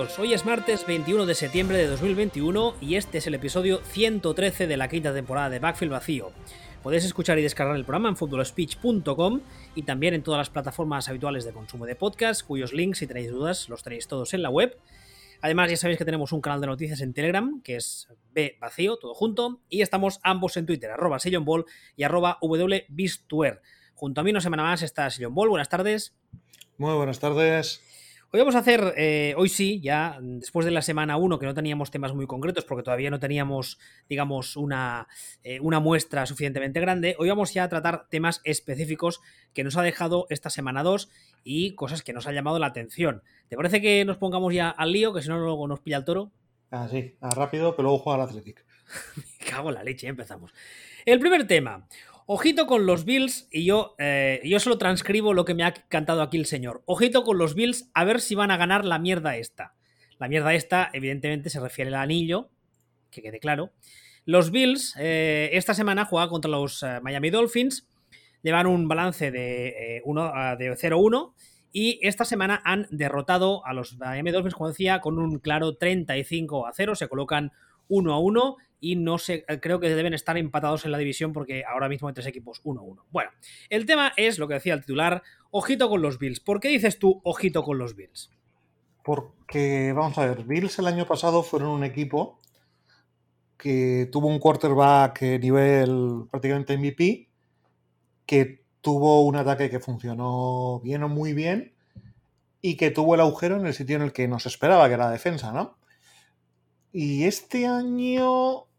Hoy 0.00 0.32
es 0.32 0.46
martes 0.46 0.86
21 0.86 1.26
de 1.26 1.34
septiembre 1.34 1.76
de 1.76 1.86
2021 1.86 2.76
y 2.80 2.94
este 2.94 3.18
es 3.18 3.26
el 3.26 3.34
episodio 3.34 3.82
113 3.84 4.66
de 4.66 4.76
la 4.78 4.88
quinta 4.88 5.12
temporada 5.12 5.50
de 5.50 5.58
Backfield 5.58 5.92
Vacío. 5.92 6.32
Podéis 6.82 7.04
escuchar 7.04 7.38
y 7.38 7.42
descargar 7.42 7.76
el 7.76 7.84
programa 7.84 8.08
en 8.08 8.16
footballspeech.com 8.16 9.40
y 9.74 9.82
también 9.82 10.14
en 10.14 10.22
todas 10.22 10.38
las 10.38 10.48
plataformas 10.48 11.10
habituales 11.10 11.44
de 11.44 11.52
consumo 11.52 11.84
de 11.84 11.96
podcast, 11.96 12.46
cuyos 12.46 12.72
links, 12.72 12.98
si 12.98 13.06
tenéis 13.06 13.30
dudas, 13.30 13.68
los 13.68 13.82
tenéis 13.82 14.08
todos 14.08 14.32
en 14.32 14.40
la 14.40 14.48
web. 14.48 14.74
Además, 15.42 15.68
ya 15.70 15.76
sabéis 15.76 15.98
que 15.98 16.06
tenemos 16.06 16.32
un 16.32 16.40
canal 16.40 16.62
de 16.62 16.68
noticias 16.68 17.02
en 17.02 17.12
Telegram, 17.12 17.60
que 17.60 17.76
es 17.76 18.08
B 18.32 18.56
vacío, 18.58 18.96
todo 18.96 19.12
junto, 19.12 19.60
y 19.68 19.82
estamos 19.82 20.18
ambos 20.22 20.56
en 20.56 20.64
Twitter, 20.64 20.90
arroba 20.90 21.18
Ball 21.42 21.66
y 21.96 22.04
arroba. 22.04 22.38
Junto 22.40 24.20
a 24.20 24.24
mí 24.24 24.30
una 24.30 24.40
semana 24.40 24.62
más 24.62 24.80
está 24.80 25.10
Sillon 25.10 25.34
Ball, 25.34 25.50
buenas 25.50 25.68
tardes. 25.68 26.14
Muy 26.78 26.94
buenas 26.94 27.18
tardes. 27.18 27.82
Hoy 28.32 28.38
vamos 28.38 28.54
a 28.54 28.60
hacer, 28.60 28.94
eh, 28.96 29.34
hoy 29.36 29.48
sí, 29.48 29.80
ya 29.80 30.16
después 30.20 30.64
de 30.64 30.70
la 30.70 30.82
semana 30.82 31.16
1, 31.16 31.40
que 31.40 31.46
no 31.46 31.54
teníamos 31.54 31.90
temas 31.90 32.14
muy 32.14 32.28
concretos 32.28 32.64
porque 32.64 32.84
todavía 32.84 33.10
no 33.10 33.18
teníamos, 33.18 33.80
digamos, 34.08 34.56
una, 34.56 35.08
eh, 35.42 35.58
una, 35.58 35.80
muestra 35.80 36.24
suficientemente 36.26 36.78
grande, 36.78 37.16
hoy 37.18 37.28
vamos 37.28 37.52
ya 37.52 37.64
a 37.64 37.68
tratar 37.68 38.06
temas 38.08 38.40
específicos 38.44 39.20
que 39.52 39.64
nos 39.64 39.76
ha 39.76 39.82
dejado 39.82 40.28
esta 40.30 40.48
semana 40.48 40.84
2 40.84 41.10
y 41.42 41.74
cosas 41.74 42.04
que 42.04 42.12
nos 42.12 42.28
han 42.28 42.36
llamado 42.36 42.60
la 42.60 42.68
atención. 42.68 43.24
¿Te 43.48 43.56
parece 43.56 43.80
que 43.80 44.04
nos 44.04 44.18
pongamos 44.18 44.54
ya 44.54 44.70
al 44.70 44.92
lío, 44.92 45.12
que 45.12 45.22
si 45.22 45.28
no 45.28 45.40
luego 45.40 45.66
nos 45.66 45.80
pilla 45.80 45.96
el 45.96 46.04
toro? 46.04 46.30
Ah, 46.70 46.86
sí, 46.88 47.16
rápido, 47.20 47.74
que 47.74 47.82
luego 47.82 47.98
juega 47.98 48.22
al 48.22 48.28
Athletic. 48.28 48.64
Me 49.16 49.46
cago 49.50 49.70
en 49.70 49.74
la 49.74 49.82
leche, 49.82 50.06
empezamos. 50.06 50.54
El 51.04 51.18
primer 51.18 51.48
tema. 51.48 51.84
Ojito 52.32 52.68
con 52.68 52.86
los 52.86 53.04
Bills, 53.04 53.48
y 53.50 53.64
yo, 53.64 53.96
eh, 53.98 54.40
yo 54.44 54.60
solo 54.60 54.78
transcribo 54.78 55.34
lo 55.34 55.44
que 55.44 55.52
me 55.52 55.64
ha 55.64 55.74
cantado 55.74 56.22
aquí 56.22 56.36
el 56.36 56.46
señor. 56.46 56.80
Ojito 56.86 57.24
con 57.24 57.38
los 57.38 57.56
Bills, 57.56 57.90
a 57.92 58.04
ver 58.04 58.20
si 58.20 58.36
van 58.36 58.52
a 58.52 58.56
ganar 58.56 58.84
la 58.84 59.00
mierda 59.00 59.36
esta. 59.36 59.74
La 60.16 60.28
mierda 60.28 60.54
esta, 60.54 60.90
evidentemente, 60.92 61.50
se 61.50 61.58
refiere 61.58 61.88
al 61.88 62.00
anillo, 62.00 62.48
que 63.10 63.20
quede 63.20 63.40
claro. 63.40 63.72
Los 64.26 64.52
Bills, 64.52 64.94
eh, 65.00 65.50
esta 65.54 65.74
semana 65.74 66.04
juegan 66.04 66.28
contra 66.28 66.48
los 66.48 66.84
eh, 66.84 67.00
Miami 67.02 67.30
Dolphins, 67.30 67.88
llevan 68.42 68.68
un 68.68 68.86
balance 68.86 69.32
de, 69.32 70.00
de 70.04 70.70
0-1 70.70 71.34
y 71.72 71.98
esta 72.00 72.24
semana 72.24 72.62
han 72.64 72.86
derrotado 72.92 73.66
a 73.66 73.72
los 73.72 73.98
Miami 73.98 74.30
Dolphins, 74.30 74.54
como 74.54 74.68
decía, 74.68 75.00
con 75.00 75.18
un 75.18 75.40
claro 75.40 75.74
35 75.74 76.68
a 76.68 76.72
0. 76.72 76.94
Se 76.94 77.08
colocan 77.08 77.50
1 77.88 78.14
a 78.14 78.20
1 78.20 78.56
y 78.80 78.96
no 78.96 79.18
sé, 79.18 79.44
creo 79.60 79.78
que 79.78 79.94
deben 79.94 80.14
estar 80.14 80.38
empatados 80.38 80.84
en 80.84 80.92
la 80.92 80.98
división 80.98 81.32
porque 81.32 81.64
ahora 81.64 81.88
mismo 81.88 82.08
hay 82.08 82.14
tres 82.14 82.26
equipos 82.26 82.62
1-1. 82.64 83.04
Bueno, 83.10 83.30
el 83.68 83.86
tema 83.86 84.12
es 84.16 84.38
lo 84.38 84.48
que 84.48 84.54
decía 84.54 84.74
el 84.74 84.80
titular, 84.80 85.22
ojito 85.50 85.88
con 85.88 86.00
los 86.02 86.18
Bills. 86.18 86.40
¿Por 86.40 86.60
qué 86.60 86.68
dices 86.68 86.98
tú 86.98 87.20
ojito 87.24 87.62
con 87.62 87.78
los 87.78 87.94
Bills? 87.94 88.30
Porque, 89.04 89.92
vamos 89.94 90.16
a 90.18 90.26
ver, 90.26 90.44
Bills 90.44 90.78
el 90.78 90.86
año 90.86 91.06
pasado 91.06 91.42
fueron 91.42 91.70
un 91.70 91.84
equipo 91.84 92.38
que 93.56 94.08
tuvo 94.10 94.28
un 94.28 94.38
quarterback 94.38 95.20
nivel 95.40 96.24
prácticamente 96.30 96.78
MVP, 96.78 97.28
que 98.24 98.64
tuvo 98.80 99.26
un 99.26 99.36
ataque 99.36 99.68
que 99.68 99.80
funcionó 99.80 100.80
bien 100.82 101.02
o 101.02 101.08
muy 101.08 101.34
bien 101.34 101.74
y 102.62 102.76
que 102.76 102.90
tuvo 102.90 103.14
el 103.14 103.20
agujero 103.20 103.56
en 103.56 103.66
el 103.66 103.74
sitio 103.74 103.96
en 103.96 104.02
el 104.02 104.12
que 104.12 104.28
nos 104.28 104.46
esperaba, 104.46 104.88
que 104.88 104.94
era 104.94 105.06
la 105.06 105.10
defensa, 105.10 105.52
¿no? 105.52 105.78
Y 106.92 107.24
este 107.24 107.66
año 107.66 108.69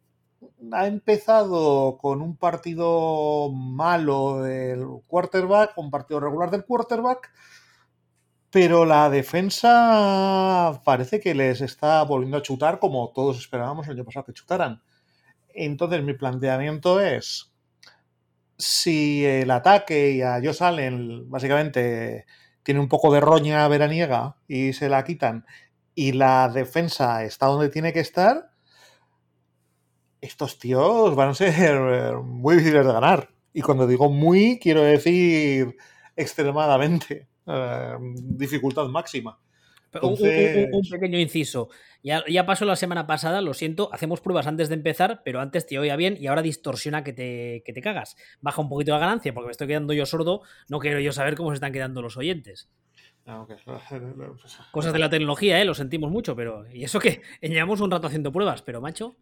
ha 0.71 0.87
empezado 0.87 1.97
con 1.97 2.21
un 2.21 2.35
partido 2.37 3.51
malo 3.51 4.41
del 4.41 4.85
quarterback, 5.07 5.77
un 5.77 5.91
partido 5.91 6.19
regular 6.19 6.51
del 6.51 6.65
quarterback, 6.65 7.31
pero 8.49 8.85
la 8.85 9.09
defensa 9.09 10.81
parece 10.83 11.19
que 11.19 11.33
les 11.33 11.61
está 11.61 12.03
volviendo 12.03 12.37
a 12.37 12.41
chutar 12.41 12.79
como 12.79 13.11
todos 13.13 13.37
esperábamos 13.39 13.87
el 13.87 13.93
año 13.93 14.05
pasado 14.05 14.25
que 14.25 14.33
chutaran. 14.33 14.81
Entonces 15.53 16.03
mi 16.03 16.13
planteamiento 16.13 16.99
es, 16.99 17.53
si 18.57 19.25
el 19.25 19.51
ataque 19.51 20.11
y 20.11 20.21
a 20.21 20.39
Josh 20.43 20.63
Allen 20.63 21.29
básicamente 21.29 22.25
tiene 22.63 22.79
un 22.79 22.89
poco 22.89 23.13
de 23.13 23.21
roña 23.21 23.67
veraniega 23.67 24.37
y 24.47 24.73
se 24.73 24.89
la 24.89 25.03
quitan 25.03 25.45
y 25.95 26.13
la 26.13 26.49
defensa 26.49 27.23
está 27.23 27.47
donde 27.47 27.69
tiene 27.69 27.93
que 27.93 27.99
estar, 27.99 28.50
estos 30.21 30.59
tíos 30.59 31.15
van 31.15 31.29
a 31.29 31.33
ser 31.33 31.75
eh, 31.75 32.13
muy 32.23 32.55
difíciles 32.55 32.85
de 32.85 32.93
ganar. 32.93 33.29
Y 33.53 33.61
cuando 33.61 33.87
digo 33.87 34.09
muy, 34.09 34.59
quiero 34.59 34.83
decir 34.83 35.75
extremadamente. 36.15 37.27
Eh, 37.45 37.97
dificultad 38.15 38.87
máxima. 38.87 39.37
Un, 40.01 40.17
pequeño 40.89 41.19
inciso. 41.19 41.67
Ya, 42.01 42.23
ya, 42.29 42.45
pasó 42.45 42.63
la 42.63 42.77
semana 42.77 43.07
pasada, 43.07 43.41
lo 43.41 43.53
siento, 43.53 43.89
hacemos 43.91 44.21
pruebas 44.21 44.47
antes 44.47 44.69
de 44.69 44.75
empezar, 44.75 45.21
pero 45.25 45.41
antes 45.41 45.65
te 45.65 45.77
oía 45.77 45.97
bien 45.97 46.15
y 46.17 46.27
ahora 46.27 46.41
distorsiona 46.41 47.03
que 47.03 47.11
te, 47.11 47.61
que 47.65 47.73
te 47.73 47.81
cagas. 47.81 48.15
Baja 48.39 48.61
un 48.61 48.69
poquito 48.69 48.93
la 48.93 48.99
ganancia 48.99 49.33
porque 49.33 49.47
me 49.47 49.51
estoy 49.51 49.67
quedando 49.67 49.91
yo 49.91 50.05
sordo, 50.05 50.43
no 50.69 50.79
quiero 50.79 51.01
yo 51.01 51.11
saber 51.11 51.35
cómo 51.35 51.49
se 51.49 51.55
están 51.55 51.73
quedando 51.73 52.01
los 52.01 52.15
oyentes. 52.15 52.69
Ah, 53.25 53.45
Cosas 54.71 54.93
de 54.93 54.99
la 54.99 55.09
tecnología, 55.09 55.61
¿eh? 55.61 55.65
Lo 55.65 55.73
sentimos 55.73 56.09
mucho, 56.09 56.35
pero... 56.37 56.65
Y 56.71 56.85
eso 56.85 56.99
que 56.99 57.21
llevamos 57.41 57.81
un 57.81 57.91
rato 57.91 58.07
haciendo 58.07 58.31
pruebas, 58.31 58.61
pero 58.61 58.79
macho... 58.79 59.17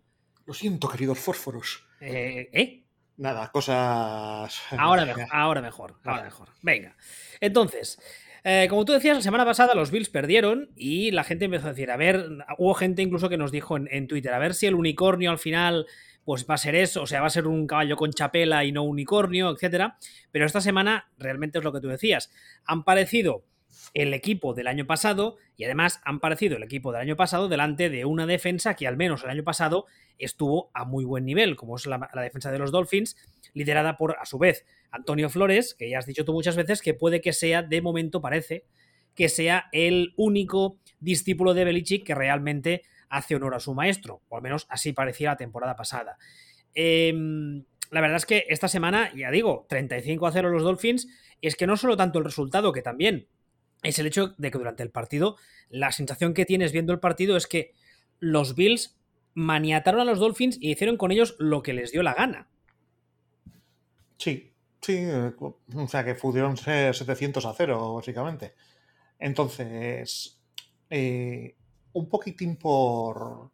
Lo 0.50 0.56
siento, 0.56 0.90
queridos 0.90 1.20
fósforos. 1.20 1.86
Eh, 2.02 2.50
¿Eh? 2.52 2.84
Nada, 3.18 3.52
cosas. 3.52 4.60
Ahora 4.76 5.06
mejor, 5.06 5.28
ahora 5.32 5.62
mejor, 5.62 5.96
ahora 6.04 6.24
mejor. 6.24 6.48
Venga. 6.64 6.96
Entonces, 7.40 8.02
eh, 8.44 8.66
como 8.68 8.84
tú 8.84 8.94
decías, 8.94 9.16
la 9.16 9.22
semana 9.22 9.46
pasada 9.46 9.76
los 9.76 9.92
Bills 9.92 10.10
perdieron 10.10 10.72
y 10.76 11.12
la 11.12 11.24
gente 11.24 11.46
empezó 11.46 11.68
a 11.68 11.74
decir, 11.74 11.92
a 11.92 11.98
ver, 11.98 12.26
hubo 12.58 12.74
gente 12.74 13.04
incluso 13.04 13.30
que 13.30 13.38
nos 13.38 13.52
dijo 13.52 13.78
en, 13.78 14.08
Twitter, 14.08 14.34
a 14.34 14.40
ver 14.40 14.56
si 14.56 14.66
el 14.66 14.74
unicornio 14.74 15.30
al 15.30 15.38
final 15.38 15.86
pues 16.26 16.48
va 16.50 16.56
a 16.56 16.58
ser 16.58 16.74
eso, 16.74 17.04
o 17.04 17.06
sea, 17.06 17.22
va 17.22 17.28
a 17.28 17.30
ser 17.30 17.46
un 17.46 17.68
caballo 17.68 17.96
con 17.96 18.12
chapela 18.12 18.66
y 18.66 18.72
no 18.72 18.82
unicornio, 18.82 19.52
etcétera. 19.52 20.00
Pero 20.32 20.48
esta 20.48 20.62
semana 20.62 21.12
realmente 21.20 21.60
es 21.60 21.64
lo 21.64 21.72
que 21.72 21.80
tú 21.80 21.90
decías. 21.90 22.32
Han 22.66 22.84
parecido 22.84 23.46
el 23.94 24.14
equipo 24.14 24.54
del 24.54 24.68
año 24.68 24.86
pasado 24.86 25.38
y 25.58 25.64
además 25.64 26.02
han 26.04 26.20
parecido 26.20 26.58
el 26.58 26.64
equipo 26.64 26.92
del 26.92 27.02
año 27.02 27.16
pasado 27.16 27.48
delante 27.48 27.90
de 27.90 28.06
una 28.06 28.26
defensa 28.26 28.76
que 28.76 28.88
al 28.88 28.98
menos 28.98 29.24
el 29.24 29.30
año 29.30 29.44
pasado 29.44 29.86
estuvo 30.18 30.70
a 30.74 30.86
muy 30.86 31.06
buen 31.06 31.26
nivel, 31.26 31.56
como 31.56 31.76
es 31.76 31.86
la, 31.86 32.10
defensa 32.16 32.52
de 32.52 32.60
los 32.60 32.72
Dolphins, 32.72 33.16
liderada 33.54 33.98
por, 33.98 34.18
a 34.20 34.26
su 34.26 34.38
vez, 34.38 34.66
Antonio 34.92 35.30
Flores, 35.30 35.76
que 35.76 35.90
ya 35.90 36.00
has 36.00 36.06
dicho 36.06 36.26
tú 36.26 36.34
muchas 36.34 36.56
veces 36.56 36.82
que 36.82 36.94
puede 36.94 37.22
que 37.22 37.34
sea, 37.34 37.64
de 37.64 37.82
momento 37.82 38.22
parece, 38.22 38.66
que 39.16 39.30
sea 39.30 39.70
el 39.72 40.14
único 40.18 40.78
discípulo 41.00 41.54
de 41.54 41.66
Belichick 41.66 42.06
que 42.06 42.16
realmente 42.16 42.84
hace 43.10 43.36
honor 43.36 43.56
a 43.56 43.60
su 43.60 43.74
maestro, 43.74 44.22
o 44.30 44.36
al 44.36 44.44
menos 44.44 44.68
así 44.70 44.94
parecía 44.94 45.32
la 45.32 45.38
temporada 45.38 45.76
pasada. 45.76 46.18
Em, 46.76 47.66
la 47.90 48.02
verdad 48.02 48.18
es 48.18 48.26
que 48.26 48.46
esta 48.50 48.68
semana, 48.68 49.12
ya 49.16 49.32
digo, 49.32 49.66
35 49.68 50.28
a 50.28 50.32
0 50.32 50.50
los 50.50 50.64
Dolphins, 50.64 51.08
es 51.42 51.56
que 51.56 51.66
no 51.66 51.78
solo 51.78 51.98
tanto 51.98 52.20
el 52.20 52.26
resultado, 52.26 52.72
que 52.72 52.82
también 52.82 53.28
es 53.84 54.00
el 54.00 54.08
hecho 54.08 54.36
de 54.38 54.52
que 54.52 54.58
durante 54.58 54.84
el 54.84 54.92
partido, 54.92 55.38
la 55.70 55.92
sensación 55.92 56.34
que 56.34 56.46
tienes 56.46 56.72
viendo 56.72 56.94
el 56.94 57.00
partido 57.00 57.38
es 57.38 57.48
que 57.48 57.74
los 58.20 58.56
Bills 58.56 58.98
maniataron 59.34 60.02
a 60.02 60.06
los 60.06 60.20
Dolphins 60.20 60.58
y 60.60 60.72
hicieron 60.72 60.98
con 60.98 61.12
ellos 61.12 61.36
lo 61.40 61.62
que 61.62 61.74
les 61.74 61.92
dio 61.92 62.04
la 62.04 62.14
gana. 62.14 62.48
Sí, 64.18 64.52
sí, 64.82 64.98
eh, 64.98 65.32
o 65.40 65.88
sea 65.88 66.04
que 66.04 66.16
pudieron 66.16 66.58
ser 66.58 66.94
700 66.94 67.46
a 67.46 67.54
0, 67.54 67.96
básicamente. 67.96 68.54
Entonces, 69.18 70.40
eh, 70.90 71.56
un 71.94 72.10
poquitín 72.10 72.58
por, 72.58 73.52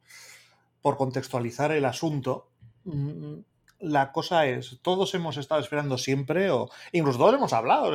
por 0.82 0.98
contextualizar 0.98 1.72
el 1.72 1.86
asunto, 1.86 2.50
mm, 2.86 3.36
la 3.80 4.12
cosa 4.12 4.46
es, 4.46 4.80
todos 4.82 5.14
hemos 5.16 5.38
estado 5.38 5.62
esperando 5.62 5.98
siempre, 5.98 6.50
o 6.50 6.70
incluso 6.92 7.20
todos 7.20 7.36
hemos 7.36 7.54
hablado, 7.54 7.92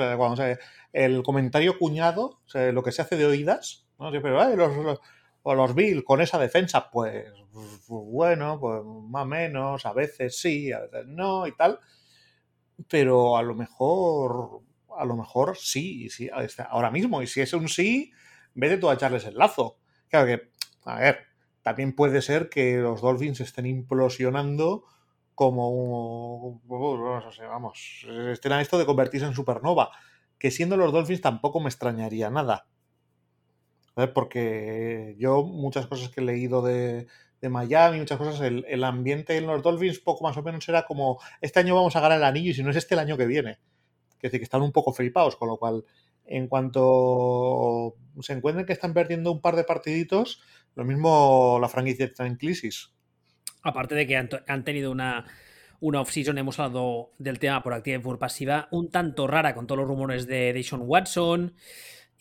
el 0.93 1.23
comentario 1.23 1.79
cuñado, 1.79 2.41
lo 2.55 2.83
que 2.83 2.93
se 2.93 3.03
hace 3.03 3.17
de 3.17 3.27
oídas, 3.27 3.87
¿no? 3.99 4.11
siempre, 4.11 4.31
los, 4.57 5.01
o 5.43 5.55
los 5.55 5.75
Bill 5.75 6.05
con 6.05 6.21
esa 6.21 6.39
defensa, 6.39 6.91
pues, 6.91 7.27
bueno, 7.89 8.59
pues 8.61 8.83
más 8.85 9.23
o 9.23 9.27
menos, 9.27 9.87
a 9.87 9.93
veces 9.93 10.39
sí, 10.39 10.73
a 10.73 10.81
veces 10.81 11.07
no 11.07 11.47
y 11.47 11.57
tal, 11.57 11.79
pero 12.89 13.37
a 13.37 13.43
lo 13.43 13.55
mejor, 13.55 14.61
a 14.97 15.05
lo 15.05 15.17
mejor 15.17 15.57
sí, 15.57 16.09
sí 16.11 16.31
ahora 16.69 16.91
mismo, 16.91 17.23
y 17.23 17.27
si 17.27 17.41
es 17.41 17.53
un 17.53 17.69
sí, 17.69 18.13
vete 18.55 18.77
tú 18.77 18.91
a 18.91 18.95
echarles 18.95 19.25
el 19.25 19.37
lazo. 19.37 19.79
Claro 20.09 20.27
que, 20.27 20.51
a 20.85 20.99
ver, 20.99 21.21
también 21.63 21.95
puede 21.95 22.23
ser 22.23 22.49
que 22.49 22.77
los 22.77 23.01
Dolphins 23.01 23.41
estén 23.41 23.67
implosionando 23.67 24.85
como 25.41 26.61
vamos, 27.49 28.07
estén 28.31 28.53
a 28.53 28.61
esto 28.61 28.77
de 28.77 28.85
convertirse 28.85 29.25
en 29.25 29.33
supernova, 29.33 29.91
que 30.39 30.51
siendo 30.51 30.77
los 30.77 30.93
Dolphins 30.93 31.23
tampoco 31.23 31.61
me 31.61 31.71
extrañaría 31.71 32.29
nada. 32.29 32.67
Porque 34.13 35.17
yo 35.19 35.43
muchas 35.43 35.87
cosas 35.87 36.11
que 36.11 36.21
he 36.21 36.25
leído 36.25 36.61
de, 36.61 37.07
Miami, 37.41 38.01
muchas 38.01 38.19
cosas, 38.19 38.39
el, 38.43 38.85
ambiente 38.85 39.39
en 39.39 39.47
los 39.47 39.63
Dolphins 39.63 40.01
poco 40.01 40.25
más 40.25 40.37
o 40.37 40.43
menos 40.43 40.69
era 40.69 40.85
como, 40.85 41.19
este 41.41 41.61
año 41.61 41.75
vamos 41.75 41.97
a 41.97 42.01
ganar 42.01 42.19
el 42.19 42.25
anillo 42.25 42.51
y 42.51 42.55
si 42.55 42.63
no 42.63 42.69
es 42.69 42.77
este 42.77 42.95
el 42.95 43.01
año 43.01 43.17
que 43.17 43.25
viene. 43.25 43.61
Es 44.17 44.21
decir, 44.25 44.41
que 44.41 44.45
están 44.45 44.61
un 44.61 44.73
poco 44.73 44.93
flipados, 44.93 45.37
con 45.37 45.49
lo 45.49 45.57
cual 45.57 45.87
en 46.27 46.49
cuanto 46.49 47.95
se 48.21 48.35
encuentren 48.35 48.67
que 48.67 48.75
están 48.75 48.93
perdiendo 48.93 49.33
un 49.33 49.41
par 49.41 49.57
de 49.57 49.65
partiditos, 49.65 50.43
lo 50.75 50.85
mismo 50.85 51.57
la 51.63 51.71
franquicia 51.71 52.05
está 52.05 52.27
en 52.27 52.37
crisis. 52.37 52.93
Aparte 53.63 53.95
de 53.95 54.07
que 54.07 54.17
han, 54.17 54.65
tenido 54.65 54.91
una, 54.91 55.27
una 55.81 56.01
off-season, 56.01 56.39
hemos 56.39 56.59
hablado 56.59 57.13
del 57.19 57.39
tema 57.39 57.63
por 57.63 57.75
activa 57.75 57.97
y 57.97 58.01
por 58.01 58.19
pasiva, 58.19 58.69
un 58.71 58.91
tanto 58.91 59.27
rara 59.27 59.55
con 59.55 59.67
todos 59.67 59.81
los 59.81 59.89
rumores 59.89 60.27
de 60.27 60.53
Deshaun 60.53 60.83
Watson. 60.85 61.55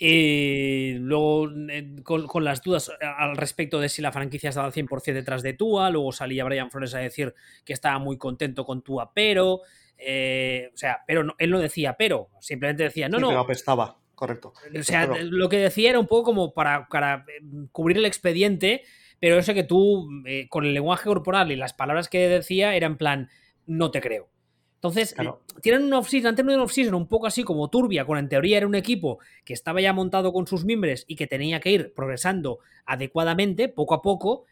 Y 0.02 0.94
luego, 0.94 1.50
eh, 1.70 1.98
con, 2.04 2.46
las 2.46 2.64
dudas 2.64 2.90
al 3.02 3.36
respecto 3.36 3.82
de 3.82 3.90
si 3.90 4.02
la 4.02 4.14
franquicia 4.14 4.48
estaba 4.48 4.68
al 4.68 4.74
100% 4.74 5.14
detrás 5.14 5.44
de 5.44 5.52
Tua, 5.52 5.90
luego 5.90 6.14
salía 6.14 6.46
Brian 6.46 6.72
Flores 6.72 6.96
a 6.96 7.00
decir 7.00 7.36
que 7.66 7.74
estaba 7.74 8.00
muy 8.00 8.18
contento 8.18 8.66
con 8.66 8.82
Tua, 8.82 9.12
pero. 9.14 9.60
Eh, 9.98 10.72
o 10.74 10.78
sea, 10.78 11.04
pero 11.06 11.36
él 11.38 11.50
no 11.50 11.60
decía 11.60 11.98
pero, 11.98 12.30
simplemente 12.40 12.84
decía 12.84 13.10
no, 13.10 13.20
no. 13.20 13.28
Pero 13.28 13.42
apestaba, 13.42 13.98
correcto. 14.16 14.54
O 14.80 14.84
sea, 14.84 15.06
lo 15.08 15.50
que 15.50 15.58
decía 15.58 15.90
era 15.90 16.00
un 16.00 16.08
poco 16.08 16.24
como 16.24 16.54
para, 16.54 16.88
para 16.88 17.26
eh, 17.28 17.44
cubrir 17.74 17.98
el 17.98 18.06
expediente, 18.06 18.84
pero 19.20 19.38
eso 19.38 19.54
que 19.54 19.64
tú, 19.64 20.10
con 20.50 20.66
el 20.66 20.74
lenguaje 20.74 21.06
corporal 21.06 21.52
y 21.52 21.56
las 21.56 21.74
palabras 21.74 22.10
que 22.10 22.28
decía, 22.28 22.76
era 22.76 22.88
en 22.88 22.98
plan, 22.98 23.30
no 23.66 23.92
te 23.92 24.02
creo. 24.02 24.30
Entonces, 24.76 25.14
tienen 25.62 25.84
un 25.84 25.94
off-season, 25.94 26.30
han 26.30 26.36
tenido 26.38 26.56
un 26.56 26.64
off-season 26.64 26.94
un 26.94 27.08
poco 27.08 27.28
así 27.28 27.44
como 27.44 27.70
turbia, 27.70 28.06
con 28.06 28.18
en 28.18 28.30
teoría 28.30 28.58
era 28.58 28.66
un 28.68 28.76
equipo 28.76 29.20
que 29.44 29.52
estaba 29.52 29.82
ya 29.82 29.92
montado 29.92 30.32
con 30.32 30.48
sus 30.48 30.64
miembros 30.64 31.04
y 31.06 31.18
que 31.18 31.28
tenía 31.28 31.60
que 31.60 31.72
ir 31.72 31.94
progresando 31.94 32.60
adecuadamente, 32.86 33.68
poco 33.68 33.94
a 33.94 34.02
poco. 34.02 34.46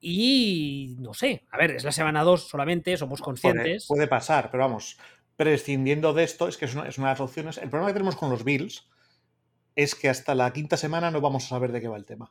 Y 0.00 0.96
no 1.00 1.14
sé, 1.14 1.44
a 1.50 1.58
ver, 1.58 1.72
es 1.72 1.82
la 1.82 1.90
semana 1.90 2.22
2 2.22 2.48
solamente, 2.48 2.96
somos 2.96 3.20
conscientes. 3.20 3.86
Puede, 3.88 4.06
pasar, 4.06 4.52
pero 4.52 4.62
vamos, 4.62 4.98
prescindiendo 5.36 6.12
de 6.12 6.22
esto, 6.22 6.46
es 6.46 6.56
que 6.56 6.66
es 6.66 6.74
una, 6.76 6.88
es 6.88 6.98
una 6.98 7.08
de 7.08 7.14
las 7.14 7.20
opciones. 7.20 7.58
El 7.58 7.68
problema 7.68 7.88
que 7.88 7.94
tenemos 7.94 8.14
con 8.14 8.30
los 8.30 8.44
Bills 8.44 8.88
es 9.74 9.96
que 9.96 10.08
hasta 10.08 10.36
la 10.36 10.52
quinta 10.52 10.76
semana 10.76 11.10
no 11.10 11.20
vamos 11.20 11.46
a 11.46 11.48
saber 11.48 11.72
de 11.72 11.80
qué 11.80 11.88
va 11.88 11.96
el 11.96 12.04
tema. 12.04 12.30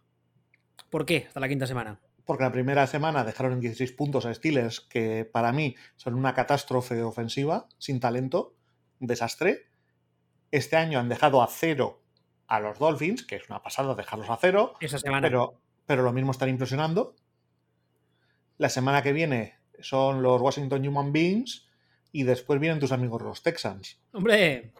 ¿Por 0.92 1.08
qué 1.08 1.26
hasta 1.28 1.40
la 1.40 1.48
quinta 1.48 1.66
semana? 1.66 2.00
porque 2.32 2.44
la 2.44 2.52
primera 2.52 2.88
semana 2.88 3.26
dejaron 3.26 3.54
en 3.54 3.60
16 3.60 3.92
puntos 3.92 4.26
a 4.26 4.34
Steelers, 4.34 4.80
que 4.80 5.26
para 5.26 5.52
mí 5.52 5.76
son 5.98 6.14
una 6.16 6.34
catástrofe 6.34 7.04
ofensiva, 7.04 7.68
sin 7.78 8.00
talento, 8.00 8.56
un 9.02 9.08
desastre. 9.08 9.66
Este 10.50 10.78
año 10.78 11.00
han 11.00 11.10
dejado 11.10 11.42
a 11.42 11.48
cero 11.48 12.02
a 12.48 12.62
los 12.62 12.80
Dolphins, 12.80 13.24
que 13.24 13.36
es 13.36 13.50
una 13.50 13.62
pasada 13.62 13.96
dejarlos 13.96 14.30
a 14.30 14.38
cero. 14.40 14.76
Esa 14.80 14.98
semana. 14.98 15.28
Pero, 15.28 15.56
pero 15.86 16.04
lo 16.04 16.14
mismo 16.14 16.32
están 16.32 16.48
impresionando. 16.48 17.16
La 18.58 18.70
semana 18.70 19.02
que 19.02 19.14
viene 19.14 19.56
son 19.80 20.22
los 20.22 20.42
Washington 20.42 20.88
Human 20.88 21.12
Beings 21.12 21.68
y 22.12 22.24
después 22.24 22.60
vienen 22.60 22.80
tus 22.80 22.92
amigos 22.92 23.22
los 23.22 23.44
Texans. 23.44 24.00
¡Hombre! 24.14 24.72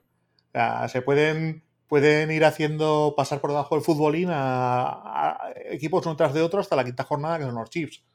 se 0.88 1.02
pueden 1.02 1.64
pueden 1.92 2.32
ir 2.32 2.46
haciendo 2.46 3.16
pasar 3.18 3.42
por 3.42 3.50
debajo 3.50 3.76
del 3.76 3.84
futbolín 3.84 4.30
a, 4.32 5.52
equipos 5.66 6.06
uno 6.06 6.16
tras 6.16 6.34
de 6.34 6.42
otro 6.42 6.62
hasta 6.62 6.78
la 6.78 6.86
quinta 6.86 7.04
jornada, 7.04 7.38
que 7.38 7.44
son 7.44 7.56
los 7.56 7.70
Chiefs. 7.70 8.06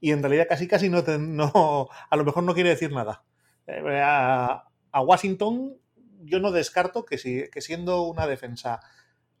Y 0.00 0.12
en 0.12 0.22
realidad 0.22 0.44
casi 0.46 0.68
casi 0.68 0.90
no, 0.90 1.02
no 1.18 1.88
a 2.10 2.14
lo 2.16 2.24
mejor 2.26 2.44
no 2.44 2.52
quiere 2.52 2.68
decir 2.68 2.92
nada. 2.92 3.24
Eh, 3.66 4.02
a, 4.04 4.66
Washington 5.00 5.78
yo 6.24 6.40
no 6.40 6.52
descarto 6.52 7.06
que, 7.06 7.16
si, 7.16 7.44
que 7.50 7.62
siendo 7.62 8.02
una 8.02 8.26
defensa 8.26 8.80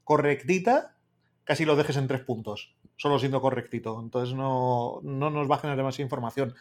correctita, 0.04 0.96
casi 1.44 1.66
lo 1.66 1.76
dejes 1.76 1.98
en 1.98 2.08
tres 2.08 2.22
puntos, 2.22 2.74
solo 2.96 3.18
siendo 3.18 3.42
correctito. 3.42 4.00
Entonces 4.02 4.34
no, 4.34 5.00
no 5.02 5.28
nos 5.28 5.50
va 5.50 5.56
a 5.56 5.58
generar 5.58 5.76
demasiada 5.76 6.06
información 6.06 6.54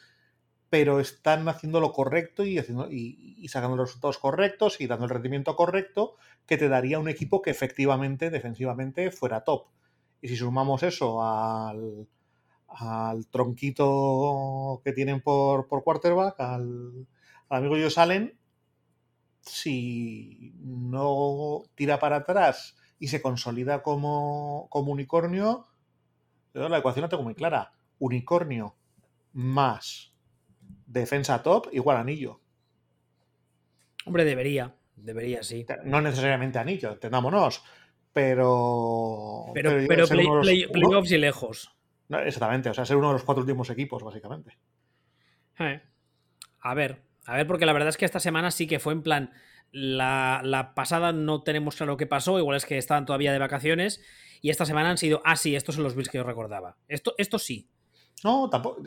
pero 0.69 0.99
están 0.99 1.47
haciendo 1.47 1.79
lo 1.79 1.91
correcto 1.91 2.43
y, 2.45 2.57
sacando 3.47 3.77
los 3.77 3.89
resultados 3.89 4.17
correctos 4.17 4.81
y 4.81 4.87
dando 4.87 5.05
el 5.05 5.11
rendimiento 5.11 5.55
correcto 5.55 6.15
que 6.45 6.57
te 6.57 6.69
daría 6.69 6.99
un 6.99 7.09
equipo 7.09 7.41
que 7.41 7.51
efectivamente, 7.51 8.29
defensivamente, 8.29 9.11
fuera 9.11 9.43
top. 9.43 9.67
Y 10.21 10.27
si 10.27 10.37
sumamos 10.37 10.83
eso 10.83 11.23
al, 11.23 12.07
al 12.67 13.27
tronquito 13.27 14.81
que 14.83 14.91
tienen 14.91 15.21
por, 15.21 15.67
por 15.67 15.83
quarterback, 15.83 16.39
al, 16.39 17.07
amigo 17.49 17.75
Joe 17.75 17.91
Salen, 17.91 18.37
si 19.41 20.55
no 20.59 21.63
tira 21.75 21.99
para 21.99 22.17
atrás 22.17 22.75
y 22.97 23.09
se 23.09 23.21
consolida 23.21 23.83
como, 23.83 24.67
como 24.71 24.91
unicornio, 24.91 25.67
la 26.53 26.77
ecuación 26.77 27.03
la 27.03 27.09
tengo 27.09 27.23
muy 27.23 27.35
clara. 27.35 27.73
Unicornio 27.99 28.75
más 29.33 30.14
defensa 30.99 31.41
top 31.43 31.67
igual 31.71 31.97
anillo. 31.97 32.41
Hombre, 34.05 34.25
debería, 34.25 34.75
debería, 34.95 35.43
sí. 35.43 35.65
No 35.83 36.01
necesariamente 36.01 36.59
anillo, 36.59 36.93
entendámonos, 36.93 37.63
pero... 38.13 39.51
Pero, 39.53 39.71
pero, 39.87 40.07
playoffs 40.07 41.11
y 41.11 41.17
lejos. 41.17 41.75
exactamente, 42.09 42.69
o 42.69 42.73
sea, 42.73 42.85
ser 42.85 42.97
uno 42.97 43.07
de 43.07 43.13
los 43.13 43.23
cuatro 43.23 43.41
últimos 43.41 43.69
equipos, 43.69 44.03
básicamente. 44.03 44.57
Eh, 45.59 45.81
a 46.59 46.73
ver, 46.73 47.01
a 47.25 47.37
ver, 47.37 47.47
porque 47.47 47.65
la 47.65 47.73
verdad 47.73 47.89
es 47.89 47.97
que 47.97 48.05
esta 48.05 48.19
semana 48.19 48.51
sí 48.51 48.67
que 48.67 48.79
fue 48.79 48.93
en 48.93 49.03
plan... 49.03 49.31
La, 49.71 50.39
la, 50.41 50.73
pasada 50.73 51.11
no 51.11 51.43
tenemos 51.43 51.75
claro 51.75 51.97
qué 51.97 52.07
pasó, 52.07 52.39
igual 52.39 52.55
es 52.55 52.65
que 52.65 52.77
estaban 52.77 53.05
todavía 53.05 53.33
de 53.33 53.39
vacaciones, 53.39 54.01
y 54.41 54.49
esta 54.49 54.65
semana 54.65 54.91
han 54.91 54.97
sido, 54.97 55.21
ah, 55.25 55.35
sí, 55.35 55.53
estos 55.53 55.75
son 55.75 55.83
los 55.83 55.95
Bills 55.95 56.07
que 56.07 56.17
yo 56.17 56.23
recordaba. 56.23 56.77
Esto, 56.87 57.13
esto 57.17 57.39
sí, 57.39 57.67
no, 58.23 58.49
tampoco, 58.49 58.81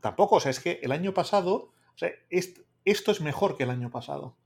tampoco, 0.00 0.36
o 0.36 0.40
sea, 0.40 0.50
es 0.50 0.60
que 0.60 0.80
el 0.82 0.92
año 0.92 1.14
pasado, 1.14 1.72
o 1.94 1.98
sea, 1.98 2.10
esto 2.30 3.10
es 3.10 3.20
mejor 3.20 3.56
que 3.56 3.64
el 3.64 3.70
año 3.70 3.90
pasado. 3.90 4.36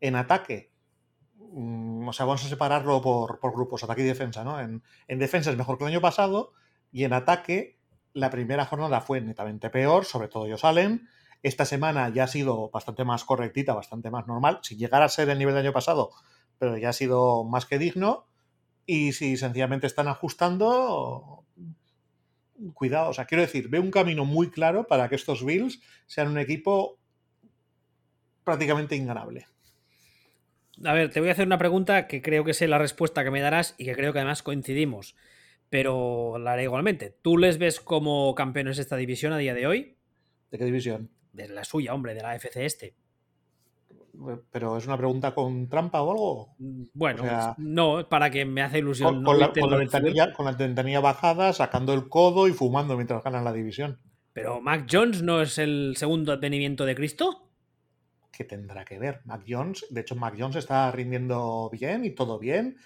En 0.00 0.14
ataque, 0.14 0.72
mm, 1.38 2.06
o 2.08 2.12
sea, 2.12 2.26
vamos 2.26 2.44
a 2.44 2.48
separarlo 2.48 3.00
por, 3.00 3.40
grupos, 3.40 3.82
ataque 3.82 4.02
y 4.02 4.04
defensa, 4.04 4.44
¿no? 4.44 4.60
En, 4.60 4.82
defensa 5.18 5.50
es 5.50 5.56
mejor 5.56 5.78
que 5.78 5.84
el 5.84 5.90
año 5.90 6.00
pasado 6.00 6.52
y 6.92 7.04
en 7.04 7.12
ataque 7.12 7.78
la 8.12 8.30
primera 8.30 8.66
jornada 8.66 9.00
fue 9.00 9.20
netamente 9.20 9.70
peor, 9.70 10.04
sobre 10.04 10.28
todo 10.28 10.46
ellos 10.46 10.60
salen. 10.60 11.08
Esta 11.42 11.64
semana 11.64 12.08
ya 12.08 12.24
ha 12.24 12.28
sido 12.28 12.70
bastante 12.70 13.04
más 13.04 13.24
correctita, 13.24 13.74
bastante 13.74 14.10
más 14.10 14.26
normal, 14.26 14.60
sin 14.62 14.78
llegar 14.78 15.02
a 15.02 15.08
ser 15.08 15.28
el 15.28 15.38
nivel 15.38 15.54
del 15.54 15.64
año 15.64 15.72
pasado, 15.72 16.10
pero 16.58 16.76
ya 16.76 16.90
ha 16.90 16.92
sido 16.92 17.44
más 17.44 17.66
que 17.66 17.78
digno. 17.78 18.26
Y 18.86 19.12
si 19.12 19.36
sencillamente 19.36 19.86
están 19.86 20.08
ajustando, 20.08 21.45
cuidado, 22.74 23.10
o 23.10 23.12
sea, 23.12 23.24
quiero 23.24 23.42
decir, 23.42 23.68
veo 23.68 23.82
un 23.82 23.90
camino 23.90 24.24
muy 24.24 24.50
claro 24.50 24.86
para 24.86 25.08
que 25.08 25.14
estos 25.14 25.44
Bills 25.44 25.80
sean 26.06 26.28
un 26.28 26.38
equipo 26.38 26.98
prácticamente 28.44 28.96
inganable. 28.96 29.46
A 30.84 30.92
ver, 30.92 31.10
te 31.10 31.20
voy 31.20 31.30
a 31.30 31.32
hacer 31.32 31.46
una 31.46 31.58
pregunta 31.58 32.06
que 32.06 32.20
creo 32.20 32.44
que 32.44 32.54
sé 32.54 32.68
la 32.68 32.78
respuesta 32.78 33.24
que 33.24 33.30
me 33.30 33.40
darás 33.40 33.74
y 33.78 33.86
que 33.86 33.94
creo 33.94 34.12
que 34.12 34.18
además 34.18 34.42
coincidimos, 34.42 35.16
pero 35.70 36.38
la 36.38 36.52
haré 36.52 36.64
igualmente. 36.64 37.16
¿Tú 37.22 37.38
les 37.38 37.58
ves 37.58 37.80
como 37.80 38.34
campeones 38.34 38.76
de 38.76 38.82
esta 38.82 38.96
división 38.96 39.32
a 39.32 39.38
día 39.38 39.54
de 39.54 39.66
hoy? 39.66 39.96
¿De 40.50 40.58
qué 40.58 40.64
división? 40.64 41.10
De 41.32 41.48
la 41.48 41.64
suya, 41.64 41.94
hombre, 41.94 42.14
de 42.14 42.22
la 42.22 42.36
FC 42.36 42.64
este. 42.64 42.94
Pero 44.50 44.76
es 44.76 44.86
una 44.86 44.96
pregunta 44.96 45.34
con 45.34 45.68
trampa 45.68 46.02
o 46.02 46.10
algo. 46.10 46.54
Mm, 46.58 46.84
bueno, 46.94 47.54
no, 47.58 48.08
para 48.08 48.30
que 48.30 48.44
me 48.44 48.62
hace 48.62 48.78
ilusión. 48.78 49.22
Con, 49.22 49.38
la, 49.38 49.48
ventanilla, 49.48 50.32
con, 50.32 50.46
la, 50.46 50.52
ventanilla, 50.52 51.00
bajada, 51.00 51.52
sacando 51.52 51.92
el 51.92 52.08
codo 52.08 52.48
y 52.48 52.52
fumando 52.52 52.96
mientras 52.96 53.22
ganan 53.22 53.44
la 53.44 53.52
división. 53.52 54.00
¿Pero 54.32 54.60
Mac 54.60 54.86
Jones 54.90 55.22
no 55.22 55.40
es 55.40 55.58
el 55.58 55.94
segundo 55.96 56.32
advenimiento 56.32 56.84
de 56.84 56.94
Cristo? 56.94 57.50
¿Qué 58.30 58.44
tendrá 58.44 58.84
que 58.84 58.98
ver? 58.98 59.22
Mac 59.24 59.44
Jones, 59.48 59.86
de 59.90 60.02
hecho, 60.02 60.14
Mac 60.14 60.34
Jones 60.38 60.56
está 60.56 60.90
rindiendo 60.92 61.70
bien 61.70 62.04
y 62.04 62.10
todo 62.10 62.38
bien 62.38 62.76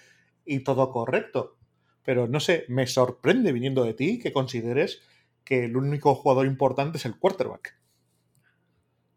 y 0.45 0.59
todo 0.59 0.91
correcto. 0.91 1.57
Pero 2.03 2.27
no 2.27 2.39
sé, 2.39 2.65
me 2.69 2.87
sorprende 2.87 3.51
viniendo 3.51 3.83
de 3.83 3.93
ti 3.93 4.19
que 4.19 4.31
consideres 4.31 5.01
que 5.43 5.65
el 5.65 5.75
único 5.75 6.15
jugador 6.15 6.45
importante 6.45 6.97
es 6.97 7.05
el 7.05 7.17
quarterback. 7.17 7.80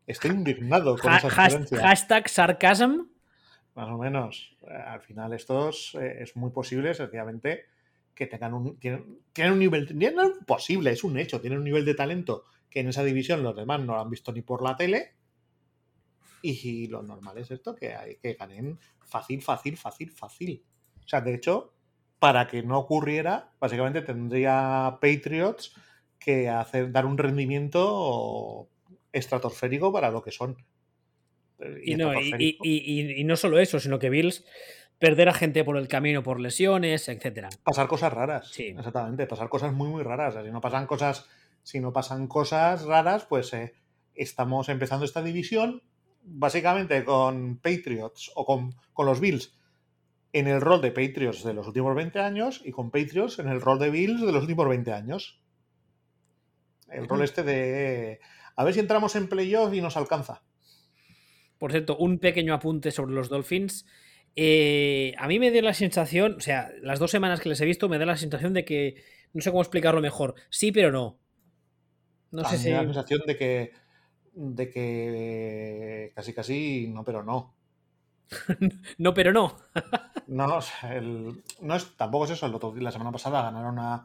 Estoy 0.06 0.32
indignado 0.32 0.96
con 0.98 1.12
esa 1.14 1.30
Hashtag 1.30 2.28
sarcasm. 2.28 3.06
Más 3.74 3.88
o 3.88 3.98
menos. 3.98 4.56
Al 4.68 5.00
final, 5.00 5.32
estos 5.32 5.96
eh, 6.00 6.18
es 6.20 6.36
muy 6.36 6.50
posible, 6.50 6.94
sencillamente, 6.94 7.64
que 8.14 8.26
tengan 8.26 8.54
un. 8.54 8.78
Tienen, 8.78 9.20
un 9.52 9.58
nivel. 9.58 9.98
No 10.14 10.22
es 10.22 10.38
posible, 10.46 10.92
es 10.92 11.04
un 11.04 11.18
hecho. 11.18 11.40
Tienen 11.40 11.58
un 11.58 11.64
nivel 11.64 11.84
de 11.84 11.94
talento 11.94 12.44
que 12.70 12.80
en 12.80 12.88
esa 12.88 13.04
división 13.04 13.42
los 13.42 13.56
demás 13.56 13.80
no 13.80 13.94
lo 13.94 14.00
han 14.00 14.10
visto 14.10 14.32
ni 14.32 14.42
por 14.42 14.62
la 14.62 14.76
tele. 14.76 15.14
Y 16.42 16.88
lo 16.88 17.02
normal 17.02 17.38
es 17.38 17.50
esto, 17.50 17.74
que 17.74 17.94
hay 17.94 18.16
que 18.16 18.34
ganen 18.34 18.78
fácil, 19.00 19.40
fácil, 19.40 19.78
fácil, 19.78 20.10
fácil. 20.10 20.62
O 21.02 21.08
sea, 21.08 21.22
de 21.22 21.34
hecho, 21.34 21.72
para 22.18 22.46
que 22.46 22.62
no 22.62 22.78
ocurriera, 22.78 23.52
básicamente 23.58 24.02
tendría 24.02 24.98
Patriots 25.00 25.74
que 26.18 26.50
hacer, 26.50 26.92
dar 26.92 27.06
un 27.06 27.16
rendimiento 27.16 28.68
estratosférico 29.14 29.92
para 29.92 30.10
lo 30.10 30.22
que 30.22 30.30
son. 30.30 30.56
Y, 31.82 31.94
no, 31.94 32.12
y, 32.20 33.22
no 33.24 33.36
solo 33.36 33.58
eso, 33.58 33.80
sino 33.80 33.98
que 33.98 34.10
Bills 34.10 34.44
perder 34.98 35.28
a 35.28 35.34
gente 35.34 35.64
por 35.64 35.76
el 35.76 35.88
camino 35.88 36.22
por 36.22 36.40
lesiones, 36.40 37.08
etcétera. 37.08 37.48
Pasar 37.62 37.88
cosas 37.88 38.12
raras. 38.12 38.50
Sí. 38.50 38.74
Exactamente, 38.76 39.26
pasar 39.26 39.48
cosas 39.48 39.72
muy, 39.72 39.88
muy 39.88 40.02
raras. 40.02 40.34
Si 40.44 40.50
no 40.50 40.60
pasan 40.60 40.86
cosas, 40.86 41.26
si 41.62 41.80
no 41.80 41.92
pasan 41.92 42.26
cosas 42.26 42.84
raras, 42.84 43.24
pues 43.24 43.52
eh, 43.54 43.72
estamos 44.14 44.68
empezando 44.68 45.04
esta 45.04 45.22
división 45.22 45.82
básicamente 46.22 47.04
con 47.04 47.58
Patriots 47.58 48.32
o 48.34 48.44
con, 48.44 48.74
con 48.92 49.06
los 49.06 49.20
Bills 49.20 49.54
en 50.32 50.48
el 50.48 50.60
rol 50.60 50.80
de 50.80 50.90
Patriots 50.90 51.44
de 51.44 51.54
los 51.54 51.66
últimos 51.68 51.94
20 51.94 52.18
años 52.18 52.60
y 52.64 52.72
con 52.72 52.90
Patriots 52.90 53.38
en 53.38 53.48
el 53.48 53.60
rol 53.60 53.78
de 53.78 53.90
Bills 53.90 54.20
de 54.20 54.32
los 54.32 54.42
últimos 54.42 54.68
20 54.68 54.92
años. 54.92 55.40
El 56.88 57.08
rol 57.08 57.22
este 57.22 57.42
de 57.42 58.20
a 58.56 58.64
ver 58.64 58.74
si 58.74 58.80
entramos 58.80 59.16
en 59.16 59.28
playoff 59.28 59.72
y 59.74 59.80
nos 59.80 59.96
alcanza. 59.96 60.42
Por 61.58 61.70
cierto, 61.70 61.96
un 61.96 62.18
pequeño 62.18 62.54
apunte 62.54 62.90
sobre 62.90 63.14
los 63.14 63.28
Dolphins. 63.28 63.86
Eh, 64.36 65.14
a 65.18 65.28
mí 65.28 65.38
me 65.38 65.50
dio 65.50 65.62
la 65.62 65.74
sensación, 65.74 66.36
o 66.36 66.40
sea, 66.40 66.70
las 66.82 66.98
dos 66.98 67.10
semanas 67.10 67.40
que 67.40 67.48
les 67.48 67.60
he 67.60 67.64
visto, 67.64 67.88
me 67.88 67.98
da 67.98 68.06
la 68.06 68.16
sensación 68.16 68.52
de 68.52 68.64
que, 68.64 69.02
no 69.32 69.40
sé 69.40 69.50
cómo 69.50 69.62
explicarlo 69.62 70.00
mejor, 70.00 70.34
sí, 70.50 70.72
pero 70.72 70.90
no. 70.90 71.18
No 72.32 72.44
sé 72.48 72.58
si. 72.58 72.68
Me 72.68 72.74
da 72.74 72.82
la 72.82 72.92
sensación 72.92 73.22
de 73.26 73.36
que, 73.36 73.72
de 74.34 74.70
que 74.70 76.12
casi, 76.14 76.32
casi, 76.32 76.88
no, 76.88 77.04
pero 77.04 77.22
no. 77.22 77.54
no, 78.98 79.14
pero 79.14 79.32
no. 79.32 79.56
no, 80.26 80.58
no 81.60 81.76
es, 81.76 81.96
tampoco 81.96 82.24
es 82.24 82.32
eso. 82.32 82.46
El 82.46 82.54
otro, 82.54 82.74
la 82.74 82.90
semana 82.90 83.12
pasada 83.12 83.42
ganaron 83.42 83.78
a, 83.78 84.02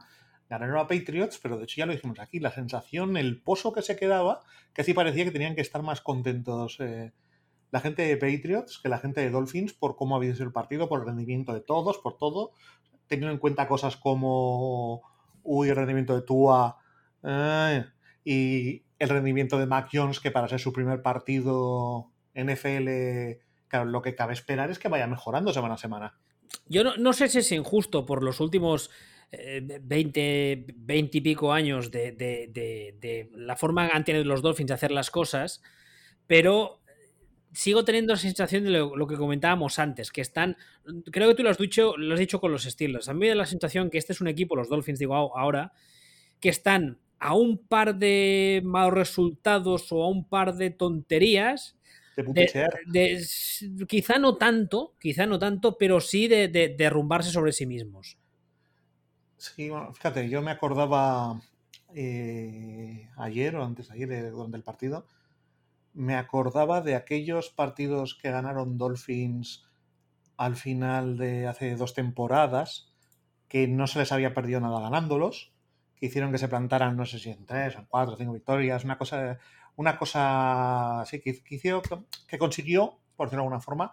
ganaron 0.50 0.78
a 0.78 0.88
Patriots, 0.88 1.38
pero 1.42 1.56
de 1.56 1.64
hecho 1.64 1.76
ya 1.78 1.86
lo 1.86 1.92
dijimos 1.92 2.18
aquí. 2.18 2.40
La 2.40 2.50
sensación, 2.50 3.16
el 3.16 3.40
pozo 3.40 3.72
que 3.72 3.80
se 3.80 3.96
quedaba, 3.96 4.40
que 4.74 4.82
así 4.82 4.92
parecía 4.92 5.24
que 5.24 5.30
tenían 5.30 5.54
que 5.54 5.62
estar 5.62 5.82
más 5.82 6.02
contentos 6.02 6.76
eh, 6.80 7.12
la 7.70 7.80
gente 7.80 8.02
de 8.02 8.16
Patriots 8.16 8.80
que 8.82 8.88
la 8.88 8.98
gente 8.98 9.20
de 9.20 9.30
Dolphins 9.30 9.72
por 9.72 9.94
cómo 9.94 10.16
había 10.16 10.32
sido 10.34 10.46
el 10.46 10.52
partido, 10.52 10.88
por 10.88 11.00
el 11.00 11.06
rendimiento 11.06 11.54
de 11.54 11.60
todos, 11.60 11.98
por 11.98 12.18
todo. 12.18 12.50
Teniendo 13.06 13.32
en 13.32 13.38
cuenta 13.38 13.68
cosas 13.68 13.96
como 13.96 15.02
uy, 15.42 15.68
el 15.68 15.76
rendimiento 15.76 16.14
de 16.14 16.22
Tua 16.22 16.78
eh, 17.22 17.84
y 18.24 18.82
el 18.98 19.08
rendimiento 19.08 19.56
de 19.56 19.66
Mac 19.66 19.88
Jones, 19.92 20.20
que 20.20 20.30
para 20.30 20.48
ser 20.48 20.60
su 20.60 20.72
primer 20.72 21.00
partido 21.00 22.10
NFL 22.34 22.88
claro, 23.68 23.86
lo 23.86 24.02
que 24.02 24.14
cabe 24.14 24.34
esperar 24.34 24.70
es 24.70 24.78
que 24.78 24.88
vaya 24.88 25.06
mejorando 25.06 25.52
semana 25.52 25.74
a 25.74 25.78
semana. 25.78 26.18
Yo 26.66 26.84
no, 26.84 27.12
sé 27.12 27.28
si 27.28 27.38
es 27.38 27.52
injusto 27.52 28.04
por 28.04 28.22
los 28.22 28.40
últimos 28.40 28.90
20, 29.30 30.52
eh, 30.52 30.64
20 30.74 31.18
y 31.18 31.20
pico 31.20 31.52
años 31.52 31.90
de, 31.90 33.28
la 33.34 33.56
forma 33.56 33.88
que 33.88 33.96
han 33.96 34.04
tenido 34.04 34.24
los 34.24 34.42
Dolphins 34.42 34.68
de 34.68 34.74
hacer 34.74 34.90
las 34.90 35.10
cosas, 35.10 35.62
pero 36.26 36.80
sigo 37.52 37.84
teniendo 37.84 38.12
la 38.12 38.18
sensación 38.18 38.64
de 38.64 38.70
lo, 38.70 39.06
que 39.06 39.16
comentábamos 39.16 39.78
antes, 39.78 40.10
que 40.10 40.20
están, 40.20 40.56
creo 41.10 41.28
que 41.28 41.34
tú 41.34 41.42
lo 41.42 41.50
has 41.50 41.58
dicho, 41.58 41.96
lo 41.96 42.14
has 42.14 42.20
dicho 42.20 42.40
con 42.40 42.52
los 42.52 42.64
Steelers, 42.64 43.08
a 43.08 43.14
mí 43.14 43.20
me 43.20 43.28
da 43.28 43.34
la 43.34 43.46
sensación 43.46 43.90
que 43.90 43.98
este 43.98 44.12
es 44.12 44.20
un 44.20 44.28
equipo, 44.28 44.56
los 44.56 44.68
Dolphins 44.68 44.98
digo 44.98 45.14
ahora, 45.14 45.72
que 46.40 46.48
están 46.48 46.98
a 47.18 47.34
un 47.34 47.58
par 47.58 47.96
de 47.96 48.62
malos 48.64 48.94
resultados 48.94 49.92
o 49.92 50.02
a 50.02 50.08
un 50.08 50.28
par 50.28 50.54
de 50.54 50.70
tonterías 50.70 51.76
de, 52.16 53.24
quizá 53.86 54.18
no 54.18 54.36
tanto, 54.36 54.94
quizá 55.00 55.26
no 55.26 55.38
tanto, 55.38 55.78
pero 55.78 56.00
sí 56.00 56.28
de, 56.28 56.48
derrumbarse 56.48 57.30
sobre 57.30 57.52
sí 57.52 57.66
mismos. 57.66 58.18
Sí, 59.40 59.70
bueno, 59.70 59.90
fíjate, 59.94 60.28
yo 60.28 60.42
me 60.42 60.50
acordaba 60.50 61.40
eh, 61.94 63.08
ayer 63.16 63.56
o 63.56 63.64
antes 63.64 63.88
de 63.88 63.94
ayer, 63.94 64.30
durante 64.30 64.58
el 64.58 64.62
partido, 64.62 65.06
me 65.94 66.14
acordaba 66.16 66.82
de 66.82 66.94
aquellos 66.94 67.48
partidos 67.48 68.14
que 68.20 68.30
ganaron 68.30 68.76
Dolphins 68.76 69.64
al 70.36 70.56
final 70.56 71.16
de 71.16 71.46
hace 71.46 71.74
dos 71.74 71.94
temporadas, 71.94 72.92
que 73.48 73.66
no 73.66 73.86
se 73.86 74.00
les 74.00 74.12
había 74.12 74.34
perdido 74.34 74.60
nada 74.60 74.78
ganándolos, 74.82 75.54
que 75.96 76.06
hicieron 76.06 76.32
que 76.32 76.38
se 76.38 76.48
plantaran, 76.48 76.98
no 76.98 77.06
sé 77.06 77.18
si 77.18 77.30
en 77.30 77.46
tres, 77.46 77.76
en 77.76 77.86
cuatro, 77.86 78.16
cinco 78.18 78.34
victorias, 78.34 78.84
una 78.84 78.98
cosa 78.98 79.38
una 79.76 79.96
cosa 79.96 81.00
así 81.00 81.22
que, 81.22 81.42
que 81.42 82.38
consiguió, 82.38 83.00
por 83.16 83.28
decirlo 83.28 83.44
de 83.44 83.46
alguna 83.46 83.60
forma, 83.60 83.90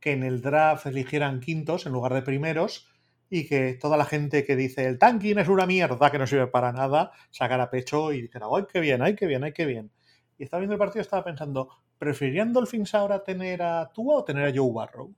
que 0.00 0.10
en 0.12 0.24
el 0.24 0.42
draft 0.42 0.86
eligieran 0.86 1.38
quintos 1.38 1.86
en 1.86 1.92
lugar 1.92 2.12
de 2.12 2.22
primeros 2.22 2.89
y 3.30 3.46
que 3.46 3.74
toda 3.74 3.96
la 3.96 4.04
gente 4.04 4.44
que 4.44 4.56
dice 4.56 4.86
el 4.86 4.98
tanking 4.98 5.38
es 5.38 5.48
una 5.48 5.64
mierda 5.64 6.10
que 6.10 6.18
no 6.18 6.26
sirve 6.26 6.48
para 6.48 6.72
nada, 6.72 7.12
sacara 7.30 7.70
pecho 7.70 8.12
y 8.12 8.22
dijera, 8.22 8.46
¡ay, 8.54 8.64
qué 8.70 8.80
bien, 8.80 9.00
ay, 9.02 9.14
qué 9.14 9.26
bien, 9.26 9.44
ay, 9.44 9.52
qué 9.52 9.64
bien! 9.64 9.92
Y 10.36 10.44
estaba 10.44 10.60
viendo 10.60 10.74
el 10.74 10.78
partido 10.80 11.00
y 11.00 11.02
estaba 11.02 11.22
pensando, 11.22 11.68
¿preferirían 11.96 12.52
Dolphins 12.52 12.94
ahora 12.94 13.22
tener 13.22 13.62
a 13.62 13.90
Tua 13.94 14.16
o 14.16 14.24
tener 14.24 14.48
a 14.48 14.52
Joe 14.54 14.72
Barrow? 14.72 15.14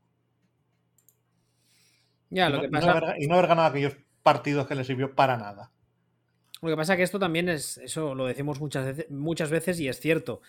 Ya, 2.29 2.51
lo 2.51 2.59
y, 2.59 2.61
que 2.63 2.69
pasa... 2.69 2.87
no 2.87 2.93
haber, 2.93 3.23
y 3.23 3.27
no 3.27 3.35
haber 3.35 3.49
ganado 3.49 3.69
aquellos 3.69 3.97
partidos 4.23 4.67
que 4.67 4.75
les 4.75 4.87
sirvió 4.87 5.15
para 5.15 5.39
nada. 5.39 5.71
Lo 6.61 6.69
que 6.69 6.77
pasa 6.77 6.93
es 6.93 6.99
que 6.99 7.03
esto 7.03 7.19
también 7.19 7.49
es, 7.49 7.79
eso 7.79 8.15
lo 8.15 8.27
decimos 8.27 8.61
muchas 8.61 8.87
veces, 8.87 9.11
muchas 9.11 9.51
veces 9.51 9.81
y 9.81 9.89
es 9.89 9.99
cierto. 9.99 10.43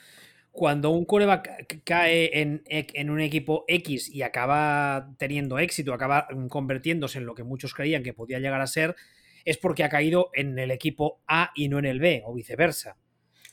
Cuando 0.53 0.91
un 0.91 1.03
coreback 1.03 1.83
cae 1.83 2.39
en, 2.39 2.63
en, 2.67 3.09
un 3.09 3.19
equipo 3.19 3.65
X 3.67 4.07
y 4.07 4.21
acaba 4.21 5.09
teniendo 5.17 5.59
éxito, 5.59 5.93
acaba 5.93 6.27
convirtiéndose 6.47 7.17
en 7.17 7.25
lo 7.25 7.33
que 7.33 7.43
muchos 7.43 7.73
creían 7.73 8.03
que 8.03 8.13
podía 8.13 8.39
llegar 8.39 8.61
a 8.61 8.67
ser, 8.67 8.95
es 9.43 9.57
porque 9.57 9.83
ha 9.83 9.89
caído 9.89 10.29
en 10.33 10.57
el 10.57 10.71
equipo 10.71 11.21
A 11.27 11.51
y 11.55 11.67
no 11.69 11.79
en 11.79 11.85
el 11.85 11.99
B, 11.99 12.21
o 12.25 12.33
viceversa. 12.33 12.95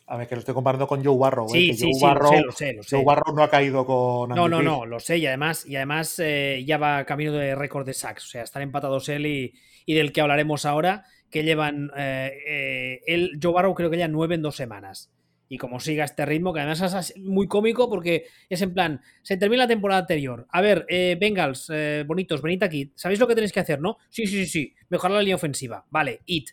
A 0.07 0.17
ver, 0.17 0.29
que 0.29 0.35
lo 0.35 0.41
estoy 0.41 0.55
comparando 0.55 0.87
con 0.87 1.05
Joe 1.05 1.17
Barrow. 1.19 1.47
¿eh? 1.47 1.53
Sí, 1.53 1.75
sí, 1.75 1.91
Joe 1.99 2.11
sí, 2.13 2.43
lo 2.45 2.53
sé, 2.53 2.73
lo 2.75 2.83
sé, 2.83 2.97
Joe 2.97 3.05
Barrow 3.05 3.35
no 3.35 3.43
ha 3.43 3.51
caído 3.51 3.87
con. 3.87 4.29
no, 4.31 4.49
no, 4.49 4.61
no, 4.63 4.85
lo 4.85 5.01
sé. 5.01 5.19
Y 5.19 5.27
además, 5.27 5.65
y 5.67 5.77
además 5.77 6.19
eh, 6.19 6.63
ya 6.67 6.79
va 6.79 7.05
camino 7.07 7.33
de 7.33 7.55
récord 7.55 7.87
de 7.87 7.95
sacks. 7.95 8.27
O 8.27 8.29
sea, 8.29 8.43
están 8.43 8.63
empatados 8.63 9.09
él 9.09 9.25
y, 9.27 9.55
y 9.87 9.95
del 9.95 10.13
que 10.13 10.21
hablaremos 10.21 10.67
ahora 10.67 11.05
que 11.31 11.45
llevan 11.45 11.91
eh, 11.97 12.33
eh, 12.47 13.01
el 13.07 13.39
Joe 13.43 13.53
Barrow 13.53 13.75
creo 13.75 13.91
que 13.91 13.99
ya 13.99 14.09
nueve 14.09 14.35
en 14.35 14.43
dos 14.43 14.57
semanas. 14.57 15.11
Y 15.51 15.59
como 15.59 15.81
siga 15.81 16.05
este 16.05 16.25
ritmo, 16.25 16.55
que 16.55 16.61
además 16.61 16.81
es 16.81 17.19
muy 17.19 17.47
cómico 17.47 17.91
porque 17.91 18.27
es 18.49 18.63
en 18.63 18.73
plan, 18.73 19.03
se 19.21 19.37
termina 19.37 19.65
la 19.65 19.69
temporada 19.69 20.01
anterior. 20.01 20.47
A 20.49 20.61
ver, 20.63 20.87
eh, 20.89 21.19
Bengals, 21.21 21.71
bonitos, 22.07 22.41
venid 22.41 22.63
aquí. 22.63 22.93
¿Sabéis 22.95 23.21
lo 23.21 23.27
que 23.27 23.35
tenéis 23.35 23.53
que 23.53 23.61
hacer, 23.61 23.81
no? 23.81 23.99
Sí, 24.09 24.27
sí, 24.27 24.47
sí, 24.47 24.47
sí. 24.47 24.75
Mejorar 24.89 25.17
la 25.17 25.21
línea 25.21 25.35
ofensiva. 25.35 25.85
Vale, 25.91 26.21
IT. 26.25 26.51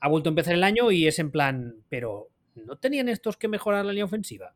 Ha 0.00 0.08
vuelto 0.08 0.28
a 0.28 0.32
empezar 0.32 0.52
el 0.54 0.62
año 0.62 0.90
y 0.92 1.06
es 1.06 1.18
en 1.18 1.30
plan, 1.30 1.74
pero 1.88 2.28
¿no 2.54 2.76
tenían 2.76 3.08
estos 3.08 3.38
que 3.38 3.48
mejorar 3.48 3.86
la 3.86 3.92
línea 3.92 4.04
ofensiva? 4.04 4.54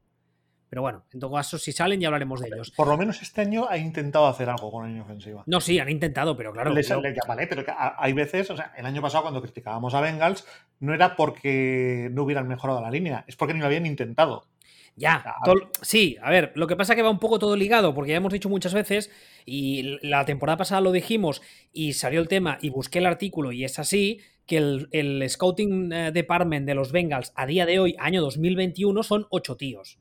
Pero 0.69 0.83
bueno, 0.83 1.05
en 1.13 1.21
todo 1.21 1.33
caso, 1.33 1.59
si 1.59 1.73
salen 1.73 2.01
ya 2.01 2.09
hablaremos 2.09 2.41
de 2.41 2.49
ellos. 2.49 2.71
Por 2.73 2.89
lo 2.89 2.97
menos 2.97 3.23
este 3.23 3.41
año 3.41 3.67
ha 3.69 3.79
intentado 3.79 4.27
hacer 4.27 4.51
algo 4.51 4.71
con 4.71 4.83
la 4.83 4.89
línea 4.89 5.03
ofensiva. 5.03 5.43
No, 5.47 5.61
sí, 5.61 5.79
han 5.79 5.89
intentado, 5.89 6.37
pero 6.37 6.53
claro. 6.53 6.75
vale, 7.27 7.47
pero 7.47 7.65
hay 7.77 8.13
veces, 8.13 8.51
o 8.51 8.57
sea, 8.57 8.73
el 8.77 8.85
año 8.87 9.01
pasado 9.01 9.23
cuando 9.23 9.41
criticábamos 9.41 9.95
a 9.95 10.01
Bengals, 10.01 10.47
no 10.81 10.95
era 10.95 11.17
porque 11.17 12.11
no 12.13 12.25
hubieran 12.25 12.49
mejorado 12.49 12.81
la 12.81 12.91
línea, 12.91 13.25
es 13.27 13.37
porque 13.37 13.55
ni 13.55 13.61
lo 13.61 13.67
habían 13.67 13.87
intentado. 13.87 14.45
Ya, 14.99 15.25
sí, 15.81 16.17
a 16.21 16.29
ver, 16.29 16.51
lo 16.57 16.67
que 16.67 16.75
pasa 16.75 16.93
es 16.93 16.97
que 16.97 17.03
va 17.03 17.11
un 17.11 17.21
poco 17.21 17.39
todo 17.39 17.55
ligado, 17.55 17.95
porque 17.95 18.11
ya 18.11 18.17
hemos 18.17 18.33
dicho 18.33 18.49
muchas 18.49 18.75
veces, 18.75 19.13
y 19.47 19.97
la 20.03 20.25
temporada 20.25 20.57
pasada 20.57 20.81
lo 20.81 20.91
dijimos, 20.91 21.41
y 21.73 21.93
salió 21.93 22.21
el 22.21 22.27
tema, 22.27 22.59
y 22.61 22.71
busqué 22.71 22.99
el 22.99 23.07
artículo, 23.07 23.53
y 23.53 23.65
es 23.65 23.79
así, 23.79 24.21
que 24.45 24.57
el, 24.57 24.89
el 24.91 25.31
Scouting 25.31 25.93
eh, 25.93 26.11
Department 26.11 26.67
de 26.67 26.75
los 26.75 26.91
Bengals 26.91 27.33
a 27.37 27.47
día 27.47 27.65
de 27.65 27.79
hoy, 27.79 27.95
año 28.01 28.21
2021, 28.23 29.05
son 29.05 29.27
ocho 29.31 29.57
tíos. 29.57 30.01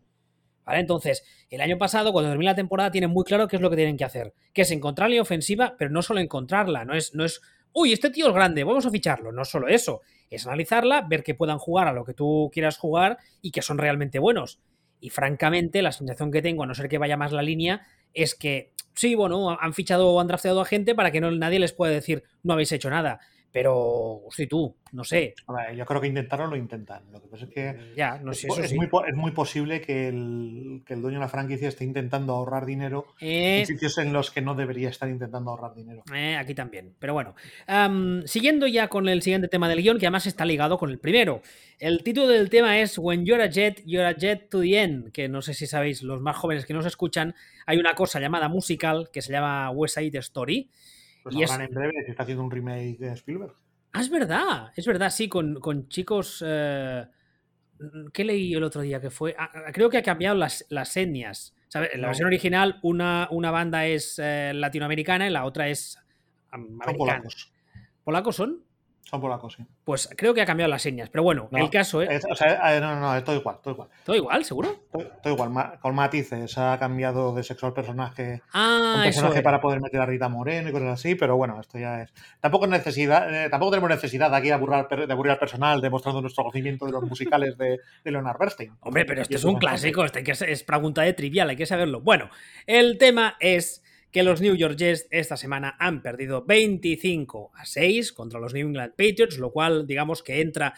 Entonces, 0.67 1.23
el 1.49 1.61
año 1.61 1.77
pasado, 1.77 2.11
cuando 2.11 2.29
termina 2.29 2.51
la 2.51 2.55
temporada, 2.55 2.91
tienen 2.91 3.09
muy 3.09 3.23
claro 3.23 3.47
qué 3.47 3.55
es 3.55 3.61
lo 3.61 3.69
que 3.69 3.75
tienen 3.75 3.97
que 3.97 4.03
hacer, 4.03 4.33
que 4.53 4.63
es 4.63 4.71
encontrar 4.71 5.09
la 5.09 5.21
ofensiva, 5.21 5.75
pero 5.77 5.89
no 5.91 6.01
solo 6.01 6.19
encontrarla, 6.19 6.85
no 6.85 6.93
es, 6.93 7.15
no 7.15 7.23
es, 7.23 7.41
uy, 7.73 7.93
este 7.93 8.09
tío 8.09 8.27
es 8.27 8.33
grande, 8.33 8.63
vamos 8.63 8.85
a 8.85 8.91
ficharlo, 8.91 9.31
no 9.31 9.45
solo 9.45 9.67
eso, 9.67 10.01
es 10.29 10.45
analizarla, 10.45 11.01
ver 11.01 11.23
que 11.23 11.35
puedan 11.35 11.57
jugar 11.57 11.87
a 11.87 11.93
lo 11.93 12.03
que 12.03 12.13
tú 12.13 12.49
quieras 12.53 12.77
jugar 12.77 13.17
y 13.41 13.51
que 13.51 13.61
son 13.61 13.77
realmente 13.77 14.19
buenos. 14.19 14.59
Y 14.99 15.09
francamente, 15.09 15.81
la 15.81 15.91
sensación 15.91 16.31
que 16.31 16.41
tengo, 16.41 16.63
a 16.63 16.65
no 16.65 16.73
ser 16.73 16.89
que 16.89 16.97
vaya 16.97 17.17
más 17.17 17.31
la 17.31 17.43
línea, 17.43 17.85
es 18.13 18.35
que 18.35 18.73
sí, 18.97 19.15
bueno, 19.15 19.57
han 19.59 19.73
fichado 19.73 20.09
o 20.09 20.19
han 20.19 20.27
drafteado 20.27 20.59
a 20.59 20.65
gente 20.65 20.95
para 20.95 21.11
que 21.11 21.21
no, 21.21 21.31
nadie 21.31 21.59
les 21.59 21.71
pueda 21.71 21.93
decir 21.93 22.23
no 22.43 22.53
habéis 22.53 22.71
hecho 22.71 22.89
nada. 22.89 23.19
Pero, 23.51 24.23
hostia, 24.25 24.47
tú, 24.47 24.75
no 24.91 25.03
sé. 25.03 25.33
yo 25.75 25.85
creo 25.85 26.01
que 26.01 26.07
intentarlo 26.07 26.47
lo 26.47 26.55
intentan. 26.55 27.03
Lo 27.11 27.21
que 27.21 27.27
pasa 27.27 27.45
es 27.45 27.51
que 27.51 27.73
mm, 27.73 27.95
ya, 27.95 28.19
no 28.19 28.33
sé, 28.33 28.47
es, 28.47 28.73
muy, 28.73 28.87
es, 29.07 29.15
muy, 29.15 29.31
posible 29.31 29.81
que 29.81 30.09
el, 30.09 30.83
que 30.85 30.93
el, 30.93 31.01
dueño 31.01 31.17
de 31.17 31.25
la 31.25 31.29
franquicia 31.29 31.67
esté 31.67 31.83
intentando 31.83 32.33
ahorrar 32.33 32.65
dinero 32.65 33.05
en 33.19 33.65
sitios 33.65 33.97
en 33.97 34.13
los 34.13 34.31
que 34.31 34.41
no 34.41 34.53
debería 34.53 34.89
estar 34.89 35.09
intentando 35.09 35.51
ahorrar 35.51 35.73
dinero. 35.75 36.03
Eh, 36.13 36.35
aquí 36.35 36.53
también. 36.53 36.93
Pero 36.99 37.13
bueno, 37.13 37.35
siguiendo 38.25 38.67
ya 38.67 38.89
con 38.89 39.07
el 39.07 39.21
siguiente 39.21 39.47
tema 39.47 39.69
del 39.69 39.81
guion, 39.81 39.97
que 39.97 40.05
además 40.05 40.27
está 40.27 40.45
ligado 40.45 40.77
con 40.77 40.89
el 40.89 40.99
primero. 40.99 41.41
El 41.79 42.03
título 42.03 42.27
del 42.27 42.49
tema 42.49 42.79
es 42.79 42.97
When 42.97 43.25
You're 43.25 43.43
a 43.43 43.49
Jet, 43.49 43.83
You're 43.85 44.07
a 44.07 44.15
Jet 44.15 44.49
to 44.49 44.61
the 44.61 44.81
End, 44.81 45.11
que 45.11 45.29
no 45.29 45.41
sé 45.41 45.53
si 45.53 45.67
sabéis, 45.67 46.03
los 46.03 46.21
más 46.21 46.35
jóvenes 46.35 46.65
que 46.65 46.73
nos 46.73 46.85
escuchan, 46.85 47.35
hay 47.65 47.77
una 47.77 47.93
cosa 47.93 48.19
llamada 48.19 48.49
musical 48.49 49.09
que 49.11 49.21
se 49.21 49.31
llama 49.31 49.69
West 49.71 49.97
Side 49.97 50.17
Story. 50.19 50.69
Pues 51.31 51.51
y 51.51 51.61
en 51.61 51.73
breve 51.73 52.03
se 52.05 52.11
está 52.11 52.23
haciendo 52.23 52.43
un 52.43 52.51
remake 52.51 52.97
de 52.99 53.11
Spielberg. 53.13 53.53
Ah, 53.93 54.01
es 54.01 54.09
verdad, 54.09 54.71
es 54.75 54.85
verdad, 54.85 55.09
sí, 55.09 55.27
con, 55.27 55.87
chicos. 55.89 56.43
Eh, 56.45 57.05
¿Qué 58.13 58.23
leí 58.23 58.53
el 58.53 58.63
otro 58.63 58.81
día 58.81 59.01
que 59.01 59.09
fue? 59.09 59.35
Ah, 59.37 59.49
ah, 59.53 59.71
creo 59.71 59.89
que 59.89 59.97
ha 59.97 60.03
cambiado 60.03 60.35
las, 60.35 60.65
las 60.69 60.95
etnias. 60.97 61.53
En 61.73 62.01
la 62.01 62.07
versión 62.07 62.27
original, 62.27 62.79
una, 62.81 63.27
una 63.31 63.51
banda 63.51 63.85
es 63.85 64.19
eh, 64.19 64.51
latinoamericana 64.53 65.27
y 65.27 65.31
la 65.31 65.45
otra 65.45 65.67
es 65.67 65.99
americana. 66.49 66.97
polacos. 66.97 67.53
¿Polacos 68.03 68.35
son? 68.35 68.63
Son 69.09 69.21
polacos, 69.21 69.53
sí. 69.53 69.63
Pues 69.85 70.09
creo 70.17 70.33
que 70.33 70.41
ha 70.41 70.45
cambiado 70.45 70.69
las 70.69 70.81
señas. 70.81 71.09
Pero 71.09 71.23
bueno, 71.23 71.47
el 71.53 71.69
caso 71.69 72.01
es. 72.01 72.25
O 72.29 72.35
sea, 72.35 72.77
no, 72.81 72.99
no, 72.99 73.15
es 73.15 73.23
todo 73.23 73.37
igual, 73.37 73.55
todo 73.63 73.73
igual. 73.73 73.89
¿Todo 74.03 74.15
igual, 74.17 74.43
seguro? 74.43 74.83
Todo, 74.91 75.33
igual, 75.33 75.79
con 75.79 75.95
matices. 75.95 76.57
Ha 76.57 76.77
cambiado 76.77 77.33
de 77.33 77.41
sexo 77.41 77.67
al 77.67 77.73
personaje. 77.73 78.41
Ah, 78.51 78.95
un 78.97 79.03
personaje 79.03 79.41
para 79.41 79.61
poder 79.61 79.79
meter 79.79 80.01
a 80.01 80.05
Rita 80.05 80.27
Moreno 80.27 80.67
y 80.67 80.71
cosas 80.73 80.89
así, 80.89 81.15
pero 81.15 81.37
bueno, 81.37 81.57
esto 81.61 81.79
ya 81.79 82.01
es. 82.01 82.13
Tampoco 82.41 82.67
necesidad, 82.67 83.33
eh, 83.33 83.49
tampoco 83.49 83.71
tenemos 83.71 83.91
necesidad 83.91 84.35
aquí 84.35 84.47
de 84.47 84.53
aburrir, 84.55 85.07
de 85.07 85.13
aburrir 85.13 85.31
al 85.31 85.39
personal 85.39 85.79
demostrando 85.79 86.19
nuestro 86.19 86.43
conocimiento 86.43 86.85
de 86.85 86.91
los 86.91 87.03
musicales 87.03 87.57
de, 87.57 87.79
Leonard 88.03 88.37
Bernstein. 88.37 88.73
Hombre, 88.81 89.05
pero 89.05 89.21
esto 89.21 89.37
es 89.37 89.43
un 89.45 89.55
clásico, 89.55 90.03
este 90.03 90.21
que 90.21 90.31
es 90.31 90.63
pregunta 90.63 91.03
de 91.03 91.13
trivial, 91.13 91.49
hay 91.49 91.55
que 91.55 91.65
saberlo. 91.65 92.01
Bueno, 92.01 92.29
el 92.65 92.97
tema 92.97 93.37
es 93.39 93.83
que 94.11 94.23
los 94.23 94.41
New 94.41 94.55
York 94.55 94.77
Jets 94.77 95.07
esta 95.11 95.37
semana 95.37 95.75
han 95.79 96.01
perdido 96.01 96.45
25 96.45 97.51
a 97.55 97.65
6 97.65 98.13
contra 98.13 98.39
los 98.39 98.53
New 98.53 98.67
England 98.67 98.91
Patriots, 98.91 99.37
lo 99.37 99.51
cual 99.51 99.85
digamos 99.85 100.23
que 100.23 100.41
entra 100.41 100.73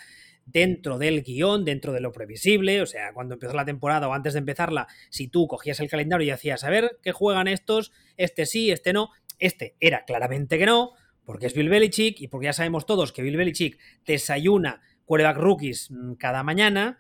dentro 0.52 0.98
del 0.98 1.22
guion, 1.22 1.64
dentro 1.64 1.94
de 1.94 2.02
lo 2.02 2.12
previsible, 2.12 2.82
o 2.82 2.86
sea, 2.86 3.14
cuando 3.14 3.36
empezó 3.36 3.54
la 3.54 3.66
temporada 3.66 4.08
o 4.08 4.14
antes 4.14 4.34
de 4.34 4.40
empezarla, 4.40 4.88
si 5.10 5.28
tú 5.28 5.48
cogías 5.48 5.80
el 5.80 5.90
calendario 5.90 6.26
y 6.26 6.32
hacías, 6.32 6.64
a 6.64 6.70
ver, 6.70 6.98
¿qué 7.04 7.12
juegan 7.12 7.48
estos? 7.48 7.92
Este 8.18 8.46
sí, 8.46 8.72
este 8.72 8.94
no, 8.94 9.10
este 9.38 9.76
era 9.80 10.06
claramente 10.06 10.58
que 10.58 10.66
no, 10.66 10.94
porque 11.24 11.46
es 11.46 11.54
Bill 11.54 11.70
Belichick 11.70 12.20
y 12.22 12.28
porque 12.28 12.46
ya 12.46 12.54
sabemos 12.54 12.86
todos 12.86 13.12
que 13.12 13.22
Bill 13.22 13.38
Belichick 13.38 13.78
desayuna 14.06 14.82
quarterback 15.06 15.38
rookies 15.38 15.92
mm, 15.92 16.14
cada 16.14 16.44
mañana, 16.44 16.98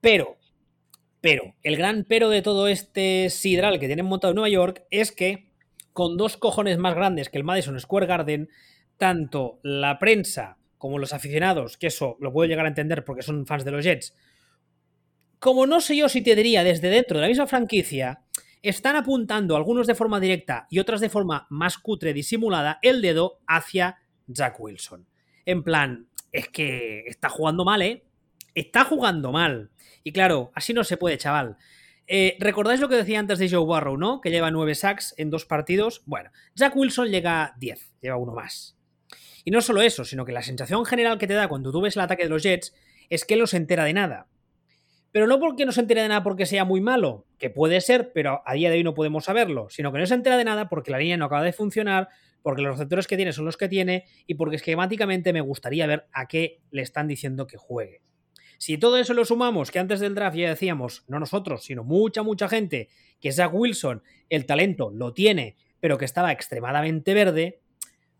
pero, 0.00 0.38
pero, 1.20 1.54
el 1.62 1.76
gran 1.76 2.04
pero 2.08 2.30
de 2.30 2.42
todo 2.42 2.68
este 2.68 3.28
sidral 3.28 3.78
que 3.78 3.86
tienen 3.86 4.06
montado 4.06 4.30
en 4.32 4.36
Nueva 4.36 4.48
York 4.48 4.84
es 4.90 5.12
que 5.12 5.49
con 5.92 6.16
dos 6.16 6.36
cojones 6.36 6.78
más 6.78 6.94
grandes 6.94 7.28
que 7.28 7.38
el 7.38 7.44
Madison 7.44 7.78
Square 7.78 8.06
Garden, 8.06 8.48
tanto 8.96 9.60
la 9.62 9.98
prensa 9.98 10.58
como 10.78 10.98
los 10.98 11.12
aficionados, 11.12 11.76
que 11.76 11.88
eso 11.88 12.16
lo 12.20 12.32
puedo 12.32 12.48
llegar 12.48 12.64
a 12.64 12.68
entender 12.68 13.04
porque 13.04 13.22
son 13.22 13.46
fans 13.46 13.64
de 13.64 13.70
los 13.70 13.84
Jets, 13.84 14.14
como 15.40 15.66
no 15.66 15.80
sé 15.80 15.96
yo 15.96 16.08
si 16.08 16.22
te 16.22 16.36
diría 16.36 16.62
desde 16.62 16.90
dentro 16.90 17.16
de 17.16 17.22
la 17.22 17.28
misma 17.28 17.46
franquicia, 17.46 18.22
están 18.62 18.96
apuntando, 18.96 19.56
algunos 19.56 19.86
de 19.86 19.94
forma 19.94 20.20
directa 20.20 20.66
y 20.68 20.78
otras 20.78 21.00
de 21.00 21.08
forma 21.08 21.46
más 21.48 21.78
cutre 21.78 22.12
disimulada, 22.12 22.78
el 22.82 23.00
dedo 23.00 23.40
hacia 23.46 24.00
Jack 24.26 24.60
Wilson. 24.60 25.06
En 25.46 25.62
plan, 25.62 26.08
es 26.30 26.48
que 26.48 27.04
está 27.06 27.30
jugando 27.30 27.64
mal, 27.64 27.80
¿eh? 27.80 28.04
Está 28.54 28.84
jugando 28.84 29.32
mal. 29.32 29.70
Y 30.04 30.12
claro, 30.12 30.52
así 30.54 30.74
no 30.74 30.84
se 30.84 30.98
puede, 30.98 31.16
chaval. 31.16 31.56
Eh, 32.12 32.36
¿Recordáis 32.40 32.80
lo 32.80 32.88
que 32.88 32.96
decía 32.96 33.20
antes 33.20 33.38
de 33.38 33.48
Joe 33.48 33.64
Barrow, 33.64 33.96
no? 33.96 34.20
Que 34.20 34.30
lleva 34.30 34.50
nueve 34.50 34.74
sacks 34.74 35.14
en 35.16 35.30
dos 35.30 35.46
partidos. 35.46 36.02
Bueno, 36.06 36.32
Jack 36.56 36.74
Wilson 36.74 37.06
llega 37.06 37.44
a 37.44 37.54
10, 37.60 37.92
lleva 38.00 38.16
uno 38.16 38.32
más. 38.32 38.76
Y 39.44 39.52
no 39.52 39.60
solo 39.60 39.80
eso, 39.80 40.04
sino 40.04 40.24
que 40.24 40.32
la 40.32 40.42
sensación 40.42 40.84
general 40.84 41.18
que 41.18 41.28
te 41.28 41.34
da 41.34 41.46
cuando 41.46 41.70
tú 41.70 41.80
ves 41.80 41.94
el 41.94 42.02
ataque 42.02 42.24
de 42.24 42.28
los 42.28 42.42
Jets 42.42 42.74
es 43.10 43.24
que 43.24 43.36
no 43.36 43.46
se 43.46 43.58
entera 43.58 43.84
de 43.84 43.92
nada. 43.92 44.26
Pero 45.12 45.28
no 45.28 45.38
porque 45.38 45.64
no 45.64 45.70
se 45.70 45.82
entera 45.82 46.02
de 46.02 46.08
nada 46.08 46.24
porque 46.24 46.46
sea 46.46 46.64
muy 46.64 46.80
malo, 46.80 47.28
que 47.38 47.48
puede 47.48 47.80
ser, 47.80 48.10
pero 48.12 48.42
a 48.44 48.54
día 48.54 48.70
de 48.70 48.78
hoy 48.78 48.82
no 48.82 48.94
podemos 48.94 49.26
saberlo, 49.26 49.68
sino 49.70 49.92
que 49.92 50.00
no 50.00 50.06
se 50.06 50.14
entera 50.14 50.36
de 50.36 50.44
nada 50.44 50.68
porque 50.68 50.90
la 50.90 50.98
línea 50.98 51.16
no 51.16 51.26
acaba 51.26 51.44
de 51.44 51.52
funcionar, 51.52 52.08
porque 52.42 52.62
los 52.62 52.72
receptores 52.72 53.06
que 53.06 53.18
tiene 53.18 53.32
son 53.32 53.44
los 53.44 53.56
que 53.56 53.68
tiene 53.68 54.06
y 54.26 54.34
porque 54.34 54.56
esquemáticamente 54.56 55.32
me 55.32 55.42
gustaría 55.42 55.86
ver 55.86 56.08
a 56.12 56.26
qué 56.26 56.60
le 56.72 56.82
están 56.82 57.06
diciendo 57.06 57.46
que 57.46 57.56
juegue. 57.56 58.02
Si 58.60 58.76
todo 58.76 58.98
eso 58.98 59.14
lo 59.14 59.24
sumamos, 59.24 59.70
que 59.70 59.78
antes 59.78 60.00
del 60.00 60.14
draft 60.14 60.36
ya 60.36 60.50
decíamos, 60.50 61.04
no 61.08 61.18
nosotros, 61.18 61.64
sino 61.64 61.82
mucha, 61.82 62.22
mucha 62.22 62.46
gente, 62.46 62.90
que 63.18 63.32
Zach 63.32 63.54
Wilson 63.54 64.02
el 64.28 64.44
talento 64.44 64.90
lo 64.90 65.14
tiene, 65.14 65.56
pero 65.80 65.96
que 65.96 66.04
estaba 66.04 66.30
extremadamente 66.30 67.14
verde, 67.14 67.62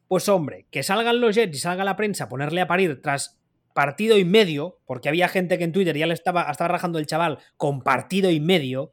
pues 0.08 0.30
hombre, 0.30 0.64
que 0.70 0.82
salgan 0.82 1.20
los 1.20 1.34
Jets 1.34 1.54
y 1.54 1.60
salga 1.60 1.84
la 1.84 1.94
prensa 1.94 2.24
a 2.24 2.28
ponerle 2.30 2.62
a 2.62 2.66
parir 2.66 3.02
tras 3.02 3.38
partido 3.74 4.16
y 4.16 4.24
medio, 4.24 4.78
porque 4.86 5.10
había 5.10 5.28
gente 5.28 5.58
que 5.58 5.64
en 5.64 5.72
Twitter 5.72 5.94
ya 5.94 6.06
le 6.06 6.14
estaba, 6.14 6.50
estaba 6.50 6.68
rajando 6.68 6.98
el 6.98 7.06
chaval 7.06 7.38
con 7.58 7.82
partido 7.82 8.30
y 8.30 8.40
medio, 8.40 8.92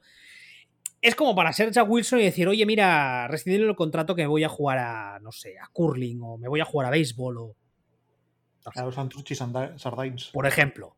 es 1.02 1.16
como 1.16 1.34
para 1.34 1.54
ser 1.54 1.74
Zach 1.74 1.90
Wilson 1.90 2.20
y 2.20 2.24
decir, 2.24 2.50
oye, 2.50 2.66
mira, 2.66 3.30
rescindir 3.30 3.62
el 3.62 3.76
contrato 3.78 4.16
que 4.16 4.24
me 4.24 4.28
voy 4.28 4.44
a 4.44 4.50
jugar 4.50 4.80
a, 4.80 5.20
no 5.22 5.32
sé, 5.32 5.58
a 5.58 5.70
curling 5.72 6.20
o 6.22 6.38
me 6.38 6.50
voy 6.50 6.60
a 6.60 6.66
jugar 6.66 6.88
a 6.88 6.90
béisbol 6.90 7.38
o... 7.38 7.56
A 8.76 8.84
los 8.84 8.96
Sardines. 9.78 10.26
Por 10.34 10.46
ejemplo. 10.46 10.97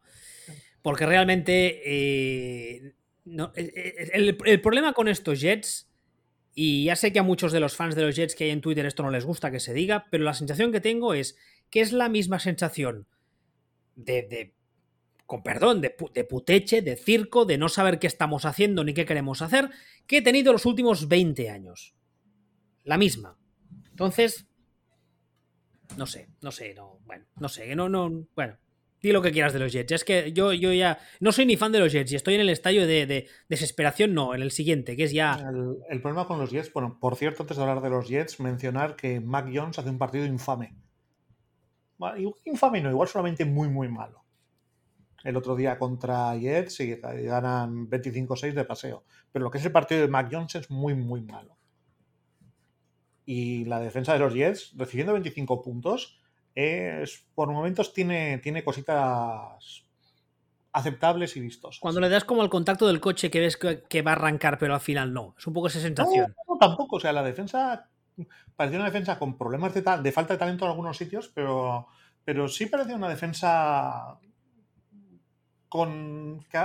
Porque 0.81 1.05
realmente 1.05 1.81
eh, 1.85 2.93
no, 3.25 3.51
eh, 3.55 3.71
eh, 3.75 4.09
el, 4.13 4.61
problema 4.61 4.93
con 4.93 5.07
estos 5.07 5.41
Jets, 5.41 5.89
y 6.55 6.85
ya 6.85 6.95
sé 6.95 7.13
que 7.13 7.19
a 7.19 7.23
muchos 7.23 7.51
de 7.51 7.59
los 7.59 7.75
fans 7.75 7.95
de 7.95 8.03
los 8.03 8.15
Jets 8.15 8.35
que 8.35 8.45
hay 8.45 8.49
en 8.49 8.61
Twitter 8.61 8.85
esto 8.85 9.03
no 9.03 9.11
les 9.11 9.25
gusta 9.25 9.51
que 9.51 9.59
se 9.59 9.73
diga, 9.73 10.07
pero 10.09 10.23
la 10.23 10.33
sensación 10.33 10.71
que 10.71 10.81
tengo 10.81 11.13
es 11.13 11.37
que 11.69 11.81
es 11.81 11.91
la 11.91 12.09
misma 12.09 12.39
sensación 12.39 13.07
de, 13.95 14.53
con 15.25 15.43
perdón, 15.43 15.81
de, 15.81 15.95
de, 16.13 16.23
puteche, 16.23 16.81
de 16.81 16.95
circo, 16.95 17.45
de 17.45 17.57
no 17.57 17.69
saber 17.69 17.99
qué 17.99 18.07
estamos 18.07 18.45
haciendo 18.45 18.83
ni 18.83 18.93
qué 18.93 19.05
queremos 19.05 19.41
hacer, 19.41 19.69
que 20.07 20.17
he 20.17 20.21
tenido 20.21 20.51
los 20.51 20.65
últimos 20.65 21.07
20 21.07 21.49
años. 21.49 21.95
La 22.83 22.97
misma. 22.97 23.37
Entonces, 23.91 24.47
no 25.97 26.05
sé, 26.07 26.29
no 26.41 26.51
sé, 26.51 26.73
no, 26.73 26.99
bueno, 27.05 27.25
no 27.39 27.49
sé, 27.49 27.75
no, 27.75 27.89
no, 27.89 28.27
bueno, 28.35 28.57
Di 29.01 29.11
lo 29.11 29.21
que 29.21 29.31
quieras 29.31 29.53
de 29.53 29.59
los 29.59 29.71
Jets. 29.71 29.91
Es 29.91 30.03
que 30.03 30.33
yo, 30.33 30.51
yo 30.51 30.73
ya 30.73 30.99
no 31.19 31.31
soy 31.31 31.45
ni 31.45 31.55
fan 31.55 31.71
de 31.71 31.79
los 31.79 31.91
Jets 31.91 32.11
y 32.11 32.15
estoy 32.15 32.35
en 32.35 32.41
el 32.41 32.49
estadio 32.49 32.85
de, 32.85 33.27
desesperación, 33.47 34.13
no, 34.13 34.35
en 34.35 34.41
el 34.41 34.51
siguiente, 34.51 34.95
que 34.97 35.05
es 35.05 35.13
ya. 35.13 35.39
El, 35.89 36.01
problema 36.01 36.27
con 36.27 36.39
los 36.39 36.51
Jets, 36.51 36.73
bueno, 36.73 36.97
por 36.99 37.15
cierto, 37.15 37.43
antes 37.43 37.57
de 37.57 37.63
hablar 37.63 37.81
de 37.81 37.89
los 37.89 38.09
Jets, 38.09 38.39
mencionar 38.39 38.95
que 38.95 39.21
Mac 39.21 39.49
Jones 39.53 39.79
hace 39.79 39.89
un 39.89 39.97
partido 39.97 40.25
infame. 40.25 40.75
infame 42.45 42.81
no, 42.81 42.89
igual 42.89 43.07
solamente 43.07 43.45
muy, 43.45 43.69
muy 43.69 43.87
malo. 43.87 44.25
El 45.23 45.35
otro 45.37 45.55
día 45.55 45.77
contra 45.77 46.35
Jets 46.35 46.79
y 46.81 46.95
ganan 46.95 47.89
25-6 47.89 48.53
de 48.53 48.65
paseo. 48.65 49.03
Pero 49.31 49.43
lo 49.43 49.51
que 49.51 49.57
es 49.57 49.65
el 49.65 49.71
partido 49.71 50.01
de 50.01 50.07
Mac 50.07 50.29
Jones 50.31 50.55
es 50.55 50.69
muy, 50.69 50.93
muy 50.93 51.21
malo. 51.21 51.57
Y 53.25 53.65
la 53.65 53.79
defensa 53.79 54.13
de 54.13 54.19
los 54.19 54.33
Jets, 54.33 54.73
recibiendo 54.75 55.13
25 55.13 55.61
puntos, 55.61 56.18
es, 56.59 57.25
por 57.35 57.51
momentos 57.51 57.93
tiene, 57.93 58.37
tiene 58.39 58.63
cositas 58.63 59.83
aceptables 60.71 61.35
y 61.35 61.39
vistos. 61.39 61.79
Cuando 61.79 62.01
le 62.01 62.09
das 62.09 62.25
como 62.25 62.43
el 62.43 62.49
contacto 62.49 62.87
del 62.87 62.99
coche 62.99 63.31
que 63.31 63.39
ves 63.39 63.57
que, 63.57 64.01
va 64.01 64.11
a 64.11 64.15
arrancar, 64.15 64.57
pero 64.57 64.73
al 64.73 64.81
final 64.81 65.13
no. 65.13 65.35
Es 65.37 65.47
un 65.47 65.53
poco 65.53 65.67
esa 65.67 65.79
sensación. 65.79 66.35
No, 66.47 66.57
tampoco. 66.57 66.97
O 66.97 66.99
sea, 66.99 67.13
la 67.13 67.23
defensa 67.23 67.89
parecía 68.55 68.79
una 68.79 68.89
defensa 68.89 69.17
con 69.17 69.37
problemas 69.37 69.73
de, 69.73 69.81
de 69.81 70.11
falta 70.11 70.33
de 70.33 70.39
talento 70.39 70.65
en 70.65 70.71
algunos 70.71 70.97
sitios, 70.97 71.31
pero, 71.33 71.87
pero 72.25 72.47
sí 72.47 72.65
parecía 72.65 72.95
una 72.95 73.09
defensa 73.09 74.19
con 75.69 76.43
que 76.49 76.59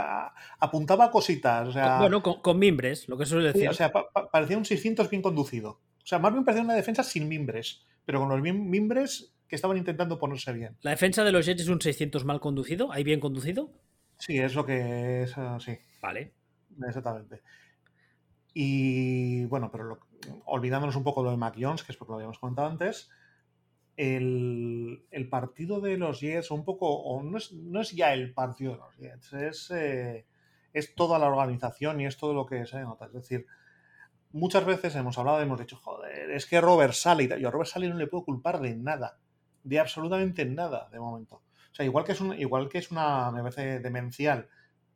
apuntaba 0.59 1.11
cositas. 1.11 1.69
O 1.69 1.73
sea, 1.73 1.99
bueno, 1.99 2.23
con, 2.23 2.59
mimbres, 2.59 3.09
lo 3.09 3.17
que 3.17 3.27
suele 3.27 3.53
decir. 3.53 3.69
o 3.69 3.75
sea, 3.75 3.93
parecía 4.33 4.59
un 4.59 4.65
600 4.65 5.09
bien 5.11 5.23
conducido. 5.23 5.81
O 6.03 6.07
sea, 6.07 6.19
más 6.19 6.33
bien 6.33 6.45
parecía 6.45 6.65
una 6.65 6.75
defensa 6.75 7.03
sin 7.03 7.29
mimbres, 7.29 7.83
pero 8.05 8.21
con 8.21 8.29
los 8.29 8.41
mimbres 8.41 9.34
que 9.55 9.57
estaban 9.57 9.77
intentando 9.77 10.19
ponerse 10.19 10.53
bien. 10.53 10.77
¿La 10.83 10.91
defensa 10.91 11.23
de 11.23 11.31
los 11.31 11.47
Jets 11.47 11.63
es 11.63 11.69
un 11.69 11.81
600 11.81 12.25
mal 12.25 12.41
conducido? 12.41 12.91
¿Hay 12.91 13.05
bien 13.05 13.21
conducido? 13.21 13.71
Sí, 14.19 14.37
es 14.37 14.57
lo 14.57 14.67
que 14.67 15.23
es 15.23 15.39
así. 15.39 15.79
Vale. 16.03 16.35
Exactamente. 16.85 17.41
Y 18.53 19.45
bueno, 19.45 19.71
pero 19.71 20.01
olvidándonos 20.47 20.97
un 20.97 21.05
poco 21.05 21.21
de 21.21 21.27
lo 21.27 21.31
de 21.31 21.37
Mac 21.37 21.55
Jones, 21.57 21.85
que 21.85 21.93
es 21.93 21.97
porque 21.97 22.11
lo 22.11 22.17
habíamos 22.17 22.41
comentado 22.41 22.67
antes, 22.67 23.09
el, 23.97 25.29
partido 25.31 25.81
de 25.81 25.99
los 25.99 26.21
Jets, 26.21 26.51
un 26.51 26.65
poco, 26.65 26.89
o 26.89 27.23
no 27.23 27.39
es, 27.39 27.53
no 27.53 27.81
es 27.81 27.93
ya 27.93 28.13
el 28.13 28.35
partido 28.35 28.73
de 28.73 28.79
los 28.79 28.97
Jets, 28.97 29.33
es, 29.35 29.71
eh, 29.71 30.27
es 30.73 30.97
toda 30.97 31.21
la 31.21 31.29
organización 31.29 32.01
y 32.01 32.07
es 32.07 32.17
todo 32.17 32.35
lo 32.35 32.45
que 32.45 32.67
se 32.67 32.81
nota. 32.81 33.07
Es 33.07 33.13
decir, 33.13 33.47
muchas 34.33 34.65
veces 34.65 34.97
hemos 34.97 35.17
hablado, 35.17 35.41
hemos 35.41 35.61
dicho, 35.61 35.77
joder, 35.77 36.33
es 36.33 36.45
que 36.47 36.61
Robert 36.61 36.95
Sally, 36.95 37.29
yo 37.41 37.47
a 37.47 37.51
Robert 37.53 37.71
Sally 37.71 37.89
no 37.89 37.95
le 37.95 38.09
puedo 38.09 38.25
culpar 38.25 38.61
de 38.61 38.75
nada 38.75 39.21
de 39.65 39.81
absolutamente 39.81 40.45
nada 40.45 40.89
de 40.91 41.01
momento. 41.01 41.37
O 41.37 41.75
sea, 41.75 41.85
igual 41.85 42.05
que 42.05 42.13
es, 42.13 42.21
un, 42.21 42.39
igual 42.39 42.69
que 42.69 42.79
es 42.79 42.91
una, 42.91 43.33
me 43.33 43.41
parece 43.41 43.81
demencial 43.81 44.49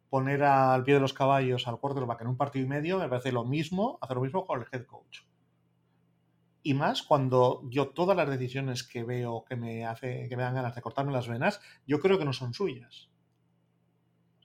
poner 0.09 0.42
al 0.42 0.85
pie 0.85 0.94
de 0.94 1.00
los 1.00 1.12
caballos 1.12 1.66
al 1.66 1.78
quarterback 1.78 2.20
en 2.20 2.28
un 2.28 2.37
partido 2.37 2.64
y 2.64 2.68
medio, 2.68 2.98
me 2.98 3.09
parece 3.09 3.33
lo 3.33 3.44
mismo, 3.44 3.98
hacer 4.00 4.16
lo 4.16 4.22
mismo 4.22 4.46
con 4.46 4.61
el 4.61 4.66
head 4.70 4.87
coach. 4.87 5.20
Y 6.62 6.74
más 6.74 7.02
cuando 7.02 7.62
yo 7.70 7.88
todas 7.88 8.16
las 8.16 8.28
decisiones 8.28 8.83
que 8.85 9.04
veo 9.04 9.44
que 9.44 9.57
me 9.57 9.87
hace, 9.87 10.28
que 10.28 10.37
me 10.37 10.42
dan 10.42 10.54
ganas 10.54 10.74
de 10.74 10.83
cortarme 10.83 11.12
las 11.12 11.28
venas, 11.28 11.61
yo 11.87 12.00
creo 12.00 12.18
que 12.18 12.24
no 12.24 12.33
son 12.33 12.54
suyas. 12.54 13.09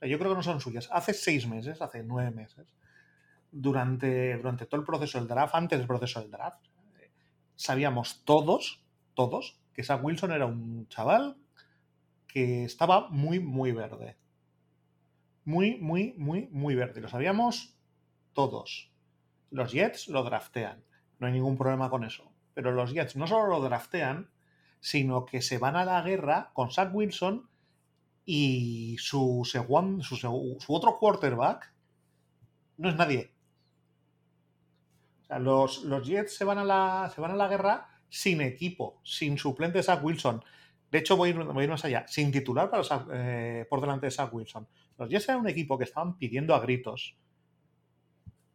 Yo 0.01 0.19
creo 0.19 0.31
que 0.31 0.37
no 0.37 0.43
son 0.43 0.59
suyas. 0.59 0.89
Hace 0.91 1.13
seis 1.13 1.47
meses, 1.47 1.81
hace 1.81 2.03
nueve 2.03 2.31
meses, 2.31 2.67
durante, 3.51 4.35
durante 4.37 4.65
todo 4.65 4.81
el 4.81 4.85
proceso 4.85 5.17
del 5.17 5.27
draft, 5.27 5.55
antes 5.55 5.79
del 5.79 5.87
proceso 5.87 6.19
del 6.19 6.31
draft, 6.31 6.65
sabíamos 7.55 8.23
todos, 8.25 8.83
todos, 9.13 9.62
que 9.73 9.83
Zach 9.83 10.03
Wilson 10.03 10.31
era 10.31 10.45
un 10.45 10.87
chaval 10.87 11.37
que 12.27 12.63
estaba 12.63 13.09
muy, 13.09 13.39
muy 13.39 13.71
verde. 13.71 14.17
Muy, 15.45 15.77
muy, 15.77 16.13
muy, 16.17 16.47
muy 16.51 16.75
verde. 16.75 17.01
Lo 17.01 17.09
sabíamos 17.09 17.75
todos. 18.33 18.91
Los 19.51 19.71
Jets 19.71 20.07
lo 20.07 20.23
draftean. 20.23 20.83
No 21.19 21.27
hay 21.27 21.33
ningún 21.33 21.57
problema 21.57 21.89
con 21.89 22.03
eso. 22.03 22.31
Pero 22.53 22.71
los 22.71 22.93
Jets 22.93 23.15
no 23.15 23.27
solo 23.27 23.47
lo 23.47 23.61
draftean, 23.61 24.29
sino 24.79 25.25
que 25.25 25.41
se 25.41 25.57
van 25.57 25.75
a 25.75 25.85
la 25.85 26.01
guerra 26.01 26.51
con 26.53 26.71
Zach 26.71 26.93
Wilson 26.93 27.49
y 28.25 28.97
su, 28.99 29.41
su, 29.43 30.57
su 30.59 30.73
otro 30.73 30.97
quarterback 30.97 31.73
no 32.77 32.89
es 32.89 32.95
nadie. 32.95 33.33
O 35.21 35.25
sea, 35.25 35.39
los, 35.39 35.83
los, 35.83 36.05
Jets 36.05 36.35
se 36.35 36.45
van, 36.45 36.57
a 36.57 36.63
la, 36.63 37.11
se 37.13 37.21
van 37.21 37.31
a 37.31 37.35
la 37.35 37.47
guerra 37.47 37.87
sin 38.13 38.41
equipo, 38.41 39.01
sin 39.03 39.39
suplente 39.39 39.79
de 39.79 39.83
Zach 39.83 40.03
Wilson. 40.03 40.43
De 40.91 40.99
hecho, 40.99 41.17
voy 41.17 41.29
a 41.29 41.31
ir, 41.31 41.69
más 41.69 41.83
allá, 41.83 42.05
sin 42.07 42.31
titular 42.31 42.69
para 42.69 42.83
eh, 43.11 43.65
por 43.67 43.81
delante 43.81 44.05
de 44.05 44.11
Zach 44.11 44.31
Wilson. 44.31 44.67
Los 44.99 45.09
Jets 45.09 45.29
eran 45.29 45.41
un 45.41 45.47
equipo 45.49 45.79
que 45.79 45.85
estaban 45.85 46.19
pidiendo 46.19 46.53
a 46.53 46.59
gritos. 46.59 47.17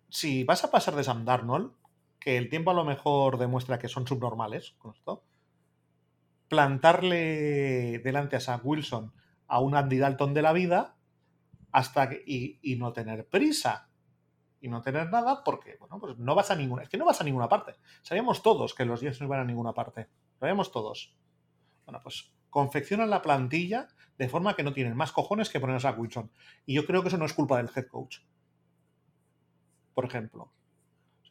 Si 0.09 0.45
vas 0.45 0.63
a 0.63 0.71
pasar 0.71 0.95
de 0.95 1.03
Sam 1.03 1.25
Darnold, 1.25 1.73
que 2.21 2.37
el 2.37 2.49
tiempo 2.49 2.71
a 2.71 2.75
lo 2.75 2.85
mejor 2.85 3.37
demuestra 3.37 3.81
que 3.81 3.89
son 3.89 4.07
subnormales 4.07 4.77
plantarle 6.47 7.99
delante 7.99 8.37
a 8.37 8.41
Zach 8.41 8.61
Wilson 8.63 9.13
a 9.49 9.59
un 9.59 9.75
Andy 9.75 9.99
Dalton 9.99 10.35
de 10.35 10.43
la 10.43 10.53
vida 10.53 10.95
hasta 11.73 12.11
y, 12.25 12.77
no 12.79 12.93
tener 12.93 13.27
prisa 13.27 13.88
y 14.61 14.69
no 14.69 14.83
tener 14.83 15.11
nada 15.11 15.43
porque, 15.45 15.77
bueno, 15.79 15.99
pues 16.01 16.19
no 16.19 16.35
vas 16.35 16.51
a 16.51 16.57
ninguna, 16.57 16.83
es 16.83 16.89
que 16.89 16.97
no 16.97 17.05
vas 17.05 17.21
a 17.21 17.25
ninguna 17.25 17.49
parte. 17.49 17.77
Sabíamos 18.03 18.43
todos 18.43 18.75
que 18.75 18.85
los 18.85 19.01
Jets 19.01 19.21
no 19.21 19.27
iban 19.27 19.41
a 19.41 19.45
ninguna 19.45 19.73
parte. 19.73 20.09
Sabíamos 20.39 20.73
todos. 20.73 21.17
Bueno, 21.85 22.01
pues 22.03 22.33
confeccionan 22.51 23.11
la 23.11 23.23
plantilla 23.23 23.89
de 24.17 24.29
forma 24.29 24.55
que 24.55 24.63
no 24.63 24.73
tienen 24.73 24.97
más 24.97 25.13
cojones 25.13 25.49
que 25.49 25.61
poner 25.61 25.85
a 25.85 25.93
Wilson. 25.93 26.31
Y 26.67 26.75
yo 26.75 26.85
creo 26.87 27.03
que 27.03 27.09
eso 27.09 27.19
no 27.19 27.25
es 27.25 27.35
culpa 27.35 27.59
del 27.59 27.71
head 27.75 27.87
coach. 27.87 28.19
Por 29.95 30.05
ejemplo. 30.05 30.53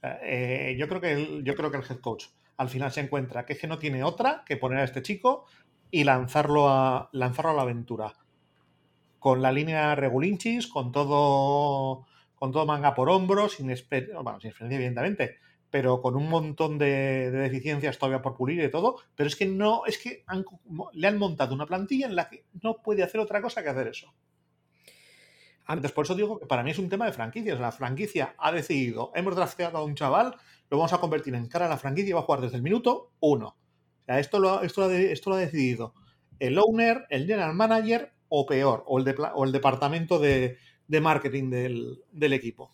Eh, 0.01 0.75
yo, 0.79 0.87
creo 0.87 1.01
que 1.01 1.41
yo 1.43 1.55
creo 1.55 1.71
que 1.71 1.77
el 1.77 1.83
head 1.83 1.99
coach 1.99 2.27
al 2.57 2.69
final 2.69 2.91
se 2.91 3.01
encuentra 3.01 3.45
que 3.45 3.53
es 3.53 3.59
que 3.59 3.67
no 3.67 3.79
tiene 3.79 4.03
otra 4.03 4.43
que 4.45 4.57
poner 4.57 4.79
a 4.79 4.83
este 4.83 5.01
chico 5.01 5.45
y 5.91 6.03
lanzarlo 6.03 6.69
a, 6.69 7.09
lanzarlo 7.13 7.51
a 7.51 7.55
la 7.55 7.61
aventura. 7.63 8.13
Con 9.19 9.41
la 9.41 9.51
línea 9.51 9.95
regulinchis, 9.95 10.67
con 10.67 10.91
todo, 10.91 12.05
con 12.37 12.51
todo 12.51 12.65
manga 12.65 12.95
por 12.95 13.09
hombro, 13.09 13.49
sin, 13.49 13.67
bueno, 13.67 14.39
sin 14.39 14.49
experiencia, 14.49 14.75
evidentemente, 14.77 15.37
pero 15.69 16.01
con 16.01 16.15
un 16.15 16.29
montón 16.29 16.77
de, 16.77 17.29
deficiencias 17.31 17.97
todavía 17.97 18.21
por 18.21 18.35
pulir 18.35 18.63
y 18.63 18.71
todo. 18.71 18.97
Pero 19.15 19.27
es 19.27 19.35
que 19.35 19.45
no, 19.45 19.85
es 19.85 19.97
que 19.97 20.23
le 20.93 21.07
han 21.07 21.17
montado 21.17 21.53
una 21.53 21.65
plantilla 21.65 22.07
en 22.07 22.15
la 22.15 22.29
que 22.29 22.45
no 22.61 22.81
puede 22.81 23.03
hacer 23.03 23.19
otra 23.19 23.41
cosa 23.41 23.61
que 23.61 23.69
hacer 23.69 23.87
eso. 23.87 24.13
Entonces, 25.67 25.91
por 25.91 26.05
eso 26.05 26.15
digo 26.15 26.39
que 26.39 26.45
para 26.45 26.63
mí 26.63 26.71
es 26.71 26.79
un 26.79 26.87
tema 26.87 27.05
de 27.05 27.11
franquicias. 27.11 27.59
La 27.59 27.73
franquicia 27.73 28.35
ha 28.37 28.53
decidido, 28.53 29.11
hemos 29.15 29.35
drafteado 29.35 29.77
a 29.79 29.83
un 29.83 29.95
chaval, 29.95 30.35
lo 30.69 30.77
vamos 30.77 30.93
a 30.93 30.99
convertir 30.99 31.35
en 31.35 31.47
cara 31.47 31.65
a 31.65 31.69
la 31.69 31.77
franquicia 31.77 32.11
y 32.11 32.13
va 32.13 32.21
a 32.21 32.23
jugar 32.23 32.39
desde 32.39 32.55
el 32.55 32.61
minuto 32.61 33.11
uno 33.19 33.57
esto 34.07 34.39
lo, 34.39 34.61
esto, 34.61 34.89
esto 34.89 35.29
lo 35.29 35.35
ha 35.35 35.39
decidido 35.39 35.93
el 36.39 36.57
owner, 36.59 37.05
el 37.09 37.25
general 37.25 37.53
manager 37.55 38.13
o 38.29 38.45
peor, 38.45 38.83
o 38.85 38.99
el, 38.99 39.15
o 39.33 39.43
el 39.43 39.51
departamento 39.51 40.19
de, 40.19 40.57
marketing 41.01 41.49
del, 41.49 42.33
equipo. 42.33 42.71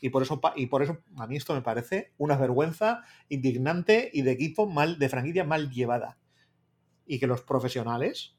Y 0.00 0.08
por, 0.08 0.22
eso, 0.22 0.40
y 0.56 0.66
por 0.66 0.82
eso 0.82 0.98
a 1.16 1.26
mí 1.26 1.36
esto 1.36 1.54
me 1.54 1.62
parece 1.62 2.12
una 2.16 2.36
vergüenza 2.36 3.02
indignante 3.28 4.10
y 4.12 4.22
de 4.22 4.32
equipo 4.32 4.66
mal, 4.66 4.98
de 4.98 5.08
franquicia 5.08 5.44
mal 5.44 5.70
llevada. 5.70 6.18
Y 7.06 7.18
que 7.18 7.26
los 7.26 7.42
profesionales, 7.42 8.34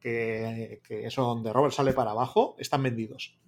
que, 0.00 0.80
que 0.86 1.06
eso 1.06 1.22
donde 1.22 1.52
Robert 1.52 1.74
sale 1.74 1.92
para 1.92 2.10
abajo, 2.10 2.56
están 2.58 2.82
vendidos. 2.82 3.38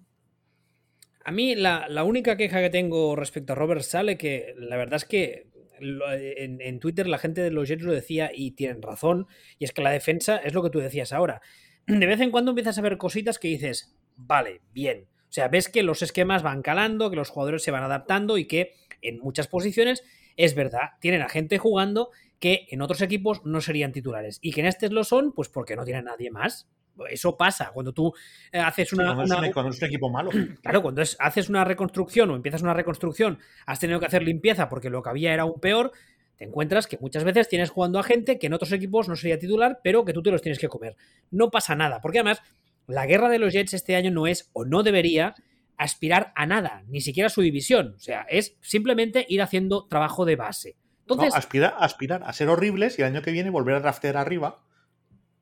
A 1.23 1.31
mí 1.31 1.55
la, 1.55 1.87
la, 1.89 2.03
única 2.03 2.37
queja 2.37 2.61
que 2.61 2.69
tengo 2.69 3.15
respecto 3.15 3.53
a 3.53 3.55
Robert 3.55 3.81
Sale, 3.81 4.17
que 4.17 4.53
la 4.57 4.77
verdad 4.77 4.97
es 4.97 5.05
que 5.05 5.47
en, 5.79 6.79
Twitter 6.79 7.07
la 7.07 7.17
gente 7.17 7.41
de 7.41 7.51
los 7.51 7.67
Jets 7.67 7.83
lo 7.83 7.91
decía 7.91 8.31
y 8.33 8.51
tienen 8.51 8.81
razón, 8.81 9.27
y 9.59 9.65
es 9.65 9.71
que 9.71 9.81
la 9.81 9.91
defensa 9.91 10.37
es 10.37 10.53
lo 10.53 10.63
que 10.63 10.69
tú 10.69 10.79
decías 10.79 11.13
ahora. 11.13 11.41
De 11.87 12.05
vez 12.05 12.19
en 12.21 12.31
cuando 12.31 12.51
empiezas 12.51 12.77
a 12.77 12.81
ver 12.81 12.97
cositas 12.97 13.39
que 13.39 13.47
dices, 13.47 13.95
vale, 14.15 14.61
bien. 14.73 15.07
O 15.29 15.33
sea, 15.35 15.47
ves 15.47 15.69
que 15.69 15.83
los 15.83 16.01
esquemas 16.01 16.43
van 16.43 16.61
calando, 16.61 17.09
que 17.09 17.15
los 17.15 17.29
jugadores 17.29 17.63
se 17.63 17.71
van 17.71 17.83
adaptando 17.83 18.37
y 18.37 18.45
que 18.45 18.73
en 19.01 19.19
muchas 19.19 19.47
posiciones 19.47 20.03
es 20.37 20.55
verdad, 20.55 20.91
tienen 20.99 21.21
a 21.21 21.29
gente 21.29 21.57
jugando 21.57 22.11
que 22.39 22.67
en 22.69 22.81
otros 22.81 23.01
equipos 23.01 23.45
no 23.45 23.61
serían 23.61 23.91
titulares 23.91 24.39
y 24.41 24.51
que 24.51 24.61
en 24.61 24.67
este 24.67 24.89
lo 24.89 25.03
son, 25.03 25.31
pues 25.31 25.49
porque 25.49 25.75
no 25.75 25.85
tienen 25.85 26.05
nadie 26.05 26.31
más. 26.31 26.67
Eso 27.09 27.35
pasa 27.35 27.71
cuando 27.73 27.91
tú 27.91 28.13
eh, 28.51 28.59
haces 28.59 28.93
una. 28.93 29.13
cuando, 29.15 29.69
es 29.69 29.81
un 29.81 29.87
equipo 29.87 30.09
malo. 30.09 30.29
Claro, 30.61 30.81
cuando 30.81 31.01
haces 31.01 31.49
una 31.49 31.65
reconstrucción 31.65 32.29
o 32.29 32.35
empiezas 32.35 32.61
una 32.61 32.73
reconstrucción, 32.73 33.39
has 33.65 33.79
tenido 33.79 33.99
que 33.99 34.05
hacer 34.05 34.23
limpieza 34.23 34.69
porque 34.69 34.89
lo 34.89 35.01
que 35.01 35.09
había 35.09 35.33
era 35.33 35.45
un 35.45 35.59
peor. 35.59 35.91
Te 36.37 36.43
encuentras 36.43 36.87
que 36.87 36.97
muchas 36.97 37.23
veces 37.23 37.47
tienes 37.47 37.69
jugando 37.69 37.97
a 37.97 38.03
gente 38.03 38.37
que 38.37 38.47
en 38.47 38.53
otros 38.53 38.71
equipos 38.73 39.07
no 39.07 39.15
sería 39.15 39.39
titular, 39.39 39.79
pero 39.83 40.03
que 40.03 40.11
tú 40.11 40.21
te 40.21 40.31
los 40.31 40.41
tienes 40.41 40.59
que 40.59 40.67
comer. 40.67 40.97
No 41.31 41.49
pasa 41.49 41.75
nada, 41.75 42.01
porque 42.01 42.19
además 42.19 42.41
la 42.87 43.05
guerra 43.05 43.29
de 43.29 43.39
los 43.39 43.53
Jets 43.53 43.73
este 43.73 43.95
año 43.95 44.11
no 44.11 44.27
es 44.27 44.49
o 44.53 44.65
no 44.65 44.83
debería 44.83 45.35
aspirar 45.77 46.31
a 46.35 46.45
nada, 46.45 46.83
ni 46.87 47.01
siquiera 47.01 47.27
a 47.27 47.29
su 47.29 47.41
división. 47.41 47.95
O 47.95 47.99
sea, 47.99 48.25
es 48.29 48.57
simplemente 48.61 49.25
ir 49.27 49.41
haciendo 49.41 49.87
trabajo 49.87 50.25
de 50.25 50.35
base. 50.35 50.77
Entonces, 51.01 51.35
aspirar, 51.35 51.75
aspirar 51.79 52.23
a 52.23 52.33
ser 52.33 52.49
horribles 52.49 52.97
y 52.97 53.01
el 53.01 53.09
año 53.09 53.21
que 53.21 53.31
viene 53.31 53.49
volver 53.49 53.75
a 53.75 53.79
draftear 53.79 54.17
arriba 54.17 54.65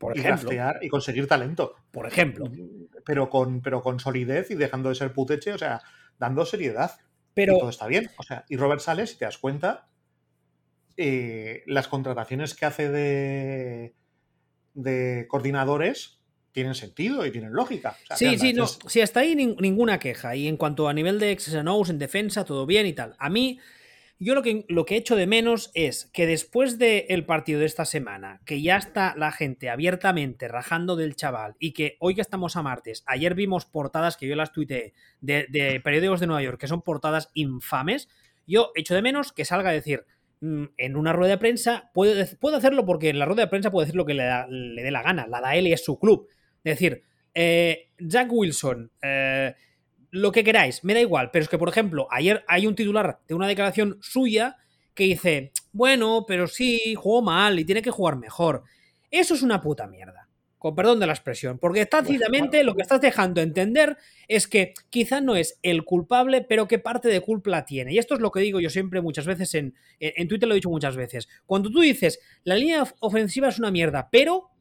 por 0.03 0.17
ejemplo. 0.17 0.49
Y, 0.81 0.89
conseguir 0.89 1.27
talento. 1.27 1.75
Por 1.91 2.05
ejemplo. 2.05 2.51
Pero 3.05 3.29
con, 3.29 3.61
pero 3.61 3.81
con 3.81 4.01
solidez 4.01 4.51
y 4.51 4.55
dejando 4.55 4.89
de 4.89 4.95
ser 4.95 5.13
puteche, 5.13 5.53
o 5.53 5.57
sea, 5.57 5.81
dando 6.19 6.45
seriedad. 6.45 6.91
Pero... 7.33 7.57
todo 7.57 7.69
está 7.69 7.87
bien. 7.87 8.09
O 8.17 8.23
sea, 8.23 8.43
y 8.49 8.57
Robert 8.57 8.81
Sales, 8.81 9.11
si 9.11 9.17
te 9.17 9.23
das 9.23 9.37
cuenta, 9.37 9.87
eh, 10.97 11.63
las 11.67 11.87
contrataciones 11.87 12.53
que 12.53 12.65
hace 12.65 12.89
de, 12.89 13.95
de 14.73 15.25
coordinadores 15.29 16.19
tienen 16.53 16.75
sentido 16.75 17.25
y 17.25 17.31
tienen 17.31 17.51
lógica. 17.51 17.97
sí, 18.15 18.37
sí, 18.37 18.53
no. 18.53 18.67
Sí, 18.67 19.01
hasta 19.01 19.19
ahí 19.19 19.35
ninguna 19.35 19.99
queja. 19.99 20.35
Y 20.35 20.47
en 20.47 20.55
cuanto 20.55 20.87
a 20.87 20.93
nivel 20.93 21.19
de 21.19 21.37
X's 21.37 21.53
en 21.53 21.99
defensa, 21.99 22.45
todo 22.45 22.65
bien 22.65 22.85
y 22.85 22.93
tal. 22.93 23.15
A 23.19 23.29
mí 23.29 23.59
yo 24.23 24.35
lo 24.35 24.41
que, 24.41 24.65
lo 24.69 24.85
que 24.85 24.95
echo 24.95 25.15
de 25.15 25.27
menos 25.27 25.71
es 25.73 26.09
que 26.13 26.25
después 26.25 26.77
del 26.77 27.25
partido 27.25 27.59
de 27.59 27.65
esta 27.65 27.83
semana, 27.83 28.41
que 28.45 28.61
ya 28.61 28.77
está 28.77 29.15
la 29.17 29.31
gente 29.31 29.69
abiertamente 29.69 30.47
rajando 30.47 30.95
del 30.95 31.15
chaval 31.15 31.55
y 31.59 31.73
que 31.73 31.97
hoy 31.99 32.15
que 32.15 32.21
estamos 32.21 32.55
a 32.55 32.61
martes, 32.61 33.03
ayer 33.05 33.35
vimos 33.35 33.65
portadas 33.65 34.15
que 34.15 34.27
yo 34.27 34.35
las 34.35 34.51
tuiteé 34.51 34.93
de, 35.19 35.81
periódicos 35.83 36.19
de 36.19 36.27
Nueva 36.27 36.41
York, 36.41 36.59
que 36.59 36.67
son 36.67 36.81
portadas 36.81 37.29
infames, 37.33 38.07
yo 38.47 38.71
echo 38.75 38.95
de 38.95 39.01
menos 39.01 39.33
que 39.33 39.45
salga 39.45 39.71
a 39.71 39.73
decir 39.73 40.05
mm, 40.41 40.65
en 40.77 40.95
una 40.95 41.11
rueda 41.11 41.31
de 41.31 41.39
prensa, 41.39 41.91
puedo, 41.93 42.55
hacerlo 42.55 42.85
porque 42.85 43.09
en 43.09 43.19
la 43.19 43.25
rueda 43.25 43.43
de 43.43 43.49
prensa 43.49 43.71
puede 43.71 43.87
decir 43.87 43.97
lo 43.97 44.05
que 44.05 44.13
le, 44.13 44.23
dé 44.23 44.91
la 44.91 45.01
gana, 45.01 45.27
la 45.27 45.41
da 45.41 45.55
él 45.55 45.67
y 45.67 45.73
es 45.73 45.83
su 45.83 45.99
club. 45.99 46.29
Es 46.63 46.79
decir, 46.79 47.03
eh, 47.33 47.89
Jack 47.99 48.31
Wilson, 48.31 48.91
eh, 49.01 49.53
lo 50.11 50.31
que 50.31 50.43
queráis, 50.43 50.83
me 50.83 50.93
da 50.93 51.01
igual, 51.01 51.31
pero 51.31 51.43
es 51.43 51.49
que, 51.49 51.57
por 51.57 51.69
ejemplo, 51.69 52.07
ayer 52.11 52.43
hay 52.47 52.67
un 52.67 52.75
titular 52.75 53.19
de 53.27 53.33
una 53.33 53.47
declaración 53.47 53.97
suya 54.01 54.57
que 54.93 55.05
dice, 55.05 55.51
bueno, 55.71 56.25
pero 56.27 56.47
sí, 56.47 56.93
jugó 56.95 57.21
mal 57.21 57.59
y 57.59 57.65
tiene 57.65 57.81
que 57.81 57.89
jugar 57.91 58.17
mejor. 58.17 58.63
Eso 59.09 59.33
es 59.33 59.41
una 59.41 59.59
puta 59.59 59.87
mierda, 59.87 60.29
con 60.59 60.75
perdón 60.75 60.99
de 60.99 61.07
la 61.07 61.13
expresión, 61.13 61.57
porque 61.57 61.87
tácitamente 61.87 62.63
lo 62.63 62.75
que 62.75 62.83
estás 62.83 63.01
dejando 63.01 63.41
entender 63.41 63.97
es 64.27 64.47
que 64.47 64.75
quizá 64.91 65.19
no 65.19 65.35
es 65.35 65.57
el 65.63 65.83
culpable, 65.83 66.45
pero 66.47 66.67
que 66.67 66.77
parte 66.77 67.09
de 67.09 67.21
culpa 67.21 67.65
tiene. 67.65 67.93
Y 67.93 67.97
esto 67.97 68.13
es 68.13 68.21
lo 68.21 68.31
que 68.31 68.41
digo 68.41 68.59
yo 68.59 68.69
siempre 68.69 69.01
muchas 69.01 69.25
veces 69.25 69.55
en, 69.55 69.73
en 69.99 70.27
Twitter, 70.27 70.47
lo 70.47 70.53
he 70.53 70.57
dicho 70.57 70.69
muchas 70.69 70.95
veces. 70.95 71.27
Cuando 71.47 71.71
tú 71.71 71.81
dices, 71.81 72.19
la 72.43 72.55
línea 72.55 72.83
ofensiva 72.99 73.49
es 73.49 73.57
una 73.57 73.71
mierda, 73.71 74.09
pero, 74.11 74.51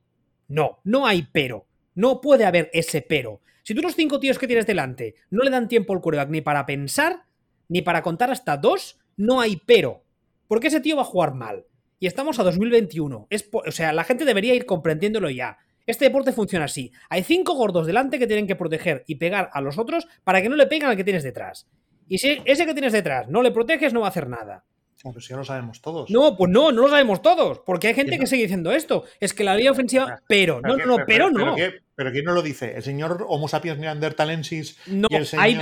no, 0.48 0.80
no 0.84 1.06
hay 1.06 1.28
pero. 1.30 1.66
No 1.94 2.20
puede 2.20 2.44
haber 2.44 2.70
ese 2.72 3.02
pero. 3.02 3.40
Si 3.62 3.74
tú 3.74 3.83
los 3.83 3.94
cinco 3.94 4.18
tíos 4.18 4.38
que 4.38 4.46
tienes 4.46 4.66
delante 4.66 5.14
no 5.31 5.44
le 5.44 5.50
dan 5.50 5.68
tiempo 5.68 5.92
al 5.92 6.00
quarterback 6.00 6.31
ni 6.31 6.40
para 6.40 6.66
pensar, 6.66 7.24
ni 7.68 7.83
para 7.83 8.02
contar 8.02 8.31
hasta 8.31 8.57
dos, 8.57 8.98
no 9.16 9.40
hay 9.40 9.61
pero. 9.66 10.05
Porque 10.48 10.68
ese 10.68 10.81
tío 10.81 10.96
va 10.96 11.02
a 11.02 11.07
jugar 11.07 11.35
mal. 11.35 11.66
Y 11.98 12.07
estamos 12.07 12.38
a 12.38 12.42
2021. 12.42 13.28
Es 13.31 13.48
o 13.52 13.70
sea, 13.70 13.92
la 13.92 14.05
gente 14.05 14.24
debería 14.24 14.55
ir 14.55 14.66
comprendiéndolo 14.66 15.31
ya. 15.31 15.59
Este 15.87 16.05
deporte 16.05 16.33
funciona 16.33 16.66
así. 16.66 16.92
Hay 17.09 17.22
cinco 17.22 17.55
gordos 17.55 17.87
delante 17.87 18.18
que 18.18 18.26
tienen 18.26 18.46
que 18.46 18.57
proteger 18.57 19.05
y 19.07 19.16
pegar 19.16 19.50
a 19.52 19.61
los 19.61 19.78
otros 19.78 20.07
para 20.24 20.42
que 20.42 20.48
no 20.48 20.57
le 20.57 20.66
peguen 20.66 20.88
al 20.88 20.96
que 20.96 21.05
tienes 21.05 21.22
detrás. 21.22 21.68
Y 22.09 22.18
si 22.18 22.42
ese 22.44 22.66
que 22.66 22.74
tienes 22.74 22.92
detrás 22.92 23.28
no 23.28 23.42
le 23.42 23.52
proteges, 23.52 23.92
no 23.92 24.00
va 24.00 24.07
a 24.07 24.11
hacer 24.11 24.28
nada. 24.28 24.64
Pues 25.02 25.26
ya 25.28 25.36
lo 25.36 25.44
sabemos 25.44 25.80
todos. 25.80 26.10
No, 26.10 26.36
pues 26.36 26.50
no, 26.50 26.70
no 26.70 26.82
lo 26.82 26.88
sabemos 26.88 27.22
todos. 27.22 27.58
Porque 27.60 27.88
hay 27.88 27.94
gente 27.94 28.18
que 28.18 28.26
sigue 28.26 28.42
diciendo 28.42 28.70
esto. 28.72 29.04
Es 29.18 29.34
que 29.34 29.42
la 29.42 29.56
línea 29.56 29.72
ofensiva. 29.72 30.22
Pero, 30.28 30.60
no, 30.60 30.76
no, 30.76 30.86
no, 30.86 30.96
pero 31.06 31.30
no. 31.30 31.56
Pero 31.94 32.10
¿quién 32.10 32.24
no 32.24 32.32
lo 32.32 32.42
dice? 32.42 32.74
¿El 32.74 32.82
señor 32.82 33.26
Homo 33.28 33.48
sapiens 33.48 33.78
neandertalensis? 33.78 34.78
No, 34.86 35.08
hay, 35.36 35.58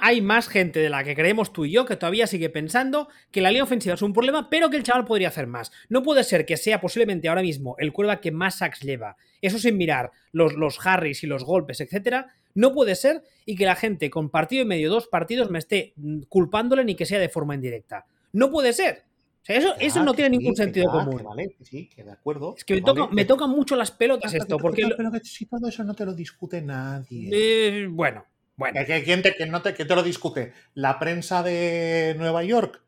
hay, 0.00 0.20
más 0.22 0.48
gente 0.48 0.80
de 0.80 0.88
la 0.88 1.04
que 1.04 1.14
creemos 1.14 1.52
tú 1.52 1.66
y 1.66 1.72
yo 1.72 1.84
que 1.84 1.96
todavía 1.96 2.26
sigue 2.26 2.48
pensando 2.48 3.08
que 3.30 3.42
la 3.42 3.50
línea 3.50 3.64
ofensiva 3.64 3.94
es 3.94 4.02
un 4.02 4.14
problema, 4.14 4.48
pero 4.48 4.70
que 4.70 4.78
el 4.78 4.82
chaval 4.82 5.04
podría 5.04 5.28
hacer 5.28 5.46
más. 5.46 5.72
No 5.88 6.02
puede 6.02 6.24
ser 6.24 6.46
que 6.46 6.56
sea 6.56 6.80
posiblemente 6.80 7.28
ahora 7.28 7.42
mismo 7.42 7.76
el 7.78 7.92
cuerva 7.92 8.20
que 8.20 8.32
más 8.32 8.58
sacks 8.58 8.80
lleva. 8.80 9.16
Eso 9.42 9.58
sin 9.58 9.76
mirar 9.76 10.10
los, 10.32 10.54
los 10.54 10.84
Harris 10.84 11.22
y 11.22 11.26
los 11.26 11.44
golpes, 11.44 11.80
etcétera. 11.80 12.28
No 12.54 12.72
puede 12.72 12.94
ser 12.94 13.22
y 13.44 13.56
que 13.56 13.66
la 13.66 13.76
gente 13.76 14.08
con 14.08 14.30
partido 14.30 14.62
y 14.62 14.66
medio, 14.66 14.88
dos 14.88 15.08
partidos, 15.08 15.50
me 15.50 15.58
esté 15.58 15.92
culpándole 16.28 16.84
ni 16.84 16.94
que 16.94 17.04
sea 17.04 17.18
de 17.18 17.28
forma 17.28 17.54
indirecta. 17.54 18.06
No 18.34 18.50
puede 18.50 18.72
ser. 18.72 19.04
eso, 19.46 19.74
eso 19.78 20.02
no 20.02 20.12
tiene 20.12 20.36
ningún 20.36 20.56
sentido 20.56 20.90
común. 20.90 21.22
vale, 21.24 21.56
sí, 21.62 21.88
que 21.88 22.02
de 22.02 22.12
acuerdo. 22.12 22.54
Es 22.58 22.64
que 22.64 22.82
me 23.12 23.24
tocan 23.24 23.48
mucho 23.48 23.76
las 23.76 23.90
pelotas 23.90 24.34
esto. 24.34 24.58
Porque 24.58 24.82
pero, 24.96 25.10
que 25.10 25.20
si 25.20 25.46
todo 25.46 25.68
eso 25.68 25.84
no 25.84 25.94
te 25.94 26.04
lo 26.04 26.12
discute 26.12 26.60
nadie. 26.60 27.30
Eh, 27.32 27.86
bueno, 27.88 28.26
bueno. 28.56 28.80
¿Quién 29.04 29.22
te, 29.22 29.34
que 29.34 29.46
no 29.46 29.62
te, 29.62 29.72
que 29.72 29.84
te 29.84 29.94
lo 29.94 30.02
discute? 30.02 30.52
¿La 30.74 30.98
prensa 30.98 31.42
de 31.42 32.16
Nueva 32.18 32.42
York? 32.42 32.82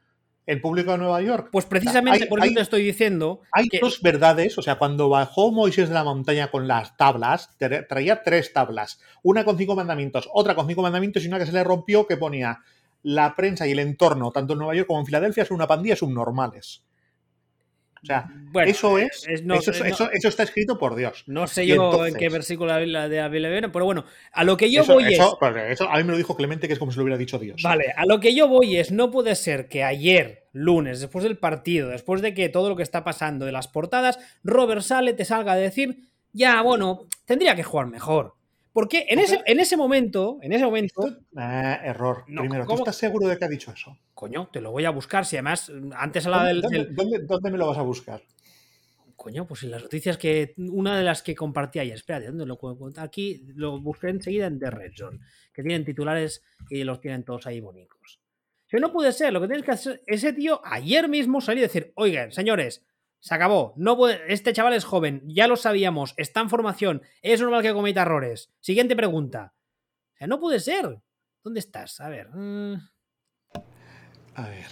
¿El 0.46 0.60
público 0.60 0.92
de 0.92 0.98
Nueva 0.98 1.20
York? 1.22 1.48
Pues 1.50 1.64
precisamente 1.64 2.26
por 2.26 2.44
eso 2.44 2.54
te 2.54 2.60
estoy 2.60 2.82
diciendo. 2.82 3.40
Hay 3.52 3.68
dos 3.80 4.00
verdades. 4.02 4.58
O 4.58 4.62
sea, 4.62 4.78
cuando 4.78 5.08
bajó 5.08 5.52
Moisés 5.52 5.88
de 5.88 5.94
la 5.94 6.04
montaña 6.04 6.50
con 6.50 6.68
las 6.68 6.96
tablas, 6.96 7.50
traía 7.88 8.22
tres 8.22 8.52
tablas. 8.52 9.00
Una 9.22 9.44
con 9.44 9.58
cinco 9.58 9.74
mandamientos, 9.74 10.28
otra 10.32 10.54
con 10.54 10.68
cinco 10.68 10.82
mandamientos 10.82 11.24
y 11.24 11.28
una 11.28 11.38
que 11.38 11.46
se 11.46 11.52
le 11.52 11.64
rompió 11.64 12.06
que 12.06 12.16
ponía 12.16 12.60
la 13.02 13.34
prensa 13.36 13.66
y 13.66 13.72
el 13.72 13.78
entorno, 13.78 14.30
tanto 14.32 14.52
en 14.52 14.58
Nueva 14.58 14.74
York 14.74 14.86
como 14.86 15.00
en 15.00 15.06
Filadelfia, 15.06 15.44
son 15.44 15.56
una 15.56 15.66
pandilla 15.66 15.96
subnormales. 15.96 16.82
O 18.02 18.06
sea, 18.06 18.28
eso 18.64 18.98
es, 18.98 19.26
eso, 19.26 20.28
está 20.28 20.44
escrito 20.44 20.78
por 20.78 20.94
Dios. 20.94 21.24
No 21.26 21.48
sé 21.48 21.66
yo 21.66 22.06
en 22.06 22.14
qué 22.14 22.28
versículo 22.28 22.72
de 22.74 22.80
Biblia 22.80 23.70
pero 23.72 23.84
bueno, 23.84 24.04
a 24.32 24.44
lo 24.44 24.56
que 24.56 24.70
yo 24.70 24.84
voy 24.84 25.14
es. 25.14 25.20
Eso, 25.70 25.90
a 25.90 25.96
mí 25.96 26.04
me 26.04 26.12
lo 26.12 26.16
dijo 26.16 26.36
Clemente, 26.36 26.68
que 26.68 26.74
es 26.74 26.78
como 26.78 26.92
si 26.92 26.98
lo 26.98 27.02
hubiera 27.02 27.18
dicho 27.18 27.38
Dios. 27.38 27.62
Vale, 27.62 27.92
a 27.96 28.06
lo 28.06 28.20
que 28.20 28.34
yo 28.34 28.46
voy 28.46 28.76
es, 28.76 28.92
no 28.92 29.10
puede 29.10 29.34
ser 29.34 29.68
que 29.68 29.82
ayer, 29.82 30.46
lunes, 30.52 31.00
después 31.00 31.24
del 31.24 31.38
partido, 31.38 31.88
después 31.88 32.22
de 32.22 32.32
que 32.32 32.48
todo 32.48 32.68
lo 32.68 32.76
que 32.76 32.84
está 32.84 33.02
pasando 33.02 33.44
de 33.44 33.52
las 33.52 33.66
portadas, 33.66 34.18
Robert 34.44 34.82
Sale 34.82 35.12
te 35.12 35.24
salga 35.24 35.52
a 35.52 35.56
decir, 35.56 36.10
ya, 36.32 36.62
bueno, 36.62 37.08
tendría 37.24 37.56
que 37.56 37.64
jugar 37.64 37.86
mejor. 37.86 38.34
Porque 38.76 39.06
en 39.08 39.20
ese, 39.20 39.40
en 39.46 39.58
ese 39.58 39.74
momento, 39.74 40.36
en 40.42 40.52
ese 40.52 40.66
momento. 40.66 41.08
Ah, 41.34 41.80
error. 41.82 42.24
Primero, 42.26 42.66
¿tú 42.66 42.74
estás 42.74 42.96
seguro 42.96 43.26
de 43.26 43.38
que 43.38 43.46
ha 43.46 43.48
dicho 43.48 43.72
eso? 43.72 43.96
Coño, 44.12 44.50
te 44.52 44.60
lo 44.60 44.70
voy 44.70 44.84
a 44.84 44.90
buscar. 44.90 45.24
Si 45.24 45.34
además, 45.34 45.72
antes 45.96 46.26
hablaba 46.26 46.48
del. 46.48 46.60
¿dónde, 46.94 47.50
me 47.50 47.56
lo 47.56 47.68
vas 47.68 47.78
a 47.78 47.82
buscar? 47.82 48.22
Coño, 49.16 49.46
pues 49.46 49.62
en 49.62 49.70
las 49.70 49.82
noticias 49.82 50.18
que. 50.18 50.52
Una 50.58 50.98
de 50.98 51.04
las 51.04 51.22
que 51.22 51.34
compartí 51.34 51.78
ayer. 51.78 51.94
Espérate, 51.94 52.26
¿dónde 52.26 52.44
lo 52.44 52.58
puedo 52.58 52.78
contar? 52.78 53.06
Aquí 53.06 53.46
lo 53.54 53.80
busqué 53.80 54.10
enseguida 54.10 54.46
en 54.46 54.58
The 54.58 54.70
Red 54.70 54.92
Zone. 54.94 55.20
Que 55.54 55.62
tienen 55.62 55.86
titulares 55.86 56.42
y 56.68 56.84
los 56.84 57.00
tienen 57.00 57.24
todos 57.24 57.46
ahí 57.46 57.60
bonitos. 57.60 58.20
Si 58.66 58.76
no 58.76 58.92
puede 58.92 59.12
ser, 59.12 59.32
lo 59.32 59.40
que 59.40 59.46
tienes 59.46 59.64
que 59.64 59.70
hacer. 59.70 60.02
Ese 60.06 60.34
tío 60.34 60.60
ayer 60.62 61.08
mismo 61.08 61.40
salió 61.40 61.62
a 61.64 61.68
decir: 61.68 61.94
Oigan, 61.94 62.30
señores, 62.30 62.84
se 63.26 63.34
acabó. 63.34 63.74
No 63.76 64.08
este 64.08 64.52
chaval 64.52 64.74
es 64.74 64.84
joven, 64.84 65.20
ya 65.26 65.48
lo 65.48 65.56
sabíamos, 65.56 66.14
está 66.16 66.40
en 66.42 66.48
formación, 66.48 67.02
es 67.22 67.40
normal 67.40 67.60
que 67.60 67.72
cometa 67.72 68.02
errores. 68.02 68.52
Siguiente 68.60 68.94
pregunta. 68.94 69.52
no 70.20 70.38
puede 70.38 70.60
ser. 70.60 71.00
¿Dónde 71.42 71.58
estás? 71.58 71.98
A 72.00 72.08
ver. 72.08 72.28
Mm. 72.32 72.74
A 74.36 74.48
ver. 74.48 74.66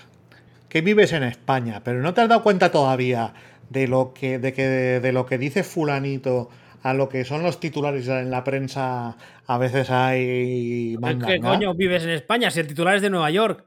Que 0.68 0.82
vives 0.82 1.12
en 1.12 1.24
España, 1.24 1.82
pero 1.82 2.00
no 2.00 2.14
te 2.14 2.20
has 2.20 2.28
dado 2.28 2.44
cuenta 2.44 2.70
todavía 2.70 3.34
de 3.70 3.88
lo 3.88 4.14
que, 4.14 4.38
de 4.38 4.52
que, 4.52 4.62
de 4.62 5.12
lo 5.12 5.26
que 5.26 5.36
dice 5.36 5.64
fulanito 5.64 6.48
a 6.84 6.94
lo 6.94 7.08
que 7.08 7.24
son 7.24 7.42
los 7.42 7.58
titulares 7.58 8.06
en 8.06 8.30
la 8.30 8.44
prensa. 8.44 9.16
A 9.48 9.58
veces 9.58 9.90
hay. 9.90 10.96
¿Qué 11.26 11.40
coño 11.40 11.74
vives 11.74 12.04
en 12.04 12.10
España? 12.10 12.52
Si 12.52 12.60
el 12.60 12.68
titular 12.68 12.94
es 12.94 13.02
de 13.02 13.10
Nueva 13.10 13.32
York. 13.32 13.66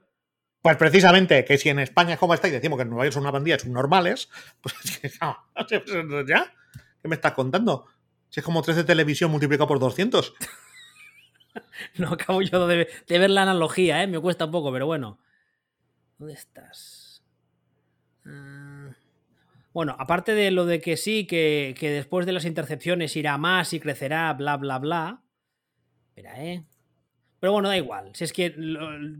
Pues 0.62 0.76
precisamente, 0.78 1.46
que 1.46 1.58
si 1.58 1.70
en 1.70 1.80
España 1.80 2.14
es 2.14 2.20
como 2.20 2.34
está 2.34 2.48
y 2.48 2.52
decimos 2.52 2.78
que 2.78 2.84
en 2.84 2.90
Nueva 2.90 3.06
York 3.06 3.14
son 3.14 3.24
una 3.24 3.32
pandilla 3.32 3.60
subnormales, 3.60 4.30
pues 4.62 4.76
ya, 6.28 6.54
¿qué 7.02 7.08
me 7.08 7.16
estás 7.16 7.34
contando? 7.34 7.86
Si 8.30 8.40
es 8.40 8.46
como 8.46 8.62
3 8.62 8.78
de 8.78 8.84
televisión 8.84 9.32
multiplicado 9.32 9.68
por 9.68 9.80
200. 9.80 10.34
no 11.98 12.10
acabo 12.10 12.42
yo 12.42 12.68
de, 12.68 12.88
ver 13.08 13.30
la 13.30 13.44
analogía, 13.44 14.04
¿eh? 14.04 14.08
me 14.08 14.20
cuesta 14.20 14.46
un 14.46 14.52
poco, 14.52 14.72
pero 14.72 14.86
bueno. 14.86 15.20
¿Dónde 16.18 16.34
estás? 16.34 17.24
Ah, 18.26 18.90
bueno, 19.72 19.96
aparte 20.00 20.34
de 20.34 20.50
lo 20.52 20.66
de 20.66 20.82
que 20.82 20.98
sí, 20.98 21.28
que, 21.28 21.76
que 21.80 21.92
después 21.92 22.26
de 22.26 22.32
las 22.32 22.46
intercepciones 22.46 23.16
irá 23.16 23.38
más 23.38 23.74
y 23.74 23.80
crecerá, 23.80 24.34
bla, 24.34 24.58
bla, 24.58 24.80
bla. 24.80 25.22
Espera, 26.10 26.44
¿eh? 26.44 26.66
Pero 27.40 27.54
bueno, 27.54 27.70
da 27.70 27.78
igual. 27.78 28.12
Si 28.14 28.24
es 28.24 28.34
que 28.34 28.56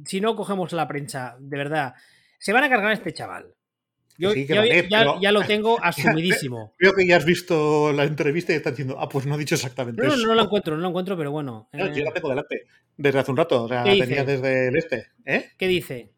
si 0.06 0.22
no 0.22 0.36
cogemos 0.36 0.72
la 0.74 0.88
prensa, 0.88 1.36
de 1.40 1.58
verdad, 1.58 1.94
se 2.40 2.54
van 2.54 2.64
a 2.64 2.70
cargar 2.70 2.92
a 2.92 2.94
este 2.94 3.14
chaval. 3.14 3.54
Yo, 4.18 4.34
ya, 4.34 5.32
lo 5.32 5.44
tengo 5.44 5.78
asumidísimo. 5.84 6.74
Creo 6.78 6.94
que 6.94 7.06
ya 7.06 7.18
has 7.18 7.26
visto 7.26 7.94
la 7.94 8.04
entrevista 8.04 8.52
y 8.52 8.56
estás 8.56 8.74
diciendo, 8.74 8.98
ah, 9.00 9.08
pues 9.08 9.28
no 9.28 9.36
ha 9.36 9.38
dicho 9.38 9.56
exactamente 9.56 10.06
eso. 10.06 10.18
No, 10.18 10.26
no 10.28 10.36
lo 10.36 10.44
encuentro, 10.44 10.76
no 10.76 10.82
lo 10.82 10.90
encuentro, 10.90 11.16
pero 11.16 11.32
bueno. 11.32 11.70
Yo 11.72 12.04
la 12.04 12.12
tengo 12.12 12.30
delante, 12.30 12.66
desde 12.96 13.20
hace 13.20 13.32
un 13.32 13.38
rato, 13.38 13.64
o 13.64 13.68
sea, 13.68 13.86
la 13.86 14.06
tenía 14.06 14.24
desde 14.24 14.70
el 14.70 14.76
este. 14.76 15.08
¿eh? 15.26 15.52
¿Qué 15.58 15.68
dice? 15.68 16.14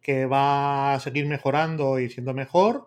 Que 0.00 0.26
va 0.26 0.94
a 0.94 1.00
seguir 1.00 1.26
mejorando 1.26 1.98
y 1.98 2.08
siendo 2.08 2.34
mejor. 2.34 2.86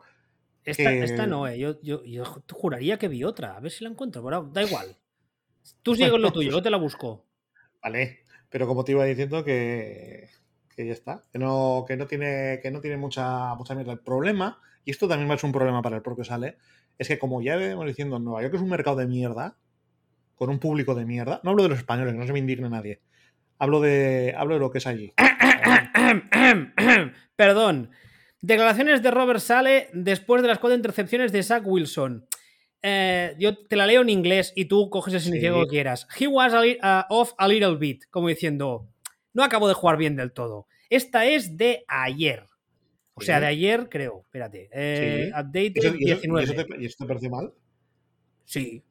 Esta, 0.63 1.27
no, 1.27 1.47
eh. 1.47 1.57
yo, 1.57 1.81
yo, 1.81 2.25
juraría 2.51 2.97
que 2.97 3.07
vi 3.07 3.23
otra, 3.23 3.55
a 3.55 3.59
ver 3.59 3.71
si 3.71 3.83
la 3.83 3.89
encuentro, 3.89 4.23
pero 4.23 4.43
da 4.43 4.63
igual. 4.63 4.95
Tú 5.83 5.95
sigue 5.95 6.09
con 6.09 6.21
lo 6.21 6.31
tuyo, 6.31 6.51
yo 6.51 6.61
te 6.61 6.69
la 6.69 6.77
busco. 6.77 7.25
Vale. 7.81 8.19
Pero 8.49 8.67
como 8.67 8.83
te 8.83 8.93
iba 8.93 9.05
diciendo 9.05 9.43
que, 9.43 10.29
ya 10.77 10.93
está, 10.93 11.23
que 11.31 11.39
no, 11.39 11.85
que 11.87 11.97
no 11.97 12.07
tiene, 12.07 12.59
que 12.61 12.71
no 12.71 12.81
tiene 12.81 12.97
mucha, 12.97 13.55
mucha 13.55 13.75
mierda. 13.75 13.93
El 13.93 13.99
problema, 13.99 14.59
y 14.85 14.91
esto 14.91 15.07
también 15.07 15.37
ser 15.37 15.47
un 15.47 15.51
problema 15.51 15.81
para 15.81 15.97
el 15.97 16.01
propio 16.01 16.23
Sale, 16.23 16.57
es 16.97 17.07
que 17.07 17.19
como 17.19 17.41
ya 17.41 17.57
vemos 17.57 17.85
diciendo, 17.85 18.19
Nueva 18.19 18.41
York 18.41 18.55
es 18.55 18.61
un 18.61 18.69
mercado 18.69 18.97
de 18.97 19.07
mierda, 19.07 19.57
con 20.37 20.49
un 20.49 20.59
público 20.59 20.95
de 20.95 21.05
mierda. 21.05 21.41
No 21.43 21.51
hablo 21.51 21.63
de 21.63 21.69
los 21.69 21.79
españoles, 21.79 22.15
no 22.15 22.25
se 22.25 22.33
me 22.33 22.39
indigne 22.39 22.69
nadie. 22.69 23.01
Hablo 23.59 23.81
de, 23.81 24.35
hablo 24.37 24.53
de 24.53 24.59
lo 24.59 24.71
que 24.71 24.77
es 24.77 24.87
allí. 24.87 25.13
Perdón. 27.35 27.89
Declaraciones 28.39 29.01
de 29.01 29.11
Robert 29.11 29.39
Sale 29.39 29.89
después 29.93 30.43
de 30.43 30.47
las 30.47 30.59
cuatro 30.59 30.75
intercepciones 30.75 31.31
de 31.31 31.41
Zach 31.41 31.63
Wilson. 31.65 32.27
Eh, 32.81 33.35
yo 33.39 33.57
te 33.65 33.75
la 33.75 33.87
leo 33.87 34.01
en 34.01 34.09
inglés 34.09 34.53
y 34.55 34.65
tú 34.65 34.89
coges 34.89 35.13
el 35.13 35.21
significado 35.21 35.63
que 35.63 35.69
quieras. 35.69 36.07
He 36.19 36.27
was 36.27 36.53
uh, 36.53 37.03
off 37.09 37.33
a 37.37 37.47
little 37.47 37.75
bit, 37.75 38.05
como 38.09 38.27
diciendo, 38.27 38.87
no 39.33 39.43
acabo 39.43 39.67
de 39.67 39.73
jugar 39.73 39.97
bien 39.97 40.15
del 40.15 40.31
todo. 40.31 40.67
Esta 40.89 41.25
es 41.25 41.57
de 41.57 41.83
ayer. 41.87 42.47
O 43.13 43.21
sea, 43.21 43.39
de 43.39 43.47
ayer 43.47 43.89
creo. 43.89 44.21
Espérate. 44.25 44.69
Eh, 44.71 45.31
update 45.31 45.71
19. 45.71 46.45
¿Y 46.79 46.85
eso, 46.85 46.95
te, 46.99 47.05
parece 47.05 47.29
mal? 47.29 47.51
Sí. 48.45 48.83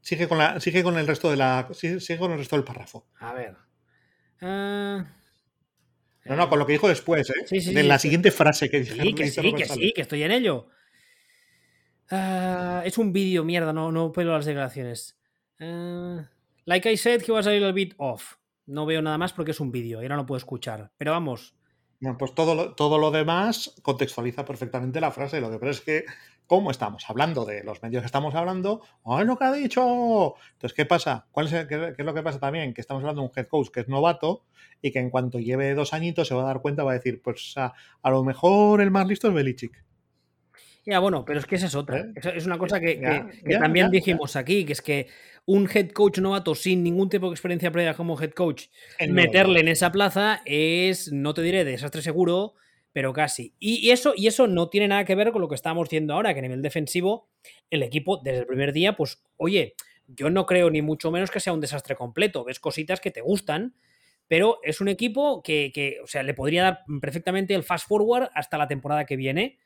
Sigue 0.00 0.28
con, 0.28 0.38
la, 0.38 0.60
sigue 0.60 0.82
con 0.82 0.98
el 0.98 1.06
resto 1.06 1.30
de 1.30 1.36
la. 1.36 1.68
Sigue, 1.72 2.18
con 2.18 2.32
el 2.32 2.38
resto 2.38 2.56
del 2.56 2.64
párrafo. 2.64 3.08
A 3.18 3.32
ver. 3.32 3.56
Uh, 4.40 5.04
no, 6.26 6.36
no, 6.36 6.48
con 6.48 6.58
lo 6.58 6.66
que 6.66 6.72
dijo 6.72 6.88
después, 6.88 7.30
¿eh? 7.30 7.72
de 7.72 7.82
la 7.82 7.98
siguiente 7.98 8.30
frase 8.30 8.70
que 8.70 8.84
Sí, 8.84 9.14
que 9.14 9.30
sí, 9.30 9.52
que 9.54 9.64
sí, 9.64 9.92
que 9.92 10.02
estoy 10.02 10.22
en 10.22 10.30
ello. 10.30 10.68
Ah, 12.10 12.82
es 12.84 12.96
un 12.98 13.12
vídeo, 13.12 13.44
mierda, 13.44 13.72
no, 13.72 13.92
no 13.92 14.12
puedo 14.12 14.32
las 14.32 14.46
declaraciones. 14.46 15.18
Uh, 15.60 16.22
like 16.64 16.90
I 16.90 16.96
said, 16.96 17.22
he 17.26 17.32
was 17.32 17.46
a 17.46 17.50
little 17.50 17.72
bit 17.72 17.94
off. 17.98 18.36
No 18.66 18.86
veo 18.86 19.02
nada 19.02 19.18
más 19.18 19.32
porque 19.32 19.50
es 19.50 19.60
un 19.60 19.72
vídeo 19.72 20.00
y 20.00 20.04
ahora 20.04 20.16
no 20.16 20.26
puedo 20.26 20.38
escuchar. 20.38 20.92
Pero 20.96 21.12
vamos. 21.12 21.54
Pues 22.18 22.32
todo 22.34 22.54
lo, 22.54 22.74
todo 22.74 22.98
lo 22.98 23.10
demás 23.10 23.74
contextualiza 23.82 24.44
perfectamente 24.44 25.00
la 25.00 25.10
frase. 25.10 25.40
Lo 25.40 25.50
que 25.50 25.58
pasa 25.58 25.70
es 25.72 25.80
que, 25.80 26.04
como 26.46 26.70
estamos 26.70 27.04
hablando 27.10 27.44
de 27.44 27.64
los 27.64 27.82
medios 27.82 28.02
que 28.02 28.06
estamos 28.06 28.36
hablando, 28.36 28.82
¡oh, 29.02 29.20
lo 29.24 29.36
que 29.36 29.44
ha 29.44 29.52
dicho! 29.52 30.34
Entonces, 30.52 30.74
¿qué 30.76 30.86
pasa? 30.86 31.26
¿Cuál 31.32 31.46
es 31.46 31.66
qué, 31.66 31.94
es 31.98 32.04
lo 32.04 32.14
que 32.14 32.22
pasa 32.22 32.38
también? 32.38 32.72
Que 32.72 32.80
estamos 32.80 33.02
hablando 33.02 33.22
de 33.22 33.28
un 33.28 33.32
head 33.34 33.48
coach 33.48 33.70
que 33.70 33.80
es 33.80 33.88
novato 33.88 34.44
y 34.80 34.92
que 34.92 35.00
en 35.00 35.10
cuanto 35.10 35.40
lleve 35.40 35.74
dos 35.74 35.92
añitos 35.92 36.28
se 36.28 36.34
va 36.34 36.42
a 36.42 36.46
dar 36.46 36.60
cuenta, 36.60 36.84
va 36.84 36.92
a 36.92 36.94
decir, 36.94 37.20
pues 37.20 37.54
a, 37.56 37.74
a 38.00 38.10
lo 38.10 38.22
mejor 38.22 38.80
el 38.80 38.92
más 38.92 39.08
listo 39.08 39.26
es 39.26 39.34
Belichick. 39.34 39.87
Ya, 40.84 40.98
bueno, 41.00 41.24
pero 41.24 41.38
es 41.38 41.46
que 41.46 41.56
esa 41.56 41.66
es 41.66 41.74
otra. 41.74 42.00
¿Eh? 42.00 42.12
Es 42.34 42.46
una 42.46 42.58
cosa 42.58 42.80
que, 42.80 43.00
también 43.58 43.90
dijimos 43.90 44.36
aquí, 44.36 44.64
que 44.64 44.72
es 44.72 44.82
que 44.82 45.08
un 45.44 45.68
head 45.72 45.90
coach 45.90 46.18
novato 46.18 46.54
sin 46.54 46.82
ningún 46.82 47.08
tipo 47.08 47.26
de 47.26 47.32
experiencia 47.32 47.70
previa 47.70 47.94
como 47.94 48.20
head 48.20 48.32
coach, 48.32 48.66
meterle 49.08 49.60
en 49.60 49.68
esa 49.68 49.92
plaza 49.92 50.42
es, 50.44 51.12
no 51.12 51.34
te 51.34 51.42
diré 51.42 51.64
desastre 51.64 52.02
seguro, 52.02 52.54
pero 52.92 53.12
casi. 53.12 53.54
Y, 53.58 53.90
eso, 53.90 54.12
y 54.16 54.26
eso 54.26 54.46
no 54.46 54.68
tiene 54.68 54.88
nada 54.88 55.04
que 55.04 55.14
ver 55.14 55.30
con 55.30 55.40
lo 55.40 55.48
que 55.48 55.54
estábamos 55.54 55.88
diciendo 55.88 56.14
ahora, 56.14 56.32
que 56.32 56.40
a 56.40 56.42
nivel 56.42 56.62
defensivo, 56.62 57.28
el 57.70 57.82
equipo 57.82 58.18
desde 58.18 58.40
el 58.40 58.46
primer 58.46 58.72
día, 58.72 58.96
pues, 58.96 59.22
oye, 59.36 59.74
yo 60.06 60.30
no 60.30 60.46
creo 60.46 60.70
ni 60.70 60.82
mucho 60.82 61.10
menos 61.10 61.30
que 61.30 61.40
sea 61.40 61.52
un 61.52 61.60
desastre 61.60 61.96
completo. 61.96 62.44
Ves 62.44 62.60
cositas 62.60 63.00
que 63.00 63.10
te 63.10 63.20
gustan, 63.20 63.74
pero 64.26 64.58
es 64.62 64.80
un 64.80 64.88
equipo 64.88 65.42
que, 65.42 65.70
que 65.72 65.98
o 66.02 66.06
sea, 66.06 66.22
le 66.22 66.34
podría 66.34 66.62
dar 66.62 66.84
perfectamente 67.00 67.54
el 67.54 67.62
fast 67.62 67.86
forward 67.86 68.30
hasta 68.34 68.58
la 68.58 68.68
temporada 68.68 69.04
que 69.04 69.16
viene 69.16 69.58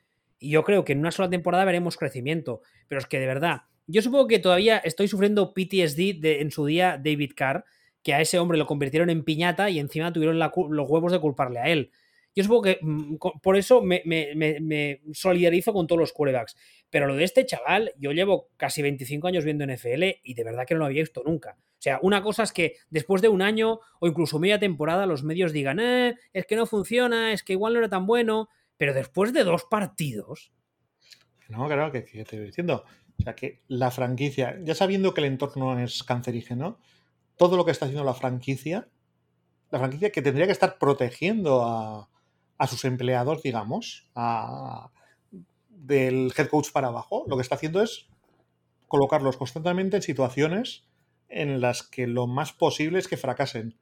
y 0.42 0.50
yo 0.50 0.64
creo 0.64 0.84
que 0.84 0.92
en 0.92 0.98
una 0.98 1.10
sola 1.10 1.30
temporada 1.30 1.64
veremos 1.64 1.96
crecimiento. 1.96 2.60
Pero 2.88 3.00
es 3.00 3.06
que 3.06 3.20
de 3.20 3.26
verdad, 3.26 3.62
yo 3.86 4.02
supongo 4.02 4.26
que 4.26 4.38
todavía 4.38 4.78
estoy 4.78 5.08
sufriendo 5.08 5.54
PTSD 5.54 6.20
de, 6.20 6.40
en 6.40 6.50
su 6.50 6.66
día 6.66 7.00
David 7.02 7.32
Carr, 7.36 7.64
que 8.02 8.14
a 8.14 8.20
ese 8.20 8.38
hombre 8.38 8.58
lo 8.58 8.66
convirtieron 8.66 9.10
en 9.10 9.24
piñata 9.24 9.70
y 9.70 9.78
encima 9.78 10.12
tuvieron 10.12 10.38
los 10.38 10.90
huevos 10.90 11.12
de 11.12 11.20
culparle 11.20 11.60
a 11.60 11.68
él. 11.68 11.90
Yo 12.34 12.42
supongo 12.42 12.62
que 12.62 12.78
mm, 12.80 13.16
por 13.42 13.56
eso 13.56 13.82
me, 13.82 15.00
solidarizo 15.12 15.72
con 15.72 15.86
todos 15.86 16.00
los 16.00 16.12
quarterbacks. 16.12 16.56
Pero 16.90 17.06
lo 17.06 17.14
de 17.14 17.24
este 17.24 17.46
chaval, 17.46 17.92
yo 17.98 18.12
llevo 18.12 18.48
casi 18.56 18.82
25 18.82 19.28
años 19.28 19.44
viendo 19.44 19.66
NFL 19.66 20.02
y 20.22 20.34
de 20.34 20.44
verdad 20.44 20.66
que 20.66 20.74
no 20.74 20.80
lo 20.80 20.86
había 20.86 21.02
visto 21.02 21.22
nunca. 21.24 21.56
O 21.58 21.82
sea, 21.82 21.98
una 22.02 22.22
cosa 22.22 22.42
es 22.42 22.52
que 22.52 22.76
después 22.90 23.22
de 23.22 23.28
un 23.28 23.42
año 23.42 23.80
o 23.98 24.06
incluso 24.06 24.38
media 24.38 24.58
temporada 24.58 25.06
los 25.06 25.24
medios 25.24 25.52
digan, 25.52 25.80
eh, 25.80 26.14
es 26.32 26.46
que 26.46 26.56
no 26.56 26.66
funciona, 26.66 27.32
es 27.32 27.42
que 27.42 27.54
igual 27.54 27.72
no 27.72 27.80
era 27.80 27.88
tan 27.88 28.06
bueno. 28.06 28.48
Pero 28.76 28.94
después 28.94 29.32
de 29.32 29.44
dos 29.44 29.64
partidos. 29.64 30.52
No, 31.48 31.66
claro, 31.66 31.92
que, 31.92 32.02
te 32.02 32.20
estoy 32.20 32.38
diciendo. 32.40 32.84
O 33.18 33.22
sea, 33.22 33.34
que 33.34 33.62
la 33.68 33.90
franquicia, 33.90 34.58
ya 34.62 34.74
sabiendo 34.74 35.14
que 35.14 35.20
el 35.20 35.26
entorno 35.26 35.78
es 35.78 36.02
cancerígeno, 36.02 36.78
todo 37.36 37.56
lo 37.56 37.64
que 37.64 37.70
está 37.70 37.86
haciendo 37.86 38.04
la 38.04 38.14
franquicia, 38.14 38.88
la 39.70 39.78
franquicia 39.78 40.10
que 40.10 40.22
tendría 40.22 40.46
que 40.46 40.52
estar 40.52 40.78
protegiendo 40.78 41.62
a, 41.62 42.08
a 42.58 42.66
sus 42.66 42.84
empleados, 42.84 43.42
digamos, 43.42 44.08
a, 44.14 44.90
del 45.68 46.32
head 46.36 46.48
coach 46.48 46.70
para 46.72 46.88
abajo, 46.88 47.24
lo 47.26 47.36
que 47.36 47.42
está 47.42 47.56
haciendo 47.56 47.82
es 47.82 48.06
colocarlos 48.88 49.36
constantemente 49.36 49.96
en 49.96 50.02
situaciones 50.02 50.84
en 51.28 51.60
las 51.60 51.82
que 51.82 52.06
lo 52.06 52.26
más 52.26 52.52
posible 52.52 52.98
es 52.98 53.08
que 53.08 53.16
fracasen. 53.16 53.78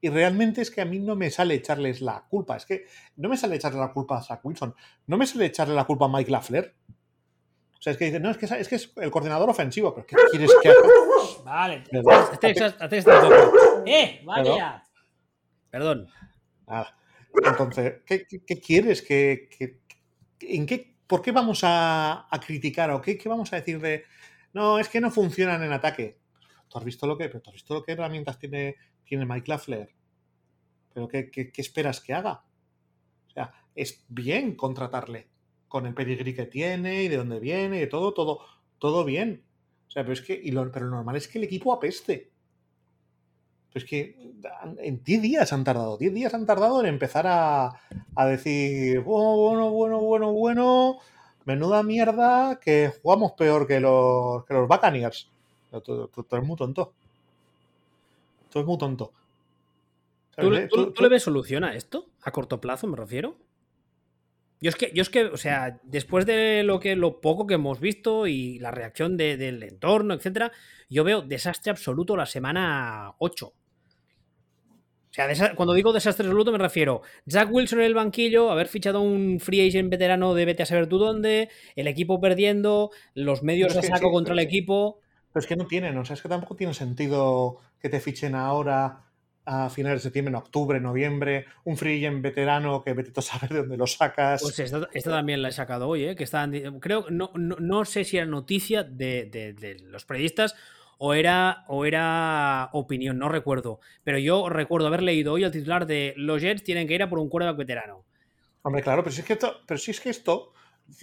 Y 0.00 0.08
realmente 0.10 0.62
es 0.62 0.70
que 0.70 0.80
a 0.80 0.84
mí 0.84 1.00
no 1.00 1.16
me 1.16 1.30
sale 1.30 1.54
echarles 1.54 2.00
la 2.00 2.24
culpa. 2.28 2.56
Es 2.56 2.66
que 2.66 2.86
no 3.16 3.28
me 3.28 3.36
sale 3.36 3.56
echarle 3.56 3.80
la 3.80 3.92
culpa 3.92 4.18
a 4.18 4.22
Zach 4.22 4.44
Wilson. 4.44 4.74
No 5.06 5.16
me 5.16 5.26
sale 5.26 5.46
echarle 5.46 5.74
la 5.74 5.84
culpa 5.84 6.04
a 6.04 6.08
Mike 6.08 6.30
Lafler. 6.30 6.74
O 7.78 7.82
sea, 7.82 7.92
es 7.92 7.96
que 7.98 8.06
dicen, 8.06 8.22
no, 8.22 8.30
es 8.30 8.36
que 8.36 8.46
es, 8.46 8.68
que 8.68 8.74
es 8.76 8.92
el 8.96 9.10
coordinador 9.10 9.50
ofensivo. 9.50 9.94
¿Pero 9.94 10.06
qué 10.06 10.16
quieres 10.30 10.52
que 10.62 10.68
haga? 10.68 10.80
Vale. 11.44 11.84
¡Eh! 13.86 14.20
¡Vaya! 14.24 14.84
Perdón. 15.70 16.08
Entonces, 17.44 18.02
¿qué, 18.06 18.26
qué, 18.26 18.60
quieres? 18.60 19.02
que, 19.02 19.48
en 20.40 20.66
qué, 20.66 20.96
¿Por 21.06 21.22
qué 21.22 21.32
vamos 21.32 21.60
a, 21.64 22.26
a 22.30 22.40
criticar 22.40 22.90
o 22.90 23.00
qué, 23.00 23.16
qué, 23.16 23.28
vamos 23.28 23.52
a 23.52 23.56
decir 23.56 23.80
de 23.80 24.04
no, 24.52 24.78
es 24.78 24.88
que 24.88 25.00
no 25.00 25.10
funcionan 25.10 25.62
en 25.62 25.72
ataque? 25.72 26.18
¿Tú 26.68 26.78
has 26.78 26.84
visto 26.84 27.06
lo 27.06 27.16
que, 27.16 27.28
pero 27.28 27.40
¿tú 27.40 27.50
has 27.50 27.54
visto 27.54 27.74
lo 27.74 27.82
que 27.82 27.92
herramientas 27.92 28.38
tiene, 28.38 28.76
tiene 29.08 29.26
Mike 29.26 29.50
Lafler? 29.50 29.90
¿Pero 30.92 31.08
qué, 31.08 31.30
qué, 31.30 31.50
esperas 31.56 32.00
que 32.00 32.14
haga? 32.14 32.44
O 33.28 33.30
sea, 33.30 33.52
es 33.74 34.04
bien 34.08 34.54
contratarle 34.54 35.28
con 35.68 35.86
el 35.86 35.94
pedigrí 35.94 36.34
que 36.34 36.46
tiene 36.46 37.04
y 37.04 37.08
de 37.08 37.16
dónde 37.16 37.40
viene 37.40 37.76
y 37.76 37.80
de 37.80 37.86
todo, 37.86 38.12
todo, 38.14 38.40
todo 38.78 39.04
bien. 39.04 39.44
O 39.86 39.90
sea, 39.90 40.02
pero 40.02 40.12
es 40.12 40.22
que, 40.22 40.42
pero 40.72 40.86
lo 40.86 40.96
normal 40.96 41.16
es 41.16 41.28
que 41.28 41.38
el 41.38 41.44
equipo 41.44 41.72
apeste. 41.72 42.30
Pero 43.72 43.84
es 43.84 43.90
que 43.90 44.32
en 44.78 45.02
10 45.04 45.22
días 45.22 45.52
han 45.52 45.64
tardado, 45.64 45.98
10 45.98 46.14
días 46.14 46.34
han 46.34 46.46
tardado 46.46 46.80
en 46.80 46.86
empezar 46.86 47.26
a, 47.26 47.80
a 48.14 48.26
decir, 48.26 49.00
bueno, 49.00 49.70
bueno, 49.70 50.00
bueno, 50.00 50.32
bueno, 50.32 50.98
menuda 51.44 51.82
mierda, 51.82 52.60
que 52.60 52.92
jugamos 53.02 53.32
peor 53.32 53.66
que 53.66 53.80
los, 53.80 54.44
que 54.44 54.54
los 54.54 54.68
Buccaneers. 54.68 55.30
Es 55.72 56.42
muy 56.42 56.56
tonto. 56.56 56.92
Todo 58.50 58.62
es 58.62 58.66
muy 58.66 58.78
tonto. 58.78 59.12
¿Tú, 60.36 60.50
¿tú, 60.68 60.92
¿Tú, 60.92 61.02
le 61.02 61.08
ves 61.08 61.22
solución 61.22 61.64
a 61.64 61.74
esto? 61.74 62.10
¿A 62.22 62.30
corto 62.30 62.60
plazo 62.60 62.86
me 62.86 62.96
refiero? 62.96 63.38
Yo 64.60 64.70
es 64.70 64.76
que, 64.76 64.90
yo 64.92 65.02
es 65.02 65.10
que, 65.10 65.24
o 65.24 65.36
sea, 65.36 65.80
después 65.84 66.26
de 66.26 66.62
lo 66.64 66.80
que 66.80 66.96
lo 66.96 67.20
poco 67.20 67.46
que 67.46 67.54
hemos 67.54 67.78
visto 67.80 68.26
y 68.26 68.58
la 68.58 68.72
reacción 68.72 69.16
de, 69.16 69.36
del 69.36 69.62
entorno, 69.62 70.14
etcétera, 70.14 70.50
yo 70.88 71.04
veo 71.04 71.22
desastre 71.22 71.70
absoluto 71.70 72.16
la 72.16 72.26
semana 72.26 73.14
8. 73.18 73.46
O 73.46 73.54
sea, 75.10 75.54
cuando 75.54 75.74
digo 75.74 75.92
desastre 75.92 76.26
absoluto 76.26 76.52
me 76.52 76.58
refiero 76.58 77.02
Jack 77.24 77.50
Wilson 77.50 77.80
en 77.80 77.86
el 77.86 77.94
banquillo, 77.94 78.50
haber 78.50 78.68
fichado 78.68 79.00
un 79.00 79.40
free 79.40 79.66
agent 79.66 79.90
veterano 79.90 80.34
de 80.34 80.44
vete 80.44 80.64
a 80.64 80.66
saber 80.66 80.86
tú 80.86 80.98
dónde, 80.98 81.48
el 81.76 81.86
equipo 81.86 82.20
perdiendo, 82.20 82.90
los 83.14 83.42
medios 83.42 83.74
de 83.74 83.82
saco 83.82 84.10
contra 84.10 84.34
el 84.34 84.40
equipo. 84.40 85.00
Pero 85.38 85.44
es 85.44 85.46
que 85.46 85.56
no 85.56 85.68
tienen, 85.68 85.96
o 85.96 86.04
sea, 86.04 86.14
es 86.14 86.22
que 86.22 86.28
tampoco 86.28 86.56
tiene 86.56 86.74
sentido 86.74 87.60
que 87.80 87.88
te 87.88 88.00
fichen 88.00 88.34
ahora 88.34 89.04
a 89.44 89.70
finales 89.70 90.00
de 90.00 90.02
septiembre, 90.02 90.30
en 90.30 90.34
octubre, 90.34 90.80
noviembre, 90.80 91.44
un 91.62 91.76
free 91.76 92.04
agent 92.04 92.22
veterano 92.22 92.82
que 92.82 92.92
vete 92.92 93.12
a 93.14 93.22
saber 93.22 93.50
de 93.50 93.58
dónde 93.60 93.76
lo 93.76 93.86
sacas. 93.86 94.42
Pues 94.42 94.58
esta, 94.58 94.88
también 95.04 95.40
la 95.40 95.50
he 95.50 95.52
sacado 95.52 95.86
hoy, 95.86 96.06
¿eh? 96.06 96.16
que 96.16 96.24
estaban, 96.24 96.80
creo, 96.80 97.06
no, 97.10 97.30
no, 97.36 97.54
no, 97.60 97.84
sé 97.84 98.02
si 98.02 98.16
era 98.16 98.26
noticia 98.26 98.82
de, 98.82 99.26
de, 99.30 99.52
de, 99.52 99.78
los 99.84 100.04
periodistas 100.04 100.56
o 100.98 101.14
era, 101.14 101.64
o 101.68 101.84
era 101.84 102.68
opinión, 102.72 103.16
no 103.16 103.28
recuerdo, 103.28 103.78
pero 104.02 104.18
yo 104.18 104.48
recuerdo 104.48 104.88
haber 104.88 105.04
leído 105.04 105.34
hoy 105.34 105.44
el 105.44 105.52
titular 105.52 105.86
de 105.86 106.14
los 106.16 106.42
Jets 106.42 106.64
tienen 106.64 106.88
que 106.88 106.96
ir 106.96 107.04
a 107.04 107.08
por 107.08 107.20
un 107.20 107.28
quarterback 107.28 107.58
veterano. 107.58 108.04
Hombre, 108.62 108.82
claro, 108.82 109.04
pero 109.04 109.14
si 109.14 109.20
es 109.20 109.26
que 109.28 109.34
esto, 109.34 109.60
pero 109.68 109.78
si 109.78 109.92
es 109.92 110.00
que 110.00 110.10
esto 110.10 110.52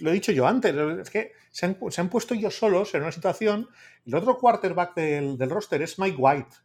lo 0.00 0.10
he 0.10 0.14
dicho 0.14 0.32
yo 0.32 0.46
antes, 0.46 0.74
es 0.74 1.10
que 1.10 1.32
se 1.50 1.66
han, 1.66 1.78
se 1.90 2.00
han 2.00 2.08
puesto 2.08 2.34
ellos 2.34 2.56
solos 2.58 2.94
en 2.94 3.02
una 3.02 3.12
situación. 3.12 3.68
El 4.04 4.14
otro 4.14 4.38
quarterback 4.38 4.94
del, 4.94 5.38
del 5.38 5.50
roster 5.50 5.82
es 5.82 5.98
Mike 5.98 6.16
White. 6.18 6.56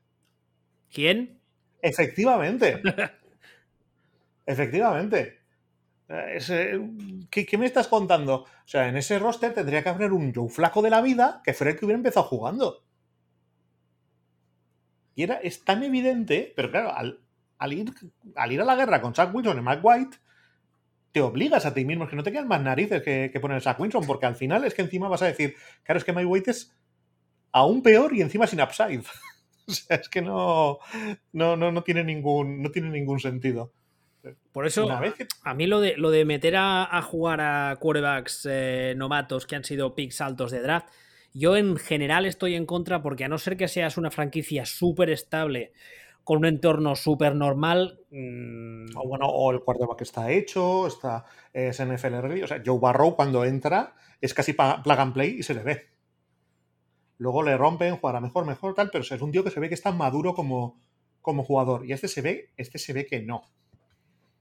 ¿Quién? 0.92 1.40
Efectivamente. 1.82 2.82
Efectivamente. 4.46 5.42
¿qué, 7.30 7.46
¿qué, 7.46 7.58
me 7.58 7.66
estás 7.66 7.88
contando? 7.88 8.44
O 8.44 8.48
sea, 8.66 8.90
en 8.90 8.98
ese 8.98 9.18
roster 9.18 9.54
tendría 9.54 9.82
que 9.82 9.90
haber 9.90 10.12
un 10.12 10.34
Joe 10.34 10.50
flaco 10.50 10.82
de 10.82 10.90
la 10.90 11.02
vida 11.02 11.42
que 11.44 11.54
fuera 11.54 11.72
el 11.72 11.80
que 11.80 11.86
hubiera 11.86 11.98
empezado 11.98 12.26
jugando. 12.26 12.84
Y 15.16 15.24
era, 15.24 15.36
es 15.36 15.64
tan 15.64 15.84
evidente, 15.84 16.52
pero 16.56 16.72
claro, 16.72 16.94
al, 16.94 17.22
al, 17.58 17.74
ir, 17.74 17.94
al 18.36 18.52
ir 18.52 18.62
a 18.62 18.66
la 18.66 18.76
guerra 18.76 19.02
con 19.02 19.16
Zach 19.16 19.34
Wilson 19.34 19.60
y 19.60 19.62
Mike 19.62 19.82
White, 19.82 20.18
te 21.12 21.22
obligas 21.22 21.66
a 21.66 21.74
ti 21.74 21.86
mismo, 21.86 22.06
es 22.06 22.10
que 22.10 22.16
no 22.16 22.24
te 22.24 22.32
quedan 22.32 22.48
más 22.48 22.62
narices 22.62 23.02
que, 23.04 23.30
que 23.32 23.40
poner 23.40 23.62
a 23.66 23.76
Wilson, 23.78 24.06
porque 24.06 24.26
al 24.26 24.36
final 24.36 24.64
es 24.64 24.74
que 24.74 24.82
encima 24.82 25.10
vas 25.10 25.22
a 25.22 25.28
decir, 25.28 25.56
claro, 25.84 26.00
es 26.00 26.06
que 26.06 26.12
White 26.12 26.52
es 26.52 26.76
aún 27.52 27.82
peor 27.82 28.16
y 28.16 28.22
encima 28.22 28.48
sin 28.48 28.62
upside. 28.62 29.04
O 29.68 29.74
sea, 29.74 29.98
es 29.98 30.10
que 30.10 30.24
no, 30.24 30.80
no, 31.32 31.56
no, 31.56 31.72
no, 31.72 31.84
tiene, 31.84 32.04
ningún, 32.04 32.62
no 32.62 32.72
tiene 32.72 32.90
ningún 32.90 33.20
sentido. 33.20 33.72
Por 34.52 34.66
eso, 34.66 34.88
que... 35.16 35.28
a 35.44 35.54
mí 35.54 35.68
lo 35.68 35.80
de, 35.80 35.96
lo 35.98 36.10
de 36.10 36.26
meter 36.26 36.56
a, 36.58 36.84
a 36.84 37.02
jugar 37.04 37.40
a 37.40 37.78
quarterbacks 37.80 38.48
eh, 38.50 38.96
novatos 38.98 39.46
que 39.46 39.56
han 39.56 39.64
sido 39.64 39.94
picks 39.94 40.20
altos 40.20 40.52
de 40.52 40.62
draft, 40.62 40.90
yo 41.34 41.56
en 41.56 41.78
general 41.78 42.26
estoy 42.26 42.56
en 42.56 42.66
contra 42.66 43.02
porque 43.02 43.24
a 43.24 43.30
no 43.30 43.38
ser 43.38 43.56
que 43.56 43.68
seas 43.68 43.98
una 43.98 44.12
franquicia 44.12 44.66
súper 44.66 45.10
estable, 45.10 45.72
con 46.32 46.38
un 46.38 46.46
entorno 46.46 46.96
súper 46.96 47.36
normal. 47.36 48.00
Mmm... 48.10 48.86
O 48.96 49.06
bueno, 49.06 49.26
o 49.26 49.52
el 49.52 49.60
quarterback 49.60 50.00
está 50.00 50.32
hecho, 50.32 50.88
está, 50.88 51.26
es 51.52 51.84
NFL 51.84 52.22
ready. 52.22 52.44
O 52.44 52.48
sea, 52.48 52.64
Joe 52.66 52.80
Barrow 52.80 53.18
cuando 53.18 53.44
entra 53.44 53.96
es 54.22 54.34
casi 54.34 54.54
plug 54.54 54.82
and 54.86 55.14
play 55.14 55.40
y 55.40 55.44
se 55.44 55.54
le 55.54 55.62
ve. 55.62 55.90
Luego 57.18 57.44
le 57.44 57.58
rompen, 57.58 57.98
jugará 57.98 58.22
mejor, 58.22 58.46
mejor, 58.46 58.74
tal, 58.76 58.90
pero 58.90 59.04
es 59.04 59.22
un 59.22 59.30
tío 59.30 59.44
que 59.44 59.52
se 59.52 59.60
ve 59.60 59.68
que 59.68 59.76
está 59.76 59.92
maduro 59.92 60.34
como, 60.34 60.80
como 61.22 61.44
jugador. 61.44 61.86
Y 61.86 61.92
este 61.92 62.08
se 62.08 62.22
ve, 62.22 62.54
este 62.56 62.80
se 62.80 62.94
ve 62.94 63.06
que 63.06 63.22
no. 63.22 63.44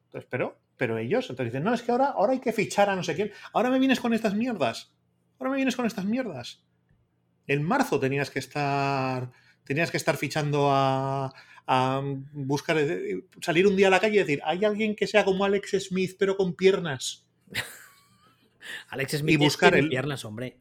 Entonces, 0.05 0.29
pero, 0.31 0.61
pero 0.77 0.97
ellos, 0.97 1.29
entonces 1.29 1.53
dicen, 1.53 1.65
no, 1.65 1.75
es 1.75 1.83
que 1.83 1.91
ahora, 1.91 2.11
ahora 2.11 2.35
hay 2.35 2.41
que 2.41 2.53
fichar 2.53 2.89
a 2.89 2.95
no 2.95 3.03
sé 3.03 3.17
quién. 3.17 3.33
Ahora 3.53 3.69
me 3.69 3.81
vienes 3.81 3.99
con 3.99 4.15
estas 4.15 4.37
mierdas. 4.37 4.95
Ahora 5.41 5.51
me 5.51 5.57
vienes 5.57 5.75
con 5.75 5.87
estas 5.87 6.05
mierdas. 6.05 6.63
En 7.49 7.65
marzo 7.65 7.99
tenías 7.99 8.31
que 8.31 8.39
estar. 8.39 9.33
Tenías 9.71 9.93
que 9.93 9.99
estar 9.99 10.17
fichando 10.17 10.69
a, 10.69 11.33
a 11.65 12.03
buscar. 12.33 12.77
salir 13.41 13.69
un 13.69 13.77
día 13.77 13.87
a 13.87 13.91
la 13.91 14.01
calle 14.01 14.17
y 14.17 14.19
decir, 14.19 14.41
¿hay 14.45 14.65
alguien 14.65 14.97
que 14.97 15.07
sea 15.07 15.25
como 15.25 15.45
Alex 15.45 15.77
Smith, 15.87 16.17
pero 16.19 16.37
con 16.37 16.55
piernas? 16.55 17.25
Alex 18.89 19.19
Smith 19.19 19.35
y 19.35 19.37
buscar 19.37 19.77
el... 19.77 19.89
piernas, 19.89 20.25
hombre. 20.25 20.59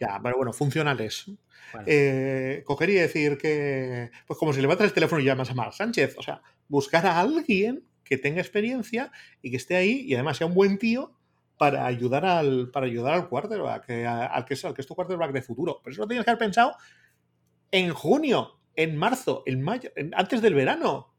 Ya, 0.00 0.18
pero 0.20 0.38
bueno, 0.38 0.52
funcionales. 0.52 1.26
Bueno. 1.72 1.86
Eh, 1.86 2.64
coger 2.66 2.90
y 2.90 2.94
decir 2.94 3.38
que, 3.38 4.10
pues 4.26 4.36
como 4.36 4.52
si 4.52 4.60
levantas 4.60 4.88
el 4.88 4.92
teléfono 4.92 5.22
y 5.22 5.24
llamas 5.24 5.50
a 5.50 5.54
Mar 5.54 5.72
Sánchez, 5.72 6.16
o 6.18 6.22
sea, 6.24 6.42
buscar 6.66 7.06
a 7.06 7.20
alguien 7.20 7.84
que 8.02 8.18
tenga 8.18 8.40
experiencia 8.40 9.12
y 9.40 9.52
que 9.52 9.56
esté 9.58 9.76
ahí 9.76 10.00
y 10.00 10.14
además 10.14 10.36
sea 10.36 10.48
un 10.48 10.54
buen 10.54 10.78
tío 10.78 11.14
para 11.58 11.86
ayudar 11.86 12.24
al, 12.24 12.72
para 12.72 12.86
ayudar 12.86 13.14
al 13.14 13.28
quarterback, 13.28 13.86
que, 13.86 14.04
al, 14.04 14.44
que 14.44 14.54
es, 14.54 14.64
al 14.64 14.74
que 14.74 14.80
es 14.80 14.86
tu 14.88 14.96
quarterback 14.96 15.30
de 15.30 15.42
futuro. 15.42 15.80
Pero 15.84 15.92
eso 15.92 16.02
lo 16.02 16.08
tienes 16.08 16.24
que 16.24 16.30
haber 16.32 16.40
pensado 16.40 16.74
en 17.70 17.90
junio, 17.90 18.58
en 18.76 18.96
marzo, 18.96 19.42
en 19.46 19.62
mayo, 19.62 19.90
en, 19.96 20.12
antes 20.14 20.42
del 20.42 20.54
verano. 20.54 21.14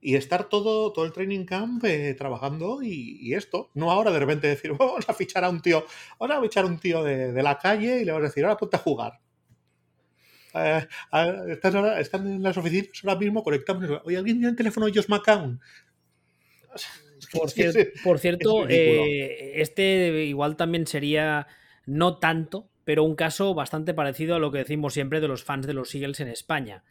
Y 0.00 0.14
estar 0.14 0.48
todo, 0.48 0.92
todo 0.92 1.04
el 1.04 1.12
training 1.12 1.44
camp 1.44 1.84
eh, 1.84 2.14
trabajando 2.14 2.82
y, 2.82 3.18
y, 3.20 3.34
esto. 3.34 3.70
No 3.74 3.90
ahora 3.90 4.12
de 4.12 4.20
repente 4.20 4.46
decir, 4.46 4.72
vamos 4.78 5.08
a 5.08 5.14
fichar 5.14 5.44
a 5.44 5.50
un 5.50 5.60
tío, 5.60 5.84
vamos 6.18 6.36
a 6.36 6.40
fichar 6.42 6.64
a 6.64 6.68
un 6.68 6.78
tío 6.78 7.02
de, 7.02 7.32
de 7.32 7.42
la 7.42 7.58
calle 7.58 8.00
y 8.00 8.04
le 8.04 8.12
vamos 8.12 8.26
a 8.26 8.28
decir, 8.28 8.44
ahora 8.44 8.56
ponte 8.56 8.76
a 8.76 8.80
jugar. 8.80 9.20
Eh, 10.54 10.86
están, 11.48 11.76
ahora, 11.76 12.00
están, 12.00 12.26
en 12.26 12.42
las 12.42 12.56
oficinas 12.56 12.88
ahora 13.04 13.18
mismo, 13.18 13.42
conectamos. 13.42 14.00
Oye, 14.04 14.16
¿alguien 14.16 14.38
tiene 14.38 14.50
el 14.50 14.56
teléfono 14.56 14.86
de 14.86 14.92
Josh 14.92 15.08
McCown? 15.08 15.60
Por, 17.32 17.50
cier 17.50 17.92
por 18.04 18.20
cierto, 18.20 18.68
eh, 18.68 19.60
este 19.60 20.24
igual 20.24 20.56
también 20.56 20.86
sería 20.86 21.48
no 21.84 22.18
tanto, 22.18 22.67
pero 22.88 23.04
un 23.04 23.16
caso 23.16 23.52
bastante 23.52 23.92
parecido 23.92 24.34
a 24.34 24.38
lo 24.38 24.50
que 24.50 24.56
decimos 24.56 24.94
siempre 24.94 25.20
de 25.20 25.28
los 25.28 25.44
fans 25.44 25.66
de 25.66 25.74
los 25.74 25.94
Eagles 25.94 26.20
en 26.20 26.28
España. 26.28 26.84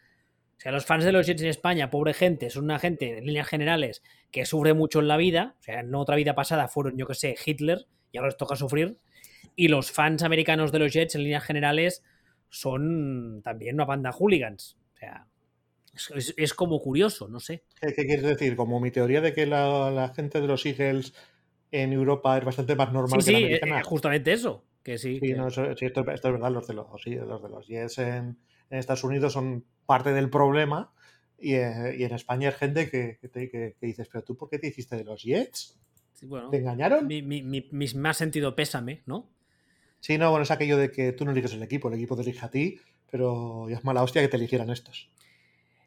O 0.56 0.60
sea, 0.60 0.70
los 0.70 0.86
fans 0.86 1.04
de 1.04 1.10
los 1.10 1.26
Jets 1.26 1.42
en 1.42 1.48
España, 1.48 1.90
pobre 1.90 2.14
gente, 2.14 2.50
son 2.50 2.66
una 2.66 2.78
gente 2.78 3.18
en 3.18 3.26
líneas 3.26 3.48
generales 3.48 4.04
que 4.30 4.46
sufre 4.46 4.74
mucho 4.74 5.00
en 5.00 5.08
la 5.08 5.16
vida. 5.16 5.56
O 5.58 5.62
sea, 5.64 5.80
en 5.80 5.92
otra 5.92 6.14
vida 6.14 6.36
pasada 6.36 6.68
fueron, 6.68 6.96
yo 6.96 7.04
que 7.08 7.14
sé, 7.14 7.34
Hitler 7.44 7.88
y 8.12 8.18
ahora 8.18 8.28
les 8.28 8.36
toca 8.36 8.54
sufrir. 8.54 8.98
Y 9.56 9.66
los 9.66 9.90
fans 9.90 10.22
americanos 10.22 10.70
de 10.70 10.78
los 10.78 10.92
Jets 10.92 11.16
en 11.16 11.24
líneas 11.24 11.42
generales 11.42 12.04
son 12.48 13.42
también 13.42 13.74
una 13.74 13.84
banda 13.84 14.12
hooligans. 14.12 14.78
O 14.94 14.98
sea, 14.98 15.26
es, 16.14 16.32
es 16.36 16.54
como 16.54 16.80
curioso, 16.80 17.26
no 17.26 17.40
sé. 17.40 17.64
¿Qué, 17.80 17.92
¿Qué, 17.92 18.06
quieres 18.06 18.24
decir? 18.24 18.54
Como 18.54 18.78
mi 18.78 18.92
teoría 18.92 19.20
de 19.20 19.32
que 19.32 19.46
la, 19.46 19.90
la 19.90 20.14
gente 20.14 20.40
de 20.40 20.46
los 20.46 20.64
Eagles 20.64 21.12
en 21.72 21.92
Europa 21.92 22.38
es 22.38 22.44
bastante 22.44 22.76
más 22.76 22.92
normal 22.92 23.20
sí, 23.20 23.32
que 23.32 23.32
sí, 23.32 23.32
la 23.32 23.38
americana. 23.38 23.80
eh, 23.80 23.82
justamente 23.82 24.32
eso. 24.32 24.64
Que 24.82 24.98
sí. 24.98 25.14
Sí, 25.20 25.20
que- 25.28 25.34
no, 25.34 25.48
eso- 25.48 25.76
sí, 25.76 25.86
esto, 25.86 26.00
esto 26.10 26.28
es 26.28 26.34
verdad, 26.34 26.50
los 26.52 26.66
de 26.66 26.74
los, 26.74 26.86
sí, 27.02 27.14
los 27.14 27.42
de 27.42 27.48
los 27.48 27.66
Jets 27.66 27.98
en, 27.98 28.38
en 28.70 28.78
Estados 28.78 29.04
Unidos 29.04 29.32
son 29.32 29.64
parte 29.86 30.12
del 30.12 30.30
problema 30.30 30.92
y, 31.38 31.54
eh, 31.54 31.96
y 31.98 32.04
en 32.04 32.14
España 32.14 32.48
hay 32.48 32.54
gente 32.54 32.90
que, 32.90 33.18
que, 33.20 33.28
te- 33.28 33.48
que- 33.50 33.76
dices, 33.80 34.08
pero 34.10 34.24
tú 34.24 34.36
¿por 34.36 34.48
qué 34.50 34.58
te 34.58 34.68
hiciste 34.68 34.96
de 34.96 35.04
los 35.04 35.22
Jets? 35.22 35.78
bueno, 36.22 36.50
¿Te 36.50 36.58
engañaron? 36.58 37.06
mi, 37.06 37.22
mi, 37.22 37.42
mi- 37.42 37.68
mi 37.70 37.86
más 37.94 38.16
sentido 38.16 38.54
pésame, 38.56 39.02
¿no? 39.06 39.28
Sí, 40.00 40.16
no, 40.18 40.30
bueno, 40.30 40.42
es 40.44 40.50
aquello 40.50 40.76
de 40.76 40.90
que 40.90 41.12
tú 41.12 41.24
no 41.24 41.32
eliges 41.32 41.52
el 41.54 41.62
equipo, 41.62 41.88
el 41.88 41.94
equipo 41.94 42.14
te 42.16 42.22
elige 42.22 42.44
a 42.44 42.50
ti, 42.50 42.80
pero 43.10 43.68
ya 43.68 43.76
es 43.76 43.84
mala 43.84 44.02
hostia 44.02 44.22
que 44.22 44.28
te 44.28 44.36
eligieran 44.36 44.70
estos. 44.70 45.10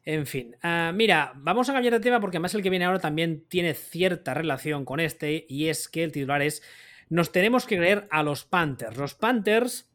En 0.04 0.26
fin, 0.26 0.56
ah, 0.62 0.92
mira, 0.94 1.32
vamos 1.36 1.68
a 1.68 1.72
cambiar 1.72 1.94
de 1.94 2.00
tema 2.00 2.20
porque 2.20 2.36
además 2.36 2.54
el 2.54 2.62
que 2.62 2.70
viene 2.70 2.84
ahora 2.84 2.98
también 2.98 3.44
tiene 3.48 3.72
cierta 3.74 4.34
relación 4.34 4.84
con 4.84 4.98
este 4.98 5.46
y 5.48 5.68
es 5.68 5.88
que 5.88 6.02
el 6.02 6.10
titular 6.10 6.42
es 6.42 6.62
nos 7.12 7.30
tenemos 7.30 7.66
que 7.66 7.76
creer 7.76 8.08
a 8.10 8.22
los 8.22 8.46
Panthers. 8.46 8.96
Los 8.96 9.14
Panthers 9.14 9.86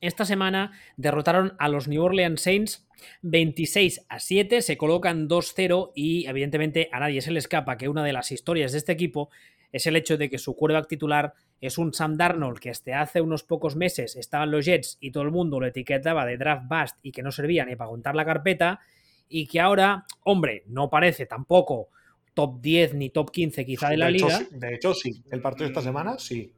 esta 0.00 0.24
semana 0.24 0.72
derrotaron 0.96 1.54
a 1.60 1.68
los 1.68 1.86
New 1.86 2.02
Orleans 2.02 2.40
Saints 2.40 2.88
26 3.22 4.06
a 4.08 4.18
7, 4.18 4.60
se 4.60 4.76
colocan 4.76 5.28
2-0 5.28 5.92
y 5.94 6.26
evidentemente 6.26 6.88
a 6.90 6.98
nadie 6.98 7.20
se 7.20 7.30
le 7.30 7.38
escapa 7.38 7.76
que 7.76 7.88
una 7.88 8.02
de 8.02 8.12
las 8.12 8.32
historias 8.32 8.72
de 8.72 8.78
este 8.78 8.90
equipo 8.90 9.30
es 9.70 9.86
el 9.86 9.94
hecho 9.94 10.16
de 10.16 10.28
que 10.28 10.38
su 10.38 10.56
quarterback 10.56 10.88
titular 10.88 11.34
es 11.60 11.78
un 11.78 11.94
Sam 11.94 12.16
Darnold 12.16 12.58
que 12.58 12.70
hasta 12.70 13.00
hace 13.00 13.20
unos 13.20 13.44
pocos 13.44 13.76
meses 13.76 14.16
estaba 14.16 14.42
en 14.42 14.50
los 14.50 14.64
Jets 14.64 14.98
y 15.00 15.12
todo 15.12 15.22
el 15.22 15.30
mundo 15.30 15.60
lo 15.60 15.66
etiquetaba 15.68 16.26
de 16.26 16.38
draft 16.38 16.64
bust 16.68 16.96
y 17.02 17.12
que 17.12 17.22
no 17.22 17.30
servía 17.30 17.64
ni 17.64 17.76
para 17.76 17.90
contar 17.90 18.16
la 18.16 18.24
carpeta 18.24 18.80
y 19.28 19.46
que 19.46 19.60
ahora, 19.60 20.06
hombre, 20.24 20.64
no 20.66 20.90
parece 20.90 21.26
tampoco 21.26 21.90
top 22.34 22.60
10 22.60 22.94
ni 22.94 23.10
top 23.10 23.30
15 23.30 23.64
quizá 23.64 23.88
de 23.88 23.96
la 23.96 24.10
hecho, 24.10 24.26
liga. 24.26 24.38
sí, 24.38 24.46
de 24.50 24.74
hecho, 24.74 24.92
sí. 24.92 25.22
El 25.30 25.40
partido 25.40 25.66
de 25.66 25.70
esta 25.70 25.82
semana, 25.82 26.18
sí. 26.18 26.52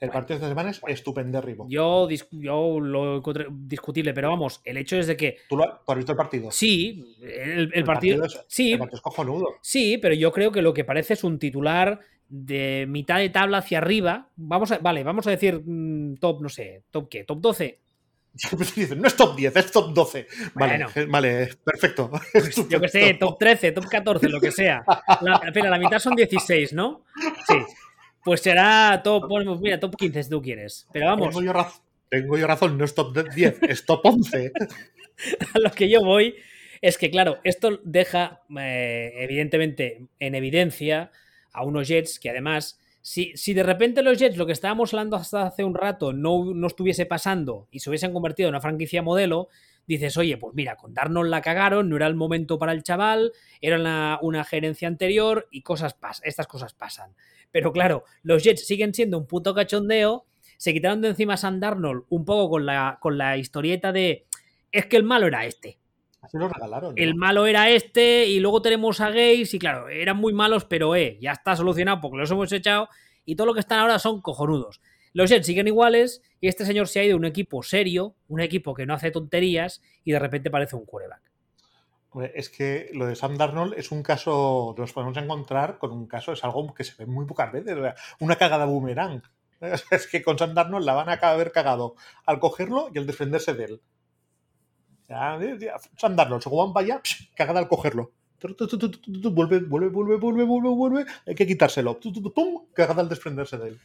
El 0.00 0.10
partido 0.10 0.38
de 0.38 0.44
esta 0.44 0.48
semana 0.48 0.70
es 0.70 0.80
estupendérrimo. 0.86 1.66
Yo, 1.68 2.08
yo 2.32 2.78
lo 2.80 3.16
encontré 3.16 3.46
discutible, 3.50 4.12
pero 4.14 4.28
vamos, 4.30 4.60
el 4.64 4.76
hecho 4.76 4.96
es 4.96 5.06
de 5.06 5.16
que 5.16 5.38
¿Tú, 5.48 5.56
lo 5.56 5.64
has- 5.64 5.84
tú 5.84 5.92
has 5.92 5.96
visto 5.98 6.12
el 6.12 6.16
partido? 6.18 6.50
sí, 6.50 7.16
el, 7.22 7.84
partido, 7.84 8.24
es, 8.24 8.40
sí, 8.48 8.72
el 8.72 8.78
partido 8.78 8.96
es 8.96 9.02
cojonudo. 9.02 9.46
sí, 9.62 9.98
pero 9.98 10.14
yo 10.14 10.30
creo 10.32 10.52
que 10.52 10.62
lo 10.62 10.72
que 10.74 10.84
parece 10.84 11.14
es 11.14 11.24
un 11.24 11.38
titular 11.38 12.00
de 12.28 12.86
mitad 12.88 13.18
de 13.18 13.30
tabla 13.30 13.58
hacia 13.58 13.78
arriba. 13.78 14.28
Vamos 14.36 14.70
a, 14.72 14.78
vale, 14.78 15.02
vamos 15.02 15.26
a 15.26 15.30
decir 15.30 15.62
mm, 15.64 16.16
top, 16.16 16.42
no 16.42 16.48
sé, 16.48 16.82
top 16.90 17.08
qué, 17.08 17.24
top 17.24 17.40
12. 17.40 17.78
Dicen, 18.76 19.00
no 19.00 19.08
es 19.08 19.16
top 19.16 19.34
10, 19.34 19.56
es 19.56 19.72
top 19.72 19.92
12. 19.94 20.26
Vale, 20.54 20.72
Bueno. 20.76 20.90
eh, 20.94 21.06
vale, 21.08 21.48
perfecto. 21.64 22.10
Yo 22.68 22.80
que 22.80 22.88
sé, 22.88 23.14
top 23.14 23.38
13, 23.38 23.72
top 23.72 23.86
14, 23.88 24.28
lo 24.28 24.40
que 24.40 24.52
sea. 24.52 24.84
La, 25.22 25.40
espera, 25.44 25.70
la 25.70 25.78
mitad 25.78 25.98
son 25.98 26.14
16, 26.14 26.72
¿no? 26.74 27.04
Sí. 27.48 27.54
Pues 28.28 28.42
será 28.42 29.00
top, 29.02 29.26
bueno, 29.26 29.56
mira, 29.56 29.80
top 29.80 29.96
15 29.96 30.22
si 30.22 30.28
tú 30.28 30.42
quieres. 30.42 30.86
Pero 30.92 31.06
vamos, 31.06 31.28
Tengo 31.28 31.42
yo, 31.42 31.52
razón, 31.54 31.82
tengo 32.10 32.36
yo 32.36 32.46
razón, 32.46 32.76
no 32.76 32.84
es 32.84 32.94
top 32.94 33.16
10, 33.34 33.62
es 33.62 33.86
top 33.86 34.04
11. 34.04 34.52
a 35.54 35.58
lo 35.58 35.70
que 35.70 35.88
yo 35.88 36.02
voy 36.02 36.34
es 36.82 36.98
que, 36.98 37.10
claro, 37.10 37.38
esto 37.42 37.80
deja 37.84 38.42
eh, 38.60 39.14
evidentemente 39.16 40.08
en 40.18 40.34
evidencia 40.34 41.10
a 41.54 41.64
unos 41.64 41.88
Jets 41.88 42.20
que 42.20 42.28
además, 42.28 42.78
si, 43.00 43.34
si 43.34 43.54
de 43.54 43.62
repente 43.62 44.02
los 44.02 44.18
Jets, 44.18 44.36
lo 44.36 44.44
que 44.44 44.52
estábamos 44.52 44.92
hablando 44.92 45.16
hasta 45.16 45.46
hace 45.46 45.64
un 45.64 45.74
rato, 45.74 46.12
no, 46.12 46.52
no 46.52 46.66
estuviese 46.66 47.06
pasando 47.06 47.66
y 47.70 47.80
se 47.80 47.88
hubiesen 47.88 48.12
convertido 48.12 48.50
en 48.50 48.56
una 48.56 48.60
franquicia 48.60 49.00
modelo, 49.00 49.48
dices, 49.88 50.16
oye, 50.16 50.36
pues 50.36 50.54
mira, 50.54 50.76
con 50.76 50.94
Darnold 50.94 51.30
la 51.30 51.42
cagaron, 51.42 51.88
no 51.88 51.96
era 51.96 52.06
el 52.06 52.14
momento 52.14 52.58
para 52.58 52.72
el 52.72 52.82
chaval, 52.82 53.32
era 53.60 53.76
una, 53.76 54.18
una 54.22 54.44
gerencia 54.44 54.86
anterior 54.86 55.48
y 55.50 55.62
cosas 55.62 55.94
pas 55.94 56.20
estas 56.24 56.46
cosas 56.46 56.74
pasan. 56.74 57.16
Pero 57.50 57.72
claro, 57.72 58.04
los 58.22 58.44
Jets 58.44 58.66
siguen 58.66 58.94
siendo 58.94 59.18
un 59.18 59.26
puto 59.26 59.54
cachondeo, 59.54 60.26
se 60.58 60.72
quitaron 60.72 61.00
de 61.00 61.08
encima 61.08 61.34
a 61.34 61.36
Sam 61.38 61.58
Darnold 61.58 62.04
un 62.10 62.24
poco 62.24 62.50
con 62.50 62.66
la, 62.66 62.98
con 63.00 63.16
la 63.16 63.36
historieta 63.36 63.90
de, 63.90 64.26
es 64.70 64.86
que 64.86 64.96
el 64.96 65.04
malo 65.04 65.26
era 65.26 65.46
este. 65.46 65.78
Así 66.20 66.36
lo 66.36 66.48
regalaron. 66.48 66.94
¿no? 66.94 67.02
El 67.02 67.14
malo 67.14 67.46
era 67.46 67.70
este 67.70 68.26
y 68.26 68.40
luego 68.40 68.60
tenemos 68.60 69.00
a 69.00 69.10
Gays 69.10 69.54
y 69.54 69.58
claro, 69.58 69.88
eran 69.88 70.18
muy 70.18 70.32
malos, 70.32 70.64
pero 70.64 70.94
eh, 70.94 71.16
ya 71.20 71.32
está 71.32 71.56
solucionado 71.56 72.00
porque 72.00 72.18
los 72.18 72.30
hemos 72.30 72.52
echado 72.52 72.88
y 73.24 73.36
todo 73.36 73.46
lo 73.46 73.54
que 73.54 73.60
están 73.60 73.78
ahora 73.78 73.98
son 73.98 74.20
cojonudos. 74.20 74.80
Los 75.12 75.30
Jets 75.30 75.46
siguen 75.46 75.66
iguales 75.66 76.22
y 76.40 76.48
este 76.48 76.64
señor 76.64 76.88
se 76.88 77.00
ha 77.00 77.04
ido 77.04 77.14
a 77.14 77.18
un 77.18 77.24
equipo 77.24 77.62
serio, 77.62 78.14
un 78.28 78.40
equipo 78.40 78.74
que 78.74 78.86
no 78.86 78.94
hace 78.94 79.10
tonterías 79.10 79.82
y 80.04 80.12
de 80.12 80.18
repente 80.18 80.50
parece 80.50 80.76
un 80.76 80.84
quarterback. 80.84 81.22
Es 82.34 82.48
que 82.48 82.90
lo 82.94 83.06
de 83.06 83.14
Sam 83.14 83.36
Darnold 83.36 83.74
es 83.74 83.92
un 83.92 84.02
caso, 84.02 84.74
nos 84.76 84.92
podemos 84.92 85.16
encontrar 85.16 85.78
con 85.78 85.92
un 85.92 86.06
caso, 86.06 86.32
es 86.32 86.42
algo 86.42 86.72
que 86.74 86.84
se 86.84 86.94
ve 86.96 87.06
muy 87.06 87.26
pocas 87.26 87.52
veces, 87.52 87.76
una 88.18 88.36
cagada 88.36 88.64
boomerang. 88.64 89.22
Es 89.90 90.06
que 90.06 90.22
con 90.22 90.38
Sam 90.38 90.54
Darnold 90.54 90.86
la 90.86 90.94
van 90.94 91.08
a 91.08 91.14
haber 91.14 91.50
cagado 91.50 91.96
al 92.24 92.38
cogerlo 92.38 92.90
y 92.94 92.98
al 92.98 93.06
desprenderse 93.06 93.54
de 93.54 93.64
él. 93.64 93.82
Sam 95.08 96.16
Darnold, 96.16 96.42
según 96.42 96.66
van 96.66 96.72
para 96.72 96.84
allá, 96.84 97.02
cagada 97.34 97.60
al 97.60 97.68
cogerlo. 97.68 98.12
Vuelve, 98.40 99.60
vuelve, 99.60 99.88
vuelve, 99.88 100.16
vuelve, 100.16 100.44
vuelve, 100.44 100.68
vuelve. 100.68 101.04
Hay 101.26 101.34
que 101.34 101.46
quitárselo. 101.46 101.98
Pum, 102.00 102.66
cagada 102.72 103.02
al 103.02 103.08
desprenderse 103.08 103.58
de 103.58 103.68
él. 103.70 103.80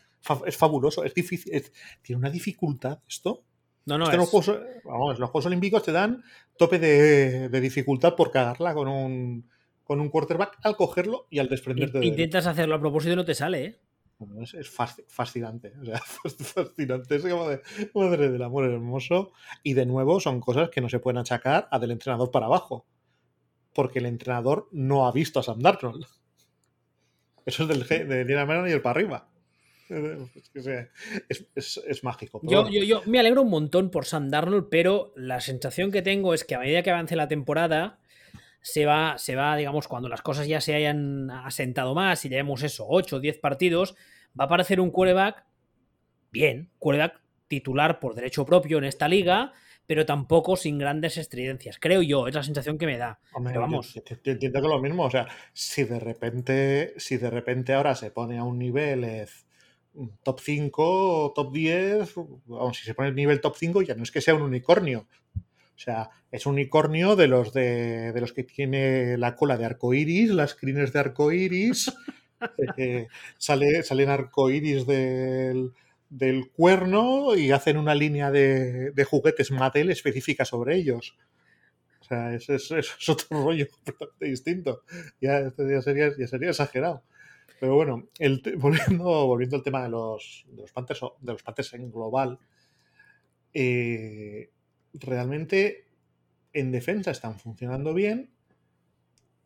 Es 0.45 0.57
fabuloso, 0.57 1.03
es 1.03 1.13
difícil. 1.13 1.53
es- 1.53 1.71
tiene 2.01 2.19
una 2.19 2.29
dificultad 2.29 2.99
esto. 3.07 3.43
No, 3.85 3.97
no, 3.97 4.05
Es 4.05 4.11
que 4.11 4.17
los, 4.17 4.29
Juegos, 4.29 4.59
vamos, 4.85 5.19
los 5.19 5.29
Juegos 5.29 5.45
Olímpicos 5.47 5.83
te 5.83 5.91
dan 5.91 6.23
tope 6.57 6.79
de, 6.79 7.49
de 7.49 7.61
dificultad 7.61 8.15
por 8.15 8.31
cagarla 8.31 8.73
con 8.73 8.87
un, 8.87 9.49
con 9.83 9.99
un 9.99 10.07
quarterback 10.09 10.57
al 10.63 10.77
cogerlo 10.77 11.27
y 11.29 11.39
al 11.39 11.49
desprenderte 11.49 11.99
de 11.99 12.05
él. 12.05 12.11
intentas 12.11 12.45
hacerlo 12.47 12.75
a 12.75 12.79
propósito 12.79 13.11
y 13.13 13.15
no 13.17 13.25
te 13.25 13.35
sale, 13.35 13.65
¿eh? 13.65 13.79
Bueno, 14.19 14.41
es, 14.43 14.53
es 14.53 14.73
fasc- 14.73 15.03
fascinante. 15.09 15.73
O 15.81 15.83
sea, 15.83 15.99
fascinante. 16.39 17.15
Es 17.17 17.23
como 17.23 17.49
de 17.49 17.61
madre 17.93 18.29
del 18.29 18.41
amor 18.43 18.63
hermoso. 18.63 19.33
Y 19.63 19.73
de 19.73 19.85
nuevo, 19.85 20.21
son 20.21 20.39
cosas 20.39 20.69
que 20.69 20.79
no 20.79 20.87
se 20.87 20.99
pueden 20.99 21.17
achacar 21.17 21.67
a 21.69 21.77
del 21.79 21.91
entrenador 21.91 22.31
para 22.31 22.45
abajo. 22.45 22.85
Porque 23.73 23.99
el 23.99 24.05
entrenador 24.05 24.67
no 24.71 25.07
ha 25.07 25.11
visto 25.11 25.39
a 25.39 25.43
Sam 25.43 25.59
Darnold. 25.59 26.05
Eso 27.45 27.63
es 27.63 27.69
del, 27.69 27.85
G- 27.85 28.05
de 28.05 28.23
Dina 28.25 28.45
Manager 28.45 28.81
para 28.81 28.91
arriba. 28.99 29.27
Es, 31.29 31.45
es, 31.55 31.81
es- 31.87 32.03
mágico. 32.03 32.39
Yo, 32.43 32.69
yo, 32.69 32.83
yo 32.83 33.01
me 33.05 33.19
alegro 33.19 33.41
un 33.41 33.49
montón 33.49 33.89
por 33.91 34.05
Sam 34.05 34.29
Darnold, 34.29 34.67
pero 34.69 35.13
la 35.15 35.41
sensación 35.41 35.91
que 35.91 36.01
tengo 36.01 36.33
es 36.33 36.43
que 36.43 36.55
a 36.55 36.59
medida 36.59 36.81
que 36.83 36.91
avance 36.91 37.15
la 37.15 37.27
temporada, 37.27 37.99
se 38.61 38.85
va, 38.85 39.17
se 39.17 39.35
va, 39.35 39.55
digamos, 39.57 39.87
cuando 39.87 40.07
las 40.09 40.21
cosas 40.21 40.47
ya 40.47 40.61
se 40.61 40.73
hayan 40.73 41.29
asentado 41.29 41.93
más 41.95 42.23
y 42.25 42.29
llevemos 42.29 42.63
eso, 42.63 42.85
8 42.87 43.17
o 43.17 43.19
10 43.19 43.37
partidos, 43.39 43.95
va 44.39 44.45
a 44.45 44.47
aparecer 44.47 44.79
un 44.79 44.89
quarterback 44.89 45.43
bien, 46.31 46.71
quarterback 46.79 47.21
titular 47.49 47.99
por 47.99 48.15
derecho 48.15 48.45
propio 48.45 48.77
en 48.77 48.85
esta 48.85 49.07
liga, 49.09 49.51
pero 49.85 50.05
tampoco 50.05 50.55
sin 50.55 50.77
grandes 50.77 51.17
estridencias. 51.17 51.77
Creo 51.79 52.01
yo, 52.01 52.27
es 52.27 52.35
la 52.35 52.43
sensación 52.43 52.77
que 52.77 52.85
me 52.85 52.97
da. 52.97 53.19
Hombre, 53.33 53.51
Pero 53.53 53.61
vamos. 53.61 53.93
yo- 53.93 54.01
yo 54.23 54.31
entiendo 54.31 54.61
que 54.61 54.67
lo 54.67 54.81
mismo. 54.81 55.03
O 55.03 55.11
sea, 55.11 55.27
si 55.53 55.83
de 55.83 55.99
repente, 55.99 56.93
si 56.97 57.17
de 57.17 57.29
repente 57.29 57.73
ahora 57.73 57.95
se 57.95 58.11
pone 58.11 58.37
a 58.37 58.43
un 58.43 58.57
nivel 58.59 59.03
eh, 59.03 59.27
top 60.23 60.39
5 60.39 61.25
o 61.25 61.33
top 61.33 61.51
10, 61.53 62.13
vamos, 62.45 62.77
si 62.77 62.85
se 62.85 62.93
pone 62.95 63.09
el 63.09 63.15
nivel 63.15 63.41
top 63.41 63.55
5 63.57 63.81
ya 63.81 63.95
no 63.95 64.03
es 64.03 64.11
que 64.11 64.21
sea 64.21 64.35
un 64.35 64.41
unicornio. 64.41 65.07
O 65.35 65.79
sea, 65.79 66.09
es 66.31 66.45
un 66.45 66.53
unicornio 66.53 67.15
de 67.15 67.27
los 67.27 67.51
de, 67.51 68.11
de 68.13 68.21
los 68.21 68.31
que 68.31 68.43
tiene 68.43 69.17
la 69.17 69.35
cola 69.35 69.57
de 69.57 69.65
arcoiris, 69.65 70.29
las 70.29 70.53
crines 70.55 70.93
de 70.93 70.99
arcoiris, 70.99 71.91
eh, 72.77 73.07
sale, 73.37 73.83
salen 73.83 74.09
arcoiris 74.09 74.85
del, 74.85 75.71
del 76.17 76.51
cuerno 76.51 77.35
y 77.35 77.51
hacen 77.51 77.77
una 77.77 77.95
línea 77.95 78.31
de, 78.31 78.91
de 78.91 79.03
juguetes 79.05 79.51
Mattel 79.51 79.89
específica 79.91 80.45
sobre 80.45 80.75
ellos. 80.75 81.17
O 82.01 82.05
sea, 82.05 82.33
es, 82.35 82.49
es- 82.49 82.71
otro 83.09 83.43
rollo 83.45 83.67
completamente 83.71 84.25
distinto. 84.25 84.83
Ya, 85.21 85.49
sería, 85.51 86.11
ya 86.17 86.27
sería 86.27 86.49
exagerado. 86.49 87.03
Pero 87.59 87.75
bueno, 87.75 88.09
el 88.19 88.41
volviendo, 88.57 89.05
volviendo 89.27 89.57
al 89.57 89.63
tema 89.63 89.83
de 89.83 89.89
los, 89.89 90.45
de 90.49 90.63
los 90.63 90.71
Panthers, 90.71 91.01
de 91.21 91.33
los 91.33 91.43
Panthers 91.43 91.73
en 91.75 91.91
global, 91.91 92.39
eh, 93.53 94.49
realmente 94.93 95.87
en 96.53 96.71
defensa 96.71 97.11
están 97.11 97.39
funcionando 97.39 97.93
bien, 97.93 98.31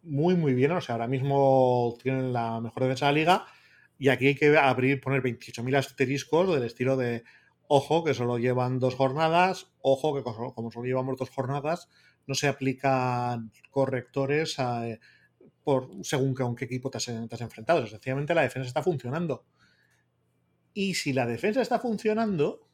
muy, 0.04 0.36
muy 0.36 0.54
bien. 0.54 0.72
O 0.72 0.82
sea, 0.82 0.96
ahora 0.96 1.08
mismo 1.08 1.96
tienen 2.02 2.34
la 2.34 2.60
mejor 2.62 2.84
defensa 2.84 3.08
de 3.08 3.12
la 3.14 3.18
liga 3.20 3.46
y 3.98 4.10
aquí 4.10 4.28
hay 4.28 4.36
que 4.36 4.58
abrir, 4.58 5.02
poner 5.02 5.22
28.000 5.22 5.78
asteriscos 5.78 6.54
del 6.54 6.64
estilo 6.64 6.98
de, 6.98 7.24
ojo, 7.68 8.04
que 8.04 8.14
solo 8.14 8.38
llevan 8.38 8.80
dos 8.80 8.96
jornadas, 8.96 9.72
ojo, 9.82 10.16
que 10.16 10.24
como 10.24 10.72
solo 10.72 10.86
llevamos 10.86 11.18
dos 11.18 11.30
jornadas, 11.30 11.90
no 12.26 12.36
se 12.36 12.48
aplican 12.48 13.52
correctores 13.72 14.60
a, 14.60 14.86
por, 15.64 15.90
según 16.04 16.34
con 16.34 16.56
qué 16.56 16.66
equipo 16.66 16.90
te 16.90 16.98
has 16.98 17.08
enfrentado. 17.42 17.86
Sencillamente 17.88 18.36
la 18.36 18.44
defensa 18.44 18.68
está 18.68 18.84
funcionando. 18.84 19.46
Y 20.74 20.94
si 20.94 21.14
la 21.14 21.26
defensa 21.26 21.62
está 21.62 21.80
funcionando 21.80 22.70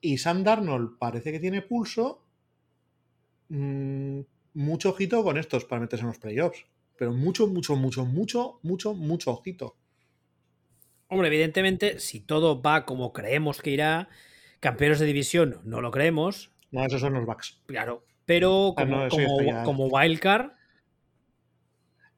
y 0.00 0.18
Sam 0.18 0.42
Darnold 0.42 0.98
parece 0.98 1.30
que 1.32 1.40
tiene 1.40 1.62
pulso, 1.62 2.24
mm, 3.48 4.20
mucho 4.54 4.90
ojito 4.90 5.22
con 5.22 5.38
estos 5.38 5.64
para 5.64 5.80
meterse 5.80 6.02
en 6.02 6.08
los 6.08 6.18
playoffs. 6.18 6.66
Pero 6.96 7.12
mucho, 7.12 7.46
mucho, 7.46 7.76
mucho, 7.76 8.04
mucho, 8.04 8.58
mucho, 8.62 8.94
mucho 8.94 9.30
ojito. 9.30 9.76
Hombre, 11.08 11.28
evidentemente, 11.28 12.00
si 12.00 12.20
todo 12.20 12.60
va 12.60 12.84
como 12.84 13.12
creemos 13.12 13.62
que 13.62 13.70
irá, 13.70 14.08
campeones 14.60 14.98
de 14.98 15.06
división 15.06 15.60
no 15.64 15.80
lo 15.80 15.90
creemos. 15.90 16.50
No, 16.70 16.84
esos 16.84 17.00
son 17.00 17.14
los 17.14 17.24
Bucks. 17.26 17.60
Claro. 17.66 18.04
Pero 18.26 18.74
Ah, 18.76 18.84
como, 18.84 18.96
no, 19.08 19.42
ya. 19.42 19.62
como 19.64 19.86
wildcard, 19.86 20.50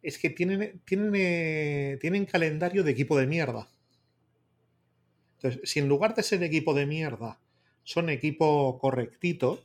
Es 0.02 0.18
que 0.18 0.30
tienen, 0.30 0.80
tienen, 0.84 1.12
eh, 1.14 1.98
tienen 2.00 2.24
calendario 2.26 2.82
de 2.82 2.90
equipo 2.90 3.16
de 3.18 3.26
mierda. 3.26 3.68
Entonces, 5.36 5.70
si 5.70 5.78
en 5.80 5.88
lugar 5.88 6.14
de 6.14 6.22
ser 6.22 6.42
equipo 6.42 6.74
de 6.74 6.86
mierda 6.86 7.38
son 7.82 8.10
equipo 8.10 8.78
correctito, 8.78 9.62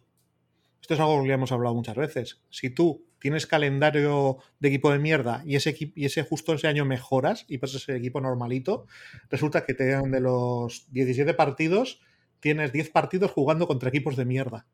esto 0.81 0.93
es 0.93 0.99
algo 0.99 1.21
que 1.23 1.29
ya 1.29 1.35
hemos 1.35 1.51
hablado 1.51 1.75
muchas 1.75 1.95
veces. 1.95 2.41
Si 2.49 2.69
tú 2.69 3.05
tienes 3.25 3.47
calendario 3.47 4.37
de 4.59 4.67
equipo 4.67 4.91
de 4.91 4.99
mierda 4.99 5.41
y 5.47 5.55
ese, 5.55 5.75
y 5.79 6.05
ese 6.05 6.21
justo 6.21 6.53
ese 6.53 6.67
año 6.67 6.85
mejoras 6.85 7.43
y 7.47 7.57
pasas 7.57 7.81
ser 7.81 7.95
equipo 7.95 8.21
normalito, 8.21 8.85
resulta 9.31 9.65
que 9.65 9.73
te 9.73 9.89
dan 9.89 10.11
de 10.11 10.19
los 10.19 10.85
17 10.91 11.33
partidos, 11.33 12.01
tienes 12.39 12.71
10 12.71 12.91
partidos 12.91 13.31
jugando 13.31 13.65
contra 13.65 13.89
equipos 13.89 14.15
de 14.15 14.25
mierda. 14.25 14.67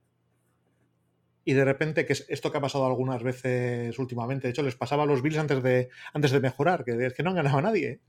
Y 1.45 1.53
de 1.53 1.63
repente, 1.63 2.05
que 2.05 2.11
es 2.11 2.25
esto 2.27 2.51
que 2.51 2.57
ha 2.57 2.61
pasado 2.61 2.85
algunas 2.85 3.23
veces 3.23 3.97
últimamente, 3.97 4.47
de 4.47 4.51
hecho 4.51 4.63
les 4.63 4.75
pasaba 4.75 5.03
a 5.03 5.05
los 5.05 5.21
Bills 5.21 5.37
antes 5.37 5.63
de, 5.63 5.87
antes 6.13 6.31
de 6.31 6.41
mejorar, 6.41 6.83
que 6.83 7.05
es 7.05 7.13
que 7.13 7.23
no 7.23 7.29
han 7.29 7.37
ganado 7.37 7.59
a 7.59 7.61
nadie. 7.61 7.87
¿eh? 7.87 7.99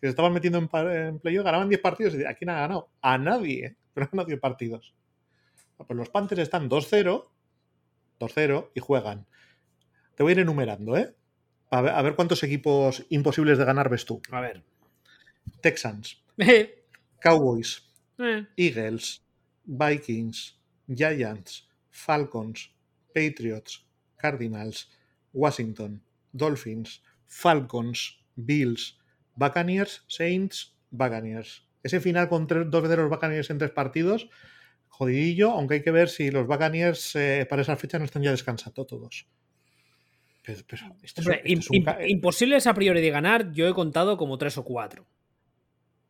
Que 0.00 0.06
se 0.06 0.10
estaban 0.10 0.32
metiendo 0.32 0.58
en, 0.58 0.70
en 0.90 1.18
playoff, 1.18 1.44
ganaban 1.44 1.68
10 1.68 1.80
partidos 1.80 2.14
y 2.14 2.24
¿a 2.24 2.34
quién 2.34 2.50
ha 2.50 2.60
ganado? 2.60 2.88
A 3.00 3.18
nadie, 3.18 3.66
¿eh? 3.66 3.76
pero 3.94 4.04
han 4.04 4.10
ganado 4.12 4.28
10 4.28 4.38
partidos. 4.38 4.94
Ah, 5.76 5.84
Pues 5.88 5.96
los 5.96 6.08
Panthers 6.08 6.42
están 6.42 6.70
2-0, 6.70 7.26
2-0 8.20 8.70
y 8.76 8.78
juegan. 8.78 9.26
Te 10.22 10.24
voy 10.24 10.30
a 10.30 10.34
ir 10.34 10.38
enumerando, 10.38 10.96
¿eh? 10.96 11.16
A 11.72 11.80
ver, 11.80 11.94
a 11.94 12.00
ver 12.00 12.14
cuántos 12.14 12.44
equipos 12.44 13.04
imposibles 13.08 13.58
de 13.58 13.64
ganar 13.64 13.88
ves 13.88 14.06
tú. 14.06 14.22
a 14.30 14.40
ver. 14.40 14.62
Texans, 15.60 16.22
Cowboys, 17.20 17.82
eh, 18.18 18.46
Eagles, 18.56 19.26
Vikings, 19.64 20.60
Giants, 20.86 21.68
Falcons, 21.90 22.70
Patriots, 23.12 23.84
Cardinals, 24.16 24.92
Washington, 25.32 26.00
Dolphins, 26.30 27.02
Falcons, 27.26 28.16
Bills, 28.36 29.00
Buccaneers, 29.34 30.04
Saints, 30.06 30.76
Buccaneers. 30.92 31.66
Ese 31.82 31.98
final 31.98 32.28
con 32.28 32.46
tres, 32.46 32.70
dos 32.70 32.88
de 32.88 32.96
los 32.96 33.10
Buccaneers 33.10 33.50
en 33.50 33.58
tres 33.58 33.72
partidos, 33.72 34.30
jodidillo, 34.86 35.50
aunque 35.50 35.74
hay 35.74 35.82
que 35.82 35.90
ver 35.90 36.08
si 36.08 36.30
los 36.30 36.46
Buccaneers 36.46 37.16
eh, 37.16 37.44
para 37.50 37.62
esa 37.62 37.74
fecha 37.74 37.98
no 37.98 38.04
están 38.04 38.22
ya 38.22 38.30
descansando 38.30 38.86
todos. 38.86 39.26
Pero, 40.42 40.58
pero 40.66 40.82
esto 41.02 41.20
es- 41.20 41.26
hombre, 41.26 41.42
esto 41.44 41.48
im- 41.48 41.58
es 41.60 41.70
un 41.70 41.76
im- 41.76 41.84
ca- 41.84 42.06
imposibles 42.08 42.66
a 42.66 42.74
priori 42.74 43.00
de 43.00 43.10
ganar, 43.10 43.52
yo 43.52 43.68
he 43.68 43.72
contado 43.74 44.16
como 44.16 44.38
tres 44.38 44.58
o 44.58 44.64
cuatro. 44.64 45.06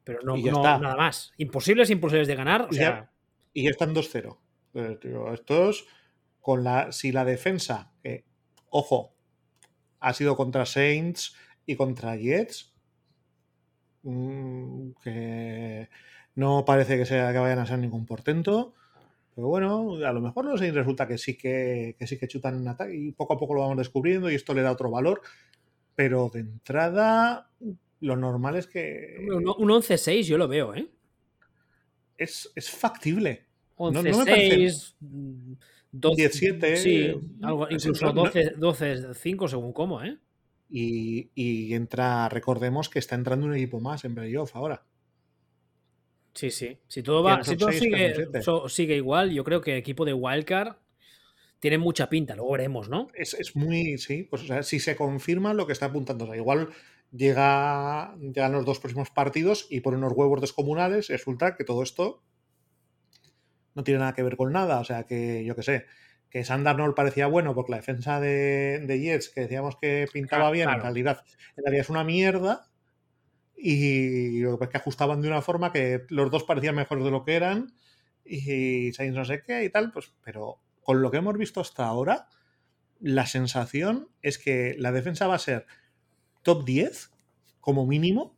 Pero 0.05 0.21
no, 0.25 0.35
nada 0.81 0.97
más. 0.97 1.33
Imposibles, 1.37 1.91
imposibles 1.91 2.27
de 2.27 2.35
ganar. 2.35 2.63
O 2.63 2.69
Y 2.71 2.77
sea, 2.77 2.89
ya- 2.91 3.13
y 3.53 3.65
ya 3.65 3.71
están 3.71 3.93
2-0. 3.95 4.41
Eh, 4.75 4.99
Estos, 5.35 5.87
con 6.41 6.65
la, 6.65 6.91
si 6.93 7.13
la 7.13 7.25
defensa, 7.25 7.93
ojo, 8.71 9.15
ha 10.01 10.13
sido 10.15 10.35
contra 10.35 10.65
Saints 10.67 11.37
y 11.67 11.77
contra 11.77 12.17
Jets, 12.17 12.75
mm, 14.03 14.91
que 15.05 15.89
no 16.35 16.65
parece 16.65 16.97
que, 16.97 17.05
sea, 17.07 17.33
que 17.33 17.39
vayan 17.39 17.59
a 17.61 17.67
ser 17.67 17.79
ningún 17.79 18.07
portento. 18.07 18.75
Pero 19.35 19.49
bueno, 19.49 19.95
a 20.07 20.13
lo 20.13 20.21
mejor 20.21 20.45
los 20.45 20.61
Saints 20.61 20.77
resulta 20.77 21.09
que 21.09 21.17
sí 21.19 21.37
que, 21.37 21.97
que 21.99 22.07
sí 22.07 22.19
que 22.19 22.29
chutan 22.29 22.57
en 22.61 22.69
ataque 22.69 22.95
y 22.95 23.13
poco 23.13 23.33
a 23.35 23.39
poco 23.39 23.55
lo 23.55 23.61
vamos 23.63 23.79
descubriendo 23.79 24.31
y 24.31 24.35
esto 24.35 24.53
le 24.55 24.63
da 24.63 24.73
otro 24.73 24.91
valor. 24.91 25.23
Pero 25.95 26.31
de 26.33 26.41
entrada, 26.41 27.51
lo 28.01 28.17
normal 28.17 28.57
es 28.57 28.67
que 28.67 29.17
un, 29.21 29.49
un 29.49 29.69
11-6 29.71 30.23
yo 30.27 30.39
lo 30.39 30.49
veo, 30.49 30.75
¿eh? 30.75 30.89
es, 32.17 32.51
es 32.55 32.71
factible. 32.71 33.47
no 33.79 34.03
me 34.03 34.13
11-6, 34.13 34.95
mm, 35.01 35.53
12, 35.93 36.17
17, 36.17 36.77
sí, 36.77 36.97
eh, 36.97 37.21
algo, 37.43 37.67
sí, 37.69 37.75
incluso 37.75 38.07
no- 38.07 38.13
no- 38.13 38.23
12, 38.25 38.57
12-5 38.57 39.49
según 39.49 39.73
cómo, 39.73 40.03
¿eh? 40.03 40.19
Y, 40.71 41.31
y 41.35 41.75
entra, 41.75 42.29
recordemos 42.31 42.89
que 42.89 42.99
está 42.99 43.15
entrando 43.15 43.45
un 43.47 43.55
equipo 43.55 43.81
más 43.81 44.05
en 44.05 44.15
playoff 44.15 44.57
ahora. 44.57 44.87
Sí, 46.35 46.51
sí. 46.51 46.79
Si 46.89 47.03
todo 47.03 47.23
va, 47.23 47.45
si 47.45 47.57
todo 47.57 47.73
sigue, 47.73 48.15
so- 48.41 48.69
sigue 48.69 48.97
igual, 48.97 49.31
yo 49.33 49.45
creo 49.45 49.61
que 49.61 49.73
el 49.73 49.79
equipo 49.79 50.05
de 50.05 50.15
Wildcard 50.15 50.77
tiene 51.61 51.79
mucha 51.79 52.09
pinta, 52.09 52.35
luego 52.37 52.53
veremos, 52.53 52.89
¿no? 52.89 53.09
Es, 53.15 53.35
es 53.35 53.55
muy, 53.57 53.99
sí, 53.99 54.25
pues 54.25 54.43
o 54.43 54.47
sea, 54.47 54.63
si 54.63 54.81
se 54.81 54.97
confirma 54.97 55.55
lo 55.55 55.67
que 55.67 55.73
está 55.73 55.87
apuntando, 55.87 56.25
o 56.25 56.27
sea, 56.29 56.37
igual 56.37 56.71
llega, 57.13 58.17
llegan 58.17 58.53
los 58.53 58.65
dos 58.65 58.81
próximos 58.81 59.11
partidos 59.11 59.67
y 59.71 59.81
por 59.81 59.95
unos 59.95 60.13
huevos 60.15 60.41
descomunales 60.41 61.09
resulta 61.09 61.57
que 61.57 61.65
todo 61.65 61.83
esto 61.83 62.23
no 63.75 63.85
tiene 63.85 64.01
nada 64.01 64.15
que 64.15 64.23
ver 64.23 64.37
con 64.37 64.53
nada. 64.53 64.81
O 64.81 64.85
sea, 64.85 65.05
que 65.05 65.45
yo 65.45 65.57
qué 65.57 65.63
sé, 65.63 65.87
que 66.31 66.45
Sandarnold 66.45 66.95
parecía 66.95 67.27
bueno 67.27 67.55
porque 67.55 67.73
la 67.73 67.77
defensa 67.79 68.21
de, 68.21 68.81
de 68.87 69.01
Jets, 69.01 69.29
que 69.31 69.43
decíamos 69.43 69.77
que 69.81 70.07
pintaba 70.13 70.51
Claro, 70.51 70.53
bien, 70.53 70.71
en 70.71 70.81
realidad, 70.81 71.25
en 71.57 71.65
realidad 71.65 71.83
es 71.83 71.91
una 71.91 72.05
mierda. 72.05 72.69
Y 73.65 74.41
lo 74.41 74.51
que 74.51 74.57
pasa 74.59 74.65
es 74.65 74.71
que 74.73 74.79
ajustaban 74.79 75.21
de 75.23 75.29
una 75.29 75.41
forma 75.41 75.71
que 75.71 76.05
los 76.09 76.33
dos 76.33 76.43
parecían 76.43 76.75
mejores 76.75 77.05
de 77.05 77.13
lo 77.13 77.25
que 77.25 77.37
eran. 77.37 77.73
Y 78.25 78.93
Saints 78.93 79.17
no 79.17 79.25
sé 79.25 79.45
qué 79.45 79.63
y 79.63 79.71
tal, 79.71 79.93
pues, 79.93 80.13
pero 80.25 80.59
con 80.83 81.01
lo 81.01 81.13
que 81.13 81.19
hemos 81.19 81.39
visto 81.39 81.61
hasta 81.61 81.87
ahora, 81.87 82.29
la 82.99 83.25
sensación 83.27 84.09
es 84.21 84.39
que 84.39 84.75
la 84.81 84.91
defensa 84.91 85.29
va 85.29 85.37
a 85.37 85.39
ser 85.39 85.67
top 86.43 86.65
10 86.65 87.13
como 87.61 87.87
mínimo. 87.87 88.37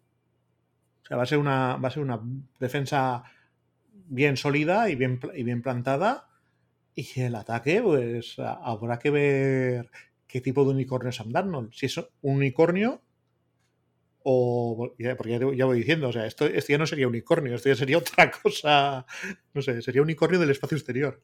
O 1.04 1.06
sea, 1.06 1.16
va 1.16 1.22
a 1.22 1.26
ser 1.26 1.38
una, 1.38 1.76
va 1.76 1.88
a 1.88 1.92
ser 1.92 2.02
una 2.02 2.20
defensa 2.60 3.24
bien 3.92 4.36
sólida 4.36 4.90
y 4.90 4.94
bien, 4.94 5.20
y 5.34 5.42
bien 5.42 5.62
plantada. 5.62 6.28
Y 6.94 7.18
el 7.18 7.34
ataque, 7.34 7.80
pues 7.80 8.38
habrá 8.38 8.98
que 8.98 9.08
ver 9.08 9.90
qué 10.26 10.42
tipo 10.42 10.64
de 10.64 10.72
unicornio 10.72 11.08
es 11.08 11.16
Sam 11.16 11.32
Darnold. 11.32 11.72
Si 11.72 11.86
es 11.86 11.96
un 11.96 12.08
unicornio 12.20 13.00
o... 14.24 14.94
Porque 15.16 15.32
ya, 15.32 15.38
ya 15.54 15.64
voy 15.66 15.78
diciendo, 15.78 16.08
o 16.08 16.12
sea, 16.12 16.26
esto, 16.26 16.46
esto 16.46 16.72
ya 16.72 16.78
no 16.78 16.86
sería 16.86 17.06
unicornio, 17.06 17.54
esto 17.54 17.68
ya 17.68 17.76
sería 17.76 17.98
otra 17.98 18.30
cosa. 18.30 19.06
No 19.52 19.62
sé, 19.62 19.80
sería 19.82 20.02
unicornio 20.02 20.40
del 20.40 20.50
espacio 20.50 20.76
exterior. 20.76 21.22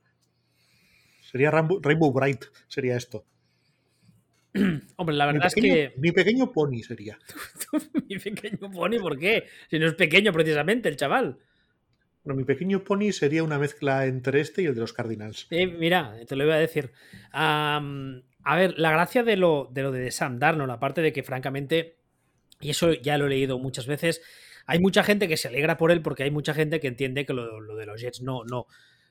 Sería 1.22 1.50
Rainbow, 1.50 1.80
Rainbow 1.82 2.12
Bright, 2.12 2.44
sería 2.68 2.96
esto. 2.96 3.24
Hombre, 4.96 5.16
la 5.16 5.26
verdad 5.26 5.46
es 5.46 5.54
que 5.54 5.94
mi 5.96 6.12
pequeño 6.12 6.52
pony 6.52 6.82
sería. 6.82 7.18
mi 8.08 8.18
pequeño 8.18 8.70
pony, 8.70 8.98
¿por 9.00 9.18
qué? 9.18 9.44
Si 9.68 9.78
no 9.78 9.86
es 9.86 9.94
pequeño 9.94 10.32
precisamente 10.32 10.88
el 10.88 10.96
chaval. 10.96 11.38
Bueno, 12.22 12.36
mi 12.36 12.44
pequeño 12.44 12.84
pony 12.84 13.12
sería 13.12 13.42
una 13.42 13.58
mezcla 13.58 14.04
entre 14.06 14.40
este 14.40 14.62
y 14.62 14.66
el 14.66 14.74
de 14.74 14.80
los 14.80 14.92
Cardinals. 14.92 15.46
Eh, 15.50 15.66
mira, 15.66 16.16
te 16.28 16.36
lo 16.36 16.44
iba 16.44 16.54
a 16.54 16.58
decir. 16.58 16.90
A 17.32 18.56
ver, 18.56 18.78
la 18.78 18.90
gracia 18.90 19.22
de 19.22 19.36
lo, 19.36 19.68
de 19.70 19.82
lo 19.82 19.92
de 19.92 20.10
Sam 20.10 20.38
Darnold, 20.38 20.70
aparte 20.70 21.00
de 21.00 21.12
que 21.12 21.22
francamente, 21.22 21.99
y 22.60 22.70
eso 22.70 22.92
ya 22.92 23.18
lo 23.18 23.26
he 23.26 23.30
leído 23.30 23.58
muchas 23.58 23.86
veces, 23.86 24.22
hay 24.66 24.78
mucha 24.78 25.02
gente 25.02 25.28
que 25.28 25.36
se 25.36 25.48
alegra 25.48 25.76
por 25.76 25.90
él 25.90 26.02
porque 26.02 26.22
hay 26.22 26.30
mucha 26.30 26.54
gente 26.54 26.80
que 26.80 26.88
entiende 26.88 27.26
que 27.26 27.32
lo, 27.32 27.74
de 27.74 27.86
los 27.86 28.00
Jets 28.00 28.22
no, 28.22 28.44
no, 28.44 28.66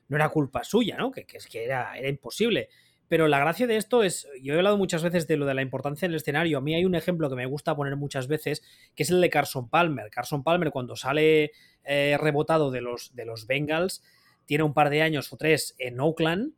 no 0.08 0.16
era 0.16 0.28
culpa 0.28 0.64
suya, 0.64 0.96
¿no? 0.96 1.10
Que, 1.10 1.24
que 1.24 1.64
era, 1.64 1.96
era 1.98 2.08
imposible. 2.08 2.68
Pero 3.10 3.26
la 3.26 3.40
gracia 3.40 3.66
de 3.66 3.76
esto 3.76 4.04
es, 4.04 4.28
yo 4.40 4.54
he 4.54 4.56
hablado 4.56 4.78
muchas 4.78 5.02
veces 5.02 5.26
de 5.26 5.36
lo 5.36 5.44
de 5.44 5.54
la 5.54 5.62
importancia 5.62 6.06
del 6.06 6.14
escenario. 6.14 6.58
A 6.58 6.60
mí 6.60 6.76
hay 6.76 6.84
un 6.84 6.94
ejemplo 6.94 7.28
que 7.28 7.34
me 7.34 7.44
gusta 7.44 7.74
poner 7.74 7.96
muchas 7.96 8.28
veces, 8.28 8.62
que 8.94 9.02
es 9.02 9.10
el 9.10 9.20
de 9.20 9.28
Carson 9.28 9.68
Palmer. 9.68 10.10
Carson 10.10 10.44
Palmer, 10.44 10.70
cuando 10.70 10.94
sale 10.94 11.50
eh, 11.82 12.16
rebotado 12.20 12.70
de 12.70 12.80
los, 12.80 13.12
de 13.16 13.24
los 13.24 13.48
Bengals, 13.48 14.04
tiene 14.46 14.62
un 14.62 14.74
par 14.74 14.90
de 14.90 15.02
años 15.02 15.32
o 15.32 15.36
tres 15.36 15.74
en 15.78 15.98
Oakland, 15.98 16.52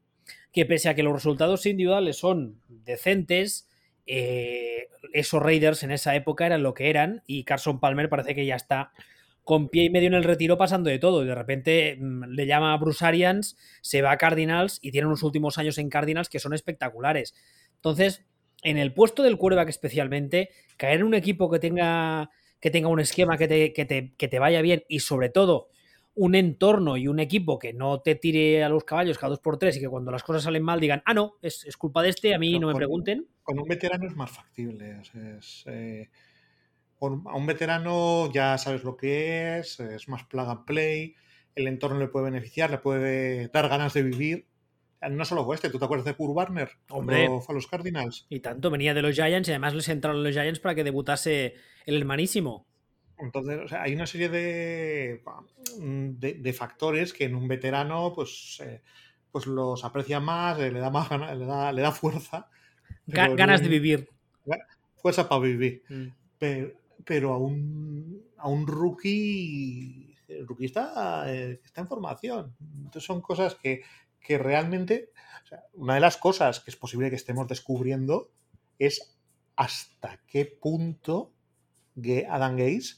que 0.52 0.66
pese 0.66 0.90
a 0.90 0.94
que 0.94 1.02
los 1.02 1.14
resultados 1.14 1.64
individuales 1.64 2.18
son 2.18 2.60
decentes, 2.68 3.66
eh, 4.06 4.88
esos 5.12 5.42
Raiders 5.42 5.82
en 5.82 5.90
esa 5.90 6.14
época 6.14 6.46
eran 6.46 6.62
lo 6.62 6.74
que 6.74 6.90
eran 6.90 7.22
y 7.26 7.44
Carson 7.44 7.80
Palmer 7.80 8.08
parece 8.08 8.34
que 8.34 8.46
ya 8.46 8.56
está 8.56 8.92
con 9.44 9.68
pie 9.68 9.84
y 9.84 9.90
medio 9.90 10.08
en 10.08 10.14
el 10.14 10.24
retiro 10.24 10.56
pasando 10.56 10.88
de 10.88 10.98
todo 10.98 11.22
y 11.22 11.26
de 11.26 11.34
repente 11.34 11.96
mm, 11.98 12.24
le 12.24 12.46
llama 12.46 12.72
a 12.72 12.76
Bruce 12.76 13.04
Arians, 13.04 13.56
se 13.80 14.02
va 14.02 14.12
a 14.12 14.18
Cardinals 14.18 14.78
y 14.82 14.92
tiene 14.92 15.06
unos 15.06 15.22
últimos 15.22 15.58
años 15.58 15.78
en 15.78 15.88
Cardinals 15.88 16.28
que 16.28 16.38
son 16.38 16.54
espectaculares. 16.54 17.34
Entonces, 17.76 18.24
en 18.62 18.78
el 18.78 18.92
puesto 18.94 19.22
del 19.22 19.36
quarterback 19.36 19.68
especialmente, 19.68 20.50
caer 20.76 21.00
en 21.00 21.04
un 21.04 21.14
equipo 21.14 21.50
que 21.50 21.58
tenga, 21.58 22.30
que 22.60 22.70
tenga 22.70 22.88
un 22.88 23.00
esquema 23.00 23.36
que 23.36 23.48
te, 23.48 23.72
que, 23.72 23.84
te, 23.84 24.14
que 24.16 24.28
te 24.28 24.38
vaya 24.38 24.62
bien 24.62 24.84
y 24.88 25.00
sobre 25.00 25.28
todo 25.28 25.68
un 26.14 26.34
entorno 26.34 26.96
y 26.98 27.08
un 27.08 27.20
equipo 27.20 27.58
que 27.58 27.72
no 27.72 28.00
te 28.00 28.14
tire 28.14 28.62
a 28.62 28.68
los 28.68 28.84
caballos 28.84 29.16
cada 29.18 29.30
dos 29.30 29.38
por 29.40 29.58
tres 29.58 29.76
y 29.76 29.80
que 29.80 29.88
cuando 29.88 30.10
las 30.10 30.22
cosas 30.22 30.42
salen 30.42 30.62
mal 30.62 30.78
digan, 30.80 31.02
ah, 31.06 31.14
no, 31.14 31.36
es, 31.40 31.64
es 31.64 31.76
culpa 31.76 32.02
de 32.02 32.10
este, 32.10 32.34
a 32.34 32.38
mí 32.38 32.58
no 32.58 32.66
me 32.66 32.72
con- 32.74 32.78
pregunten. 32.78 33.26
Con 33.42 33.58
un 33.58 33.66
veterano 33.66 34.06
es 34.06 34.14
más 34.14 34.30
factible. 34.30 35.00
es, 35.00 35.64
eh, 35.66 36.10
con- 36.98 37.24
a 37.26 37.34
un 37.36 37.46
veterano 37.46 38.30
ya 38.32 38.58
sabes 38.58 38.84
lo 38.84 38.96
que 38.96 39.58
es, 39.58 39.80
es 39.80 40.08
más 40.08 40.24
plug 40.24 40.48
and 40.48 40.64
play, 40.66 41.14
el 41.54 41.66
entorno 41.66 41.98
le 41.98 42.08
puede 42.08 42.26
beneficiar, 42.26 42.70
le 42.70 42.78
puede 42.78 43.48
dar 43.48 43.68
ganas 43.68 43.94
de 43.94 44.02
vivir. 44.02 44.46
No 45.10 45.24
solo 45.24 45.52
este, 45.52 45.68
¿tú 45.68 45.78
te 45.80 45.84
acuerdas 45.84 46.04
de 46.06 46.14
Kurt 46.14 46.32
Warner? 46.36 46.70
Hombre. 46.90 47.26
Fue 47.40 47.52
a 47.52 47.56
los 47.56 47.66
Cardinals. 47.66 48.26
Y 48.28 48.38
tanto, 48.38 48.70
venía 48.70 48.94
de 48.94 49.02
los 49.02 49.16
Giants 49.16 49.48
y 49.48 49.52
además 49.52 49.74
les 49.74 49.88
entraron 49.88 50.22
los 50.22 50.32
Giants 50.32 50.60
para 50.60 50.74
que 50.76 50.84
debutase 50.84 51.54
el 51.86 51.96
hermanísimo. 51.96 52.66
Entonces, 53.22 53.72
hay 53.72 53.94
una 53.94 54.06
serie 54.06 54.28
de, 54.28 55.22
de, 55.78 56.52
factores 56.52 57.12
que 57.12 57.24
en 57.24 57.36
un 57.36 57.46
veterano, 57.46 58.12
pues, 58.14 58.60
eh, 58.64 58.82
pues 59.30 59.46
los 59.46 59.84
aprecia 59.84 60.18
más, 60.18 60.58
le 60.58 60.72
da 60.72 60.90
más 60.90 61.10
le 61.10 61.46
da, 61.46 61.72
le 61.72 61.82
da 61.82 61.92
fuerza. 61.92 62.48
Ganas 63.06 63.62
de 63.62 63.68
vivir. 63.68 64.08
Fuerza 64.96 65.28
para 65.28 65.40
vivir. 65.40 65.82
Mm. 65.88 66.08
Pero, 67.04 67.32
a 67.32 67.38
un, 67.38 68.24
a 68.36 68.48
un 68.48 68.66
rookie, 68.66 70.16
el 70.28 70.46
rookie 70.46 70.66
está, 70.66 71.32
eh, 71.32 71.60
está 71.64 71.80
en 71.80 71.88
formación. 71.88 72.56
Entonces 72.76 73.04
son 73.04 73.20
cosas 73.20 73.54
que, 73.54 73.82
que 74.20 74.36
realmente, 74.36 75.10
una 75.74 75.94
de 75.94 76.00
las 76.00 76.16
cosas 76.16 76.60
que 76.60 76.70
es 76.70 76.76
posible 76.76 77.10
que 77.10 77.16
estemos 77.16 77.46
descubriendo 77.46 78.30
es 78.78 79.16
hasta 79.54 80.18
qué 80.26 80.44
punto 80.46 81.32
Adam 82.28 82.56
Gaze 82.56 82.96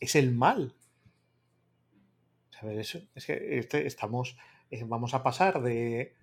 es 0.00 0.14
el 0.14 0.32
mal. 0.32 0.74
Es 2.74 3.26
que 3.26 3.58
este, 3.58 3.86
estamos, 3.86 4.36
eh, 4.70 4.82
vamos 4.84 5.14
a 5.14 5.22
pasar 5.22 5.62
de, 5.62 6.14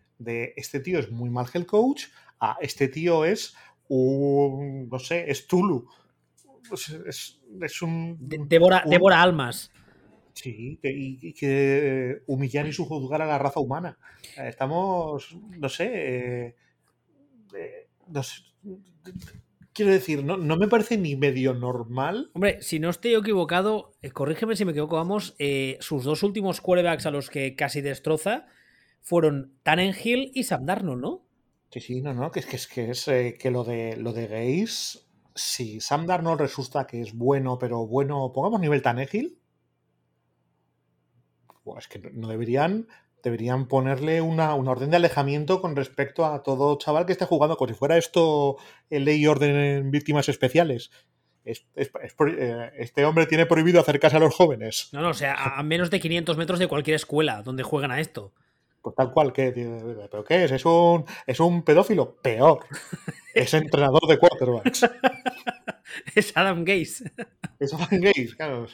este 0.55 0.79
tío 0.79 0.99
es 0.99 1.11
muy 1.11 1.29
mal 1.29 1.47
head 1.53 1.65
coach 1.65 2.05
a 2.39 2.57
este 2.61 2.87
tío 2.89 3.23
es 3.23 3.55
un, 3.87 4.89
no 4.89 4.99
sé, 4.99 5.29
es 5.29 5.47
Tulu. 5.47 5.87
Es, 7.05 7.81
un... 7.81 8.17
Devora, 8.19 9.21
almas. 9.21 9.71
Sí, 10.33 10.79
y, 10.83 11.33
que 11.33 12.23
humillar 12.25 12.67
y 12.67 12.73
sujuzgar 12.73 13.21
a 13.21 13.27
la 13.27 13.37
raza 13.37 13.59
humana. 13.59 13.97
Estamos, 14.35 15.37
no 15.57 15.69
sé, 15.69 15.85
eh, 15.85 16.55
eh, 17.55 17.87
no 18.07 18.23
sé 18.23 18.41
Quiero 19.75 19.91
decir, 19.91 20.23
no, 20.23 20.37
no, 20.37 20.55
me 20.55 20.69
parece 20.69 20.97
ni 20.97 21.17
medio 21.17 21.53
normal. 21.53 22.31
Hombre, 22.31 22.61
si 22.61 22.79
no 22.79 22.89
estoy 22.89 23.13
equivocado, 23.13 23.97
eh, 24.01 24.09
corrígeme 24.09 24.55
si 24.55 24.63
me 24.63 24.71
equivoco, 24.71 24.95
vamos, 24.95 25.35
eh, 25.37 25.77
sus 25.81 26.05
dos 26.05 26.23
últimos 26.23 26.61
quarterbacks 26.61 27.05
a 27.05 27.11
los 27.11 27.29
que 27.29 27.57
casi 27.57 27.81
destroza 27.81 28.45
fueron 29.01 29.59
Tannenhill 29.63 30.31
y 30.33 30.45
Sam 30.45 30.65
Darnold, 30.65 31.01
¿no? 31.01 31.27
Sí, 31.71 31.81
sí, 31.81 32.01
no, 32.01 32.13
no, 32.13 32.31
que 32.31 32.39
es 32.39 32.45
que 32.45 32.55
es 32.55 32.67
que, 32.67 32.89
es, 32.89 33.05
eh, 33.09 33.37
que 33.37 33.51
lo 33.51 33.65
de 33.65 33.97
lo 33.97 34.13
de 34.13 34.27
Gaze, 34.27 34.99
si 35.35 35.81
Sam 35.81 36.05
Darnold 36.05 36.39
resulta 36.39 36.87
que 36.87 37.01
es 37.01 37.13
bueno, 37.13 37.59
pero 37.59 37.85
bueno, 37.85 38.31
pongamos 38.33 38.61
nivel 38.61 38.81
Tannenhill, 38.81 39.37
pues 41.65 41.79
es 41.79 41.87
que 41.89 42.11
no 42.13 42.29
deberían 42.29 42.87
deberían 43.25 43.67
ponerle 43.67 44.21
una, 44.21 44.53
orden 44.53 44.91
de 44.91 44.97
alejamiento 44.97 45.59
con 45.59 45.75
respecto 45.75 46.25
a 46.27 46.43
todo 46.43 46.77
chaval 46.77 47.07
que 47.07 47.11
esté 47.11 47.25
jugando, 47.25 47.57
como 47.57 47.73
si 47.73 47.77
fuera 47.77 47.97
esto 47.97 48.57
el 48.91 49.05
ley 49.05 49.19
y 49.19 49.25
orden 49.25 49.55
en 49.55 49.89
víctimas 49.91 50.29
especiales. 50.29 50.91
Eh, 51.43 52.71
este 52.77 53.03
hombre 53.03 53.25
tiene 53.25 53.47
prohibido 53.47 53.81
acercarse 53.81 54.17
a 54.17 54.19
los 54.19 54.35
jóvenes. 54.35 54.89
No, 54.91 55.01
no, 55.01 55.09
o 55.09 55.13
sea, 55.15 55.57
a 55.57 55.63
menos 55.63 55.89
de 55.89 55.99
500 55.99 56.37
metros 56.37 56.59
de 56.59 56.67
cualquier 56.67 56.95
escuela 56.95 57.41
donde 57.41 57.63
juegan 57.63 57.89
a 57.89 57.99
esto. 57.99 58.31
Pues 58.83 58.95
tal 58.95 59.11
cual, 59.11 59.33
¿qué? 59.33 59.51
¿pero 60.11 60.23
qué 60.23 60.43
es? 60.43 60.51
¿Es 60.51 60.63
un, 60.63 61.05
¿Es 61.25 61.39
un 61.39 61.63
pedófilo? 61.63 62.15
Peor. 62.21 62.59
Es 63.33 63.53
entrenador 63.53 64.07
de 64.07 64.17
quarterbacks. 64.17 64.89
es 66.15 66.31
Adam 66.37 66.63
Gaze. 66.63 67.11
Es 67.59 67.73
Adam 67.73 67.99
Gaze, 67.99 68.33
claro. 68.37 68.65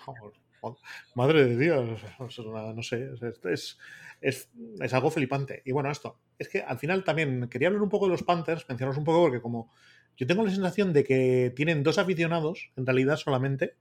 Madre 1.15 1.45
de 1.45 1.57
Dios. 1.57 2.01
No 2.19 2.83
sé, 2.83 3.09
es, 3.51 3.77
es, 4.21 4.49
algo 4.93 5.11
flipante. 5.11 5.61
Y 5.65 5.71
bueno, 5.71 5.91
esto, 5.91 6.19
es 6.37 6.47
que 6.47 6.61
al 6.61 6.77
final 6.77 7.03
también 7.03 7.49
quería 7.49 7.67
hablar 7.67 7.81
un 7.81 7.89
poco 7.89 8.05
de 8.05 8.11
los 8.11 8.23
Panthers, 8.23 8.65
mencionaros 8.69 8.97
un 8.97 9.03
poco 9.03 9.23
porque 9.23 9.41
como 9.41 9.71
yo 10.15 10.27
tengo 10.27 10.43
la 10.43 10.51
sensación 10.51 10.93
de 10.93 11.03
que 11.03 11.51
tienen 11.55 11.83
dos 11.83 11.97
aficionados, 11.97 12.71
en 12.75 12.85
realidad 12.85 13.17
solamente, 13.17 13.75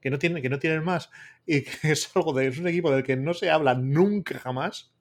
que 0.00 0.10
no 0.10 0.18
tienen, 0.18 0.42
que 0.42 0.50
no 0.50 0.58
tienen 0.58 0.84
más, 0.84 1.10
y 1.46 1.62
que 1.62 1.70
es 1.92 2.14
algo 2.14 2.32
de, 2.34 2.48
es 2.48 2.58
un 2.58 2.68
equipo 2.68 2.90
del 2.90 3.02
que 3.02 3.16
no 3.16 3.34
se 3.34 3.50
habla 3.50 3.74
nunca 3.74 4.38
jamás. 4.38 4.92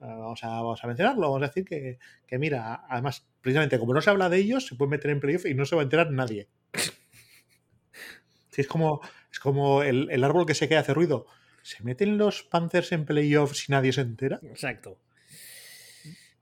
Ah, 0.00 0.16
vamos 0.18 0.42
a, 0.42 0.48
vamos 0.48 0.82
a 0.82 0.86
mencionarlo, 0.88 1.30
vamos 1.30 1.42
a 1.44 1.46
decir 1.46 1.64
que, 1.64 1.98
que, 2.26 2.38
mira, 2.38 2.84
además, 2.88 3.26
precisamente 3.40 3.78
como 3.78 3.94
no 3.94 4.02
se 4.02 4.10
habla 4.10 4.28
de 4.28 4.38
ellos, 4.38 4.66
se 4.66 4.74
puede 4.74 4.90
meter 4.90 5.12
en 5.12 5.20
playoff 5.20 5.46
y 5.46 5.54
no 5.54 5.64
se 5.64 5.76
va 5.76 5.82
a 5.82 5.84
enterar 5.84 6.10
nadie. 6.10 6.48
es 8.56 8.66
como, 8.66 9.00
es 9.30 9.38
como 9.38 9.82
el, 9.82 10.10
el 10.10 10.24
árbol 10.24 10.46
que 10.46 10.54
se 10.54 10.68
queda 10.68 10.80
hace 10.80 10.94
ruido. 10.94 11.26
¿Se 11.64 11.82
meten 11.82 12.18
los 12.18 12.42
Panthers 12.42 12.92
en 12.92 13.06
playoffs 13.06 13.56
si 13.56 13.72
nadie 13.72 13.90
se 13.90 14.02
entera? 14.02 14.38
Exacto. 14.42 14.98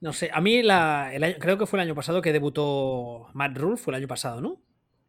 No 0.00 0.12
sé, 0.12 0.30
a 0.32 0.40
mí 0.40 0.64
la, 0.64 1.12
creo 1.38 1.56
que 1.56 1.66
fue 1.66 1.78
el 1.78 1.86
año 1.86 1.94
pasado 1.94 2.20
que 2.20 2.32
debutó 2.32 3.28
Matt 3.32 3.56
Rule, 3.56 3.76
fue 3.76 3.92
el 3.92 3.98
año 3.98 4.08
pasado, 4.08 4.40
¿no? 4.40 4.60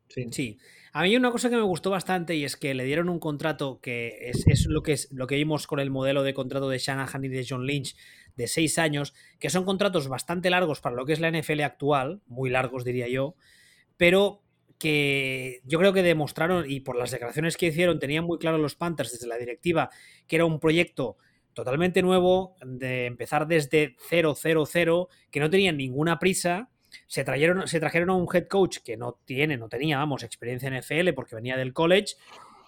Sí. 0.10 0.28
sí. 0.30 0.60
A 0.92 1.02
mí 1.02 1.16
una 1.16 1.32
cosa 1.32 1.50
que 1.50 1.56
me 1.56 1.64
gustó 1.64 1.90
bastante 1.90 2.36
y 2.36 2.46
es 2.46 2.56
que 2.58 2.76
le 2.76 2.84
dieron 2.84 3.10
un 3.10 3.20
contrato 3.20 3.82
que 3.82 4.30
es, 4.30 4.68
lo, 4.68 4.84
que 4.84 4.92
es 4.92 5.12
lo 5.12 5.26
que 5.26 5.34
vimos 5.34 5.66
con 5.66 5.80
el 5.80 5.90
modelo 5.90 6.22
de 6.22 6.36
contrato 6.36 6.70
de 6.70 6.78
Shanahan 6.78 7.26
y 7.26 7.30
de 7.30 7.48
John 7.50 7.66
Lynch 7.66 7.96
de 8.36 8.46
seis 8.46 8.78
años, 8.78 9.16
que 9.40 9.50
son 9.50 9.66
contratos 9.66 10.08
bastante 10.10 10.52
largos 10.52 10.80
para 10.80 10.96
lo 10.96 11.08
que 11.08 11.14
es 11.14 11.20
la 11.20 11.32
NFL 11.32 11.62
actual, 11.62 12.22
muy 12.28 12.52
largos 12.52 12.86
diría 12.86 13.08
yo, 13.08 13.36
pero 13.98 14.43
que 14.84 15.62
yo 15.64 15.80
creo 15.80 15.94
que 15.94 16.04
demostraron, 16.04 16.70
y 16.70 16.82
por 16.82 16.98
las 16.98 17.10
declaraciones 17.10 17.56
que 17.56 17.68
hicieron, 17.68 18.00
tenían 18.00 18.26
muy 18.26 18.38
claro 18.38 18.58
los 18.58 18.76
Panthers 18.76 19.14
desde 19.14 19.28
la 19.28 19.38
directiva 19.38 19.90
que 20.28 20.36
era 20.36 20.44
un 20.44 20.60
proyecto 20.60 21.16
totalmente 21.54 22.02
nuevo, 22.02 22.58
de 22.66 23.06
empezar 23.06 23.48
desde 23.48 23.96
0, 24.10 24.36
0, 24.38 24.66
0, 24.66 25.08
que 25.32 25.40
no 25.40 25.50
tenían 25.50 25.78
ninguna 25.78 26.20
prisa. 26.20 26.70
Se 27.08 27.24
trajeron, 27.24 27.66
se 27.66 27.80
trajeron 27.80 28.10
a 28.10 28.16
un 28.16 28.28
head 28.34 28.50
coach 28.50 28.80
que 28.84 28.98
no 28.98 29.22
tiene, 29.24 29.56
no 29.56 29.70
tenía, 29.70 30.00
vamos, 30.00 30.22
experiencia 30.22 30.68
en 30.68 30.78
NFL 30.78 31.14
porque 31.16 31.36
venía 31.36 31.56
del 31.56 31.72
college, 31.72 32.16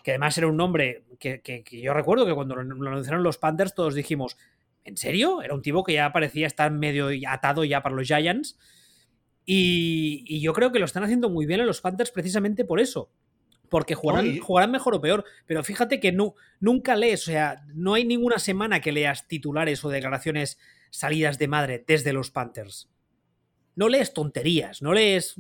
que 0.02 0.12
además 0.12 0.38
era 0.38 0.48
un 0.48 0.56
nombre 0.56 1.04
que, 1.20 1.42
que, 1.42 1.64
yo 1.82 1.94
recuerdo 1.94 2.26
que 2.26 2.34
cuando 2.34 2.56
lo, 2.56 2.62
anunciaron 2.62 3.24
los 3.24 3.38
Panthers 3.38 3.76
todos 3.76 3.94
dijimos, 3.94 4.38
¿en 4.86 4.96
serio? 4.96 5.42
Era 5.42 5.54
un 5.54 5.62
tipo 5.62 5.84
que 5.84 5.96
ya 5.96 6.14
parecía 6.14 6.48
estar 6.48 6.72
medio 6.72 7.10
atado 7.28 7.66
ya 7.66 7.84
para 7.84 7.94
los 7.94 8.08
Giants. 8.08 8.58
Y, 9.46 10.40
yo 10.42 10.54
creo 10.54 10.72
que 10.72 10.80
lo 10.80 10.86
están 10.86 11.04
haciendo 11.04 11.30
muy 11.30 11.46
bien 11.46 11.60
en 11.60 11.68
los 11.68 11.82
Panthers 11.82 12.12
precisamente 12.12 12.66
por 12.66 12.80
eso. 12.80 13.12
Porque 13.70 13.96
jugarán, 13.96 14.72
mejor 14.72 14.96
o 14.96 15.02
peor. 15.02 15.26
Pero 15.46 15.64
fíjate 15.64 16.00
que 16.00 16.12
no, 16.12 16.36
nunca 16.60 16.96
lees, 16.96 17.24
o 17.24 17.32
sea, 17.32 17.66
no 17.74 17.96
hay 17.96 18.06
ninguna 18.06 18.40
semana 18.40 18.80
que 18.80 18.92
leas 18.92 19.28
titulares 19.28 19.84
o 19.84 19.90
declaraciones 19.90 20.60
salidas 20.92 21.40
de 21.40 21.48
madre 21.48 21.84
desde 21.86 22.14
los 22.14 22.32
Panthers. 22.32 22.90
No 23.76 23.90
lees 23.90 24.14
tonterías, 24.14 24.82
no 24.82 24.94
lees 24.94 25.36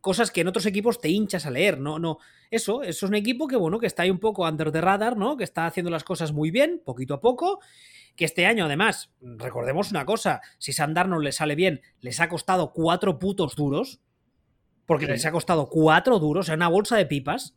cosas 0.00 0.30
que 0.30 0.40
en 0.40 0.48
otros 0.48 0.66
equipos 0.66 1.00
te 1.00 1.08
hinchas 1.08 1.46
a 1.46 1.50
leer. 1.50 1.78
No, 1.78 1.98
no. 1.98 2.18
Eso, 2.50 2.82
eso 2.82 3.06
es 3.06 3.10
un 3.10 3.14
equipo 3.14 3.46
que, 3.46 3.56
bueno, 3.56 3.78
que 3.78 3.86
está 3.86 4.02
ahí 4.02 4.10
un 4.10 4.18
poco 4.18 4.48
under 4.48 4.72
the 4.72 4.80
radar, 4.80 5.16
¿no? 5.16 5.36
Que 5.36 5.44
está 5.44 5.66
haciendo 5.66 5.90
las 5.90 6.04
cosas 6.04 6.32
muy 6.32 6.50
bien, 6.50 6.82
poquito 6.84 7.14
a 7.14 7.20
poco 7.20 7.60
que 8.18 8.24
este 8.24 8.46
año, 8.46 8.64
además, 8.64 9.12
recordemos 9.20 9.92
una 9.92 10.04
cosa, 10.04 10.40
si 10.58 10.72
Sam 10.72 10.92
Darnold 10.92 11.22
le 11.22 11.30
sale 11.30 11.54
bien, 11.54 11.82
les 12.00 12.18
ha 12.18 12.28
costado 12.28 12.72
cuatro 12.72 13.20
putos 13.20 13.54
duros, 13.54 14.00
porque 14.86 15.06
les 15.06 15.24
ha 15.24 15.30
costado 15.30 15.68
cuatro 15.68 16.18
duros, 16.18 16.44
o 16.44 16.46
sea, 16.46 16.56
una 16.56 16.66
bolsa 16.66 16.96
de 16.96 17.06
pipas, 17.06 17.56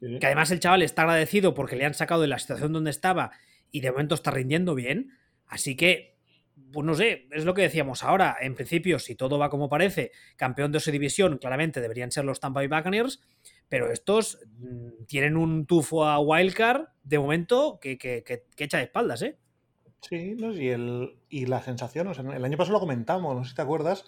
que 0.00 0.26
además 0.26 0.50
el 0.50 0.58
chaval 0.58 0.82
está 0.82 1.02
agradecido 1.02 1.54
porque 1.54 1.76
le 1.76 1.84
han 1.84 1.94
sacado 1.94 2.22
de 2.22 2.26
la 2.26 2.40
situación 2.40 2.72
donde 2.72 2.90
estaba 2.90 3.30
y 3.70 3.82
de 3.82 3.92
momento 3.92 4.16
está 4.16 4.32
rindiendo 4.32 4.74
bien, 4.74 5.12
así 5.46 5.76
que, 5.76 6.13
pues 6.74 6.84
no 6.84 6.94
sé, 6.94 7.28
es 7.30 7.44
lo 7.44 7.54
que 7.54 7.62
decíamos 7.62 8.02
ahora, 8.02 8.36
en 8.40 8.56
principio, 8.56 8.98
si 8.98 9.14
todo 9.14 9.38
va 9.38 9.48
como 9.48 9.68
parece, 9.68 10.10
campeón 10.36 10.72
de 10.72 10.80
su 10.80 10.90
división, 10.90 11.38
claramente 11.38 11.80
deberían 11.80 12.10
ser 12.10 12.24
los 12.24 12.40
Tampa 12.40 12.60
Bay 12.60 12.66
Buccaneers, 12.66 13.22
pero 13.68 13.92
estos 13.92 14.40
mm, 14.58 15.04
tienen 15.06 15.36
un 15.36 15.66
tufo 15.66 16.04
a 16.04 16.18
Wildcard 16.18 16.88
de 17.04 17.18
momento 17.20 17.78
que, 17.80 17.96
que, 17.96 18.24
que, 18.24 18.64
echa 18.64 18.78
de 18.78 18.84
espaldas, 18.84 19.22
¿eh? 19.22 19.38
Sí, 20.00 20.34
¿no? 20.34 20.52
y, 20.52 20.68
el, 20.68 21.16
y 21.28 21.46
la 21.46 21.62
sensación, 21.62 22.08
o 22.08 22.14
sea, 22.14 22.24
el 22.24 22.44
año 22.44 22.58
pasado 22.58 22.74
lo 22.74 22.80
comentamos, 22.80 23.36
no 23.36 23.44
sé 23.44 23.50
si 23.50 23.56
te 23.56 23.62
acuerdas, 23.62 24.04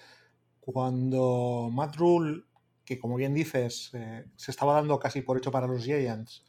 cuando 0.59 1.71
Matt 1.73 1.95
Rule, 1.95 2.43
que 2.85 2.99
como 2.99 3.15
bien 3.15 3.33
dices, 3.33 3.93
eh, 3.95 4.25
se 4.35 4.51
estaba 4.51 4.75
dando 4.75 4.99
casi 4.99 5.23
por 5.23 5.39
hecho 5.39 5.53
para 5.53 5.69
los 5.69 5.85
Giants, 5.85 6.45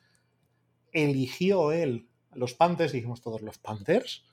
eligió 0.92 1.72
él 1.72 2.10
los 2.34 2.56
Panthers, 2.56 2.92
dijimos 2.92 3.22
todos 3.22 3.42
los 3.42 3.60
Panthers, 3.60 4.27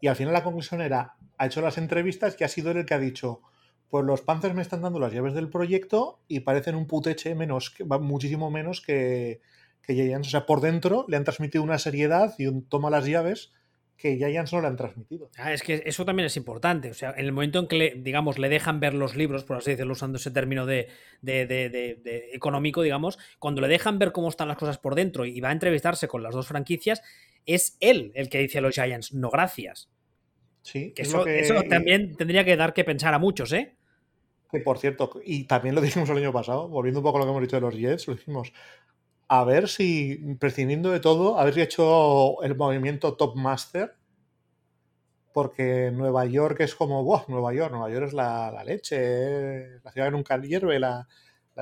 y 0.00 0.08
al 0.08 0.16
final 0.16 0.32
la 0.32 0.42
conclusión 0.42 0.80
era, 0.80 1.14
ha 1.38 1.46
hecho 1.46 1.60
las 1.60 1.78
entrevistas 1.78 2.36
y 2.38 2.44
ha 2.44 2.48
sido 2.48 2.70
él 2.70 2.78
el 2.78 2.86
que 2.86 2.94
ha 2.94 2.98
dicho, 2.98 3.42
pues 3.88 4.04
los 4.04 4.22
Panthers 4.22 4.54
me 4.54 4.62
están 4.62 4.82
dando 4.82 4.98
las 4.98 5.12
llaves 5.12 5.34
del 5.34 5.48
proyecto 5.48 6.20
y 6.28 6.40
parecen 6.40 6.76
un 6.76 6.86
puteche 6.86 7.34
menos, 7.34 7.74
muchísimo 8.00 8.50
menos 8.50 8.80
que, 8.80 9.40
que 9.82 9.94
Giants. 9.94 10.28
O 10.28 10.30
sea, 10.30 10.46
por 10.46 10.60
dentro 10.60 11.04
le 11.08 11.16
han 11.16 11.24
transmitido 11.24 11.64
una 11.64 11.78
seriedad 11.78 12.34
y 12.38 12.46
un 12.46 12.68
toma 12.68 12.90
las 12.90 13.06
llaves 13.06 13.52
que 14.00 14.16
Giants 14.16 14.52
no 14.54 14.62
le 14.62 14.68
han 14.68 14.76
transmitido. 14.76 15.30
Ah, 15.36 15.52
es 15.52 15.62
que 15.62 15.82
eso 15.84 16.06
también 16.06 16.24
es 16.24 16.36
importante. 16.38 16.90
O 16.90 16.94
sea, 16.94 17.10
en 17.10 17.26
el 17.26 17.32
momento 17.32 17.58
en 17.58 17.68
que, 17.68 17.76
le, 17.76 17.94
digamos, 17.96 18.38
le 18.38 18.48
dejan 18.48 18.80
ver 18.80 18.94
los 18.94 19.14
libros, 19.14 19.44
por 19.44 19.58
así 19.58 19.72
decirlo, 19.72 19.92
usando 19.92 20.16
ese 20.16 20.30
término 20.30 20.64
de, 20.64 20.88
económico, 22.32 22.80
digamos, 22.80 23.18
cuando 23.38 23.60
le 23.60 23.68
dejan 23.68 23.98
ver 23.98 24.12
cómo 24.12 24.30
están 24.30 24.48
las 24.48 24.56
cosas 24.56 24.78
por 24.78 24.94
dentro 24.94 25.26
y 25.26 25.38
va 25.40 25.50
a 25.50 25.52
entrevistarse 25.52 26.08
con 26.08 26.22
las 26.22 26.34
dos 26.34 26.46
franquicias, 26.46 27.02
es 27.44 27.76
él 27.80 28.10
el 28.14 28.30
que 28.30 28.38
dice 28.38 28.58
a 28.58 28.60
los 28.62 28.74
Giants, 28.74 29.12
no 29.12 29.28
gracias. 29.28 29.90
Sí, 30.62 30.92
que 30.94 31.02
eso, 31.02 31.26
eso 31.26 31.62
también 31.64 32.16
tendría 32.16 32.44
que 32.44 32.56
dar 32.56 32.72
que 32.72 32.84
pensar 32.84 33.12
a 33.12 33.18
muchos, 33.18 33.52
¿eh? 33.52 33.76
Que 34.50 34.60
por 34.60 34.78
cierto, 34.78 35.10
y 35.24 35.44
también 35.44 35.74
lo 35.74 35.80
dijimos 35.82 36.08
el 36.08 36.16
año 36.16 36.32
pasado, 36.32 36.68
volviendo 36.68 37.00
un 37.00 37.04
poco 37.04 37.18
a 37.18 37.20
lo 37.20 37.26
que 37.26 37.30
hemos 37.30 37.42
dicho 37.42 37.56
de 37.56 37.62
los 37.62 37.74
Jets, 37.76 38.08
lo 38.08 38.14
dijimos. 38.14 38.52
A 39.32 39.44
ver 39.44 39.68
si, 39.68 40.16
prescindiendo 40.40 40.90
de 40.90 40.98
todo, 40.98 41.38
a 41.38 41.44
ver 41.44 41.54
si 41.54 41.60
ha 41.60 41.64
hecho 41.64 42.42
el 42.42 42.56
movimiento 42.56 43.14
Top 43.14 43.36
Master. 43.36 43.94
Porque 45.32 45.92
Nueva 45.92 46.26
York 46.26 46.58
es 46.58 46.74
como, 46.74 47.04
¡buah! 47.04 47.26
Nueva 47.28 47.54
York, 47.54 47.70
Nueva 47.70 47.88
York 47.92 48.06
es 48.08 48.12
la, 48.12 48.60
leche, 48.66 49.78
la 49.84 49.92
ciudad 49.92 50.08
que 50.08 50.10
nunca 50.10 50.36
hierve, 50.36 50.80
la, 50.80 51.06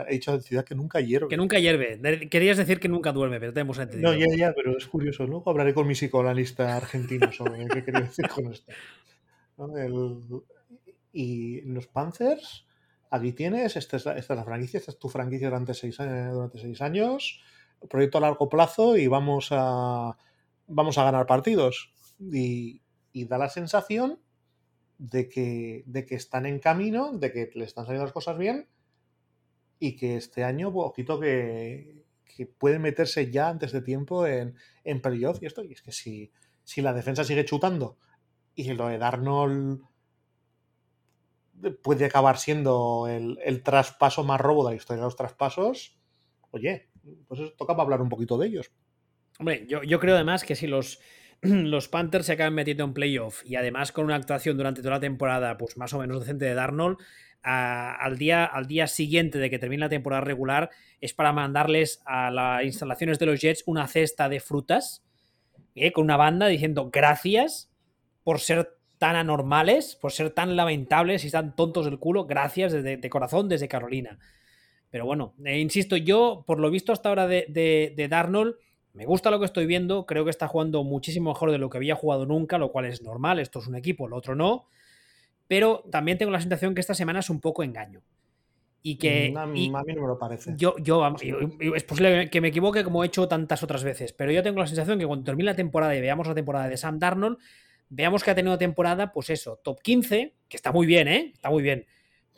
he 0.08 0.14
dicho 0.14 0.40
ciudad 0.40 0.64
que 0.64 0.74
nunca 0.74 1.02
hierve. 1.02 1.28
Que 1.28 1.36
nunca 1.36 1.58
hierve. 1.58 2.00
Querías 2.30 2.56
decir 2.56 2.80
que 2.80 2.88
nunca 2.88 3.12
duerme, 3.12 3.38
pero 3.38 3.52
te 3.52 3.60
hemos 3.60 3.78
entendido. 3.78 4.12
No, 4.12 4.18
ya, 4.18 4.34
ya, 4.34 4.54
pero 4.54 4.74
es 4.74 4.86
curioso. 4.86 5.26
Luego 5.26 5.50
hablaré 5.50 5.74
con 5.74 5.86
mi 5.86 5.92
psicoanalista 5.92 6.74
argentino 6.74 7.30
sobre 7.32 7.66
qué 7.66 7.84
quería 7.84 8.00
decir 8.00 8.28
con 8.28 8.50
esto. 8.50 8.72
y 11.12 11.60
los 11.66 11.86
Panthers, 11.86 12.66
aquí 13.10 13.32
tienes, 13.32 13.76
esta 13.76 13.98
es, 13.98 14.06
la, 14.06 14.16
esta 14.16 14.32
es 14.32 14.38
la 14.38 14.44
franquicia, 14.46 14.78
esta 14.78 14.92
es 14.92 14.98
tu 14.98 15.10
franquicia 15.10 15.48
durante 15.48 15.74
seis, 15.74 15.98
durante 15.98 16.58
seis 16.58 16.80
años 16.80 17.42
proyecto 17.88 18.18
a 18.18 18.22
largo 18.22 18.48
plazo 18.48 18.96
y 18.96 19.06
vamos 19.06 19.48
a, 19.50 20.16
vamos 20.66 20.98
a 20.98 21.04
ganar 21.04 21.26
partidos. 21.26 21.92
Y, 22.20 22.82
da 23.12 23.36
la 23.36 23.48
sensación 23.48 24.20
de 24.98 25.28
que, 25.28 25.82
de 25.86 26.06
que 26.06 26.14
están 26.14 26.46
en 26.46 26.60
camino, 26.60 27.10
de 27.12 27.32
que 27.32 27.50
le 27.54 27.64
están 27.64 27.84
saliendo 27.84 28.04
las 28.04 28.12
cosas 28.12 28.38
bien 28.38 28.68
y 29.80 29.96
que 29.96 30.16
este 30.16 30.44
año, 30.44 30.72
poquito 30.72 31.18
que, 31.18 32.04
que 32.24 32.46
pueden 32.46 32.82
meterse 32.82 33.30
ya 33.30 33.48
antes 33.48 33.72
de 33.72 33.82
tiempo 33.82 34.24
en, 34.26 34.54
en 34.84 35.00
playoff 35.00 35.42
y 35.42 35.46
esto. 35.46 35.64
Y 35.64 35.72
es 35.72 35.82
que 35.82 35.90
si, 35.90 36.30
si 36.62 36.80
la 36.80 36.92
defensa 36.92 37.24
sigue 37.24 37.44
chutando 37.44 37.98
y 38.54 38.72
lo 38.74 38.88
de 38.88 38.98
Darnold 38.98 39.82
puede 41.82 42.04
acabar 42.04 42.38
siendo 42.38 43.06
el, 43.08 43.38
el 43.42 43.62
traspaso 43.62 44.22
más 44.24 44.40
robo 44.40 44.64
de 44.64 44.70
la 44.72 44.76
historia 44.76 45.02
de 45.02 45.06
los 45.06 45.16
traspasos, 45.16 45.98
oye, 46.50 46.87
pues 47.26 47.40
toca 47.56 47.74
para 47.74 47.84
hablar 47.84 48.02
un 48.02 48.08
poquito 48.08 48.38
de 48.38 48.48
ellos. 48.48 48.70
Hombre, 49.38 49.66
yo, 49.68 50.00
creo 50.00 50.14
además 50.14 50.44
que 50.44 50.56
si 50.56 50.66
los, 50.66 51.00
los 51.42 51.88
Panthers 51.88 52.26
se 52.26 52.32
acaban 52.32 52.54
metiendo 52.54 52.84
en 52.84 52.92
playoff 52.92 53.42
y 53.44 53.56
además 53.56 53.92
con 53.92 54.04
una 54.04 54.16
actuación 54.16 54.56
durante 54.56 54.82
toda 54.82 54.94
la 54.94 55.00
temporada, 55.00 55.56
pues 55.56 55.76
más 55.76 55.92
o 55.94 55.98
menos 55.98 56.20
decente 56.20 56.44
de 56.44 56.54
Darnold, 56.54 56.98
al, 57.40 58.18
día, 58.18 58.44
al 58.44 58.66
día 58.66 58.88
siguiente 58.88 59.38
de 59.38 59.48
que 59.48 59.60
termine 59.60 59.80
la 59.80 59.88
temporada 59.88 60.20
regular 60.20 60.70
es 61.00 61.14
para 61.14 61.32
mandarles 61.32 62.02
a 62.04 62.30
las 62.30 62.64
instalaciones 62.64 63.18
de 63.20 63.26
los 63.26 63.40
Jets 63.40 63.62
una 63.66 63.86
cesta 63.86 64.28
de 64.28 64.40
frutas 64.40 65.04
¿eh? 65.76 65.92
con 65.92 66.04
una 66.04 66.16
banda 66.16 66.48
diciendo 66.48 66.90
gracias 66.92 67.70
por 68.24 68.40
ser 68.40 68.76
tan 68.98 69.14
anormales, 69.14 69.94
por 69.94 70.10
ser 70.10 70.30
tan 70.30 70.56
lamentables 70.56 71.24
y 71.24 71.30
tan 71.30 71.54
tontos 71.54 71.84
del 71.84 72.00
culo, 72.00 72.26
gracias 72.26 72.72
de 72.72 73.10
corazón 73.10 73.48
desde 73.48 73.68
Carolina. 73.68 74.18
Pero 74.90 75.04
bueno, 75.04 75.34
eh, 75.44 75.58
insisto, 75.58 75.96
yo 75.96 76.44
por 76.46 76.58
lo 76.58 76.70
visto 76.70 76.92
hasta 76.92 77.08
ahora 77.08 77.26
de, 77.26 77.46
de, 77.48 78.08
Darnold, 78.08 78.56
me 78.94 79.04
gusta 79.04 79.30
lo 79.30 79.38
que 79.38 79.44
estoy 79.44 79.66
viendo, 79.66 80.06
creo 80.06 80.24
que 80.24 80.30
está 80.30 80.48
jugando 80.48 80.82
muchísimo 80.82 81.30
mejor 81.30 81.50
de 81.50 81.58
lo 81.58 81.68
que 81.68 81.76
había 81.76 81.94
jugado 81.94 82.26
nunca, 82.26 82.58
lo 82.58 82.72
cual 82.72 82.86
es 82.86 83.02
normal, 83.02 83.38
esto 83.38 83.58
es 83.58 83.66
un 83.66 83.76
equipo, 83.76 84.06
el 84.06 84.14
otro 84.14 84.34
no, 84.34 84.66
pero 85.46 85.84
también 85.90 86.16
tengo 86.16 86.32
la 86.32 86.40
sensación 86.40 86.74
que 86.74 86.80
esta 86.80 86.94
semana 86.94 87.20
es 87.20 87.30
un 87.30 87.40
poco 87.40 87.62
engaño. 87.62 88.02
Y 88.80 88.96
que. 88.96 89.32
Mm, 89.32 89.36
a, 89.36 89.46
mí 89.46 89.68
no 89.68 89.82
me 89.84 89.94
lo 89.94 90.18
parece. 90.18 90.54
Yo, 90.56 90.76
yo, 90.78 91.04
es 91.74 91.82
posible 91.82 92.30
que 92.30 92.40
me 92.40 92.48
equivoque 92.48 92.84
como 92.84 93.02
he 93.02 93.08
hecho 93.08 93.28
tantas 93.28 93.62
otras 93.62 93.82
veces, 93.82 94.12
pero 94.12 94.30
yo 94.30 94.42
tengo 94.42 94.60
la 94.60 94.66
sensación 94.66 94.98
que 94.98 95.06
cuando 95.06 95.24
termine 95.24 95.50
la 95.50 95.56
temporada 95.56 95.94
y 95.96 96.00
veamos 96.00 96.26
la 96.28 96.34
temporada 96.34 96.68
de 96.68 96.76
Sam 96.76 96.98
Darnold, 96.98 97.38
veamos 97.90 98.22
que 98.22 98.30
ha 98.30 98.34
tenido 98.34 98.56
temporada, 98.56 99.12
pues 99.12 99.30
eso, 99.30 99.60
top 99.62 99.82
15, 99.82 100.34
que 100.48 100.56
está 100.56 100.72
muy 100.72 100.86
bien, 100.86 101.08
¿eh? 101.08 101.32
Está 101.34 101.50
muy 101.50 101.62
bien 101.62 101.86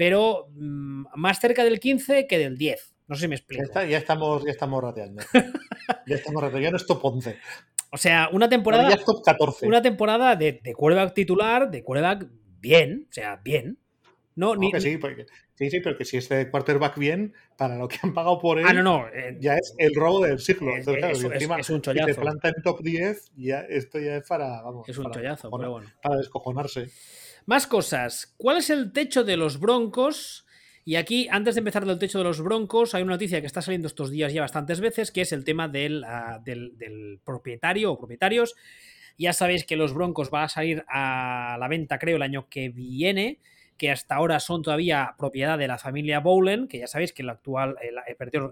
pero 0.01 0.49
mm, 0.55 1.09
más 1.17 1.41
cerca 1.41 1.63
del 1.63 1.79
15 1.79 2.27
que 2.27 2.39
del 2.39 2.57
10. 2.57 2.95
No 3.07 3.17
sé 3.17 3.21
si 3.21 3.29
me 3.29 3.35
explico. 3.35 3.65
Ya, 3.75 3.99
estamos, 3.99 4.43
ya 4.47 4.51
estamos 4.51 4.83
rateando. 4.83 5.23
ya 6.07 6.17
estamos 6.17 6.43
rateando, 6.43 6.65
ya 6.65 6.71
no 6.71 6.79
es 6.79 6.87
top 6.87 7.05
11. 7.05 7.37
O 7.93 7.99
sea, 7.99 8.31
una 8.33 8.49
temporada. 8.49 8.89
ya 8.89 8.95
es 8.95 9.05
top 9.05 9.23
14. 9.23 9.67
Una 9.67 9.83
temporada 9.83 10.37
de, 10.37 10.59
de 10.65 10.73
quarterback 10.73 11.13
titular, 11.13 11.71
de 11.71 11.85
quarterback 11.85 12.29
bien, 12.61 13.09
o 13.11 13.13
sea, 13.13 13.37
bien. 13.45 13.79
No, 14.37 14.57
ni, 14.57 14.73
sí, 14.81 14.97
porque, 14.97 15.27
sí, 15.55 15.69
sí, 15.69 15.81
pero 15.81 15.99
que 15.99 16.07
si 16.07 16.17
es 16.17 16.31
de 16.31 16.51
quarterback 16.51 16.97
bien, 16.97 17.35
para 17.59 17.77
lo 17.77 17.87
que 17.87 17.99
han 18.03 18.15
pagado 18.15 18.39
por 18.39 18.59
él, 18.59 18.65
ah, 18.67 18.73
no, 18.73 18.83
no, 18.83 19.09
eh, 19.09 19.37
ya 19.39 19.57
es 19.57 19.75
el 19.77 19.95
robo 19.95 20.25
del 20.25 20.39
siglo. 20.39 20.75
Es, 20.75 20.89
es, 20.89 21.69
un 21.69 21.83
chollazo. 21.83 22.09
Si 22.09 22.15
te 22.15 22.21
planta 22.23 22.49
en 22.49 22.63
top 22.63 22.81
10, 22.81 23.33
ya, 23.37 23.61
esto 23.69 23.99
ya 23.99 24.17
es 24.17 24.27
para. 24.27 24.63
Vamos, 24.63 24.89
es 24.89 24.97
un 24.97 25.11
chollazo, 25.11 25.51
pero 25.51 25.73
bueno. 25.73 25.89
Para 26.03 26.17
descojonarse. 26.17 26.87
Más 27.51 27.67
cosas. 27.67 28.33
¿Cuál 28.37 28.59
es 28.59 28.71
el 28.71 28.93
techo 28.93 29.25
de 29.25 29.37
los 29.37 29.59
Broncos? 29.59 30.47
Y 30.85 30.95
aquí, 30.95 31.27
antes 31.33 31.57
de 31.57 31.59
empezar 31.59 31.85
del 31.85 31.99
techo 31.99 32.19
de 32.19 32.23
los 32.23 32.41
Broncos, 32.41 32.95
hay 32.95 33.03
una 33.03 33.15
noticia 33.15 33.41
que 33.41 33.49
está 33.49 33.61
saliendo 33.61 33.89
estos 33.89 34.09
días 34.13 34.33
ya 34.33 34.43
bastantes 34.43 34.81
veces, 34.81 35.11
que 35.11 35.23
es 35.23 35.33
el 35.33 35.43
tema 35.43 35.67
del, 35.67 36.05
ah, 36.05 36.41
del, 36.45 37.19
propietario 37.25 37.91
o 37.91 37.99
propietarios. 37.99 38.55
Ya 39.19 39.33
sabéis 39.33 39.65
que 39.65 39.75
los 39.75 39.93
Broncos 39.93 40.31
van 40.31 40.45
a 40.45 40.49
salir 40.49 40.85
a 40.89 41.57
la 41.59 41.67
venta, 41.67 41.99
creo, 41.99 42.15
el 42.15 42.23
año 42.23 42.49
que 42.49 42.69
viene 42.69 43.41
que 43.77 43.91
hasta 43.91 44.15
ahora 44.15 44.39
son 44.39 44.63
todavía 44.63 45.17
propiedad 45.19 45.59
de 45.59 45.67
la 45.67 45.79
familia 45.79 46.21
Bowlen, 46.21 46.69
que 46.69 46.79
ya 46.79 46.87
sabéis 46.87 47.13
que 47.13 47.23
el 47.23 47.31
actual, 47.31 47.75
el, 47.83 47.97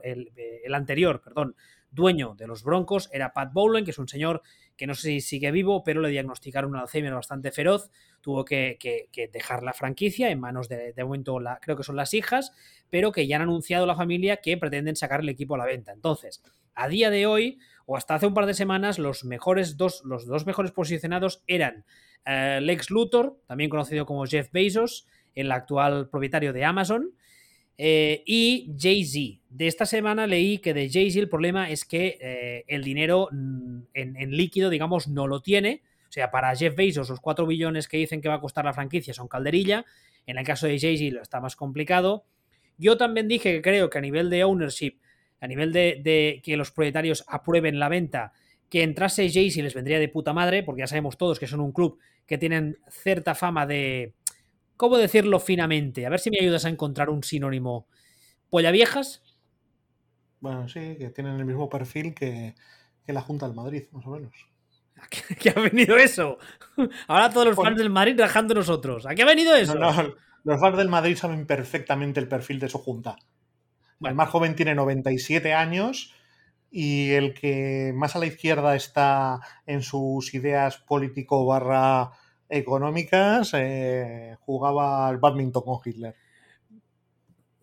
el, 0.03 0.32
el, 0.64 0.74
anterior, 0.74 1.20
perdón, 1.22 1.55
dueño 1.92 2.34
de 2.34 2.49
los 2.49 2.64
Broncos 2.64 3.09
era 3.12 3.32
Pat 3.32 3.53
Bowlen, 3.53 3.84
que 3.84 3.92
es 3.92 3.99
un 3.99 4.09
señor 4.09 4.42
que 4.78 4.86
no 4.86 4.94
sé 4.94 5.08
si 5.08 5.20
sigue 5.20 5.50
vivo, 5.50 5.82
pero 5.82 6.00
le 6.00 6.08
diagnosticaron 6.08 6.70
un 6.70 6.76
Alzheimer 6.78 7.12
bastante 7.12 7.50
feroz, 7.50 7.90
tuvo 8.22 8.44
que, 8.44 8.78
dejar 9.32 9.62
la 9.64 9.74
franquicia 9.74 10.30
en 10.30 10.40
manos 10.40 10.68
de, 10.68 10.92
de 10.92 11.04
momento, 11.04 11.38
creo 11.60 11.76
que 11.76 11.82
son 11.82 11.96
las 11.96 12.14
hijas, 12.14 12.52
pero 12.88 13.12
que 13.12 13.26
ya 13.26 13.36
han 13.36 13.42
anunciado 13.42 13.84
la 13.84 13.96
familia 13.96 14.38
que 14.38 14.56
pretenden 14.56 14.96
sacar 14.96 15.20
el 15.20 15.28
equipo 15.28 15.56
a 15.56 15.58
la 15.58 15.66
venta. 15.66 15.92
Entonces, 15.92 16.42
a 16.74 16.88
día 16.88 17.10
de 17.10 17.26
hoy, 17.26 17.58
o 17.86 17.96
hasta 17.96 18.14
hace 18.14 18.26
un 18.26 18.34
par 18.34 18.46
de 18.46 18.54
semanas, 18.54 19.00
los 19.00 19.24
mejores 19.24 19.76
dos, 19.76 20.02
los 20.04 20.26
dos 20.26 20.46
mejores 20.46 20.70
posicionados 20.70 21.42
eran 21.48 21.84
eh, 22.24 22.60
Lex 22.62 22.90
Luthor, 22.90 23.40
también 23.46 23.68
conocido 23.68 24.06
como 24.06 24.26
Jeff 24.26 24.52
Bezos, 24.52 25.06
el 25.34 25.50
actual 25.50 26.08
propietario 26.08 26.52
de 26.52 26.64
Amazon, 26.64 27.14
eh, 27.80 28.24
y 28.26 28.74
Jay-Z. 28.76 29.40
De 29.48 29.68
esta 29.68 29.86
semana 29.86 30.26
leí 30.26 30.58
que 30.58 30.74
de 30.74 30.90
Jay-Z 30.90 31.20
el 31.20 31.28
problema 31.28 31.70
es 31.70 31.84
que 31.84 32.18
eh, 32.20 32.64
el 32.66 32.82
dinero 32.82 33.28
mm, 33.30 33.78
en, 33.94 34.30
líquido, 34.32 34.68
digamos, 34.68 35.06
no 35.06 35.28
lo 35.28 35.40
tiene. 35.40 35.82
O 36.08 36.12
sea, 36.12 36.30
para 36.32 36.54
Jeff 36.56 36.74
Bezos, 36.74 37.08
los 37.08 37.20
4 37.20 37.46
billones 37.46 37.86
que 37.86 37.96
dicen 37.96 38.20
que 38.20 38.28
va 38.28 38.34
a 38.34 38.40
costar 38.40 38.64
la 38.64 38.72
franquicia 38.72 39.14
son 39.14 39.28
calderilla. 39.28 39.86
En 40.26 40.38
el 40.38 40.44
caso 40.44 40.66
de 40.66 40.78
Jay-Z 40.78 41.22
está 41.22 41.40
más 41.40 41.54
complicado. 41.54 42.24
Yo 42.78 42.96
también 42.96 43.28
dije 43.28 43.54
que 43.54 43.62
creo 43.62 43.88
que 43.88 43.98
a 43.98 44.00
nivel 44.00 44.28
de 44.28 44.42
ownership, 44.42 44.98
a 45.40 45.46
nivel 45.46 45.72
de, 45.72 46.40
que 46.42 46.56
los 46.56 46.72
propietarios 46.72 47.24
aprueben 47.28 47.78
la 47.78 47.88
venta, 47.88 48.32
que 48.68 48.82
entrase 48.82 49.30
Jay-Z 49.30 49.62
les 49.62 49.74
vendría 49.74 50.00
de 50.00 50.08
puta 50.08 50.32
madre, 50.32 50.64
porque 50.64 50.80
ya 50.80 50.86
sabemos 50.88 51.16
todos 51.16 51.38
que 51.38 51.46
son 51.46 51.60
un 51.60 51.72
club 51.72 51.98
que 52.26 52.38
tienen 52.38 52.78
cierta 52.90 53.34
fama 53.34 53.66
de, 53.66 54.14
¿Cómo 54.78 54.96
decirlo 54.96 55.40
finamente? 55.40 56.06
A 56.06 56.08
ver 56.08 56.20
si 56.20 56.30
me 56.30 56.38
ayudas 56.40 56.64
a 56.64 56.68
encontrar 56.68 57.10
un 57.10 57.24
sinónimo. 57.24 57.88
¿Polla 58.48 58.70
viejas? 58.70 59.22
Bueno, 60.38 60.68
sí, 60.68 60.94
que 60.96 61.10
tienen 61.10 61.34
el 61.34 61.44
mismo 61.44 61.68
perfil 61.68 62.14
que, 62.14 62.54
la 63.08 63.20
Junta 63.20 63.46
del 63.46 63.56
Madrid, 63.56 63.86
más 63.90 64.06
o 64.06 64.10
menos. 64.10 64.32
¿A 64.96 65.08
qué, 65.08 65.50
ha 65.56 65.60
venido 65.60 65.96
eso? 65.96 66.38
Ahora 67.08 67.28
todos 67.28 67.48
los 67.48 67.56
fans 67.56 67.76
del 67.76 67.90
Madrid 67.90 68.20
rajando 68.20 68.54
nosotros. 68.54 69.04
¿A 69.04 69.16
qué 69.16 69.22
ha 69.22 69.26
venido 69.26 69.56
eso? 69.56 69.74
los 70.44 70.60
fans 70.60 70.76
del 70.76 70.88
Madrid 70.88 71.16
saben 71.16 71.44
perfectamente 71.44 72.20
el 72.20 72.28
perfil 72.28 72.60
de 72.60 72.68
su 72.68 72.78
Junta. 72.78 73.16
El 74.00 74.14
más 74.14 74.28
joven 74.28 74.54
tiene 74.54 74.76
97 74.76 75.54
años 75.54 76.14
y 76.70 77.10
el 77.10 77.34
que 77.34 77.92
más 77.96 78.14
a 78.14 78.20
la 78.20 78.26
izquierda 78.26 78.76
está 78.76 79.40
en 79.66 79.82
sus 79.82 80.34
ideas 80.34 80.78
político 80.78 81.44
barra 81.44 82.12
económicas, 82.49 83.53
eh, 83.55 84.36
jugaba 84.40 85.09
al 85.09 85.18
badminton 85.18 85.62
con 85.62 85.80
Hitler. 85.84 86.14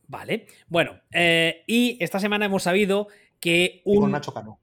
Vale, 0.08 0.48
bueno, 0.68 1.02
eh, 1.12 1.64
y 1.66 1.98
esta 2.00 2.20
semana 2.20 2.46
hemos 2.46 2.64
sabido 2.64 3.08
que 3.40 3.82
un... 3.86 4.12
Nacho 4.12 4.34
Cano. 4.34 4.60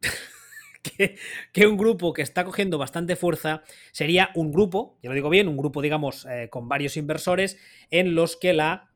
que, 1.52 1.66
un 1.66 1.76
grupo 1.76 2.12
que 2.12 2.22
está 2.22 2.44
cogiendo 2.44 2.78
bastante 2.78 3.16
fuerza 3.16 3.62
sería 3.92 4.30
un 4.34 4.50
grupo, 4.50 4.98
ya 5.02 5.10
lo 5.10 5.14
digo 5.14 5.28
bien, 5.28 5.48
un 5.48 5.58
grupo, 5.58 5.82
digamos, 5.82 6.26
eh, 6.26 6.48
con 6.50 6.68
varios 6.68 6.96
inversores 6.96 7.58
en 7.90 8.14
los 8.14 8.36
que 8.36 8.54
la 8.54 8.90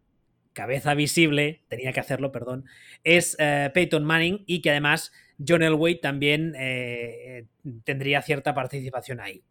cabeza 0.55 0.95
visible, 0.95 1.65
tenía 1.69 1.93
que 1.93 2.01
hacerlo, 2.01 2.31
perdón, 2.31 2.67
es 3.05 3.39
Peyton 3.73 4.05
Manning 4.05 4.45
y 4.47 4.61
que 4.61 4.69
además 4.69 5.11
John 5.47 5.63
Elway 5.63 5.99
también 5.99 6.53
tendría 7.85 8.21
cierta 8.21 8.53
participación 8.53 9.21
ahí. 9.21 9.43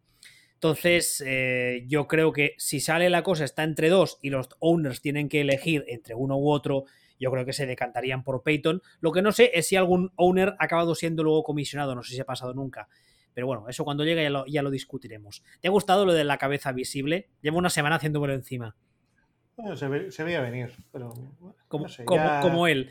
Entonces, 0.62 1.20
eh, 1.26 1.82
yo 1.88 2.06
creo 2.06 2.32
que 2.32 2.54
si 2.56 2.78
sale 2.78 3.10
la 3.10 3.24
cosa 3.24 3.44
está 3.44 3.64
entre 3.64 3.88
dos 3.88 4.20
y 4.22 4.30
los 4.30 4.48
owners 4.60 5.00
tienen 5.00 5.28
que 5.28 5.40
elegir 5.40 5.84
entre 5.88 6.14
uno 6.14 6.38
u 6.38 6.52
otro, 6.52 6.84
yo 7.18 7.32
creo 7.32 7.44
que 7.44 7.52
se 7.52 7.66
decantarían 7.66 8.22
por 8.22 8.44
Peyton. 8.44 8.80
Lo 9.00 9.10
que 9.10 9.22
no 9.22 9.32
sé 9.32 9.50
es 9.54 9.66
si 9.66 9.74
algún 9.74 10.12
owner 10.14 10.50
ha 10.60 10.64
acabado 10.64 10.94
siendo 10.94 11.24
luego 11.24 11.42
comisionado, 11.42 11.96
no 11.96 12.04
sé 12.04 12.14
si 12.14 12.20
ha 12.20 12.24
pasado 12.24 12.54
nunca. 12.54 12.86
Pero 13.34 13.48
bueno, 13.48 13.68
eso 13.68 13.82
cuando 13.82 14.04
llegue 14.04 14.22
ya 14.46 14.62
lo, 14.62 14.70
discutiremos. 14.70 15.42
¿Te 15.60 15.66
ha 15.66 15.72
gustado 15.72 16.06
lo 16.06 16.12
de 16.12 16.22
la 16.22 16.38
cabeza 16.38 16.70
visible? 16.70 17.28
Llevo 17.40 17.58
una 17.58 17.68
semana 17.68 17.96
haciéndomelo 17.96 18.32
encima. 18.32 18.76
Bueno, 19.56 19.76
se, 19.76 19.88
veía 19.88 20.42
venir, 20.42 20.70
pero. 20.92 21.12
como, 21.66 21.88
como, 22.40 22.68
él. 22.68 22.88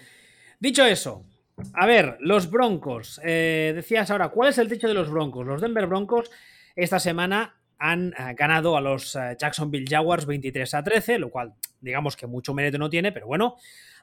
Dicho 0.60 0.84
eso, 0.84 1.24
A 1.72 1.86
ver, 1.86 2.18
los 2.20 2.52
Broncos. 2.52 3.22
Eh, 3.24 3.72
decías 3.74 4.12
ahora, 4.12 4.28
¿cuál 4.28 4.50
es 4.50 4.58
el 4.58 4.68
techo 4.68 4.90
de 4.90 4.94
los 4.94 5.10
Broncos? 5.10 5.48
Los 5.48 5.62
Denver 5.62 5.88
Broncos 5.88 6.30
esta 6.76 7.00
semana 7.00 7.61
han 7.84 8.14
eh, 8.14 8.36
ganado 8.38 8.78
a 8.78 8.82
los 8.82 9.16
eh, 9.16 9.36
Jacksonville 9.40 9.88
Jaguars 9.90 10.28
23 10.28 10.74
a 10.76 10.84
13, 10.84 11.18
lo 11.18 11.32
cual 11.32 11.56
digamos 11.80 12.16
que 12.16 12.28
mucho 12.28 12.54
mérito 12.54 12.78
no 12.78 12.90
tiene, 12.90 13.12
pero 13.12 13.26
bueno, 13.26 13.56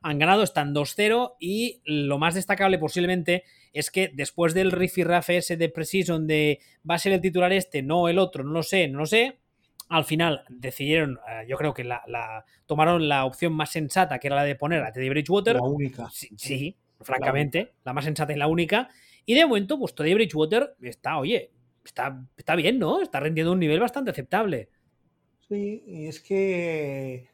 han 0.03 0.18
ganado, 0.18 0.43
están 0.43 0.74
2-0 0.74 1.37
y 1.39 1.81
lo 1.85 2.18
más 2.18 2.35
destacable 2.35 2.79
posiblemente 2.79 3.45
es 3.72 3.91
que 3.91 4.11
después 4.12 4.53
del 4.53 4.72
rifirrafe 4.72 5.37
ese 5.37 5.57
de 5.57 5.68
Precision 5.68 6.26
de 6.26 6.59
va 6.89 6.97
a 6.97 6.99
ser 6.99 7.12
el 7.12 7.20
titular 7.20 7.53
este, 7.53 7.83
no 7.83 8.09
el 8.09 8.18
otro, 8.18 8.43
no 8.43 8.51
lo 8.51 8.62
sé, 8.64 8.89
no 8.89 8.99
lo 8.99 9.07
sé, 9.07 9.39
al 9.89 10.05
final 10.05 10.45
decidieron, 10.49 11.18
yo 11.47 11.57
creo 11.57 11.72
que 11.72 11.85
la, 11.85 12.45
tomaron 12.66 13.09
la 13.09 13.24
opción 13.24 13.53
más 13.53 13.70
sensata, 13.70 14.18
que 14.18 14.26
era 14.26 14.37
la 14.37 14.45
de 14.45 14.55
poner 14.55 14.83
a 14.83 14.93
Teddy 14.93 15.09
Bridgewater. 15.09 15.57
La 15.57 15.62
única. 15.62 16.11
sí 16.11 16.76
francamente, 17.01 17.74
la, 17.85 17.93
más 17.93 18.05
sensata 18.05 18.33
y 18.33 18.37
la 18.37 18.49
única. 18.49 18.89
Y 19.24 19.35
de 19.35 19.47
momento, 19.47 19.79
pues 19.79 19.95
Toddy 19.95 20.14
Bridgewater 20.14 20.74
está, 20.83 21.18
oye, 21.18 21.51
está, 21.89 22.24
está 22.36 22.55
bien, 22.55 22.78
¿no? 22.78 23.01
Está 23.01 23.20
rendiendo 23.20 23.53
un 23.53 23.59
nivel 23.59 23.80
bastante 23.80 24.11
aceptable. 24.11 24.68
Sí, 25.49 25.82
y 25.86 26.07
es 26.07 26.20
que 26.20 27.30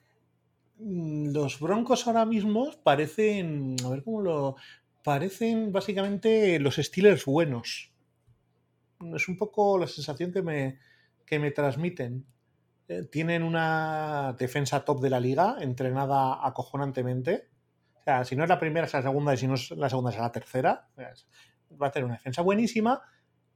mm, 0.78 1.32
los 1.32 1.60
Broncos 1.60 2.06
ahora 2.06 2.24
mismo 2.24 2.70
parecen, 2.82 3.76
a 3.84 3.88
ver 3.90 4.02
cómo 4.02 4.22
lo, 4.22 4.56
parecen 5.02 5.72
básicamente 5.72 6.58
los 6.60 6.76
Steelers 6.76 7.24
buenos. 7.24 7.92
Es 9.14 9.28
un 9.28 9.36
poco 9.36 9.78
la 9.78 9.86
sensación 9.86 10.32
que 10.32 10.42
me, 10.42 10.78
que 11.26 11.38
me 11.38 11.50
transmiten. 11.50 12.24
Eh, 12.88 13.02
tienen 13.10 13.42
una 13.42 14.34
defensa 14.38 14.84
top 14.84 15.00
de 15.00 15.10
la 15.10 15.20
liga, 15.20 15.56
entrenada 15.60 16.46
acojonantemente. 16.46 17.48
O 18.00 18.02
sea, 18.02 18.24
si 18.24 18.36
no 18.36 18.44
es 18.44 18.48
la 18.48 18.58
primera, 18.58 18.86
es 18.86 18.92
la 18.92 19.02
segunda, 19.02 19.34
y 19.34 19.36
si 19.36 19.46
no 19.46 19.54
es 19.54 19.70
la 19.72 19.90
segunda, 19.90 20.10
es 20.10 20.18
la 20.18 20.32
tercera. 20.32 20.88
Va 21.82 21.88
a 21.88 21.90
tener 21.90 22.04
una 22.04 22.14
defensa 22.14 22.42
buenísima 22.42 23.02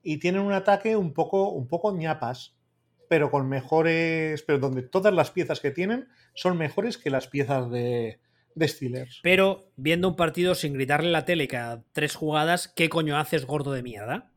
y 0.08 0.16
tienen 0.16 0.40
un 0.40 0.54
ataque 0.54 0.96
un 0.96 1.12
poco, 1.12 1.50
un 1.50 1.68
poco 1.68 1.94
ñapas, 1.94 2.56
pero 3.10 3.30
con 3.30 3.46
mejores. 3.46 4.42
Pero 4.42 4.58
donde 4.58 4.80
todas 4.80 5.12
las 5.12 5.30
piezas 5.30 5.60
que 5.60 5.70
tienen 5.70 6.08
son 6.32 6.56
mejores 6.56 6.96
que 6.96 7.10
las 7.10 7.28
piezas 7.28 7.70
de, 7.70 8.18
de 8.54 8.68
Steelers. 8.68 9.20
Pero 9.22 9.70
viendo 9.76 10.08
un 10.08 10.16
partido 10.16 10.54
sin 10.54 10.72
gritarle 10.72 11.10
la 11.10 11.26
tele 11.26 11.46
cada 11.46 11.84
tres 11.92 12.16
jugadas, 12.16 12.68
¿qué 12.68 12.88
coño 12.88 13.18
haces 13.18 13.44
gordo 13.44 13.72
de 13.72 13.82
mierda? 13.82 14.32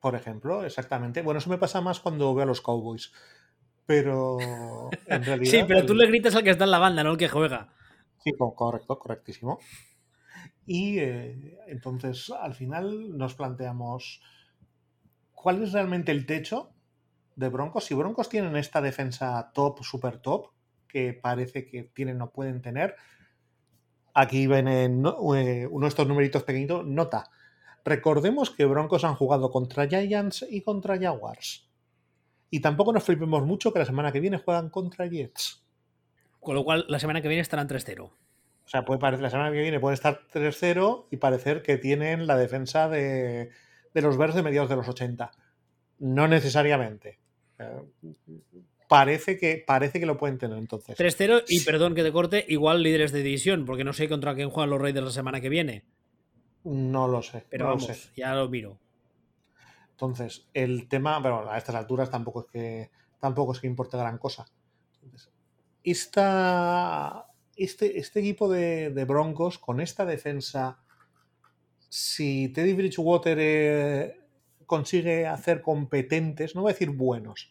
Por 0.00 0.14
ejemplo, 0.14 0.62
exactamente. 0.66 1.22
Bueno, 1.22 1.38
eso 1.38 1.48
me 1.48 1.56
pasa 1.56 1.80
más 1.80 1.98
cuando 1.98 2.34
veo 2.34 2.42
a 2.42 2.46
los 2.46 2.60
Cowboys. 2.60 3.10
Pero 3.86 4.36
en 5.06 5.24
realidad. 5.24 5.50
sí, 5.50 5.64
pero 5.66 5.86
tú 5.86 5.94
le 5.94 6.08
gritas 6.08 6.34
al 6.34 6.44
que 6.44 6.50
está 6.50 6.64
en 6.64 6.72
la 6.72 6.78
banda, 6.78 7.02
no 7.02 7.12
al 7.12 7.16
que 7.16 7.30
juega. 7.30 7.72
Sí, 8.22 8.32
correcto, 8.36 8.98
correctísimo. 8.98 9.60
Y 10.66 10.98
eh, 10.98 11.58
entonces 11.68 12.28
al 12.28 12.52
final 12.52 13.16
nos 13.16 13.34
planteamos 13.34 14.20
cuál 15.40 15.62
es 15.62 15.72
realmente 15.72 16.10
el 16.10 16.26
techo 16.26 16.70
de 17.36 17.48
Broncos. 17.48 17.84
Si 17.84 17.94
Broncos 17.94 18.28
tienen 18.28 18.56
esta 18.56 18.80
defensa 18.80 19.52
top, 19.54 19.84
super 19.84 20.18
top, 20.18 20.48
que 20.88 21.12
parece 21.12 21.64
que 21.64 21.84
tienen 21.84 22.20
o 22.22 22.30
pueden 22.30 22.60
tener, 22.60 22.96
aquí 24.14 24.48
ven 24.48 24.66
en, 24.66 25.06
eh, 25.06 25.66
uno 25.70 25.86
de 25.86 25.88
estos 25.88 26.08
numeritos 26.08 26.42
pequeñitos, 26.42 26.84
nota. 26.84 27.30
Recordemos 27.84 28.50
que 28.50 28.64
Broncos 28.64 29.04
han 29.04 29.14
jugado 29.14 29.50
contra 29.50 29.86
Giants 29.86 30.44
y 30.50 30.62
contra 30.62 30.98
Jaguars. 30.98 31.68
Y 32.50 32.60
tampoco 32.60 32.92
nos 32.92 33.04
flipemos 33.04 33.44
mucho 33.44 33.72
que 33.72 33.78
la 33.78 33.84
semana 33.84 34.10
que 34.10 34.20
viene 34.20 34.38
juegan 34.38 34.70
contra 34.70 35.06
Jets. 35.06 35.62
Con 36.40 36.56
lo 36.56 36.64
cual, 36.64 36.84
la 36.88 36.98
semana 36.98 37.22
que 37.22 37.28
viene 37.28 37.42
estarán 37.42 37.68
3-0. 37.68 38.02
O 38.02 38.12
sea, 38.64 38.84
puede 38.84 38.98
parecer, 38.98 39.22
la 39.22 39.30
semana 39.30 39.52
que 39.52 39.60
viene 39.60 39.78
puede 39.78 39.94
estar 39.94 40.20
3-0 40.32 41.06
y 41.10 41.16
parecer 41.18 41.62
que 41.62 41.78
tienen 41.78 42.26
la 42.26 42.36
defensa 42.36 42.88
de, 42.88 43.50
los 43.94 44.16
verdes 44.16 44.36
de 44.36 44.42
mediados 44.42 44.68
de 44.68 44.76
los 44.76 44.88
80. 44.88 45.30
No 46.00 46.28
necesariamente. 46.28 47.18
Parece 48.88 49.38
que, 49.38 49.62
parece 49.66 50.00
que 50.00 50.06
lo 50.06 50.16
pueden 50.16 50.38
tener 50.38 50.58
entonces. 50.58 50.98
3-0 50.98 51.44
y 51.48 51.60
perdón 51.60 51.94
que 51.94 52.02
te 52.02 52.12
corte, 52.12 52.44
igual 52.48 52.82
líderes 52.82 53.12
de 53.12 53.22
división, 53.22 53.66
porque 53.66 53.84
no 53.84 53.92
sé 53.92 54.08
contra 54.08 54.34
quién 54.34 54.50
juegan 54.50 54.70
los 54.70 54.80
Raiders 54.80 55.06
la 55.06 55.12
semana 55.12 55.40
que 55.40 55.48
viene. 55.48 55.84
No 56.64 57.08
lo 57.08 57.22
sé. 57.22 57.44
Pero 57.50 57.66
vamos, 57.66 58.12
ya 58.16 58.34
lo 58.34 58.48
miro. 58.48 58.78
Entonces, 59.90 60.46
el 60.54 60.88
tema, 60.88 61.20
pero 61.22 61.50
a 61.50 61.58
estas 61.58 61.74
alturas 61.74 62.10
tampoco 62.10 62.42
es 62.42 62.46
que 62.52 62.90
tampoco 63.18 63.52
es 63.52 63.60
que 63.60 63.66
importe 63.66 63.96
gran 63.96 64.18
cosa. 64.18 64.46
Entonces, 65.02 65.32
este, 65.82 67.98
este 67.98 68.20
equipo 68.20 68.48
de, 68.48 69.04
Broncos, 69.06 69.58
con 69.58 69.80
esta 69.80 70.04
defensa, 70.04 70.78
si 71.88 72.48
Teddy 72.48 72.74
Bridgewater 72.74 73.38
eh, 73.40 74.20
consigue 74.66 75.26
hacer 75.26 75.62
competentes, 75.62 76.54
no 76.54 76.62
voy 76.62 76.70
a 76.70 76.74
decir 76.74 76.90
buenos, 76.90 77.50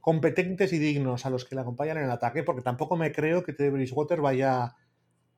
competentes 0.00 0.72
y 0.72 0.78
dignos 0.78 1.26
a 1.26 1.30
los 1.30 1.44
que 1.44 1.54
le 1.54 1.60
acompañan 1.60 1.98
en 1.98 2.04
el 2.04 2.10
ataque, 2.10 2.42
porque 2.42 2.62
tampoco 2.62 2.96
me 2.96 3.12
creo 3.12 3.42
que 3.42 3.52
Teddy 3.52 3.70
Bridgewater 3.70 4.20
vaya 4.20 4.76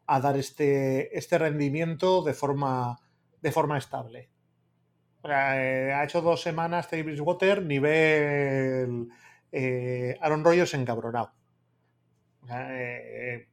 a 0.06 0.20
dar 0.20 0.36
este, 0.36 1.16
este 1.16 1.38
rendimiento 1.38 2.22
de 2.22 2.34
forma, 2.34 2.98
de 3.42 3.52
forma 3.52 3.78
estable. 3.78 4.30
Eh, 5.24 5.92
ha 5.94 6.04
hecho 6.04 6.20
dos 6.20 6.40
semanas 6.40 6.88
Teddy 6.88 7.02
Bridgewater 7.02 7.62
nivel 7.62 9.08
eh, 9.50 10.16
Aaron 10.20 10.44
Rodgers 10.44 10.74
encabronado. 10.74 11.32
Eh, 12.48 13.48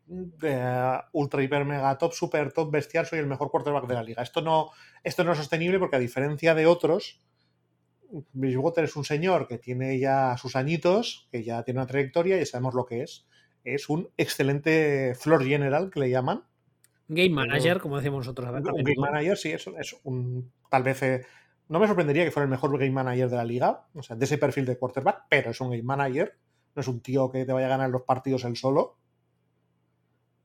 ultra, 1.11 1.43
hiper, 1.43 1.65
mega 1.65 1.97
top, 1.97 2.13
super 2.13 2.51
top, 2.51 2.71
bestial, 2.71 3.05
soy 3.05 3.19
el 3.19 3.27
mejor 3.27 3.49
quarterback 3.49 3.87
de 3.87 3.93
la 3.93 4.03
liga. 4.03 4.23
Esto 4.23 4.41
no, 4.41 4.71
esto 5.03 5.23
no 5.23 5.31
es 5.31 5.37
sostenible 5.37 5.79
porque 5.79 5.95
a 5.95 5.99
diferencia 5.99 6.53
de 6.53 6.65
otros, 6.65 7.21
Bridgewater 8.33 8.83
es 8.83 8.95
un 8.95 9.03
señor 9.03 9.47
que 9.47 9.57
tiene 9.57 9.97
ya 9.99 10.37
sus 10.37 10.55
añitos, 10.55 11.27
que 11.31 11.43
ya 11.43 11.63
tiene 11.63 11.79
una 11.79 11.87
trayectoria 11.87 12.39
y 12.39 12.45
sabemos 12.45 12.75
lo 12.75 12.85
que 12.85 13.01
es. 13.01 13.25
Es 13.63 13.89
un 13.89 14.09
excelente 14.17 15.15
floor 15.15 15.45
general 15.45 15.89
que 15.89 15.99
le 16.01 16.09
llaman. 16.09 16.43
Game 17.07 17.29
manager, 17.29 17.79
como 17.79 17.97
decimos 17.97 18.19
nosotros. 18.19 18.49
Un 18.49 18.83
game 18.83 18.95
manager, 18.97 19.37
sí, 19.37 19.51
es, 19.51 19.65
es 19.79 19.95
un. 20.03 20.51
Tal 20.69 20.83
vez. 20.83 21.01
Eh, 21.03 21.25
no 21.69 21.79
me 21.79 21.87
sorprendería 21.87 22.25
que 22.25 22.31
fuera 22.31 22.43
el 22.43 22.51
mejor 22.51 22.77
game 22.77 22.91
manager 22.91 23.29
de 23.29 23.37
la 23.37 23.45
liga, 23.45 23.87
o 23.93 24.03
sea, 24.03 24.15
de 24.15 24.25
ese 24.25 24.37
perfil 24.37 24.65
de 24.65 24.77
quarterback, 24.77 25.23
pero 25.29 25.51
es 25.51 25.61
un 25.61 25.69
game 25.69 25.83
manager 25.83 26.37
no 26.75 26.81
es 26.81 26.87
un 26.87 27.01
tío 27.01 27.31
que 27.31 27.45
te 27.45 27.53
vaya 27.53 27.67
a 27.67 27.69
ganar 27.69 27.89
los 27.89 28.03
partidos 28.03 28.43
él 28.45 28.57
solo. 28.57 28.97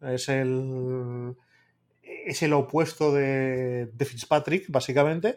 Es 0.01 0.29
el. 0.29 1.37
Es 2.03 2.43
el 2.43 2.53
opuesto 2.53 3.13
de, 3.13 3.91
Fitzpatrick, 3.99 4.71
básicamente. 4.71 5.37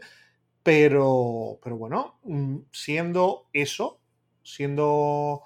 Pero, 0.63 1.59
pero 1.63 1.77
bueno, 1.77 2.19
mm, 2.23 2.57
siendo 2.71 3.49
eso, 3.51 3.99
siendo 4.43 5.41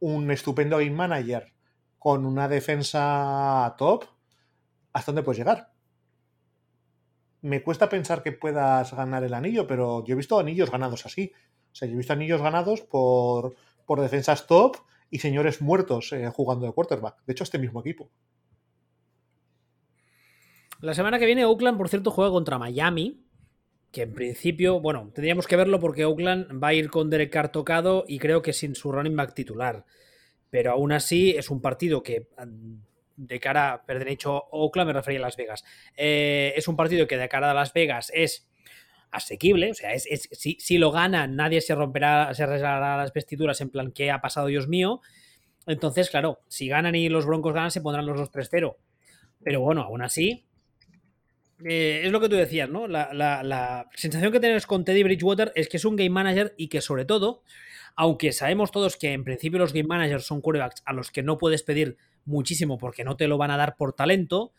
un 0.00 0.30
estupendo 0.30 0.78
game 0.78 0.90
manager 0.90 1.52
con 1.98 2.26
una 2.26 2.48
defensa 2.48 3.74
top, 3.78 4.04
¿hasta 4.92 5.12
dónde 5.12 5.22
puedes 5.22 5.38
llegar? 5.38 5.72
Me 7.42 7.62
cuesta 7.62 7.88
pensar 7.88 8.22
que 8.24 8.32
puedas 8.32 8.92
ganar 8.92 9.22
el 9.22 9.34
anillo, 9.34 9.66
pero 9.66 10.04
yo 10.04 10.14
he 10.14 10.16
visto 10.16 10.40
anillos 10.40 10.72
ganados 10.72 11.06
así. 11.06 11.32
O 11.70 11.74
sea, 11.74 11.86
yo 11.86 11.94
he 11.94 11.98
visto 11.98 12.12
anillos 12.12 12.42
ganados 12.42 12.80
por, 12.80 13.54
por 13.88 14.02
defensas 14.02 14.46
top 14.46 14.76
y 15.10 15.20
señores 15.20 15.62
muertos 15.62 16.12
eh, 16.12 16.28
jugando 16.28 16.66
de 16.66 16.72
quarterback. 16.72 17.24
De 17.24 17.32
hecho, 17.32 17.42
este 17.42 17.58
mismo 17.58 17.80
equipo. 17.80 18.10
La 20.82 20.92
semana 20.92 21.18
que 21.18 21.24
viene 21.24 21.46
Oakland, 21.46 21.78
por 21.78 21.88
cierto, 21.88 22.10
juega 22.10 22.30
contra 22.30 22.58
Miami. 22.58 23.24
Que 23.90 24.02
en 24.02 24.12
principio, 24.12 24.80
bueno, 24.80 25.10
tendríamos 25.14 25.46
que 25.46 25.56
verlo 25.56 25.80
porque 25.80 26.04
Oakland 26.04 26.62
va 26.62 26.68
a 26.68 26.74
ir 26.74 26.90
con 26.90 27.08
Derek 27.08 27.32
Carr 27.32 27.50
tocado 27.50 28.04
y 28.06 28.18
creo 28.18 28.42
que 28.42 28.52
sin 28.52 28.74
su 28.74 28.92
running 28.92 29.16
back 29.16 29.32
titular. 29.32 29.86
Pero 30.50 30.72
aún 30.72 30.92
así 30.92 31.30
es 31.30 31.48
un 31.48 31.62
partido 31.62 32.02
que 32.02 32.28
de 33.16 33.40
cara, 33.40 33.84
perdón, 33.86 34.08
hecho 34.08 34.34
Oakland 34.50 34.88
me 34.88 34.92
refería 34.92 35.20
a 35.20 35.22
Las 35.22 35.36
Vegas. 35.38 35.64
Eh, 35.96 36.52
es 36.54 36.68
un 36.68 36.76
partido 36.76 37.06
que 37.06 37.16
de 37.16 37.30
cara 37.30 37.50
a 37.50 37.54
Las 37.54 37.72
Vegas 37.72 38.12
es 38.14 38.50
asequible. 39.10 39.70
O 39.70 39.74
sea, 39.74 39.92
es, 39.92 40.28
si, 40.32 40.78
lo 40.78 40.90
ganan, 40.90 41.36
nadie 41.36 41.60
se 41.60 41.74
romperá, 41.74 42.32
se 42.34 42.46
resbalará 42.46 42.96
las 42.96 43.12
vestiduras 43.12 43.60
en 43.60 43.70
plan, 43.70 43.92
¿qué 43.92 44.10
ha 44.10 44.20
pasado, 44.20 44.46
Dios 44.46 44.68
mío? 44.68 45.00
Entonces, 45.66 46.10
claro, 46.10 46.40
si 46.48 46.68
ganan 46.68 46.94
y 46.94 47.08
los 47.08 47.26
Broncos 47.26 47.52
ganan, 47.52 47.70
se 47.70 47.80
pondrán 47.80 48.06
los 48.06 48.18
2-3-0. 48.18 48.76
Pero 49.42 49.60
bueno, 49.60 49.82
aún 49.82 50.02
así, 50.02 50.46
eh, 51.64 52.02
es 52.04 52.12
lo 52.12 52.20
que 52.20 52.28
tú 52.28 52.36
decías, 52.36 52.68
¿no? 52.68 52.86
La, 52.86 53.88
sensación 53.94 54.32
que 54.32 54.40
tienes 54.40 54.66
con 54.66 54.84
Teddy 54.84 55.02
Bridgewater 55.02 55.52
es 55.54 55.68
que 55.68 55.76
es 55.76 55.84
un 55.84 55.96
game 55.96 56.10
manager 56.10 56.54
y 56.56 56.68
que 56.68 56.80
sobre 56.80 57.04
todo, 57.04 57.42
aunque 57.96 58.32
sabemos 58.32 58.70
todos 58.70 58.96
que 58.96 59.12
en 59.12 59.24
principio 59.24 59.58
los 59.58 59.72
game 59.72 59.88
managers 59.88 60.24
son 60.24 60.40
quarterbacks 60.40 60.82
a 60.84 60.92
los 60.92 61.10
que 61.10 61.22
no 61.22 61.38
puedes 61.38 61.62
pedir 61.62 61.96
muchísimo 62.24 62.78
porque 62.78 63.04
no 63.04 63.16
te 63.16 63.26
lo 63.26 63.38
van 63.38 63.50
a 63.50 63.56
dar 63.56 63.76
por 63.76 63.92
talento, 63.92 64.52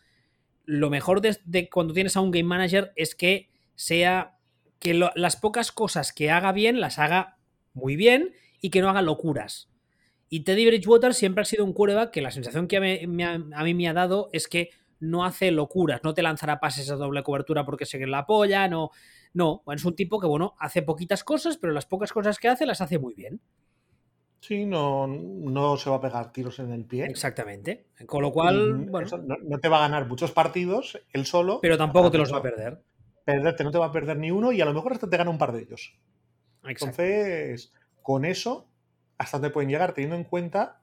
lo 0.64 0.90
mejor 0.90 1.20
de 1.20 1.68
cuando 1.70 1.94
tienes 1.94 2.16
a 2.16 2.20
un 2.20 2.30
game 2.30 2.44
manager 2.44 2.92
es 2.96 3.14
que 3.14 3.48
sea 3.74 4.36
que 4.80 4.94
las 4.94 5.36
pocas 5.36 5.70
cosas 5.70 6.12
que 6.12 6.30
haga 6.30 6.52
bien 6.52 6.80
las 6.80 6.98
haga 6.98 7.38
muy 7.74 7.94
bien 7.94 8.32
y 8.60 8.70
que 8.70 8.80
no 8.80 8.88
haga 8.88 9.02
locuras. 9.02 9.70
Y 10.28 10.40
Teddy 10.40 10.66
Bridgewater 10.66 11.14
siempre 11.14 11.42
ha 11.42 11.44
sido 11.44 11.64
un 11.64 11.72
quarterback 11.72 12.10
que 12.10 12.22
la 12.22 12.30
sensación 12.30 12.66
que 12.66 12.76
a 12.76 12.80
mí, 12.80 13.06
me 13.06 13.88
ha 13.88 13.92
dado 13.92 14.30
es 14.32 14.48
que 14.48 14.70
no 14.98 15.24
hace 15.24 15.50
locuras, 15.50 16.00
no 16.02 16.14
te 16.14 16.22
lanzará 16.22 16.60
pases 16.60 16.90
a 16.90 16.96
doble 16.96 17.22
cobertura 17.22 17.64
porque 17.64 17.86
se 17.86 18.04
la 18.06 18.18
apoya, 18.18 18.66
no. 18.68 18.90
No, 19.32 19.62
es 19.72 19.84
un 19.84 19.94
tipo 19.94 20.18
que, 20.18 20.26
bueno, 20.26 20.56
hace 20.58 20.82
poquitas 20.82 21.22
cosas, 21.22 21.56
pero 21.56 21.72
las 21.72 21.86
pocas 21.86 22.12
cosas 22.12 22.38
que 22.38 22.48
hace 22.48 22.66
las 22.66 22.80
hace 22.80 22.98
muy 22.98 23.14
bien. 23.14 23.40
Sí, 24.40 24.64
no, 24.64 25.06
no 25.06 25.76
se 25.76 25.90
va 25.90 25.96
a 25.96 26.00
pegar 26.00 26.32
tiros 26.32 26.58
en 26.58 26.72
el 26.72 26.84
pie. 26.84 27.04
Exactamente. 27.04 27.86
Con 28.06 28.22
lo 28.22 28.32
cual, 28.32 28.86
bueno. 28.90 29.08
no, 29.42 29.58
te 29.58 29.68
va 29.68 29.78
a 29.78 29.88
ganar 29.88 30.08
muchos 30.08 30.32
partidos 30.32 30.98
él 31.12 31.26
solo. 31.26 31.60
Pero 31.60 31.78
tampoco 31.78 32.10
te 32.10 32.18
los 32.18 32.32
va 32.32 32.38
a 32.38 32.42
perder. 32.42 32.82
Perderte 33.32 33.64
no 33.64 33.70
te 33.70 33.78
va 33.78 33.86
a 33.86 33.92
perder 33.92 34.18
ni 34.18 34.30
uno 34.30 34.52
y 34.52 34.60
a 34.60 34.64
lo 34.64 34.74
mejor 34.74 34.92
hasta 34.92 35.08
te 35.08 35.16
gana 35.16 35.30
un 35.30 35.38
par 35.38 35.52
de 35.52 35.62
ellos. 35.62 35.98
Entonces, 36.64 37.72
con 38.02 38.24
eso, 38.24 38.68
hasta 39.18 39.40
te 39.40 39.50
pueden 39.50 39.70
llegar 39.70 39.92
teniendo 39.94 40.16
en 40.16 40.24
cuenta 40.24 40.82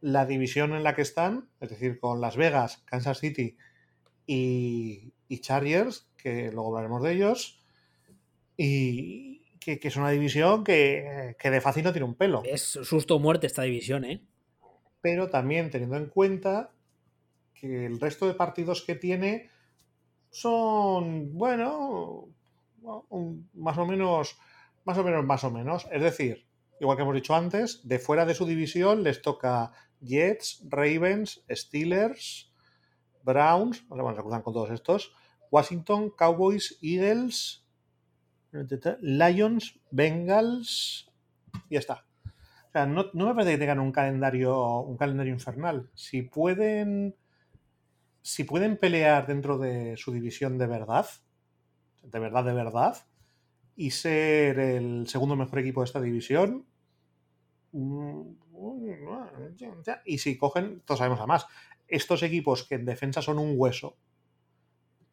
la 0.00 0.26
división 0.26 0.72
en 0.72 0.84
la 0.84 0.94
que 0.94 1.02
están, 1.02 1.48
es 1.60 1.70
decir, 1.70 1.98
con 1.98 2.20
Las 2.20 2.36
Vegas, 2.36 2.82
Kansas 2.86 3.18
City 3.18 3.56
y, 4.26 5.12
y 5.28 5.38
Chargers, 5.40 6.08
que 6.16 6.50
luego 6.52 6.68
hablaremos 6.68 7.02
de 7.02 7.12
ellos, 7.12 7.64
y 8.56 9.38
que, 9.76 9.78
es 9.82 9.96
una 9.96 10.10
división 10.10 10.64
que, 10.64 11.36
de 11.42 11.60
fácil 11.60 11.84
no 11.84 11.92
tiene 11.92 12.06
un 12.06 12.14
pelo. 12.14 12.42
Es 12.44 12.62
susto 12.62 13.16
o 13.16 13.18
muerte 13.18 13.46
esta 13.46 13.62
división, 13.62 14.04
¿eh? 14.04 14.22
Pero 15.00 15.28
también 15.28 15.70
teniendo 15.70 15.96
en 15.96 16.06
cuenta 16.06 16.72
que 17.54 17.86
el 17.86 18.00
resto 18.00 18.26
de 18.26 18.34
partidos 18.34 18.82
que 18.82 18.94
tiene 18.94 19.50
son, 20.30 21.36
bueno, 21.36 22.28
más 23.54 23.78
o 23.78 23.86
menos, 23.86 24.38
más 24.84 24.98
o 24.98 25.04
menos, 25.04 25.24
más 25.24 25.44
o 25.44 25.50
menos. 25.50 25.86
Es 25.90 26.02
decir, 26.02 26.46
igual 26.80 26.96
que 26.96 27.02
hemos 27.02 27.14
dicho 27.14 27.34
antes, 27.34 27.86
de 27.86 27.98
fuera 27.98 28.24
de 28.24 28.34
su 28.34 28.46
división 28.46 29.02
les 29.02 29.22
toca 29.22 29.72
Jets, 30.00 30.64
Ravens, 30.68 31.44
Steelers, 31.50 32.52
Browns, 33.22 33.86
bueno, 33.88 34.14
se 34.14 34.22
cruzan 34.22 34.42
con 34.42 34.54
todos 34.54 34.70
estos, 34.70 35.12
Washington, 35.50 36.10
Cowboys, 36.10 36.78
Eagles, 36.82 37.66
Lions, 39.00 39.78
Bengals, 39.90 41.10
y 41.68 41.74
ya 41.74 41.80
está. 41.80 42.04
O 42.68 42.70
sea, 42.72 42.86
no, 42.86 43.10
me 43.12 43.34
parece 43.34 43.52
que 43.52 43.58
tengan 43.58 43.80
un 43.80 43.92
calendario, 43.92 44.80
un 44.80 44.96
calendario 44.96 45.32
infernal. 45.32 45.90
Si 45.94 46.22
pueden, 46.22 47.16
si 48.28 48.44
pueden 48.44 48.76
pelear 48.76 49.26
dentro 49.26 49.56
de 49.56 49.96
su 49.96 50.12
división 50.12 50.58
de 50.58 50.66
verdad, 50.66 51.06
de 52.02 52.18
verdad, 52.18 52.44
de 52.44 52.52
verdad, 52.52 53.06
y 53.74 53.90
ser 53.90 54.58
el 54.58 55.08
segundo 55.08 55.34
mejor 55.34 55.60
equipo 55.60 55.80
de 55.80 55.86
esta 55.86 56.00
división, 56.02 56.66
y 60.04 60.18
si 60.18 60.36
cogen, 60.36 60.82
todos 60.84 60.98
sabemos 60.98 61.20
además, 61.20 61.46
estos 61.86 62.22
equipos 62.22 62.64
que 62.64 62.74
en 62.74 62.84
defensa 62.84 63.22
son 63.22 63.38
un 63.38 63.54
hueso, 63.56 63.96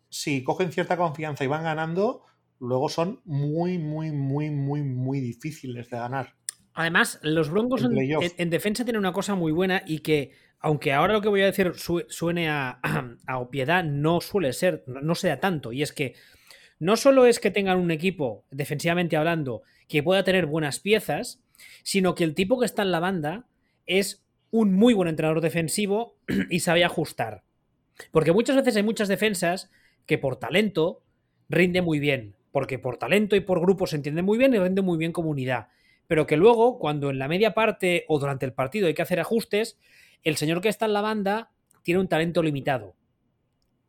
si 0.10 0.44
cogen 0.44 0.74
cierta 0.74 0.98
confianza 0.98 1.46
y 1.46 1.48
van 1.48 1.64
ganando, 1.64 2.24
luego 2.60 2.90
son 2.90 3.22
muy, 3.24 3.78
muy, 3.78 4.12
muy, 4.12 4.50
muy, 4.50 4.82
muy 4.82 5.22
difíciles 5.22 5.90
de 5.90 5.98
ganar. 5.98 6.36
Además, 6.76 7.20
los 7.24 7.50
Broncos 7.50 7.84
en, 7.84 8.50
defensa 8.50 8.84
tienen 8.84 9.00
una 9.00 9.14
cosa 9.14 9.34
muy 9.34 9.54
buena 9.54 9.82
y 9.86 10.00
que, 10.00 10.32
aunque 10.60 10.92
ahora 10.92 11.14
lo 11.14 11.22
que 11.22 11.30
voy 11.30 11.42
a 11.42 11.46
decir 11.46 11.72
suene 12.10 12.50
a, 12.50 12.82
a, 13.28 13.40
opiedad, 13.40 13.86
no 13.86 14.20
suele 14.20 14.52
ser, 14.52 14.84
no 14.86 15.16
sea 15.16 15.40
tanto. 15.40 15.72
Y 15.72 15.82
es 15.82 15.94
que 15.94 16.16
no 16.78 16.98
solo 16.98 17.26
es 17.26 17.40
que 17.40 17.50
tengan 17.50 17.80
un 17.80 17.92
equipo, 17.92 18.44
defensivamente 18.52 19.16
hablando, 19.16 19.62
que 19.88 20.04
pueda 20.04 20.26
tener 20.26 20.48
buenas 20.48 20.80
piezas, 20.80 21.42
sino 21.82 22.14
que 22.14 22.26
el 22.26 22.36
tipo 22.36 22.60
que 22.60 22.66
está 22.66 22.82
en 22.82 22.92
la 22.92 23.00
banda 23.00 23.48
es 23.86 24.26
un 24.52 24.74
muy 24.74 24.94
buen 24.94 25.08
entrenador 25.08 25.40
defensivo 25.40 26.18
y 26.50 26.60
sabe 26.60 26.84
ajustar. 26.84 27.44
Porque 28.12 28.34
muchas 28.34 28.58
veces 28.58 28.76
hay 28.76 28.84
muchas 28.84 29.08
defensas 29.08 29.72
que 30.06 30.18
por 30.18 30.36
talento 30.36 31.02
rinde 31.48 31.82
muy 31.82 32.00
bien, 32.00 32.36
porque 32.52 32.80
por 32.80 32.98
talento 32.98 33.38
y 33.38 33.40
por 33.40 33.62
grupo 33.62 33.88
se 33.88 33.96
entiende 33.96 34.24
muy 34.24 34.38
bien 34.38 34.54
y 34.54 34.60
rinde 34.60 34.82
muy 34.82 34.98
bien 34.98 35.14
comunidad. 35.14 35.70
Pero 36.08 36.28
que 36.28 36.38
luego, 36.38 36.80
cuando 36.80 37.10
en 37.10 37.20
la 37.20 37.28
media 37.28 37.54
parte 37.54 38.06
o 38.08 38.20
durante 38.20 38.46
el 38.46 38.54
partido 38.54 38.88
hay 38.88 38.94
que 38.94 39.02
hacer 39.02 39.20
ajustes, 39.20 39.78
el 40.24 40.38
señor 40.38 40.62
que 40.62 40.70
está 40.70 40.86
en 40.86 40.94
la 40.94 41.02
banda 41.02 41.52
tiene 41.84 42.00
un 42.00 42.08
talento 42.08 42.44
limitado. 42.44 42.96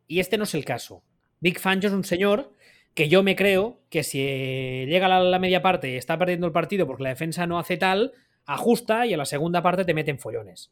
Y 0.07 0.19
este 0.19 0.37
no 0.37 0.45
es 0.45 0.53
el 0.53 0.65
caso. 0.65 1.03
Big 1.39 1.59
Fangio 1.59 1.89
es 1.89 1.95
un 1.95 2.03
señor 2.03 2.53
que 2.93 3.09
yo 3.09 3.21
me 3.21 3.35
creo 3.35 3.79
que 3.89 4.03
si 4.03 4.17
llega 4.17 5.05
a 5.05 5.19
la 5.19 5.39
media 5.39 5.61
parte 5.61 5.91
y 5.91 5.97
está 5.97 6.17
perdiendo 6.17 6.47
el 6.47 6.53
partido 6.53 6.87
porque 6.87 7.03
la 7.03 7.09
defensa 7.09 7.45
no 7.45 7.59
hace 7.59 7.77
tal, 7.77 8.13
ajusta 8.45 9.05
y 9.05 9.13
a 9.13 9.17
la 9.17 9.25
segunda 9.25 9.61
parte 9.61 9.85
te 9.85 9.93
meten 9.93 10.17
follones. 10.17 10.71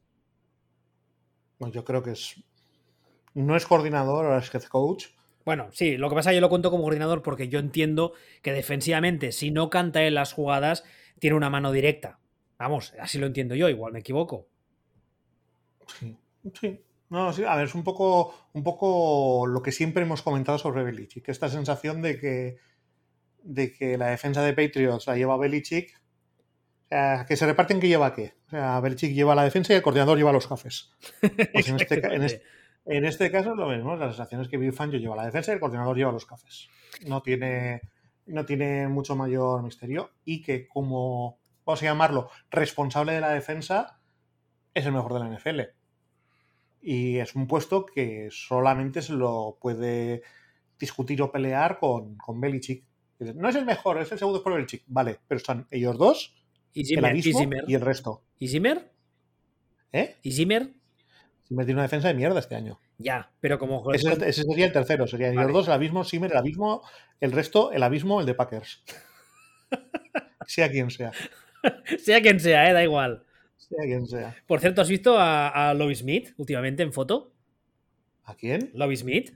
yo 1.59 1.83
creo 1.83 2.01
que 2.01 2.11
es. 2.11 2.43
No 3.35 3.55
es 3.55 3.65
coordinador, 3.65 4.25
ahora 4.25 4.39
es 4.39 4.53
head 4.55 4.63
coach. 4.63 5.07
Bueno, 5.45 5.67
sí, 5.71 5.97
lo 5.97 6.09
que 6.09 6.15
pasa 6.15 6.31
es 6.31 6.33
que 6.33 6.37
yo 6.37 6.41
lo 6.41 6.49
cuento 6.49 6.71
como 6.71 6.83
coordinador 6.83 7.21
porque 7.21 7.49
yo 7.49 7.59
entiendo 7.59 8.13
que 8.41 8.53
defensivamente, 8.53 9.31
si 9.31 9.51
no 9.51 9.69
canta 9.69 10.03
en 10.03 10.15
las 10.15 10.33
jugadas, 10.33 10.83
tiene 11.19 11.35
una 11.35 11.49
mano 11.49 11.71
directa. 11.71 12.19
Vamos, 12.57 12.93
así 12.99 13.17
lo 13.17 13.27
entiendo 13.27 13.55
yo, 13.55 13.69
igual 13.69 13.93
me 13.93 13.99
equivoco. 13.99 14.47
Sí, 15.99 16.17
sí. 16.59 16.81
No, 17.09 17.31
sí, 17.33 17.43
a 17.43 17.55
ver, 17.55 17.65
es 17.65 17.75
un 17.75 17.83
poco, 17.83 18.33
un 18.53 18.63
poco 18.63 19.45
lo 19.47 19.61
que 19.61 19.71
siempre 19.71 20.03
hemos 20.03 20.21
comentado 20.21 20.57
sobre 20.57 20.83
Belichick, 20.83 21.29
esta 21.29 21.49
sensación 21.49 22.01
de 22.01 22.19
que, 22.19 22.57
de 23.43 23.71
que 23.71 23.97
la 23.97 24.07
defensa 24.07 24.41
de 24.41 24.53
Patriots 24.53 25.05
la 25.05 25.15
lleva 25.15 25.37
Belichick, 25.37 26.01
que 26.89 27.35
se 27.35 27.45
reparten 27.45 27.79
que 27.79 27.87
lleva 27.87 28.13
qué. 28.13 28.33
O 28.47 28.49
sea, 28.49 28.79
Belichick 28.79 29.13
lleva 29.13 29.35
la 29.35 29.43
defensa 29.43 29.73
y 29.73 29.75
el 29.75 29.81
coordinador 29.81 30.17
lleva 30.17 30.31
los 30.31 30.47
cafés. 30.47 30.91
Pues 31.53 31.67
en 31.69 31.75
este, 31.79 32.41
en 32.85 33.05
este 33.05 33.31
caso 33.31 33.51
es 33.51 33.57
lo 33.57 33.69
mismo, 33.69 33.95
la 33.95 34.07
sensación 34.07 34.41
es 34.41 34.47
que 34.47 34.57
Bill 34.57 34.73
Fangio 34.73 34.99
lleva 34.99 35.15
la 35.15 35.25
defensa 35.25 35.51
y 35.51 35.55
el 35.55 35.59
coordinador 35.59 35.95
lleva 35.95 36.11
los 36.11 36.25
cafés. 36.25 36.69
No 37.05 37.21
tiene, 37.21 37.81
no 38.25 38.45
tiene 38.45 38.87
mucho 38.87 39.15
mayor 39.15 39.63
misterio 39.63 40.11
y 40.23 40.41
que 40.41 40.67
como, 40.67 41.39
vamos 41.65 41.81
a 41.81 41.85
llamarlo, 41.85 42.29
responsable 42.49 43.13
de 43.13 43.21
la 43.21 43.29
defensa, 43.29 43.99
es 44.73 44.85
el 44.85 44.93
mejor 44.93 45.13
de 45.13 45.19
la 45.19 45.29
NFL. 45.29 45.61
Y 46.81 47.17
es 47.17 47.35
un 47.35 47.47
puesto 47.47 47.85
que 47.85 48.29
solamente 48.31 49.01
se 49.01 49.13
lo 49.13 49.57
puede 49.59 50.21
discutir 50.77 51.21
o 51.21 51.31
pelear 51.31 51.79
con, 51.79 52.15
con 52.17 52.39
Belichick. 52.39 52.85
No 53.19 53.49
es 53.49 53.55
el 53.55 53.65
mejor, 53.65 53.99
es 54.01 54.11
el 54.11 54.19
segundo 54.19 54.43
por 54.43 54.53
Belichick. 54.53 54.83
Vale, 54.87 55.19
pero 55.27 55.37
están 55.37 55.67
ellos 55.71 55.97
dos, 55.97 56.35
¿Y 56.75 56.83
Zimmer, 56.83 57.15
y, 57.67 57.73
el 57.73 57.79
resto. 57.79 58.21
¿Y 58.37 58.49
Zimmer? 58.49 58.91
¿Eh? 59.93 60.17
¿Y 60.21 60.33
Zimmer? 60.33 60.73
Zimmer 61.47 61.65
tiene 61.65 61.79
una 61.79 61.83
defensa 61.83 62.09
de 62.09 62.13
mierda 62.13 62.37
este 62.37 62.55
año. 62.55 62.81
Ya, 62.97 63.31
pero 63.41 63.59
como... 63.59 63.91
Ese, 63.93 64.31
sería 64.31 64.67
el 64.67 64.71
tercero, 64.71 65.07
sería 65.07 65.33
los 65.33 65.51
dos 65.51 65.67
el 65.67 65.73
abismo, 65.73 66.03
Zimmer 66.03 66.31
el 66.31 66.37
abismo, 66.37 66.81
el 67.19 67.31
resto 67.31 67.71
el 67.71 67.83
abismo, 67.83 68.19
el 68.19 68.25
de 68.25 68.35
Packers. 68.35 68.83
sea 70.47 70.69
quien 70.69 70.89
sea. 70.89 71.11
sea 71.99 72.21
quien 72.21 72.39
sea, 72.39 72.69
eh, 72.69 72.73
da 72.73 72.83
igual. 72.83 73.25
Sea 73.57 73.83
quien 73.83 74.05
sea. 74.07 74.35
Por 74.47 74.59
cierto, 74.59 74.81
¿has 74.81 74.89
visto 74.89 75.17
a, 75.17 75.71
a 75.71 75.95
Smith 75.95 76.33
últimamente 76.37 76.83
en 76.83 76.93
foto? 76.93 77.33
¿A 78.23 78.35
quién? 78.35 78.71
Lobby 78.73 78.95
Smith. 78.95 79.33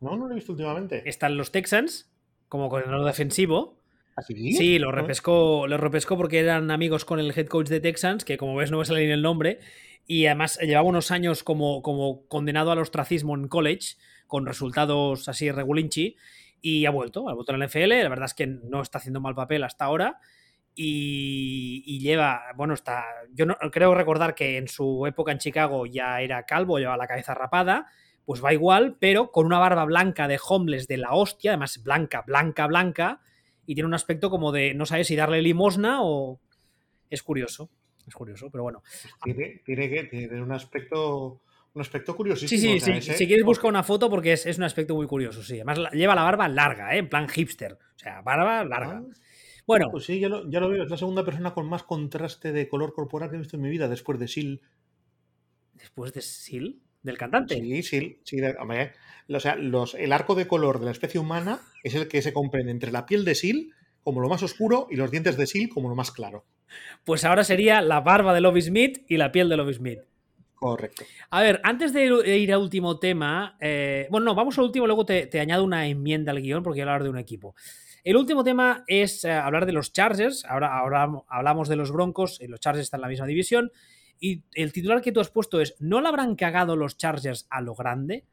No, 0.00 0.16
no 0.16 0.26
lo 0.26 0.32
he 0.32 0.36
visto 0.36 0.52
últimamente. 0.52 1.08
Están 1.08 1.36
los 1.36 1.52
Texans 1.52 2.10
como 2.48 2.68
coordinador 2.68 3.06
defensivo. 3.06 3.79
¿Ah, 4.20 4.22
sí? 4.26 4.52
Sí, 4.52 4.78
lo 4.78 4.92
repescó, 4.92 5.66
lo 5.66 5.76
repescó 5.76 6.16
porque 6.16 6.38
eran 6.40 6.70
amigos 6.70 7.04
con 7.04 7.18
el 7.18 7.32
head 7.36 7.46
coach 7.46 7.68
de 7.68 7.80
Texans, 7.80 8.24
que 8.24 8.36
como 8.36 8.54
ves 8.56 8.70
no 8.70 8.78
me 8.78 8.84
sale 8.84 9.06
ni 9.06 9.12
el 9.12 9.22
nombre, 9.22 9.60
y 10.06 10.26
además 10.26 10.58
llevaba 10.60 10.88
unos 10.88 11.10
años 11.10 11.42
como, 11.42 11.82
como 11.82 12.26
condenado 12.26 12.70
al 12.70 12.78
ostracismo 12.78 13.34
en 13.34 13.48
college, 13.48 13.96
con 14.26 14.46
resultados 14.46 15.28
así 15.28 15.50
regulinchi, 15.50 16.16
y 16.60 16.84
ha 16.86 16.90
vuelto, 16.90 17.28
ha 17.28 17.34
vuelto 17.34 17.52
en 17.52 17.60
la 17.60 17.66
NFL, 17.66 17.88
la 18.02 18.08
verdad 18.08 18.26
es 18.26 18.34
que 18.34 18.46
no 18.46 18.82
está 18.82 18.98
haciendo 18.98 19.20
mal 19.20 19.34
papel 19.34 19.64
hasta 19.64 19.84
ahora, 19.84 20.20
y, 20.74 21.98
lleva, 22.00 22.42
bueno, 22.56 22.74
está, 22.74 23.04
yo 23.32 23.44
no, 23.44 23.56
creo 23.70 23.94
recordar 23.94 24.34
que 24.34 24.56
en 24.56 24.68
su 24.68 25.06
época 25.06 25.32
en 25.32 25.38
Chicago 25.38 25.86
ya 25.86 26.20
era 26.20 26.44
calvo, 26.44 26.78
llevaba 26.78 26.96
la 26.96 27.06
cabeza 27.06 27.34
rapada, 27.34 27.86
pues 28.24 28.42
va 28.42 28.52
igual, 28.52 28.96
pero 28.98 29.30
con 29.30 29.46
una 29.46 29.58
barba 29.58 29.84
blanca 29.84 30.28
de 30.28 30.38
homeless 30.42 30.86
de 30.86 30.98
la 30.98 31.12
hostia, 31.12 31.52
además 31.52 31.82
blanca, 31.82 32.22
blanca, 32.26 32.66
blanca, 32.66 33.20
y 33.70 33.74
tiene 33.76 33.86
un 33.86 33.94
aspecto 33.94 34.30
como 34.30 34.50
de 34.50 34.74
no 34.74 34.84
sabes 34.84 35.06
si 35.06 35.14
darle 35.14 35.40
limosna 35.40 36.02
o... 36.02 36.40
Es 37.08 37.22
curioso. 37.22 37.70
Es 38.04 38.12
curioso, 38.14 38.50
pero 38.50 38.64
bueno. 38.64 38.82
Tiene, 39.22 39.62
que 39.64 40.08
tener 40.10 40.42
un 40.42 40.50
aspecto 40.50 41.40
un 41.72 41.80
aspecto 41.80 42.16
curiosísimo. 42.16 42.60
Sí, 42.60 42.80
sí, 42.80 43.00
sí. 43.00 43.12
Si 43.12 43.26
quieres 43.28 43.44
buscar 43.44 43.70
una 43.70 43.84
foto 43.84 44.10
porque 44.10 44.32
es, 44.32 44.58
un 44.58 44.64
aspecto 44.64 44.96
muy 44.96 45.06
curioso, 45.06 45.44
sí. 45.44 45.60
Además 45.60 45.92
lleva 45.92 46.16
la 46.16 46.24
barba 46.24 46.48
larga, 46.48 46.96
¿eh? 46.96 46.98
en 46.98 47.08
plan 47.08 47.28
hipster. 47.28 47.74
O 47.74 47.98
sea, 47.98 48.22
barba 48.22 48.64
larga. 48.64 49.04
Ah. 49.06 49.14
bueno. 49.68 49.86
Pues 49.92 50.02
sí, 50.02 50.18
ya 50.18 50.28
lo, 50.28 50.48
veo. 50.48 50.82
Es 50.82 50.90
la 50.90 50.96
segunda 50.96 51.24
persona 51.24 51.54
con 51.54 51.68
más 51.68 51.84
contraste 51.84 52.50
de 52.50 52.66
color 52.66 52.92
corporal 52.92 53.30
que 53.30 53.36
he 53.36 53.38
visto 53.38 53.54
en 53.54 53.62
mi 53.62 53.70
vida 53.70 53.86
después 53.86 54.18
de 54.18 54.26
Sil. 54.26 54.62
¿Después 55.74 56.12
de 56.12 56.22
Sil? 56.26 56.82
¿Del 57.02 57.16
cantante? 57.16 57.54
Sí, 57.54 57.82
sí, 57.82 58.18
sí. 58.24 58.40
o 59.28 59.40
sea, 59.40 59.56
los, 59.56 59.94
el 59.94 60.12
arco 60.12 60.34
de 60.34 60.46
color 60.46 60.78
de 60.80 60.84
la 60.86 60.90
especie 60.90 61.20
humana 61.20 61.60
es 61.82 61.94
el 61.94 62.08
que 62.08 62.20
se 62.22 62.32
comprende 62.32 62.70
entre 62.70 62.92
la 62.92 63.06
piel 63.06 63.24
de 63.24 63.34
Sil 63.34 63.72
como 64.02 64.20
lo 64.20 64.28
más 64.28 64.42
oscuro 64.42 64.86
y 64.90 64.96
los 64.96 65.10
dientes 65.10 65.36
de 65.36 65.46
Sil 65.48 65.70
como 65.72 65.88
lo 65.88 65.94
más 65.94 66.10
claro. 66.10 66.44
Pues 67.04 67.24
ahora 67.24 67.44
sería 67.44 67.80
la 67.80 68.00
barba 68.00 68.34
de 68.34 68.40
Lobby 68.40 68.62
Smith 68.62 69.04
y 69.08 69.16
la 69.16 69.32
piel 69.32 69.48
de 69.48 69.56
Lobby 69.56 69.74
Smith. 69.74 70.00
Correcto. 70.54 71.04
A 71.30 71.40
ver, 71.40 71.60
antes 71.64 71.94
de 71.94 72.04
ir 72.36 72.52
al 72.52 72.60
último 72.60 72.98
tema, 72.98 73.56
eh, 73.60 74.06
bueno, 74.10 74.26
no, 74.26 74.34
vamos 74.34 74.58
al 74.58 74.64
último, 74.64 74.86
luego 74.86 75.06
te, 75.06 75.40
añado 75.40 75.64
una 75.64 75.86
enmienda 75.86 76.32
al 76.32 76.42
guion 76.42 76.62
porque 76.62 76.78
quiero 76.78 76.90
hablar 76.90 77.04
de 77.04 77.08
un 77.08 77.18
equipo. 77.18 77.54
El 78.04 78.16
último 78.16 78.44
tema 78.44 78.84
es 78.86 79.24
eh, 79.24 79.32
hablar 79.32 79.64
de 79.64 79.72
los 79.72 79.92
Chargers. 79.92 80.44
Ahora, 80.44 80.78
ahora 80.78 81.08
hablamos 81.28 81.68
de 81.68 81.76
los 81.76 81.90
Broncos, 81.90 82.40
y 82.42 82.46
los 82.46 82.60
Chargers 82.60 82.84
están 82.84 82.98
en 82.98 83.02
la 83.02 83.08
misma 83.08 83.26
división. 83.26 83.72
Y 84.20 84.44
el 84.54 84.72
titular 84.72 85.00
que 85.00 85.12
tú 85.12 85.20
has 85.20 85.30
puesto 85.30 85.60
es: 85.60 85.74
¿No 85.80 86.00
le 86.00 86.08
habrán 86.08 86.36
cagado 86.36 86.76
los 86.76 86.96
Chargers 86.96 87.46
a 87.50 87.60
lo 87.60 87.74
grande? 87.74 88.24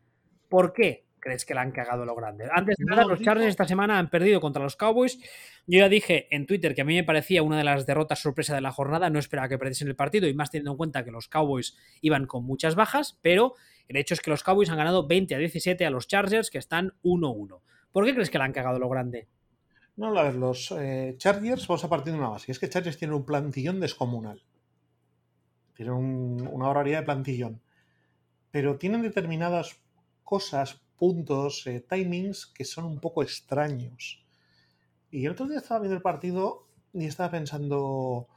¿Por 0.50 0.74
qué? 0.74 1.08
crees 1.20 1.46
que 1.46 1.54
la 1.54 1.62
han 1.62 1.72
cagado 1.72 2.06
lo 2.06 2.16
grande. 2.16 2.48
Antes 2.52 2.78
de 2.78 2.86
nada, 2.86 3.06
los 3.06 3.22
Chargers 3.22 3.50
esta 3.50 3.68
semana 3.68 4.00
han 4.00 4.10
perdido 4.10 4.40
contra 4.40 4.64
los 4.64 4.76
Cowboys. 4.76 5.20
Yo 5.66 5.80
ya 5.80 5.90
dije 5.90 6.28
en 6.34 6.46
Twitter 6.46 6.74
que 6.74 6.82
a 6.82 6.86
mí 6.86 6.96
me 6.96 7.04
parecía 7.04 7.44
una 7.44 7.58
de 7.58 7.64
las 7.64 7.86
derrotas 7.86 8.20
sorpresa 8.20 8.56
de 8.56 8.62
la 8.62 8.72
jornada. 8.72 9.10
No 9.10 9.20
esperaba 9.20 9.50
que 9.50 9.58
perdiesen 9.58 9.90
el 9.90 9.96
partido 9.96 10.28
y 10.28 10.34
más 10.34 10.52
teniendo 10.52 10.72
en 10.72 10.78
cuenta 10.78 11.04
que 11.04 11.12
los 11.12 11.28
Cowboys 11.28 11.76
iban 12.02 12.26
con 12.26 12.46
muchas 12.46 12.76
bajas, 12.76 13.20
pero 13.22 13.56
el 13.88 13.98
hecho 13.98 14.14
es 14.14 14.22
que 14.22 14.30
los 14.30 14.44
Cowboys 14.44 14.70
han 14.70 14.78
ganado 14.78 15.06
20 15.06 15.36
a 15.36 15.38
17 15.38 15.86
a 15.86 15.90
los 15.90 16.08
Chargers 16.08 16.50
que 16.50 16.58
están 16.58 16.94
1-1. 17.04 17.60
¿Por 17.92 18.06
qué 18.06 18.14
crees 18.14 18.30
que 18.30 18.38
la 18.38 18.46
han 18.46 18.54
cagado 18.54 18.80
lo 18.80 18.90
grande? 18.90 19.28
No, 19.98 20.18
a 20.18 20.24
ver, 20.24 20.36
los 20.36 20.72
eh, 20.72 21.16
Chargers, 21.18 21.68
vamos 21.68 21.84
a 21.84 21.90
partir 21.90 22.14
de 22.14 22.20
una 22.20 22.30
base. 22.30 22.52
Es 22.52 22.60
que 22.60 22.70
Chargers 22.70 22.98
tienen 22.98 23.16
un 23.16 23.26
plantillón 23.26 23.80
descomunal. 23.80 24.44
Tienen 25.78 26.48
una 26.52 26.68
barbaridad 26.68 27.02
de 27.02 27.06
plantillón. 27.06 27.62
Pero 28.50 28.80
tienen 28.80 29.04
determinadas 29.04 29.80
cosas, 30.24 30.82
puntos, 30.98 31.68
eh, 31.68 31.86
timings 31.88 32.48
que 32.48 32.66
son 32.66 32.86
un 32.86 33.00
poco 33.00 33.22
extraños. 33.22 34.26
Y 35.12 35.26
el 35.26 35.34
otro 35.34 35.48
día 35.48 35.60
estaba 35.60 35.82
viendo 35.82 35.96
el 35.96 36.02
partido 36.02 36.68
y 36.94 37.06
estaba 37.06 37.30
pensando, 37.30 38.28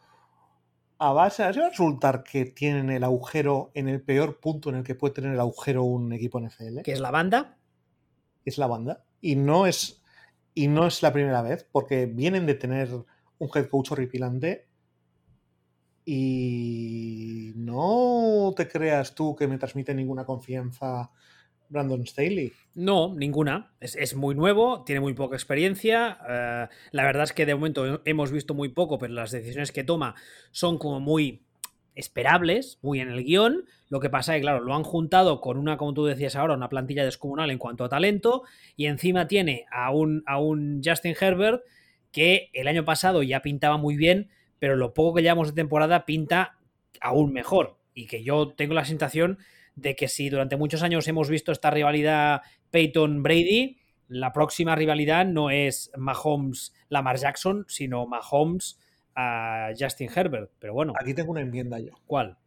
a 0.98 1.12
base, 1.14 1.42
¿a 1.42 1.50
va 1.50 1.66
a 1.66 1.70
resultar 1.70 2.22
que 2.22 2.44
tienen 2.44 2.90
el 2.90 3.04
agujero 3.04 3.70
en 3.72 3.88
el 3.88 4.02
peor 4.02 4.38
punto 4.38 4.68
en 4.68 4.76
el 4.76 4.84
que 4.84 4.94
puede 4.94 5.14
tener 5.14 5.32
el 5.32 5.40
agujero 5.40 5.82
un 5.82 6.12
equipo 6.12 6.38
NFL? 6.38 6.82
¿Que 6.82 6.92
es 6.92 7.00
la 7.00 7.10
banda? 7.10 7.56
Es 8.44 8.58
la 8.58 8.66
banda. 8.66 9.06
Y 9.22 9.36
no 9.36 9.66
es, 9.66 10.02
y 10.52 10.68
no 10.68 10.86
es 10.86 11.02
la 11.02 11.14
primera 11.14 11.40
vez, 11.40 11.66
porque 11.72 12.04
vienen 12.04 12.44
de 12.44 12.54
tener 12.54 12.90
un 13.38 13.50
head 13.54 13.68
coach 13.68 13.92
horripilante 13.92 14.68
y 16.12 17.52
no 17.54 18.52
te 18.56 18.66
creas 18.66 19.14
tú 19.14 19.36
que 19.36 19.46
me 19.46 19.58
transmite 19.58 19.94
ninguna 19.94 20.24
confianza 20.24 21.08
Brandon 21.68 22.04
Staley? 22.04 22.52
No, 22.74 23.14
ninguna. 23.14 23.70
Es, 23.78 24.16
muy 24.16 24.34
nuevo, 24.34 24.82
tiene 24.82 25.00
muy 25.00 25.14
poca 25.14 25.36
experiencia. 25.36 26.18
Eh, 26.28 26.66
la 26.90 27.04
verdad 27.04 27.22
es 27.22 27.32
que 27.32 27.46
de 27.46 27.54
momento 27.54 28.02
hemos 28.04 28.32
visto 28.32 28.54
muy 28.54 28.70
poco, 28.70 28.98
pero 28.98 29.14
las 29.14 29.30
decisiones 29.30 29.70
que 29.70 29.84
toma 29.84 30.16
son 30.50 30.78
como 30.78 30.98
muy 30.98 31.44
esperables, 31.94 32.80
muy 32.82 32.98
en 32.98 33.10
el 33.10 33.22
guion. 33.22 33.66
Lo 33.88 34.00
que 34.00 34.10
pasa 34.10 34.34
es 34.34 34.38
que, 34.38 34.42
claro, 34.42 34.64
lo 34.64 34.74
han 34.74 34.82
juntado 34.82 35.40
con 35.40 35.58
una, 35.58 35.76
como 35.76 35.94
tú 35.94 36.06
decías 36.06 36.34
ahora, 36.34 36.54
una 36.54 36.68
plantilla 36.68 37.04
descomunal 37.04 37.52
en 37.52 37.58
cuanto 37.58 37.84
a 37.84 37.88
talento, 37.88 38.42
y 38.74 38.86
encima 38.86 39.28
tiene 39.28 39.64
a 39.70 39.92
un, 39.92 40.24
a 40.26 40.40
un 40.40 40.82
Justin 40.84 41.14
Herbert 41.20 41.62
que 42.10 42.50
el 42.52 42.66
año 42.66 42.84
pasado 42.84 43.22
ya 43.22 43.42
pintaba 43.42 43.76
muy 43.76 43.96
bien, 43.96 44.28
pero 44.60 44.76
lo 44.76 44.94
poco 44.94 45.16
que 45.16 45.22
llevamos 45.22 45.48
de 45.48 45.54
temporada 45.54 46.06
pinta 46.06 46.58
aún 47.00 47.32
mejor. 47.32 47.78
Y 47.92 48.06
que 48.06 48.22
yo 48.22 48.54
tengo 48.54 48.74
la 48.74 48.84
sensación 48.84 49.38
de 49.74 49.96
que 49.96 50.06
si 50.06 50.30
durante 50.30 50.56
muchos 50.56 50.84
años 50.84 51.08
hemos 51.08 51.28
visto 51.28 51.50
esta 51.50 51.70
rivalidad 51.70 52.42
Peyton-Brady, 52.70 53.78
la 54.06 54.32
próxima 54.32 54.76
rivalidad 54.76 55.26
no 55.26 55.50
es 55.50 55.90
Mahomes-Lamar 55.96 57.16
Jackson, 57.16 57.64
sino 57.66 58.06
Mahomes 58.06 58.78
a 59.16 59.70
Justin 59.76 60.10
Herbert. 60.14 60.52
Pero 60.60 60.74
bueno. 60.74 60.92
Aquí 61.00 61.14
tengo 61.14 61.32
una 61.32 61.40
enmienda 61.40 61.80
yo. 61.80 61.92
¿Cuál? 62.06 62.38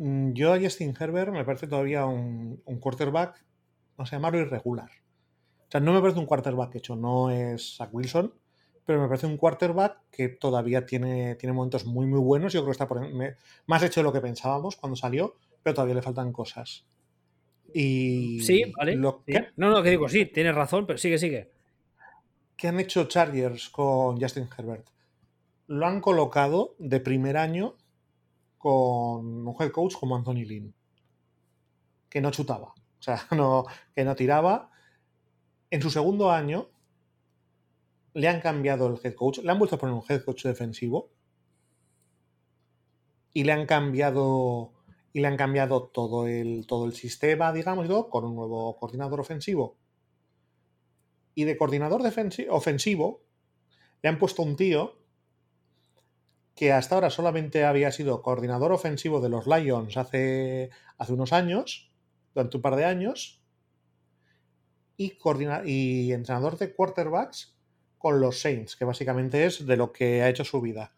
Mm, 0.00 0.32
yo 0.32 0.54
a 0.54 0.58
Justin 0.58 0.94
Herbert 0.98 1.30
me 1.30 1.44
parece 1.44 1.66
todavía 1.66 2.06
un, 2.06 2.62
quarterback, 2.80 3.44
no 3.98 4.06
sé 4.06 4.16
llamarlo 4.16 4.40
irregular. 4.40 4.88
O 5.68 5.70
sea, 5.70 5.80
no 5.80 5.92
me 5.92 6.00
parece 6.00 6.18
un 6.18 6.26
quarterback 6.26 6.74
hecho, 6.76 6.96
no 6.96 7.30
es 7.30 7.76
Zach 7.76 7.90
Wilson, 7.92 8.32
pero 8.90 9.02
me 9.02 9.06
parece 9.06 9.28
un 9.28 9.36
quarterback 9.36 9.98
que 10.10 10.30
todavía 10.30 10.84
tiene, 10.84 11.36
tiene 11.36 11.52
momentos 11.52 11.86
muy, 11.86 12.06
muy 12.06 12.18
buenos. 12.18 12.52
Yo 12.52 12.62
creo 12.62 12.70
que 12.70 12.72
está 12.72 12.88
por, 12.88 13.00
más 13.66 13.82
hecho 13.84 14.00
de 14.00 14.02
lo 14.02 14.12
que 14.12 14.20
pensábamos 14.20 14.74
cuando 14.74 14.96
salió, 14.96 15.36
pero 15.62 15.74
todavía 15.74 15.94
le 15.94 16.02
faltan 16.02 16.32
cosas. 16.32 16.84
Y 17.72 18.40
sí, 18.40 18.64
vale. 18.76 18.96
No, 18.96 19.22
no, 19.54 19.80
que 19.80 19.90
digo, 19.90 20.08
sí, 20.08 20.26
tienes 20.26 20.56
razón, 20.56 20.88
pero 20.88 20.98
sigue, 20.98 21.18
sigue. 21.18 21.52
¿Qué 22.56 22.66
han 22.66 22.80
hecho 22.80 23.04
Chargers 23.04 23.68
con 23.70 24.20
Justin 24.20 24.48
Herbert? 24.58 24.88
Lo 25.68 25.86
han 25.86 26.00
colocado 26.00 26.74
de 26.80 26.98
primer 26.98 27.36
año 27.36 27.76
con 28.58 29.46
un 29.46 29.56
head 29.60 29.70
coach 29.70 29.94
como 29.94 30.16
Anthony 30.16 30.46
Lynn, 30.46 30.74
que 32.08 32.20
no 32.20 32.32
chutaba, 32.32 32.74
o 32.74 33.02
sea, 33.02 33.24
no, 33.36 33.66
que 33.94 34.04
no 34.04 34.16
tiraba. 34.16 34.72
En 35.70 35.80
su 35.80 35.90
segundo 35.90 36.32
año 36.32 36.70
le 38.14 38.28
han 38.28 38.40
cambiado 38.40 38.86
el 38.88 38.98
head 39.02 39.14
coach, 39.14 39.38
le 39.38 39.50
han 39.50 39.58
vuelto 39.58 39.76
a 39.76 39.78
poner 39.78 39.94
un 39.94 40.02
head 40.08 40.24
coach 40.24 40.44
defensivo 40.44 41.10
y 43.32 43.44
le 43.44 43.52
han 43.52 43.66
cambiado 43.66 44.72
y 45.12 45.20
le 45.20 45.26
han 45.26 45.36
cambiado 45.36 45.88
todo 45.88 46.26
el, 46.26 46.66
todo 46.66 46.84
el 46.86 46.92
sistema, 46.92 47.52
digamos, 47.52 47.86
con 48.08 48.24
un 48.24 48.36
nuevo 48.36 48.76
coordinador 48.76 49.20
ofensivo. 49.20 49.76
Y 51.34 51.44
de 51.44 51.56
coordinador 51.56 52.02
ofensivo 52.48 53.22
le 54.02 54.08
han 54.08 54.18
puesto 54.18 54.42
un 54.42 54.56
tío 54.56 55.00
que 56.54 56.72
hasta 56.72 56.94
ahora 56.94 57.10
solamente 57.10 57.64
había 57.64 57.90
sido 57.90 58.22
coordinador 58.22 58.72
ofensivo 58.72 59.20
de 59.20 59.30
los 59.30 59.46
Lions 59.46 59.96
hace, 59.96 60.70
hace 60.98 61.12
unos 61.12 61.32
años, 61.32 61.90
durante 62.34 62.58
un 62.58 62.62
par 62.62 62.76
de 62.76 62.84
años, 62.84 63.42
y, 64.96 65.16
y 65.64 66.12
entrenador 66.12 66.58
de 66.58 66.74
quarterbacks 66.74 67.56
con 68.00 68.18
los 68.18 68.40
Saints, 68.40 68.76
que 68.76 68.86
básicamente 68.86 69.44
es 69.44 69.66
de 69.66 69.76
lo 69.76 69.92
que 69.92 70.22
ha 70.22 70.30
hecho 70.30 70.42
su 70.42 70.58
vida. 70.62 70.94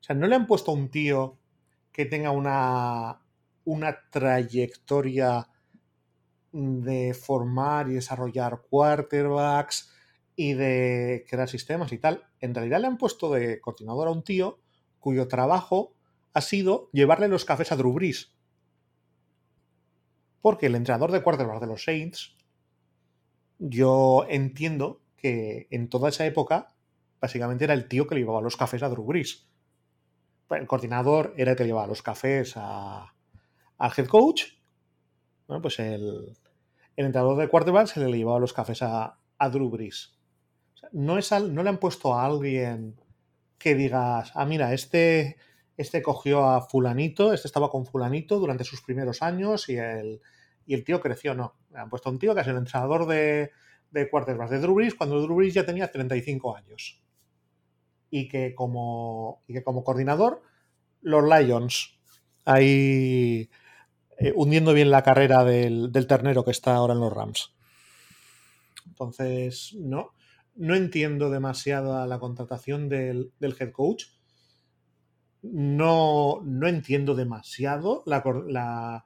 O 0.00 0.02
sea, 0.02 0.16
no 0.16 0.26
le 0.26 0.34
han 0.34 0.46
puesto 0.46 0.72
un 0.72 0.88
tío 0.88 1.36
que 1.92 2.06
tenga 2.06 2.30
una, 2.30 3.20
una 3.66 4.08
trayectoria 4.10 5.46
de 6.50 7.12
formar 7.12 7.90
y 7.90 7.92
desarrollar 7.92 8.62
quarterbacks 8.70 9.92
y 10.34 10.54
de 10.54 11.26
crear 11.28 11.46
sistemas 11.46 11.92
y 11.92 11.98
tal. 11.98 12.24
En 12.40 12.54
realidad 12.54 12.80
le 12.80 12.86
han 12.86 12.96
puesto 12.96 13.30
de 13.30 13.60
coordinador 13.60 14.08
a 14.08 14.12
un 14.12 14.24
tío 14.24 14.60
cuyo 14.98 15.28
trabajo 15.28 15.92
ha 16.32 16.40
sido 16.40 16.88
llevarle 16.94 17.28
los 17.28 17.44
cafés 17.44 17.70
a 17.70 17.76
Drew 17.76 17.92
Brees. 17.92 18.32
Porque 20.40 20.68
el 20.68 20.74
entrenador 20.74 21.12
de 21.12 21.22
quarterbacks 21.22 21.60
de 21.60 21.66
los 21.66 21.84
Saints, 21.84 22.34
yo 23.58 24.24
entiendo 24.30 25.02
que 25.20 25.68
en 25.70 25.88
toda 25.88 26.08
esa 26.08 26.26
época 26.26 26.74
básicamente 27.20 27.64
era 27.64 27.74
el 27.74 27.86
tío 27.88 28.06
que 28.06 28.14
le 28.14 28.22
llevaba 28.22 28.40
los 28.40 28.56
cafés 28.56 28.82
a 28.82 28.88
Drew 28.88 29.04
Brees. 29.04 29.46
El 30.50 30.66
coordinador 30.66 31.34
era 31.36 31.52
el 31.52 31.56
que 31.56 31.64
le 31.64 31.68
llevaba 31.68 31.86
los 31.86 32.02
cafés 32.02 32.56
al 32.56 33.92
head 33.96 34.06
coach. 34.06 34.44
Bueno, 35.46 35.62
pues 35.62 35.78
el, 35.78 36.36
entrenador 36.96 37.38
de 37.38 37.48
quarterback 37.48 37.86
se 37.86 38.00
le 38.00 38.16
llevaba 38.16 38.40
los 38.40 38.52
cafés 38.52 38.82
a, 38.82 39.18
Drew 39.52 39.70
Brees. 39.70 40.18
no, 40.92 41.18
es 41.18 41.32
no 41.32 41.62
le 41.62 41.68
han 41.68 41.78
puesto 41.78 42.14
a 42.14 42.24
alguien 42.24 43.00
que 43.58 43.74
digas, 43.74 44.32
ah, 44.34 44.46
mira, 44.46 44.72
este, 44.72 45.36
este 45.76 46.02
cogió 46.02 46.44
a 46.44 46.62
fulanito, 46.62 47.32
este 47.32 47.46
estaba 47.46 47.70
con 47.70 47.86
fulanito 47.86 48.38
durante 48.38 48.64
sus 48.64 48.82
primeros 48.82 49.22
años 49.22 49.68
y 49.68 49.76
el, 49.76 50.20
y 50.66 50.74
el 50.74 50.84
tío 50.84 51.00
creció. 51.00 51.34
No, 51.34 51.54
le 51.70 51.78
han 51.78 51.90
puesto 51.90 52.08
a 52.08 52.12
un 52.12 52.18
tío 52.18 52.34
que 52.34 52.40
es 52.40 52.46
el 52.46 52.56
entrenador 52.56 53.06
de, 53.06 53.50
de 53.90 54.08
quarterbacks 54.08 54.50
de 54.50 54.60
Drew 54.60 54.74
Brees 54.74 54.94
cuando 54.94 55.20
Drew 55.20 55.36
Brees 55.36 55.54
ya 55.54 55.66
tenía 55.66 55.90
35 55.90 56.56
años. 56.56 57.00
Y 58.10 58.28
que 58.28 58.54
como, 58.54 59.42
y 59.46 59.54
que 59.54 59.62
como 59.62 59.84
coordinador, 59.84 60.42
los 61.00 61.24
Lions, 61.24 61.98
ahí 62.44 63.48
eh, 64.18 64.32
hundiendo 64.34 64.74
bien 64.74 64.90
la 64.90 65.02
carrera 65.02 65.44
del, 65.44 65.90
ternero 66.06 66.44
que 66.44 66.50
está 66.50 66.74
ahora 66.74 66.92
en 66.92 67.00
los 67.00 67.12
Rams. 67.12 67.54
Entonces, 68.86 69.74
no, 69.78 70.12
no 70.56 70.74
entiendo 70.74 71.30
demasiado 71.30 72.06
la 72.06 72.18
contratación 72.18 72.90
del, 72.90 73.32
head 73.40 73.72
coach. 73.72 74.04
No, 75.42 76.42
no 76.44 76.68
entiendo 76.68 77.14
demasiado 77.14 78.02
la, 78.04 79.04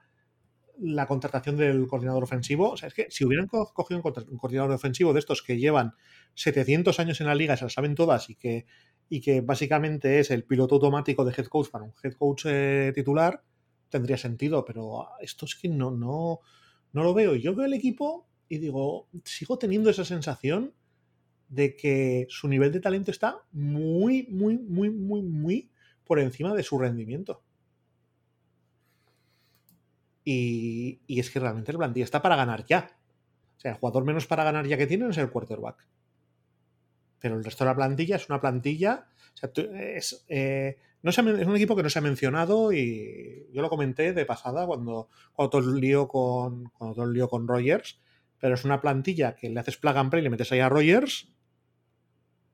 la 0.81 1.07
contratación 1.07 1.57
del 1.57 1.87
coordinador 1.87 2.23
ofensivo. 2.23 2.71
O 2.71 2.77
sea, 2.77 2.89
es 2.89 2.95
que 2.95 3.07
si 3.11 3.25
hubieran 3.25 3.49
cogido 3.49 4.01
un 4.03 4.39
coordinador 4.39 4.73
ofensivo 4.73 5.13
de 5.13 5.21
estos 5.21 5.43
que 5.43 5.59
llevan 5.59 5.95
700 6.35 6.99
años 7.01 7.21
en 7.21 7.27
la 7.27 7.35
liga, 7.35 7.57
se 7.57 7.65
lo 7.65 7.71
saben 7.71 7.95
todas 7.95 8.31
y 8.31 8.35
que, 8.35 8.67
y 9.09 9.21
que 9.21 9.41
básicamente 9.41 10.21
es 10.21 10.31
el 10.31 10.45
piloto 10.45 10.77
automático 10.77 11.25
de 11.25 11.35
head 11.37 11.47
coach 11.47 11.71
para 11.71 11.85
un 11.85 11.93
head 12.03 12.15
coach 12.15 12.47
eh, 12.47 12.93
titular, 12.95 13.43
tendría 13.89 14.17
sentido, 14.17 14.65
pero 14.65 15.09
esto 15.21 15.47
es 15.47 15.55
que 15.55 15.69
no, 15.69 15.91
no, 15.91 16.41
no 16.93 17.03
lo 17.03 17.15
veo. 17.15 17.35
Yo 17.35 17.55
veo 17.55 17.67
el 17.67 17.75
equipo 17.75 18.29
y 18.49 18.59
digo, 18.59 19.09
sigo 19.25 19.59
teniendo 19.59 19.91
esa 19.91 20.05
sensación 20.05 20.75
de 21.49 21.77
que 21.77 22.27
su 22.29 22.49
nivel 22.49 22.73
de 22.73 22.81
talento 22.81 23.11
está 23.11 23.39
muy, 23.53 24.27
muy, 24.31 24.59
muy, 24.59 24.91
muy, 24.91 25.23
muy 25.23 25.71
por 26.05 26.19
encima 26.19 26.55
de 26.55 26.63
su 26.63 26.79
rendimiento. 26.79 27.43
Y, 30.25 31.01
es 31.09 31.31
que 31.31 31.39
realmente 31.39 31.71
el 31.71 31.79
plantilla 31.79 32.05
está 32.05 32.23
para 32.23 32.37
ganar 32.37 32.65
ya. 32.65 32.91
O 33.57 33.61
sea, 33.61 33.73
el 33.73 33.77
jugador 33.77 34.05
menos 34.05 34.27
para 34.27 34.45
ganar 34.45 34.67
ya 34.67 34.77
que 34.77 34.87
tienen 34.87 35.11
es 35.11 35.19
el 35.19 35.31
quarterback. 35.31 35.87
Pero 37.19 37.37
el 37.37 37.45
resto 37.45 37.65
de 37.65 37.71
la 37.71 37.77
plantilla 37.77 38.17
es 38.17 38.29
una 38.29 38.41
plantilla. 38.41 39.07
O 39.35 39.37
sea, 39.37 39.51
es, 39.75 40.25
eh, 40.29 40.79
no 41.03 41.13
se, 41.13 41.21
es 41.21 41.47
un 41.47 41.57
equipo 41.57 41.77
que 41.77 41.83
no 41.83 41.91
se 41.91 41.99
ha 41.99 42.03
mencionado 42.03 42.73
y 42.73 43.49
yo 43.53 43.61
lo 43.61 43.69
comenté 43.69 44.13
de 44.13 44.25
pasada 44.25 44.67
cuando, 44.67 45.09
cuando 45.33 45.51
todo 45.51 45.71
el 45.71 45.81
lío 45.81 46.09
con, 46.09 46.65
cuando 46.71 46.95
todo 46.95 47.05
el 47.05 47.13
lío 47.13 47.29
con 47.29 47.47
Rogers. 47.47 48.01
Pero 48.39 48.55
es 48.55 48.65
una 48.65 48.81
plantilla 48.81 49.35
que 49.35 49.51
le 49.51 49.61
haces 49.61 49.77
plug 49.77 49.97
and 49.97 50.11
play 50.11 50.21
y 50.21 50.25
le 50.25 50.31
metes 50.31 50.51
ahí 50.53 50.61
a 50.61 50.69
Rogers. 50.69 51.29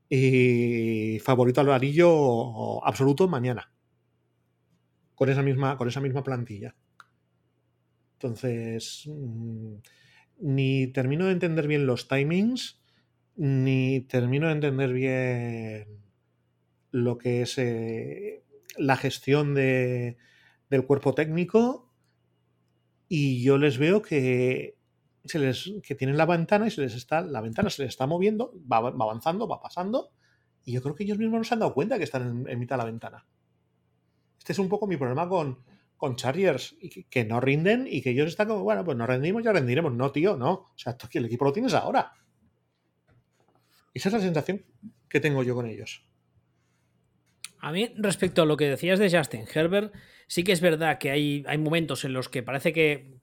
Y 0.09 1.21
favorito 1.21 1.61
al 1.61 1.71
anillo 1.71 2.85
absoluto 2.85 3.29
mañana. 3.29 3.73
Con 5.15 5.29
esa 5.29 5.43
misma, 5.43 5.77
con 5.77 5.87
esa 5.87 6.01
misma 6.01 6.25
plantilla. 6.25 6.75
Entonces, 8.23 9.05
mm, 9.07 9.77
ni 10.41 10.89
termino 10.89 11.25
de 11.25 11.33
entender 11.33 11.67
bien 11.67 11.87
los 11.87 12.07
timings, 12.07 12.79
ni 13.37 14.03
termino 14.03 14.49
de 14.49 14.53
entender 14.53 14.93
bien 14.93 16.03
lo 16.91 17.17
que 17.17 17.41
es 17.41 17.57
eh, 17.57 18.45
la 18.77 18.97
gestión 18.97 19.55
de, 19.55 20.19
del 20.69 20.85
cuerpo 20.85 21.15
técnico. 21.15 21.91
Y 23.09 23.43
yo 23.43 23.57
les 23.57 23.79
veo 23.79 24.03
que, 24.03 24.77
se 25.25 25.39
les, 25.39 25.73
que 25.83 25.95
tienen 25.95 26.19
la 26.19 26.27
ventana 26.27 26.67
y 26.67 26.71
se 26.71 26.83
les 26.83 26.95
está, 26.95 27.23
la 27.23 27.41
ventana 27.41 27.71
se 27.71 27.83
les 27.83 27.89
está 27.89 28.07
moviendo, 28.07 28.53
va, 28.71 28.77
avanzando, 28.77 29.49
va 29.49 29.63
pasando. 29.63 30.11
Y 30.63 30.73
yo 30.73 30.83
creo 30.83 30.95
que 30.95 31.05
ellos 31.05 31.17
mismos 31.17 31.39
no 31.39 31.45
se 31.45 31.55
han 31.55 31.61
dado 31.61 31.73
cuenta 31.73 31.97
que 31.97 32.05
están 32.05 32.47
en 32.47 32.59
mitad 32.59 32.77
de 32.77 32.83
la 32.83 32.91
ventana. 32.91 33.27
Este 34.39 34.53
es 34.53 34.59
un 34.59 34.69
poco 34.69 34.87
mi 34.87 34.99
problema 34.99 35.27
con, 35.27 35.59
con 36.01 36.17
Chargers 36.17 36.79
que, 37.11 37.25
no 37.27 37.41
rinden 37.41 37.87
y 37.87 38.01
que 38.01 38.11
ellos 38.11 38.29
están 38.29 38.49
como, 38.49 38.63
bueno, 38.63 38.83
pues 38.83 38.97
nos 38.97 39.07
rendimos, 39.07 39.45
ya 39.45 39.53
rendiremos. 39.53 39.93
No, 39.93 40.11
tío, 40.11 40.35
no. 40.35 40.51
O 40.53 40.73
sea, 40.75 40.93
esto, 40.93 41.07
el 41.13 41.27
equipo 41.27 41.45
lo 41.45 41.53
tienes 41.53 41.75
ahora. 41.75 42.15
Esa 43.93 44.09
es 44.09 44.13
la 44.15 44.21
sensación 44.21 44.65
que 45.11 45.21
tengo 45.21 45.43
yo 45.43 45.55
con 45.55 45.67
ellos. 45.67 46.03
A 47.59 47.71
mí, 47.71 47.93
respecto 47.99 48.41
a 48.41 48.47
lo 48.47 48.57
que 48.57 48.71
decías 48.71 48.99
de 48.99 49.15
Justin 49.15 49.45
Herbert, 49.55 49.95
sí 50.27 50.43
que 50.43 50.53
es 50.53 50.63
verdad 50.63 50.97
que 50.97 51.11
hay, 51.11 51.45
hay 51.47 51.59
momentos 51.59 52.07
en 52.07 52.15
los 52.15 52.31
que 52.31 52.43
parece 52.43 52.73
que 52.73 53.20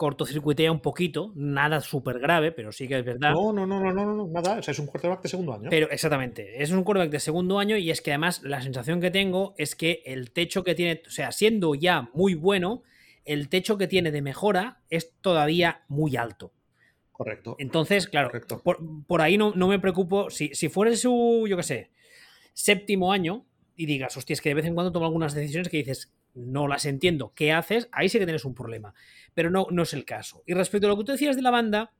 cortocircuitea 0.00 0.72
un 0.72 0.80
poquito, 0.80 1.30
nada 1.36 1.82
súper 1.82 2.20
grave, 2.20 2.52
pero 2.52 2.72
sí 2.72 2.88
que 2.88 2.98
es 2.98 3.04
verdad. 3.04 3.32
No, 3.32 3.52
no, 3.52 3.66
no, 3.66 3.78
no, 3.78 3.92
no, 3.92 4.14
no, 4.14 4.26
nada, 4.28 4.58
o 4.58 4.62
sea, 4.62 4.72
es 4.72 4.78
un 4.78 4.86
quarterback 4.86 5.20
de 5.20 5.28
segundo 5.28 5.52
año. 5.52 5.68
Pero 5.68 5.90
exactamente, 5.90 6.62
es 6.62 6.70
un 6.70 6.84
quarterback 6.84 7.12
de 7.12 7.20
segundo 7.20 7.58
año 7.58 7.76
y 7.76 7.90
es 7.90 8.00
que 8.00 8.10
además 8.10 8.42
la 8.42 8.62
sensación 8.62 9.02
que 9.02 9.10
tengo 9.10 9.52
es 9.58 9.74
que 9.74 10.02
el 10.06 10.30
techo 10.30 10.64
que 10.64 10.74
tiene, 10.74 11.02
o 11.06 11.10
sea, 11.10 11.32
siendo 11.32 11.74
ya 11.74 12.08
muy 12.14 12.32
bueno, 12.32 12.82
el 13.26 13.50
techo 13.50 13.76
que 13.76 13.88
tiene 13.88 14.10
de 14.10 14.22
mejora 14.22 14.80
es 14.88 15.12
todavía 15.20 15.82
muy 15.88 16.16
alto. 16.16 16.54
Correcto. 17.12 17.56
Entonces, 17.58 18.08
claro, 18.08 18.30
Por, 19.06 19.20
ahí 19.20 19.36
no, 19.36 19.52
no, 19.54 19.68
me 19.68 19.78
preocupo. 19.80 20.30
Si, 20.30 20.54
si 20.54 20.70
fuera 20.70 20.96
su, 20.96 21.44
yo 21.46 21.58
qué 21.58 21.62
sé, 21.62 21.90
séptimo 22.54 23.12
año 23.12 23.44
y 23.76 23.84
digas, 23.84 24.16
hostia, 24.16 24.32
es 24.32 24.40
que 24.40 24.48
de 24.48 24.54
vez 24.54 24.64
en 24.64 24.72
cuando 24.72 24.92
toma 24.92 25.04
algunas 25.04 25.34
decisiones 25.34 25.68
que 25.68 25.76
dices, 25.76 26.10
no 26.34 26.68
las 26.68 26.86
entiendo, 26.86 27.32
¿qué 27.34 27.52
haces? 27.52 27.88
Ahí 27.92 28.08
sí 28.08 28.18
que 28.18 28.26
tienes 28.26 28.44
un 28.44 28.54
problema. 28.54 28.94
Pero 29.34 29.50
no, 29.50 29.66
no 29.70 29.82
es 29.82 29.92
el 29.94 30.04
caso. 30.04 30.42
Y 30.46 30.54
respecto 30.54 30.86
a 30.86 30.90
lo 30.90 30.96
que 30.98 31.04
tú 31.04 31.12
decías 31.12 31.36
de 31.36 31.42
la 31.42 31.50
banda, 31.50 31.92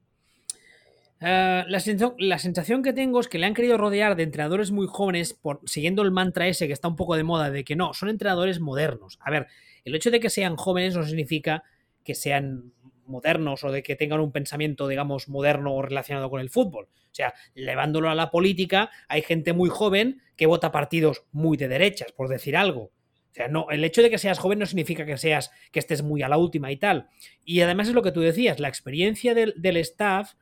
eh, 1.21 1.65
la, 1.69 2.39
sensación, 2.39 2.83
que 2.83 2.93
tengo 2.95 3.21
es 3.21 3.29
que 3.29 3.39
le 3.39 3.47
han 3.47 3.55
querido 3.55 3.77
rodear 3.77 4.17
de 4.17 4.23
entrenadores 4.23 4.71
muy 4.71 4.87
jóvenes, 4.87 5.35
por, 5.35 5.61
siguiendo 5.67 6.03
el 6.03 6.11
mantra 6.11 6.49
ese 6.49 6.67
que 6.67 6.73
está 6.73 6.89
un 6.89 6.97
poco 6.97 7.15
de 7.15 7.25
moda, 7.25 7.51
de 7.51 7.63
que 7.63 7.77
no, 7.77 7.93
son 7.93 8.09
entrenadores 8.09 8.59
modernos. 8.61 9.19
A 9.21 9.31
ver, 9.31 9.47
el 9.85 9.95
hecho 9.95 10.11
de 10.11 10.21
que 10.21 10.31
sean 10.31 10.57
jóvenes 10.57 10.97
no 10.97 11.05
significa 11.05 11.63
que 12.05 12.15
sean 12.15 12.73
modernos 13.05 13.65
o 13.65 13.71
de 13.71 13.83
que 13.83 13.97
tengan 13.97 14.21
un 14.21 14.33
pensamiento, 14.33 14.89
digamos, 14.89 15.29
moderno 15.29 15.83
relacionado 15.83 16.31
con 16.31 16.41
el 16.41 16.49
fútbol. 16.49 16.87
O 16.87 17.15
sea, 17.15 17.35
llevándolo 17.55 18.09
a 18.09 18.15
la 18.15 18.31
política, 18.31 18.91
hay 19.09 19.23
gente 19.23 19.53
muy 19.53 19.69
joven 19.69 20.23
que 20.37 20.47
vota 20.47 20.73
partidos 20.73 21.25
muy 21.33 21.59
de 21.59 21.69
derechas, 21.69 22.13
por 22.13 22.29
decir 22.29 22.57
algo. 22.57 22.93
O 23.31 23.35
sea, 23.35 23.49
no, 23.49 23.71
el 23.71 23.85
hecho 23.85 24.03
de 24.03 24.11
que 24.11 24.19
seas 24.19 24.39
joven 24.39 24.59
no 24.59 24.67
significa 24.67 25.07
que 25.07 25.17
seas, 25.17 25.53
que 25.71 25.79
estés 25.79 26.03
muy 26.03 26.23
a 26.23 26.29
la 26.29 26.37
última 26.37 26.73
y 26.73 26.77
tal. 26.77 27.09
Y 27.45 27.61
además 27.61 27.89
es 27.89 27.95
lo 27.95 28.03
que 28.03 28.11
tú 28.11 28.21
decías, 28.21 28.59
la 28.59 28.69
experiencia 28.69 29.35
del, 29.35 29.77
staff 29.77 30.35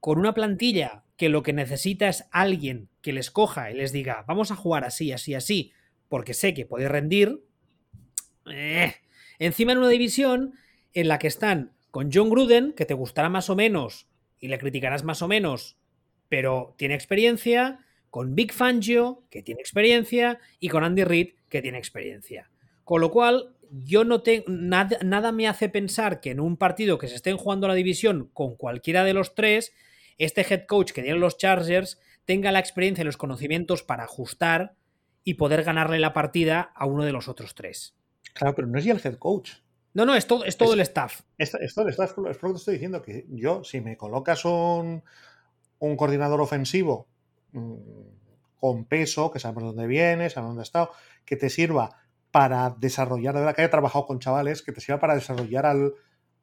con 0.00 0.18
una 0.18 0.34
plantilla 0.34 1.04
que 1.16 1.28
lo 1.28 1.42
que 1.42 1.52
necesita 1.52 2.08
es 2.08 2.24
alguien 2.30 2.88
que 3.02 3.12
les 3.12 3.30
coja 3.30 3.70
y 3.70 3.74
les 3.74 3.92
diga, 3.92 4.24
vamos 4.26 4.50
a 4.50 4.56
jugar 4.56 4.84
así, 4.84 5.12
así, 5.12 5.34
así, 5.34 5.72
porque 6.08 6.34
sé 6.34 6.54
que 6.54 6.66
puede 6.66 6.88
rendir. 6.88 7.44
Eh, 8.50 8.94
encima 9.38 9.72
en 9.72 9.78
una 9.78 9.88
división 9.88 10.54
en 10.94 11.08
la 11.08 11.18
que 11.18 11.28
están 11.28 11.72
con 11.90 12.10
John 12.12 12.30
Gruden, 12.30 12.72
que 12.72 12.86
te 12.86 12.94
gustará 12.94 13.28
más 13.28 13.48
o 13.50 13.56
menos 13.56 14.08
y 14.40 14.48
le 14.48 14.58
criticarás 14.58 15.04
más 15.04 15.22
o 15.22 15.28
menos, 15.28 15.78
pero 16.28 16.74
tiene 16.78 16.94
experiencia, 16.94 17.84
con 18.10 18.34
Big 18.34 18.52
Fangio, 18.52 19.24
que 19.30 19.42
tiene 19.42 19.60
experiencia, 19.60 20.38
y 20.60 20.68
con 20.68 20.84
Andy 20.84 21.04
Reid, 21.04 21.34
que 21.48 21.62
tiene 21.62 21.78
experiencia. 21.78 22.50
Con 22.84 23.00
lo 23.00 23.10
cual, 23.10 23.54
yo 23.70 24.04
no 24.04 24.22
tengo. 24.22 24.44
Nada, 24.48 24.98
nada, 25.04 25.32
me 25.32 25.48
hace 25.48 25.68
pensar 25.68 26.20
que 26.20 26.30
en 26.30 26.40
un 26.40 26.56
partido 26.56 26.98
que 26.98 27.08
se 27.08 27.16
estén 27.16 27.36
jugando 27.36 27.68
la 27.68 27.74
división 27.74 28.30
con 28.32 28.56
cualquiera 28.56 29.04
de 29.04 29.14
los 29.14 29.34
tres, 29.34 29.72
este 30.16 30.42
head 30.42 30.66
coach 30.66 30.92
que 30.92 31.02
tienen 31.02 31.20
los 31.20 31.36
Chargers 31.36 32.00
tenga 32.24 32.52
la 32.52 32.58
experiencia 32.58 33.02
y 33.02 33.04
los 33.04 33.16
conocimientos 33.16 33.82
para 33.82 34.04
ajustar 34.04 34.74
y 35.24 35.34
poder 35.34 35.62
ganarle 35.64 35.98
la 35.98 36.12
partida 36.12 36.72
a 36.74 36.86
uno 36.86 37.04
de 37.04 37.12
los 37.12 37.28
otros 37.28 37.54
tres. 37.54 37.94
Claro, 38.34 38.54
pero 38.54 38.68
no 38.68 38.78
es 38.78 38.84
ya 38.84 38.92
el 38.92 39.00
head 39.04 39.16
coach. 39.16 39.52
No, 39.94 40.04
no, 40.06 40.14
es 40.14 40.26
todo, 40.26 40.44
es 40.44 40.56
todo 40.56 40.74
el 40.74 40.80
staff. 40.80 41.22
Es, 41.38 41.50
todo 41.74 41.86
el 41.86 41.90
staff. 41.90 42.10
Es 42.10 42.16
lo 42.16 42.24
que 42.24 42.38
te 42.38 42.56
estoy 42.56 42.74
diciendo, 42.74 43.02
que 43.02 43.26
yo, 43.30 43.64
si 43.64 43.80
me 43.80 43.96
colocas 43.96 44.44
un, 44.44 45.02
un 45.78 45.96
coordinador 45.96 46.40
ofensivo 46.40 47.08
mm, 47.52 47.72
con 48.58 48.84
peso, 48.84 49.30
que 49.30 49.38
sabemos 49.38 49.64
dónde 49.64 49.86
viene, 49.86 50.30
sabemos 50.30 50.50
dónde 50.50 50.62
ha 50.62 50.64
estado, 50.64 50.90
que 51.24 51.36
te 51.36 51.50
sirva 51.50 51.96
para 52.30 52.70
desarrollar, 52.70 53.34
de 53.34 53.40
verdad 53.40 53.54
que 53.54 53.62
haya 53.62 53.70
trabajado 53.70 54.06
con 54.06 54.18
chavales, 54.18 54.62
que 54.62 54.72
te 54.72 54.80
sirva 54.80 55.00
para 55.00 55.14
desarrollar 55.14 55.66
al, 55.66 55.94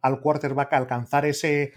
al 0.01 0.19
quarterback, 0.19 0.73
alcanzar 0.73 1.25
ese 1.25 1.73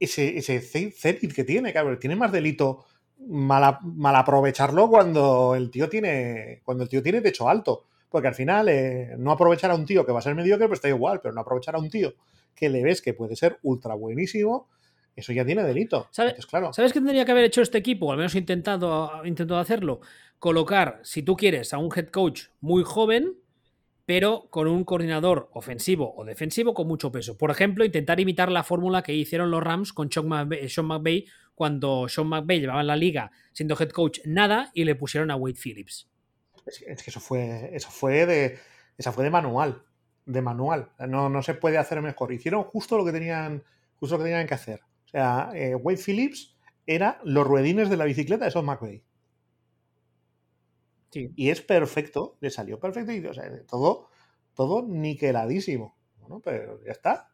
ese, 0.00 0.38
ese 0.38 0.90
que 1.34 1.44
tiene, 1.44 1.72
claro, 1.72 1.98
tiene 1.98 2.16
más 2.16 2.32
delito 2.32 2.84
mal, 3.18 3.78
mal, 3.82 4.16
aprovecharlo 4.16 4.88
cuando 4.88 5.54
el 5.54 5.70
tío 5.70 5.88
tiene 5.88 6.60
cuando 6.64 6.84
el 6.84 6.88
tío 6.88 7.02
tiene 7.02 7.20
techo 7.20 7.48
alto, 7.48 7.86
porque 8.08 8.28
al 8.28 8.34
final 8.34 8.68
eh, 8.68 9.14
no 9.18 9.32
aprovechar 9.32 9.70
a 9.70 9.74
un 9.74 9.86
tío 9.86 10.04
que 10.04 10.12
va 10.12 10.18
a 10.18 10.22
ser 10.22 10.34
mediocre, 10.34 10.66
pues 10.66 10.78
está 10.78 10.88
igual, 10.88 11.20
pero 11.20 11.34
no 11.34 11.40
aprovechar 11.40 11.76
a 11.76 11.78
un 11.78 11.90
tío 11.90 12.14
que 12.54 12.68
le 12.68 12.82
ves 12.82 13.02
que 13.02 13.14
puede 13.14 13.36
ser 13.36 13.58
ultra 13.62 13.94
buenísimo, 13.94 14.68
eso 15.16 15.32
ya 15.32 15.44
tiene 15.44 15.62
delito. 15.62 16.08
¿Sabes, 16.10 16.46
claro. 16.46 16.72
¿Sabes 16.72 16.92
qué 16.92 17.00
tendría 17.00 17.24
que 17.24 17.32
haber 17.32 17.44
hecho 17.44 17.62
este 17.62 17.78
equipo? 17.78 18.10
al 18.10 18.18
menos 18.18 18.34
intentado, 18.34 19.24
intentado 19.24 19.60
hacerlo. 19.60 20.00
Colocar, 20.38 21.00
si 21.02 21.22
tú 21.22 21.36
quieres, 21.36 21.72
a 21.72 21.78
un 21.78 21.90
head 21.94 22.08
coach 22.08 22.46
muy 22.60 22.82
joven, 22.84 23.34
pero 24.06 24.48
con 24.50 24.66
un 24.66 24.84
coordinador 24.84 25.48
ofensivo 25.52 26.14
o 26.16 26.24
defensivo 26.24 26.74
con 26.74 26.88
mucho 26.88 27.12
peso. 27.12 27.38
Por 27.38 27.50
ejemplo, 27.50 27.84
intentar 27.84 28.18
imitar 28.20 28.50
la 28.50 28.64
fórmula 28.64 29.02
que 29.02 29.14
hicieron 29.14 29.50
los 29.50 29.62
Rams 29.62 29.92
con 29.92 30.10
Sean 30.10 30.26
McVay, 30.26 31.26
cuando 31.54 32.08
Sean 32.08 32.26
McVay 32.26 32.60
llevaba 32.60 32.80
en 32.80 32.88
la 32.88 32.96
liga 32.96 33.30
siendo 33.52 33.76
head 33.78 33.90
coach 33.90 34.18
nada 34.24 34.70
y 34.74 34.84
le 34.84 34.96
pusieron 34.96 35.30
a 35.30 35.36
Wade 35.36 35.56
Phillips. 35.62 36.08
Es 36.66 37.02
que, 37.02 37.10
eso 37.10 37.20
fue, 37.20 37.70
eso 37.72 37.90
fue 37.90 38.26
de, 38.26 38.58
esa 38.98 39.12
fue 39.12 39.24
de 39.24 39.30
manual, 39.30 39.82
de 40.26 40.42
manual. 40.42 40.90
No, 40.98 41.28
no 41.28 41.42
se 41.42 41.54
puede 41.54 41.78
hacer 41.78 42.00
mejor. 42.02 42.32
Hicieron 42.32 42.64
justo 42.64 42.96
lo 42.96 43.04
que 43.04 43.12
tenían, 43.12 43.62
justo 43.96 44.16
lo 44.16 44.24
que 44.24 44.30
tenían 44.30 44.46
que 44.46 44.54
hacer 44.54 44.80
sea, 45.16 45.50
eh, 45.54 45.74
Wade 45.74 45.98
Phillips 46.04 46.56
era 46.86 47.20
los 47.24 47.46
ruedines 47.46 47.88
de 47.88 47.96
la 47.96 48.04
bicicleta 48.04 48.44
de 48.44 48.50
Sean 48.50 48.64
McVay. 48.64 49.02
Y 51.36 51.50
es 51.50 51.62
perfecto, 51.62 52.36
le 52.40 52.50
salió 52.50 52.80
perfecto 52.80 53.12
y 53.12 53.22
todo, 53.66 54.08
todo 54.54 54.82
niqueladísimo. 54.82 55.96
Bueno, 56.18 56.40
pero 56.44 56.82
ya 56.84 56.90
está. 56.90 57.30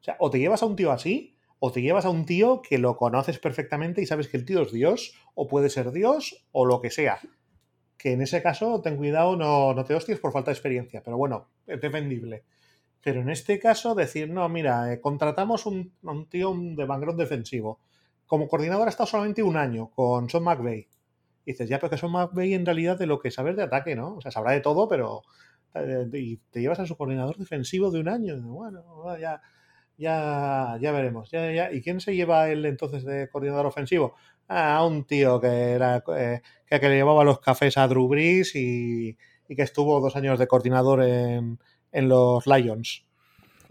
O 0.00 0.04
sea, 0.04 0.16
o 0.18 0.30
te 0.30 0.38
llevas 0.38 0.62
a 0.62 0.66
un 0.66 0.76
tío 0.76 0.92
así, 0.92 1.36
o 1.58 1.70
te 1.70 1.82
llevas 1.82 2.06
a 2.06 2.10
un 2.10 2.24
tío 2.24 2.62
que 2.62 2.78
lo 2.78 2.96
conoces 2.96 3.38
perfectamente 3.38 4.00
y 4.00 4.06
sabes 4.06 4.28
que 4.28 4.36
el 4.36 4.44
tío 4.44 4.62
es 4.62 4.72
Dios, 4.72 5.14
o 5.34 5.46
puede 5.46 5.68
ser 5.68 5.92
Dios, 5.92 6.46
o 6.52 6.64
lo 6.64 6.80
que 6.80 6.90
sea. 6.90 7.20
Que 7.98 8.12
en 8.12 8.22
ese 8.22 8.42
caso, 8.42 8.80
ten 8.80 8.96
cuidado, 8.96 9.36
no, 9.36 9.74
no 9.74 9.84
te 9.84 9.94
hostias 9.94 10.20
por 10.20 10.32
falta 10.32 10.50
de 10.50 10.54
experiencia. 10.54 11.02
Pero 11.02 11.18
bueno, 11.18 11.50
es 11.66 11.80
defendible. 11.80 12.44
Pero 13.02 13.20
en 13.20 13.30
este 13.30 13.58
caso, 13.58 13.94
decir, 13.94 14.28
no, 14.28 14.48
mira, 14.48 14.92
eh, 14.92 15.00
contratamos 15.00 15.66
un, 15.66 15.92
un, 16.02 16.28
tío 16.28 16.54
de 16.56 16.84
background 16.84 17.18
defensivo. 17.18 17.80
Como 18.26 18.48
coordinador 18.48 18.88
ha 18.88 18.90
estado 18.90 19.06
solamente 19.06 19.42
un 19.42 19.56
año 19.56 19.90
con 19.90 20.28
Sean 20.28 20.44
McVeigh. 20.44 20.88
Y 21.44 21.52
dices, 21.52 21.68
ya, 21.68 21.78
pero 21.78 21.90
que 21.90 21.98
Sean 21.98 22.12
McVeigh 22.12 22.54
en 22.54 22.66
realidad 22.66 22.98
de 22.98 23.06
lo 23.06 23.20
que 23.20 23.30
sabes 23.30 23.56
de 23.56 23.62
ataque, 23.62 23.94
¿no? 23.96 24.16
O 24.16 24.20
sea, 24.20 24.30
sabrá 24.30 24.52
de 24.52 24.60
todo, 24.60 24.88
pero. 24.88 25.22
Eh, 25.74 26.08
y 26.14 26.36
te 26.50 26.60
llevas 26.60 26.80
a 26.80 26.86
su 26.86 26.96
coordinador 26.96 27.36
defensivo 27.36 27.90
de 27.90 28.00
un 28.00 28.08
año. 28.08 28.40
bueno, 28.40 28.82
ya, 29.18 29.40
ya, 29.96 30.76
ya 30.80 30.92
veremos. 30.92 31.30
Ya, 31.30 31.52
ya. 31.52 31.72
¿Y 31.72 31.82
quién 31.82 32.00
se 32.00 32.16
lleva 32.16 32.50
él 32.50 32.66
entonces 32.66 33.04
de 33.04 33.28
coordinador 33.30 33.66
ofensivo? 33.66 34.16
Ah, 34.48 34.84
un 34.84 35.04
tío 35.04 35.40
que 35.40 35.48
era 35.72 36.02
eh, 36.16 36.42
que, 36.66 36.78
le 36.80 36.96
llevaba 36.96 37.24
los 37.24 37.40
cafés 37.40 37.76
a 37.76 37.86
Drew 37.86 38.08
Brees 38.08 38.54
y, 38.56 39.16
y 39.48 39.56
que 39.56 39.62
estuvo 39.62 40.00
dos 40.00 40.16
años 40.16 40.38
de 40.38 40.46
coordinador 40.46 41.02
en, 41.02 41.58
en 41.92 42.08
los 42.08 42.46
Lions. 42.46 43.04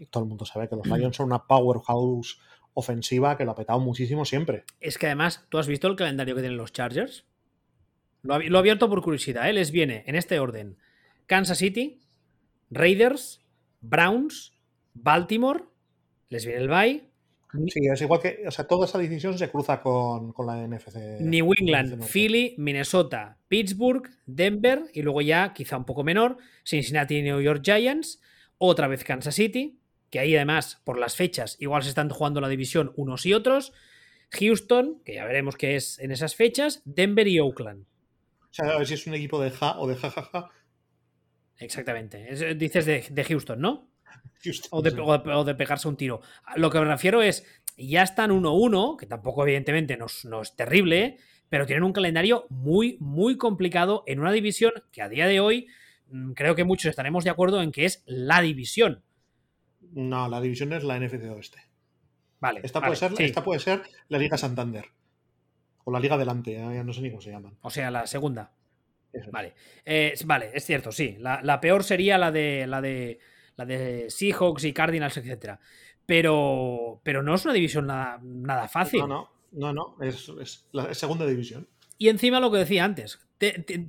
todo 0.09 0.23
el 0.23 0.29
mundo 0.29 0.45
sabe 0.45 0.67
que 0.67 0.75
los 0.75 0.87
Lions 0.87 1.15
son 1.15 1.27
una 1.27 1.45
powerhouse 1.45 2.39
ofensiva 2.73 3.35
que 3.35 3.43
lo 3.43 3.51
ha 3.51 3.55
petado 3.55 3.79
muchísimo 3.79 4.23
siempre. 4.23 4.63
Es 4.79 4.97
que 4.97 5.07
además, 5.07 5.45
¿tú 5.49 5.57
has 5.57 5.67
visto 5.67 5.87
el 5.87 5.95
calendario 5.95 6.35
que 6.35 6.41
tienen 6.41 6.57
los 6.57 6.71
Chargers? 6.71 7.25
Lo, 8.21 8.39
he 8.39 8.57
abierto 8.57 8.89
por 8.89 9.01
curiosidad, 9.01 9.49
¿eh? 9.49 9.53
Les 9.53 9.71
viene 9.71 10.03
en 10.05 10.15
este 10.15 10.39
orden: 10.39 10.77
Kansas 11.25 11.57
City, 11.57 12.01
Raiders, 12.69 13.45
Browns, 13.81 14.53
Baltimore, 14.93 15.63
les 16.29 16.45
viene 16.45 16.61
el 16.61 16.67
bye. 16.67 17.09
Sí, 17.67 17.79
es 17.91 18.01
igual 18.01 18.19
que, 18.19 18.43
o 18.45 18.51
sea, 18.51 18.67
toda 18.67 18.85
esa 18.85 18.97
decisión 18.97 19.37
se 19.37 19.49
cruza 19.49 19.81
con, 19.81 20.33
la 20.45 20.67
NFC. 20.67 21.21
New 21.21 21.51
England, 21.57 22.03
Philly, 22.03 22.55
Minnesota, 22.57 23.37
Pittsburgh, 23.47 24.09
Denver 24.25 24.83
y 24.93 25.01
luego 25.01 25.21
ya, 25.21 25.53
quizá 25.53 25.77
un 25.77 25.85
poco 25.85 26.03
menor, 26.03 26.37
Cincinnati 26.65 27.17
y 27.17 27.21
New 27.21 27.39
York 27.39 27.61
Giants, 27.63 28.21
otra 28.57 28.87
vez 28.87 29.03
Kansas 29.03 29.35
City, 29.35 29.79
que 30.09 30.19
ahí 30.19 30.35
además 30.35 30.81
por 30.83 30.97
las 30.97 31.15
fechas 31.15 31.55
igual 31.59 31.83
se 31.83 31.89
están 31.89 32.09
jugando 32.09 32.41
la 32.41 32.49
división 32.49 32.91
unos 32.95 33.25
y 33.25 33.33
otros, 33.33 33.73
Houston, 34.31 35.01
que 35.05 35.15
ya 35.15 35.25
veremos 35.25 35.55
qué 35.55 35.75
es 35.75 35.99
en 35.99 36.11
esas 36.11 36.35
fechas, 36.35 36.81
Denver 36.83 37.27
y 37.27 37.39
Oakland. 37.39 37.85
O 38.41 38.53
sea, 38.53 38.71
a 38.71 38.77
ver 38.77 38.87
si 38.87 38.95
es 38.95 39.07
un 39.07 39.13
equipo 39.13 39.41
de 39.41 39.51
ja 39.51 39.79
o 39.79 39.87
de 39.87 39.95
jajaja. 39.95 40.51
Exactamente. 41.59 42.55
dices 42.55 42.85
de, 42.85 43.23
Houston, 43.23 43.59
¿no? 43.59 43.89
o, 44.71 44.81
de, 44.81 45.55
pegarse 45.55 45.87
un 45.87 45.97
tiro. 45.97 46.21
Lo 46.55 46.69
que 46.69 46.79
me 46.79 46.85
refiero 46.85 47.21
es, 47.21 47.45
ya 47.77 48.03
están 48.03 48.31
1-1, 48.31 48.97
que 48.97 49.05
tampoco 49.05 49.43
evidentemente 49.43 49.97
no, 49.97 50.41
es 50.41 50.55
terrible, 50.55 51.17
pero 51.49 51.65
tienen 51.65 51.83
un 51.83 51.93
calendario 51.93 52.45
muy, 52.49 52.97
muy 52.99 53.37
complicado 53.37 54.03
en 54.07 54.19
una 54.19 54.31
división 54.31 54.73
que 54.91 55.01
a 55.01 55.09
día 55.09 55.27
de 55.27 55.39
hoy 55.39 55.67
mm, 56.09 56.33
creo 56.33 56.55
que 56.55 56.63
muchos 56.63 56.89
estaremos 56.89 57.23
de 57.23 57.29
acuerdo 57.29 57.61
en 57.61 57.71
que 57.71 57.85
es 57.85 58.03
la 58.05 58.41
división. 58.41 59.03
No, 59.93 60.27
la 60.27 60.41
división 60.41 60.73
es 60.73 60.83
la 60.83 60.99
NFC 60.99 61.23
Oeste. 61.31 61.59
Vale. 62.39 62.61
Esta, 62.63 62.81
puede, 62.81 62.95
ser, 62.95 63.13
esta 63.17 63.43
puede 63.43 63.59
ser 63.59 63.81
la 64.09 64.19
Liga 64.19 64.37
Santander. 64.37 64.85
O 65.85 65.91
la 65.91 65.99
Liga 65.99 66.15
Adelante, 66.15 66.53
ya 66.53 66.83
no 66.83 66.93
sé 66.93 67.01
ni 67.01 67.09
cómo 67.09 67.21
se 67.21 67.31
llaman. 67.31 67.57
O 67.61 67.69
sea, 67.69 67.89
la 67.89 68.05
segunda. 68.05 68.51
Vale. 69.31 69.53
Eh, 69.85 70.13
vale, 70.25 70.51
es 70.53 70.65
cierto, 70.65 70.91
sí. 70.91 71.17
La, 71.19 71.59
peor 71.59 71.83
sería 71.83 72.17
la 72.17 72.31
de 72.31 72.67
la 72.67 72.81
de 72.81 73.19
la 73.57 73.65
de 73.65 74.09
Seahawks 74.09 74.63
y 74.63 74.73
Cardinals, 74.73 75.17
etcétera. 75.17 75.59
Pero, 76.05 77.01
pero 77.03 77.21
no 77.21 77.35
es 77.35 77.43
una 77.43 77.53
división 77.53 77.87
nada, 77.87 78.19
nada 78.23 78.67
fácil. 78.69 79.01
No, 79.01 79.07
no, 79.51 79.73
no, 79.73 79.73
no. 79.73 80.05
Es, 80.05 80.67
la 80.71 80.93
segunda 80.93 81.25
división. 81.25 81.67
Y 81.97 82.09
encima 82.09 82.39
lo 82.39 82.51
que 82.51 82.59
decía 82.59 82.85
antes, 82.85 83.19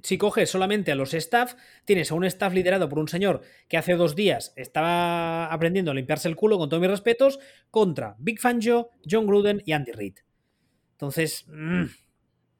si 0.02 0.18
coges 0.18 0.50
solamente 0.50 0.90
a 0.90 0.94
los 0.94 1.14
staff, 1.14 1.54
tienes 1.84 2.10
a 2.10 2.14
un 2.14 2.24
staff 2.24 2.54
liderado 2.54 2.88
por 2.88 2.98
un 2.98 3.06
señor 3.06 3.42
que 3.68 3.76
hace 3.76 3.94
dos 3.94 4.16
días 4.16 4.52
estaba 4.56 5.46
aprendiendo 5.52 5.90
a 5.90 5.94
limpiarse 5.94 6.28
el 6.28 6.34
culo, 6.34 6.58
con 6.58 6.70
todos 6.70 6.80
mis 6.80 6.90
respetos, 6.90 7.38
contra 7.70 8.16
Big 8.18 8.40
Fangio, 8.40 8.90
John 9.08 9.26
Gruden 9.26 9.62
y 9.64 9.72
Andy 9.72 9.92
Reid. 9.92 10.14
Entonces, 10.92 11.44
mm, 11.48 11.84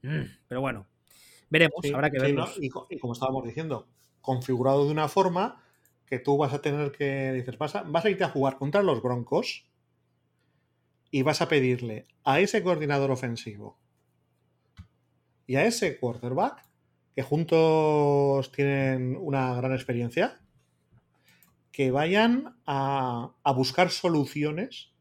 mm, 0.03 0.37
pero 0.47 0.61
bueno, 0.61 0.87
Veremos, 1.49 1.79
habrá 1.93 2.11
que 2.11 2.19
verlo. 2.19 2.47
y, 2.59 2.69
como 2.69 3.13
estábamos 3.13 3.43
diciendo, 3.43 3.87
configurado 4.21 4.85
de 4.85 4.91
una 4.91 5.07
forma 5.07 5.63
que 6.09 6.19
tú 6.19 6.37
vas 6.37 6.53
a 6.53 6.61
tener 6.61 6.91
que, 6.91 7.31
dices, 7.33 7.57
vas 7.57 7.75
a, 7.75 7.83
vas 7.83 8.03
a 8.03 8.09
irte 8.09 8.23
a 8.23 8.29
jugar 8.29 8.57
contra 8.57 8.81
los 8.81 9.01
Broncos 9.01 9.69
y 11.11 11.21
vas 11.21 11.41
a 11.41 11.47
pedirle 11.47 12.07
a 12.23 12.39
ese 12.39 12.63
coordinador 12.63 13.11
ofensivo 13.11 13.79
y 15.45 15.55
a 15.55 15.65
ese 15.65 15.99
quarterback, 15.99 16.63
que 17.15 17.23
juntos 17.23 18.51
tienen 18.51 19.17
una 19.19 19.55
gran 19.55 19.73
experiencia, 19.73 20.39
que 21.71 21.91
vayan 21.91 22.55
a, 22.65 23.33
buscar 23.55 23.89
soluciones 23.89 24.93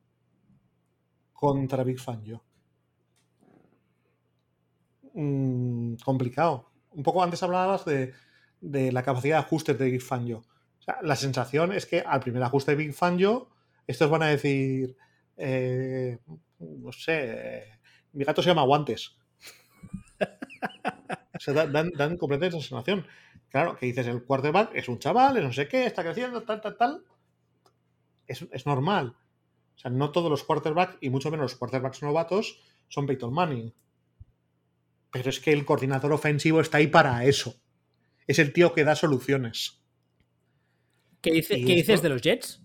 contra 1.32 1.84
Big 1.84 2.00
Fangio. 2.00 2.44
Mm, 5.12 5.96
complicado. 5.96 6.70
Un 6.92 7.02
poco 7.02 7.22
antes 7.22 7.42
hablabas 7.42 7.84
de, 7.84 8.14
la 8.60 9.02
capacidad 9.02 9.36
de 9.36 9.44
ajuste 9.44 9.74
de 9.74 9.90
Big 9.90 10.02
Fangio. 10.02 10.44
La 11.02 11.16
sensación 11.16 11.72
es 11.72 11.86
que 11.86 12.00
al 12.00 12.20
primer 12.20 12.42
ajuste 12.42 12.72
de 12.72 12.76
Big 12.76 12.94
Fangio, 12.94 13.50
estos 13.86 14.10
van 14.10 14.22
a 14.22 14.28
decir, 14.28 14.96
eh, 15.36 16.18
no 16.58 16.92
sé, 16.92 17.64
mi 18.12 18.24
gato 18.24 18.42
se 18.42 18.48
llama 18.48 18.62
Guantes. 18.62 19.16
o 21.46 21.52
dan, 21.52 21.90
dan 21.96 22.16
completa 22.16 22.46
esa 22.46 22.60
sensación. 22.60 23.06
Claro, 23.50 23.76
que 23.76 23.86
dices, 23.86 24.06
el 24.06 24.24
quarterback 24.24 24.74
es 24.74 24.88
un 24.88 24.98
chaval, 24.98 25.38
es 25.38 25.44
no 25.44 25.52
sé 25.52 25.68
qué, 25.68 25.86
está 25.86 26.02
creciendo, 26.02 26.42
tal, 26.42 26.60
tal, 26.60 26.76
tal. 26.76 27.04
Es, 28.26 28.46
es 28.50 28.66
normal. 28.66 29.16
O 29.76 29.78
sea, 29.78 29.90
no 29.90 30.10
todos 30.10 30.30
los 30.30 30.44
quarterbacks, 30.44 30.98
y 31.00 31.08
mucho 31.10 31.30
menos 31.30 31.52
los 31.52 31.58
quarterbacks 31.58 32.02
novatos, 32.02 32.60
son 32.88 33.06
Peyton 33.06 33.32
Manning. 33.32 33.72
Pero 35.10 35.30
es 35.30 35.40
que 35.40 35.52
el 35.52 35.64
coordinador 35.64 36.12
ofensivo 36.12 36.60
está 36.60 36.78
ahí 36.78 36.88
para 36.88 37.24
eso. 37.24 37.54
Es 38.26 38.38
el 38.38 38.52
tío 38.52 38.74
que 38.74 38.84
da 38.84 38.94
soluciones. 38.94 39.77
¿Qué, 41.30 41.74
dices 41.74 42.02
de 42.02 42.08
los 42.08 42.22
Jets? 42.22 42.62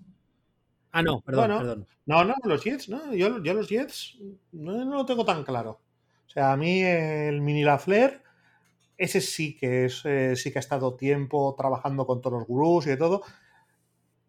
Ah, 0.92 1.02
no, 1.02 1.22
perdón, 1.22 1.58
perdón. 1.58 1.88
No, 2.06 2.24
no, 2.24 2.36
los 2.44 2.64
Jets, 2.64 2.90
no. 2.90 3.14
Yo, 3.14 3.30
los 3.30 3.70
Jets 3.70 4.18
no, 4.52 4.86
lo 4.86 5.06
tengo 5.06 5.26
tan 5.26 5.44
claro. 5.44 5.82
O 6.28 6.30
sea, 6.30 6.52
a 6.52 6.58
mí 6.58 6.82
el 6.82 7.42
Mini 7.42 7.64
Lafleur, 7.64 8.22
ese 8.98 9.22
sí 9.22 9.56
que 9.58 9.86
es, 9.86 10.04
eh, 10.06 10.36
sí 10.36 10.52
que 10.52 10.60
ha 10.60 10.62
estado 10.62 10.96
tiempo 10.96 11.56
trabajando 11.58 12.06
con 12.06 12.22
todos 12.22 12.40
los 12.40 12.48
gurús 12.48 12.86
y 12.86 12.92
de 12.92 12.98
todo. 12.98 13.24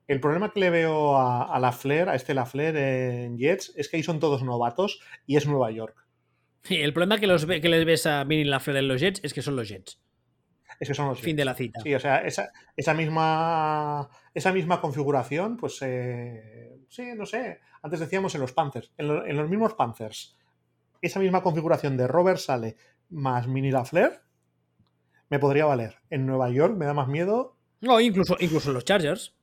El 0.06 0.20
problema 0.20 0.52
que 0.52 0.60
le 0.60 0.70
veo 0.70 1.16
a, 1.16 1.54
a 1.54 1.58
Lafleur, 1.58 2.08
a 2.08 2.14
este 2.14 2.34
Lafleur 2.34 2.76
en 2.76 3.38
Jets, 3.38 3.72
es 3.76 3.88
que 3.88 3.96
ahí 3.96 4.02
son 4.02 4.20
todos 4.20 4.42
novatos 4.42 5.00
y 5.26 5.36
es 5.36 5.46
Nueva 5.46 5.70
York. 5.70 6.04
Sí, 6.62 6.76
el 6.76 6.94
problema 6.94 7.20
que, 7.20 7.26
los, 7.26 7.44
que 7.44 7.68
les 7.68 7.84
ves 7.84 8.06
a 8.06 8.24
Mini 8.24 8.44
Lafleur 8.44 8.78
en 8.78 8.88
los 8.88 9.00
Jets 9.00 9.20
es 9.22 9.34
que 9.34 9.42
son 9.42 9.54
los 9.56 9.68
Jets. 9.68 10.00
Es 10.80 10.88
que 10.88 10.94
son 10.94 11.08
los 11.08 11.20
Fin 11.20 11.36
de 11.36 11.44
la 11.44 11.54
cita. 11.54 11.80
Sí, 11.80 11.94
o 11.94 12.00
sea, 12.00 12.18
esa, 12.18 12.50
esa 12.76 12.94
misma, 12.94 14.08
esa 14.34 14.52
misma 14.52 14.80
configuración, 14.80 15.56
pues 15.56 15.78
eh, 15.82 16.76
sí, 16.88 17.14
no 17.14 17.24
sé. 17.24 17.60
Antes 17.82 18.00
decíamos 18.00 18.34
en 18.34 18.40
los 18.40 18.52
Panthers, 18.52 18.92
en, 18.98 19.36
los 19.36 19.48
mismos 19.48 19.74
Panthers, 19.74 20.36
esa 21.00 21.20
misma 21.20 21.42
configuración 21.42 21.96
de 21.96 22.08
Robert 22.08 22.38
Sale 22.38 22.76
más 23.10 23.46
Mini 23.46 23.70
Lafleur 23.70 24.22
me 25.30 25.38
podría 25.38 25.66
valer. 25.66 25.96
En 26.10 26.26
Nueva 26.26 26.50
York 26.50 26.76
me 26.76 26.86
da 26.86 26.94
más 26.94 27.08
miedo. 27.08 27.56
No, 27.80 28.00
incluso, 28.00 28.36
incluso 28.40 28.70
en 28.70 28.74
los 28.74 28.84
Chargers. 28.84 29.34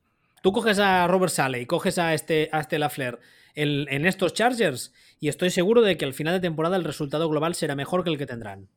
Tú 0.42 0.52
coges 0.52 0.80
a 0.80 1.08
Robert 1.08 1.32
Sale 1.32 1.62
y 1.62 1.66
coges 1.66 1.98
a 1.98 2.14
este, 2.14 2.50
a 2.52 2.60
este 2.60 2.80
Lafleur 2.80 3.20
en, 3.56 4.06
estos 4.06 4.34
Chargers 4.34 4.94
y 5.20 5.28
estoy 5.28 5.50
seguro 5.50 5.82
de 5.82 5.98
que 5.98 6.06
al 6.06 6.14
final 6.14 6.34
de 6.34 6.40
temporada 6.40 6.78
el 6.78 6.84
resultado 6.84 7.30
global 7.30 7.56
será 7.56 7.76
mejor 7.76 8.04
que 8.04 8.10
el 8.10 8.18
que 8.18 8.26
tendrán. 8.26 8.70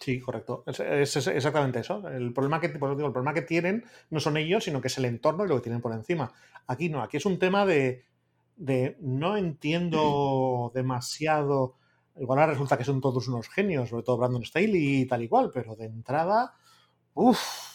Sí, 0.00 0.20
correcto. 0.20 0.64
Es, 0.66 1.16
exactamente 1.16 1.80
eso. 1.80 2.06
El 2.08 2.32
problema, 2.32 2.60
que, 2.60 2.68
digo, 2.68 2.88
el 2.88 3.12
problema 3.12 3.34
que 3.34 3.42
tienen 3.42 3.84
no 4.10 4.20
son 4.20 4.36
ellos, 4.36 4.64
sino 4.64 4.80
que 4.80 4.88
es 4.88 4.98
el 4.98 5.06
entorno 5.06 5.44
y 5.44 5.48
lo 5.48 5.56
que 5.56 5.62
tienen 5.62 5.80
por 5.80 5.92
encima. 5.92 6.32
Aquí 6.66 6.88
no, 6.88 7.02
aquí 7.02 7.16
es 7.16 7.26
un 7.26 7.38
tema 7.38 7.66
de, 7.66 8.04
de 8.56 8.96
no 9.00 9.36
entiendo 9.36 10.70
demasiado. 10.74 11.76
Igual 12.16 12.38
ahora 12.40 12.52
resulta 12.52 12.76
que 12.76 12.84
son 12.84 13.00
todos 13.00 13.28
unos 13.28 13.48
genios, 13.48 13.88
sobre 13.88 14.02
todo 14.02 14.18
Brandon 14.18 14.44
Staley 14.44 15.02
y 15.02 15.06
tal 15.06 15.22
y 15.22 15.28
cual, 15.28 15.50
pero 15.52 15.76
de 15.76 15.86
entrada, 15.86 16.54
uff, 17.14 17.68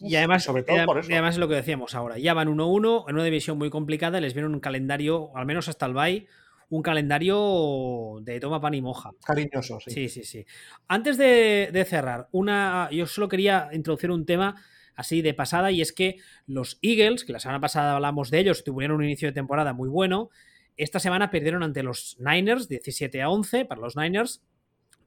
y 0.00 0.16
además, 0.16 0.44
sobre 0.44 0.62
todo 0.62 0.84
por 0.86 0.98
eso. 0.98 1.10
además 1.12 1.34
es 1.34 1.38
lo 1.38 1.48
que 1.48 1.54
decíamos 1.54 1.94
ahora. 1.94 2.18
Ya 2.18 2.34
van 2.34 2.48
1-1 2.48 3.04
en 3.08 3.14
una 3.14 3.24
división 3.24 3.58
muy 3.58 3.70
complicada. 3.70 4.20
Les 4.20 4.34
viene 4.34 4.48
un 4.48 4.60
calendario, 4.60 5.30
al 5.36 5.46
menos 5.46 5.68
hasta 5.68 5.86
el 5.86 5.94
bye, 5.94 6.26
un 6.70 6.82
calendario 6.82 8.18
de 8.22 8.40
toma 8.40 8.60
pan 8.60 8.74
y 8.74 8.82
moja. 8.82 9.10
Cariñoso, 9.24 9.80
sí. 9.80 9.90
Sí, 9.90 10.08
sí, 10.08 10.24
sí. 10.24 10.46
Antes 10.86 11.16
de, 11.16 11.86
cerrar, 11.88 12.28
una, 12.32 12.88
yo 12.92 13.06
solo 13.06 13.28
quería 13.28 13.70
introducir 13.72 14.10
un 14.10 14.26
tema 14.26 14.56
así 14.94 15.22
de 15.22 15.32
pasada 15.32 15.70
y 15.70 15.80
es 15.80 15.92
que 15.92 16.16
los 16.46 16.78
Eagles, 16.82 17.24
que 17.24 17.32
la 17.32 17.40
semana 17.40 17.60
pasada 17.60 17.94
hablamos 17.94 18.30
de 18.30 18.40
ellos, 18.40 18.64
tuvieron 18.64 18.98
un 18.98 19.04
inicio 19.04 19.28
de 19.28 19.32
temporada 19.32 19.72
muy 19.72 19.88
bueno. 19.88 20.30
Esta 20.76 21.00
semana 21.00 21.30
perdieron 21.30 21.62
ante 21.62 21.82
los 21.82 22.16
Niners, 22.18 22.68
17 22.68 23.22
a 23.22 23.30
11 23.30 23.64
para 23.64 23.80
los 23.80 23.96
Niners, 23.96 24.42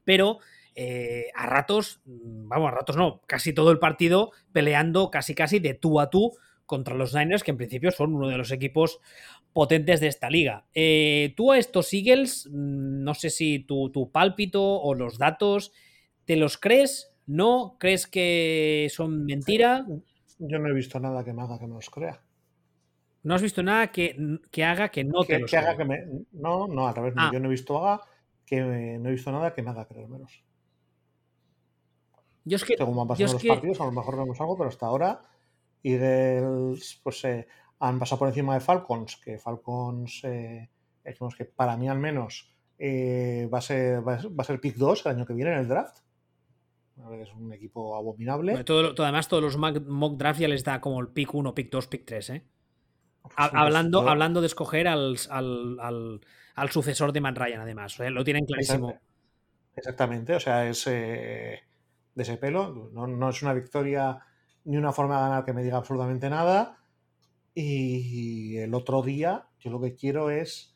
pero 0.04 0.38
eh, 0.74 1.26
a 1.34 1.46
ratos, 1.46 2.00
vamos, 2.04 2.68
a 2.68 2.74
ratos 2.74 2.96
no, 2.96 3.20
casi 3.26 3.52
todo 3.52 3.70
el 3.70 3.78
partido 3.78 4.32
peleando 4.52 5.10
casi 5.10 5.34
casi 5.34 5.58
de 5.58 5.74
tú 5.74 6.00
a 6.00 6.08
tú 6.08 6.32
contra 6.64 6.94
los 6.94 7.14
Niners, 7.14 7.42
que 7.42 7.50
en 7.50 7.58
principio 7.58 7.90
son 7.90 8.14
uno 8.14 8.28
de 8.28 8.38
los 8.38 8.50
equipos 8.50 9.00
potentes 9.52 10.00
de 10.00 10.08
esta 10.08 10.30
liga. 10.30 10.66
Eh, 10.74 11.34
tú 11.36 11.52
a 11.52 11.58
estos 11.58 11.92
Eagles, 11.92 12.48
mm, 12.50 13.02
no 13.02 13.14
sé 13.14 13.30
si 13.30 13.60
tu, 13.60 13.90
tu, 13.90 14.10
pálpito 14.10 14.62
o 14.62 14.94
los 14.94 15.18
datos, 15.18 15.72
¿te 16.24 16.36
los 16.36 16.58
crees? 16.58 17.14
¿No? 17.26 17.76
¿Crees 17.78 18.06
que 18.06 18.88
son 18.90 19.24
mentira? 19.24 19.86
Yo 20.38 20.58
no 20.58 20.68
he 20.68 20.74
visto 20.74 20.98
nada 20.98 21.24
que 21.24 21.32
me 21.32 21.42
haga 21.42 21.58
que 21.58 21.66
me 21.66 21.74
los 21.74 21.90
crea. 21.90 22.20
¿No 23.22 23.34
has 23.34 23.42
visto 23.42 23.62
nada 23.62 23.92
que, 23.92 24.16
haga 24.64 24.88
que 24.88 25.04
no 25.04 25.22
te 25.22 25.38
los 25.38 25.50
que 25.50 25.56
haga 25.56 25.76
que 25.76 25.84
me, 25.84 26.04
No, 26.32 26.66
no, 26.66 26.88
a 26.88 26.94
través 26.94 27.14
ah. 27.16 27.30
yo 27.32 27.38
no 27.38 27.46
he 27.46 27.50
visto 27.50 27.78
haga 27.78 28.02
que 28.44 28.60
no 28.60 29.08
he 29.08 29.12
visto 29.12 29.30
nada 29.30 29.54
que 29.54 29.62
me 29.62 29.70
haga 29.70 29.86
creer 29.86 30.08
menos. 30.08 30.42
Según 32.44 32.96
van 32.96 33.06
pasando 33.06 33.32
los 33.34 33.44
partidos, 33.44 33.80
a 33.80 33.84
lo 33.84 33.92
mejor 33.92 34.16
vemos 34.18 34.40
algo, 34.40 34.56
pero 34.56 34.68
hasta 34.68 34.86
ahora 34.86 35.22
Eagles, 35.84 37.00
pues 37.02 37.24
eh, 37.24 37.46
han 37.82 37.98
pasado 37.98 38.20
por 38.20 38.28
encima 38.28 38.54
de 38.54 38.60
Falcons, 38.60 39.16
que 39.16 39.38
Falcons, 39.38 40.22
eh, 40.24 40.70
que 41.36 41.44
para 41.44 41.76
mí 41.76 41.88
al 41.88 41.98
menos 41.98 42.54
eh, 42.78 43.48
va, 43.52 43.58
a 43.58 43.60
ser, 43.60 44.06
va, 44.06 44.14
a 44.14 44.44
ser 44.44 44.60
pick 44.60 44.76
2 44.76 45.04
el 45.04 45.12
año 45.12 45.26
que 45.26 45.34
viene 45.34 45.52
en 45.52 45.58
el 45.58 45.68
draft. 45.68 45.98
Es 47.20 47.32
un 47.34 47.52
equipo 47.52 47.96
abominable. 47.96 48.62
todo, 48.62 48.94
además, 49.02 49.26
todos 49.26 49.42
los 49.42 49.56
mock 49.56 50.16
draft 50.16 50.38
ya 50.38 50.46
les 50.46 50.62
da 50.62 50.80
como 50.80 51.00
el 51.00 51.08
pick 51.08 51.34
1, 51.34 51.54
pick 51.54 51.72
2, 51.72 51.86
pick 51.88 52.04
3. 52.04 52.30
¿eh? 52.30 52.46
Pues 53.22 53.34
hablando, 53.36 54.08
hablando 54.08 54.40
de 54.40 54.46
escoger 54.46 54.86
al, 54.86 55.16
al, 55.30 56.20
al, 56.54 56.70
sucesor 56.70 57.12
de 57.12 57.20
Matt 57.20 57.38
Ryan, 57.38 57.62
además. 57.62 57.98
Lo 57.98 58.22
tienen 58.22 58.44
clarísimo. 58.44 58.94
Exactamente, 59.74 60.36
o 60.36 60.40
sea, 60.40 60.68
es 60.68 60.84
de 60.84 61.62
ese 62.14 62.36
pelo. 62.36 62.90
No, 62.92 63.08
no, 63.08 63.30
es 63.30 63.42
una 63.42 63.54
victoria 63.54 64.20
ni 64.64 64.76
una 64.76 64.92
forma 64.92 65.16
de 65.16 65.22
ganar 65.22 65.44
que 65.44 65.52
me 65.52 65.64
diga 65.64 65.78
absolutamente 65.78 66.30
nada. 66.30 66.81
Y 67.54 68.56
el 68.56 68.74
otro 68.74 69.02
día, 69.02 69.46
yo 69.58 69.70
lo 69.70 69.80
que 69.80 69.94
quiero 69.94 70.30
es 70.30 70.74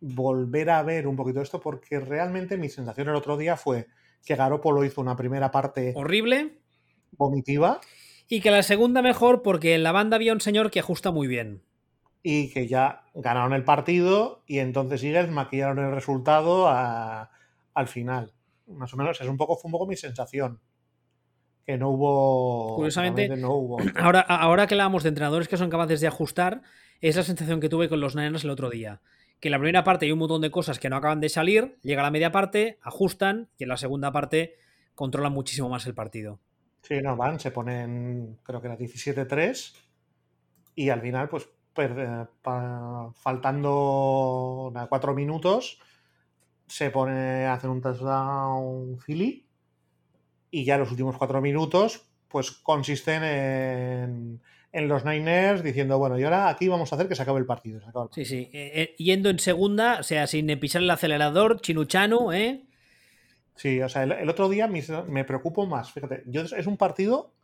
volver 0.00 0.70
a 0.70 0.82
ver 0.82 1.06
un 1.06 1.16
poquito 1.16 1.40
esto, 1.40 1.60
porque 1.60 1.98
realmente 1.98 2.56
mi 2.56 2.68
sensación 2.68 3.08
el 3.08 3.16
otro 3.16 3.36
día 3.36 3.56
fue 3.56 3.88
que 4.24 4.36
Garoppolo 4.36 4.84
hizo 4.84 5.00
una 5.00 5.16
primera 5.16 5.50
parte 5.50 5.92
horrible, 5.96 6.58
vomitiva. 7.12 7.80
Y 8.28 8.40
que 8.40 8.50
la 8.50 8.62
segunda 8.62 9.02
mejor, 9.02 9.42
porque 9.42 9.74
en 9.74 9.82
la 9.82 9.92
banda 9.92 10.16
había 10.16 10.32
un 10.32 10.40
señor 10.40 10.70
que 10.70 10.80
ajusta 10.80 11.10
muy 11.10 11.26
bien. 11.28 11.62
Y 12.22 12.50
que 12.52 12.66
ya 12.66 13.04
ganaron 13.14 13.52
el 13.52 13.64
partido 13.64 14.42
y 14.46 14.58
entonces 14.58 15.02
Eagles 15.04 15.30
maquillaron 15.30 15.78
el 15.78 15.92
resultado 15.92 16.68
al 16.68 17.88
final. 17.88 18.34
Más 18.66 18.92
o 18.92 18.96
menos, 18.96 19.20
es 19.20 19.28
un 19.28 19.36
poco, 19.36 19.56
fue 19.56 19.68
un 19.68 19.72
poco 19.72 19.86
mi 19.86 19.96
sensación 19.96 20.60
que 21.66 21.76
no 21.76 21.90
hubo. 21.90 22.76
Curiosamente, 22.76 23.28
Ahora, 23.96 24.20
ahora 24.20 24.66
que 24.66 24.74
hablamos 24.74 25.02
de 25.02 25.08
entrenadores 25.08 25.48
que 25.48 25.56
son 25.56 25.68
capaces 25.68 26.00
de 26.00 26.06
ajustar, 26.06 26.62
es 27.00 27.16
la 27.16 27.24
sensación 27.24 27.60
que 27.60 27.68
tuve 27.68 27.88
con 27.88 28.00
los 28.00 28.14
Niners 28.14 28.44
el 28.44 28.50
otro 28.50 28.70
día. 28.70 29.00
Que 29.40 29.48
en 29.48 29.52
la 29.52 29.58
primera 29.58 29.82
parte 29.84 30.06
hay 30.06 30.12
un 30.12 30.20
montón 30.20 30.40
de 30.40 30.50
cosas 30.50 30.78
que 30.78 30.88
no 30.88 30.96
acaban 30.96 31.20
de 31.20 31.28
salir, 31.28 31.76
llega 31.82 32.02
la 32.02 32.10
media 32.10 32.30
parte, 32.30 32.78
ajustan 32.82 33.50
y 33.58 33.64
en 33.64 33.68
la 33.68 33.76
segunda 33.76 34.12
parte 34.12 34.54
controlan 34.94 35.32
muchísimo 35.32 35.68
más 35.68 35.86
el 35.86 35.94
partido. 35.94 36.40
Sí, 36.82 37.02
no, 37.02 37.16
van, 37.16 37.40
se 37.40 37.50
ponen, 37.50 38.38
creo 38.44 38.60
que 38.62 38.68
era 38.68 38.78
17-3 38.78 39.74
y 40.76 40.88
al 40.88 41.00
final, 41.00 41.28
pues, 41.28 41.48
faltando 43.14 44.72
cuatro 44.88 45.14
minutos, 45.14 45.80
se 46.66 46.90
pone 46.90 47.44
a 47.44 47.54
hacer 47.54 47.70
un 47.70 47.80
touchdown 47.80 48.98
Philly 49.04 49.45
y 50.56 50.64
ya 50.64 50.78
los 50.78 50.90
últimos 50.90 51.18
cuatro 51.18 51.42
minutos 51.42 52.08
pues 52.28 52.50
consisten 52.50 53.22
en, 53.22 54.40
en, 54.72 54.88
los 54.88 55.04
Niners 55.04 55.62
diciendo, 55.62 55.98
bueno, 55.98 56.18
y 56.18 56.24
ahora 56.24 56.48
aquí 56.48 56.66
vamos 56.66 56.90
a 56.90 56.96
hacer 56.96 57.08
que 57.08 57.14
se 57.14 57.22
acabe 57.22 57.40
el 57.40 57.46
partido. 57.46 57.80
Sí, 58.12 58.24
sí. 58.24 58.48
Eh, 58.54 58.72
eh, 58.74 58.94
yendo 58.96 59.28
en 59.28 59.38
segunda, 59.38 59.98
o 60.00 60.02
sea, 60.02 60.26
sin 60.26 60.46
pisar 60.58 60.80
el 60.80 60.90
acelerador, 60.90 61.60
chinuchano, 61.60 62.32
¿eh? 62.32 62.64
Sí, 63.54 63.82
o 63.82 63.88
sea, 63.90 64.04
el, 64.04 64.28
otro 64.30 64.48
día 64.48 64.66
me, 64.66 65.24
preocupo 65.24 65.66
más. 65.66 65.92
Fíjate, 65.92 66.22
yo, 66.26 66.40
es 66.40 66.66
un 66.66 66.78
partido 66.78 67.34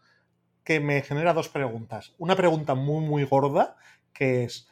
que 0.65 0.81
me 0.81 1.03
genera 1.03 1.35
dos 1.35 1.51
preguntas. 1.51 2.15
Una 2.17 2.35
pregunta 2.35 2.75
muy, 2.75 3.05
muy 3.05 3.25
gorda, 3.25 3.77
que 4.15 4.45
es, 4.45 4.69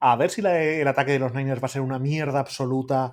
a 0.00 0.16
ver 0.16 0.30
si 0.30 0.40
el 0.40 0.88
ataque 0.88 1.12
de 1.12 1.20
los 1.20 1.32
Niners 1.32 1.62
va 1.62 1.66
a 1.66 1.70
ser 1.70 1.82
una 1.82 2.00
mierda 2.00 2.40
absoluta 2.40 3.12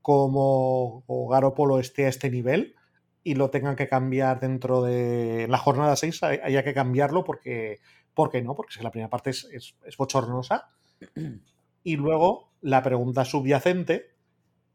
como 0.00 1.04
Garopolo 1.28 1.80
esté 1.80 2.06
a 2.06 2.08
este 2.08 2.30
nivel 2.30 2.76
y 3.22 3.34
lo 3.34 3.50
tengan 3.50 3.76
que 3.76 3.88
cambiar 3.88 4.40
dentro 4.40 4.82
de 4.82 5.46
la 5.48 5.58
jornada 5.58 5.96
6, 5.96 6.22
haya 6.22 6.64
que 6.64 6.74
cambiarlo 6.74 7.24
porque, 7.24 7.80
porque 8.14 8.42
no, 8.42 8.54
porque 8.54 8.82
la 8.82 8.90
primera 8.90 9.10
parte 9.10 9.30
es, 9.30 9.48
es, 9.52 9.96
bochornosa. 9.96 10.70
Y 11.82 11.96
luego 11.96 12.52
la 12.60 12.82
pregunta 12.82 13.24
subyacente 13.24 14.10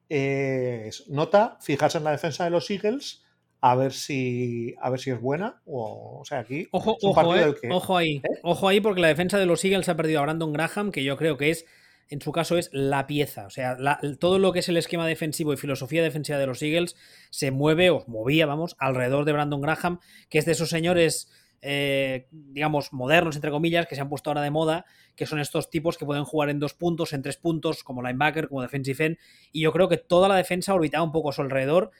es, 0.10 1.08
nota, 1.08 1.60
fijarse 1.62 2.00
en 2.00 2.04
la 2.04 2.10
defensa 2.10 2.44
de 2.44 2.50
los 2.50 2.72
Eagles 2.72 3.24
a 3.62 3.76
ver 3.76 3.94
si 3.94 4.76
a 4.82 4.90
ver 4.90 5.00
si 5.00 5.12
es 5.12 5.22
buena 5.22 5.62
o, 5.66 6.22
sea 6.26 6.40
aquí 6.40 6.68
ojo, 6.72 6.98
ojo, 7.02 7.36
eh, 7.36 7.56
ojo 7.72 7.98
ahí 7.98 8.18
¿Eh? 8.18 8.40
ojo 8.44 8.68
ahí 8.68 8.80
porque 8.80 9.02
la 9.02 9.08
defensa 9.08 9.40
de 9.40 9.46
los 9.46 9.64
Eagles 9.64 9.90
ha 9.90 9.96
perdido 9.96 10.20
a 10.20 10.24
Brandon 10.24 10.54
Graham 10.54 10.92
que 10.92 11.04
yo 11.04 11.18
creo 11.18 11.38
que 11.38 11.50
es 11.50 11.66
en 12.10 12.22
su 12.22 12.32
caso 12.32 12.58
es 12.58 12.70
la 12.72 13.08
pieza. 13.08 13.46
O 13.46 13.50
sea, 13.50 13.78
todo 14.20 14.40
lo 14.40 14.52
que 14.52 14.60
es 14.60 14.70
el 14.70 14.78
esquema 14.78 15.08
defensivo 15.08 15.54
y 15.54 15.58
filosofía 15.58 16.04
defensiva 16.04 16.38
de 16.38 16.48
los 16.48 16.62
Eagles 16.62 16.96
se 17.30 17.52
mueve, 17.52 17.90
o 17.90 18.04
movía, 18.08 18.46
vamos, 18.46 18.76
alrededor 18.80 19.26
de 19.26 19.34
Brandon 19.34 19.62
Graham, 19.62 20.00
que 20.30 20.38
es 20.38 20.46
de 20.46 20.52
esos 20.52 20.70
señores, 20.70 21.32
eh, 21.62 22.28
digamos, 22.32 22.94
modernos, 22.94 23.36
entre 23.36 23.50
comillas, 23.50 23.88
que 23.88 23.96
se 23.96 24.02
han 24.02 24.10
puesto 24.10 24.30
ahora 24.30 24.42
de 24.42 24.52
moda, 24.52 24.86
que 25.16 25.26
son 25.26 25.40
estos 25.40 25.70
tipos 25.70 25.98
que 25.98 26.06
pueden 26.06 26.26
jugar 26.26 26.50
en 26.50 26.60
dos 26.60 26.74
puntos, 26.74 27.14
en 27.14 27.24
tres 27.24 27.38
puntos, 27.38 27.84
como 27.84 28.04
linebacker, 28.04 28.50
como 28.50 28.62
defensive 28.62 29.04
end. 29.04 29.18
Y 29.52 29.62
yo 29.62 29.72
creo 29.72 29.90
que 29.90 29.98
toda 29.98 30.28
la 30.28 30.36
defensa 30.36 30.74
ha 30.74 30.76
orbitado 30.76 31.04
un 31.04 31.12
poco 31.12 31.30
a 31.30 31.34
su 31.34 31.42
alrededor. 31.42 31.92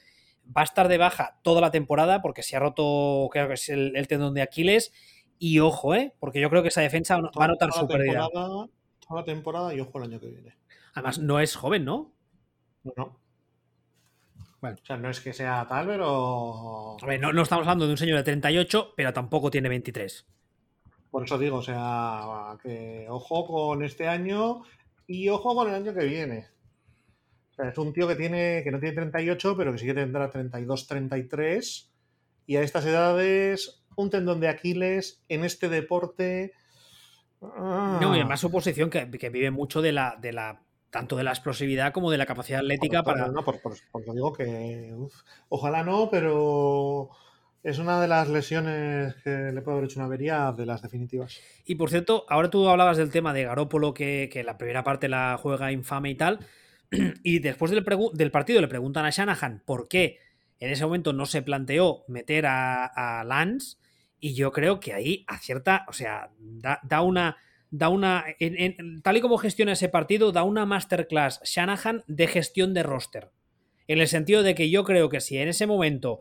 Va 0.56 0.60
a 0.60 0.64
estar 0.64 0.86
de 0.86 0.98
baja 0.98 1.40
toda 1.42 1.60
la 1.60 1.72
temporada 1.72 2.22
porque 2.22 2.44
se 2.44 2.54
ha 2.54 2.60
roto, 2.60 3.28
creo 3.32 3.48
que 3.48 3.54
es 3.54 3.68
el, 3.68 4.06
tendón 4.06 4.34
de 4.34 4.42
Aquiles. 4.42 4.92
Y 5.38 5.58
ojo, 5.58 5.96
¿eh? 5.96 6.14
Porque 6.20 6.40
yo 6.40 6.48
creo 6.48 6.62
que 6.62 6.68
esa 6.68 6.82
defensa 6.82 7.18
va 7.18 7.44
a 7.44 7.48
notar 7.48 7.72
su 7.72 7.88
pérdida 7.88 8.28
la 9.14 9.24
temporada 9.24 9.74
y 9.74 9.80
ojo 9.80 9.98
el 9.98 10.04
año 10.04 10.20
que 10.20 10.28
viene. 10.28 10.56
Además, 10.94 11.18
no 11.18 11.38
es 11.40 11.54
joven, 11.54 11.84
¿no? 11.84 12.12
No, 12.82 12.92
no. 12.96 13.26
Bueno. 14.60 14.78
O 14.82 14.86
sea, 14.86 14.96
no 14.96 15.10
es 15.10 15.20
que 15.20 15.32
sea 15.32 15.66
tal, 15.68 15.86
pero. 15.86 16.96
A 17.00 17.06
ver, 17.06 17.20
no, 17.20 17.42
estamos 17.42 17.64
hablando 17.64 17.86
de 17.86 17.92
un 17.92 17.98
señor 17.98 18.16
de 18.16 18.24
38, 18.24 18.94
pero 18.96 19.12
tampoco 19.12 19.50
tiene 19.50 19.68
23. 19.68 20.26
Por 21.10 21.24
eso 21.24 21.38
digo, 21.38 21.58
o 21.58 21.62
sea, 21.62 22.56
que 22.62 23.06
ojo 23.08 23.46
con 23.46 23.84
este 23.84 24.08
año 24.08 24.62
y 25.06 25.28
ojo 25.28 25.54
con 25.54 25.68
el 25.68 25.74
año 25.74 25.94
que 25.94 26.04
viene. 26.04 26.48
O 27.52 27.54
sea, 27.54 27.68
es 27.68 27.78
un 27.78 27.92
tío 27.92 28.08
que 28.08 28.16
tiene 28.16 28.62
que 28.64 28.70
no 28.70 28.80
tiene 28.80 28.96
38, 28.96 29.56
pero 29.56 29.72
que 29.72 29.78
sí 29.78 29.86
que 29.86 29.94
tendrá 29.94 30.30
32, 30.30 30.86
33. 30.86 31.92
Y 32.46 32.56
a 32.56 32.62
estas 32.62 32.86
edades, 32.86 33.82
un 33.96 34.10
tendón 34.10 34.40
de 34.40 34.48
Aquiles 34.48 35.22
en 35.28 35.44
este 35.44 35.68
deporte 35.68 36.52
no, 37.40 38.14
y 38.14 38.20
además 38.20 38.40
su 38.40 38.50
posición 38.50 38.90
que, 38.90 39.04
vive 39.04 39.50
mucho 39.50 39.82
de 39.82 39.92
la, 39.92 40.16
de 40.20 40.32
la 40.32 40.62
tanto 40.90 41.16
de 41.16 41.24
la 41.24 41.32
explosividad 41.32 41.92
como 41.92 42.10
de 42.10 42.18
la 42.18 42.26
capacidad 42.26 42.60
atlética 42.60 43.02
para. 43.02 43.28
No, 43.28 43.44
por, 43.44 43.60
digo 44.14 44.32
que. 44.32 44.94
ojalá 45.48 45.82
no, 45.82 46.08
pero 46.10 47.10
es 47.62 47.78
una 47.78 48.00
de 48.00 48.08
las 48.08 48.28
lesiones 48.28 49.14
que 49.24 49.52
le 49.52 49.60
puede 49.60 49.76
haber 49.76 49.90
hecho 49.90 49.98
una 49.98 50.06
avería 50.06 50.52
de 50.56 50.66
las 50.66 50.82
definitivas. 50.82 51.40
Y 51.64 51.74
por 51.74 51.90
cierto, 51.90 52.24
ahora 52.28 52.48
tú 52.48 52.68
hablabas 52.68 52.96
del 52.96 53.10
tema 53.10 53.34
de 53.34 53.44
Garópolo, 53.44 53.92
que, 53.92 54.30
que 54.32 54.44
la 54.44 54.56
primera 54.56 54.84
parte 54.84 55.08
la 55.08 55.38
juega 55.40 55.72
infame 55.72 56.10
y 56.10 56.14
tal. 56.14 56.38
Y 57.24 57.40
después 57.40 57.72
del, 57.72 57.84
del, 58.12 58.30
partido 58.30 58.60
le 58.60 58.68
preguntan 58.68 59.04
a 59.04 59.10
Shanahan 59.10 59.62
por 59.66 59.88
qué 59.88 60.20
en 60.60 60.70
ese 60.70 60.84
momento 60.84 61.12
no 61.12 61.26
se 61.26 61.42
planteó 61.42 62.04
meter 62.06 62.46
a, 62.46 62.86
a 62.86 63.24
Lance 63.24 63.76
y 64.20 64.34
yo 64.34 64.52
creo 64.52 64.80
que 64.80 64.92
ahí 64.92 65.24
acierta, 65.26 65.84
o 65.88 65.92
sea, 65.92 66.30
da, 66.38 67.02
una. 67.02 67.36
Da 67.68 67.88
una 67.88 68.24
tal 69.02 69.16
y 69.16 69.20
como 69.20 69.38
gestiona 69.38 69.72
ese 69.72 69.88
partido, 69.88 70.30
da 70.30 70.44
una 70.44 70.64
masterclass 70.64 71.40
Shanahan 71.42 72.04
de 72.06 72.28
gestión 72.28 72.72
de 72.74 72.84
roster. 72.84 73.32
En 73.88 73.98
el 74.00 74.06
sentido 74.06 74.44
de 74.44 74.54
que 74.54 74.70
yo 74.70 74.84
creo 74.84 75.08
que 75.08 75.20
si 75.20 75.36
en 75.36 75.48
ese 75.48 75.66
momento 75.66 76.20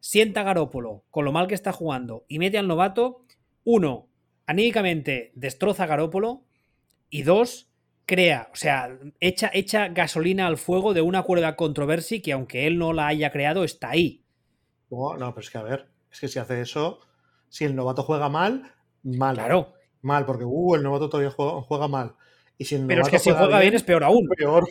sienta 0.00 0.42
Garópolo 0.42 1.04
con 1.10 1.26
lo 1.26 1.32
mal 1.32 1.46
que 1.46 1.54
está 1.54 1.72
jugando 1.72 2.24
y 2.28 2.38
mete 2.38 2.58
al 2.58 2.66
novato, 2.66 3.24
uno, 3.62 4.08
anímicamente 4.46 5.32
destroza 5.34 5.84
a 5.84 5.86
Garópolo 5.86 6.44
y 7.10 7.22
dos, 7.22 7.70
crea, 8.06 8.48
o 8.52 8.56
sea, 8.56 8.98
echa, 9.20 9.50
echa 9.52 9.88
gasolina 9.88 10.46
al 10.46 10.56
fuego 10.56 10.94
de 10.94 11.02
una 11.02 11.22
cuerda 11.22 11.56
controversia 11.56 12.22
que 12.22 12.32
aunque 12.32 12.66
él 12.66 12.78
no 12.78 12.92
la 12.92 13.06
haya 13.06 13.30
creado, 13.30 13.64
está 13.64 13.90
ahí. 13.90 14.24
No, 14.90 15.16
pero 15.16 15.40
es 15.40 15.50
que 15.50 15.58
a 15.58 15.62
ver, 15.62 15.86
es 16.10 16.20
que 16.20 16.28
si 16.28 16.38
hace 16.38 16.60
eso, 16.60 17.00
si 17.50 17.64
el 17.64 17.76
novato 17.76 18.02
juega 18.02 18.30
mal, 18.30 18.72
mal. 19.02 19.34
Claro. 19.34 19.74
Mal, 20.00 20.24
porque 20.24 20.44
uh, 20.46 20.76
el 20.76 20.82
novato 20.82 21.10
todavía 21.10 21.30
juega, 21.30 21.88
mal. 21.88 22.14
Y 22.56 22.64
si 22.64 22.78
Pero 22.78 23.02
es 23.02 23.08
que 23.08 23.18
si 23.18 23.30
juega 23.30 23.60
bien, 23.60 23.74
es 23.74 23.82
peor 23.82 24.04
aún. 24.04 24.28
Peor. 24.36 24.66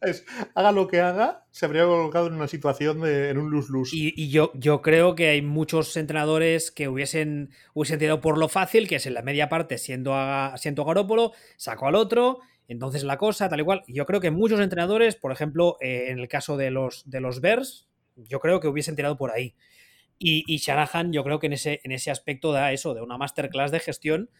haga 0.54 0.72
lo 0.72 0.88
que 0.88 1.00
haga, 1.00 1.44
se 1.50 1.66
habría 1.66 1.84
colocado 1.84 2.28
en 2.28 2.34
una 2.34 2.48
situación 2.48 3.00
de 3.00 3.30
en 3.30 3.38
un 3.38 3.50
luz-luz. 3.50 3.90
Y, 3.92 4.30
yo, 4.30 4.52
yo 4.54 4.80
creo 4.80 5.14
que 5.14 5.28
hay 5.28 5.42
muchos 5.42 5.96
entrenadores 5.96 6.70
que 6.70 6.88
hubiesen, 6.88 7.50
hubiesen 7.74 7.98
tirado 7.98 8.20
por 8.20 8.38
lo 8.38 8.48
fácil, 8.48 8.88
que 8.88 8.96
es 8.96 9.06
en 9.06 9.14
la 9.14 9.22
media 9.22 9.48
parte, 9.48 9.76
siendo, 9.78 10.14
a, 10.14 10.54
siendo 10.56 10.84
Garópolo, 10.84 11.32
sacó 11.56 11.88
al 11.88 11.94
otro, 11.94 12.40
entonces 12.68 13.04
la 13.04 13.18
cosa, 13.18 13.48
tal 13.48 13.60
y 13.60 13.64
cual. 13.64 13.82
Yo 13.88 14.06
creo 14.06 14.20
que 14.20 14.30
muchos 14.30 14.60
entrenadores, 14.60 15.16
por 15.16 15.32
ejemplo, 15.32 15.76
eh, 15.80 16.06
en 16.08 16.18
el 16.18 16.28
caso 16.28 16.56
de 16.56 16.70
los, 16.70 17.08
de 17.08 17.20
los 17.20 17.40
Bears, 17.40 17.88
yo 18.16 18.40
creo 18.40 18.60
que 18.60 18.68
hubiesen 18.68 18.96
tirado 18.96 19.16
por 19.16 19.30
ahí. 19.30 19.54
Y, 20.26 20.42
y, 20.46 20.56
Shanahan, 20.56 21.12
yo 21.12 21.22
creo 21.22 21.38
que 21.38 21.48
en 21.48 21.52
ese, 21.52 21.82
en 21.84 21.92
ese 21.92 22.10
aspecto 22.10 22.50
da 22.50 22.72
eso, 22.72 22.94
de 22.94 23.02
una 23.02 23.18
masterclass 23.18 23.70
de 23.70 23.78
gestión 23.78 24.30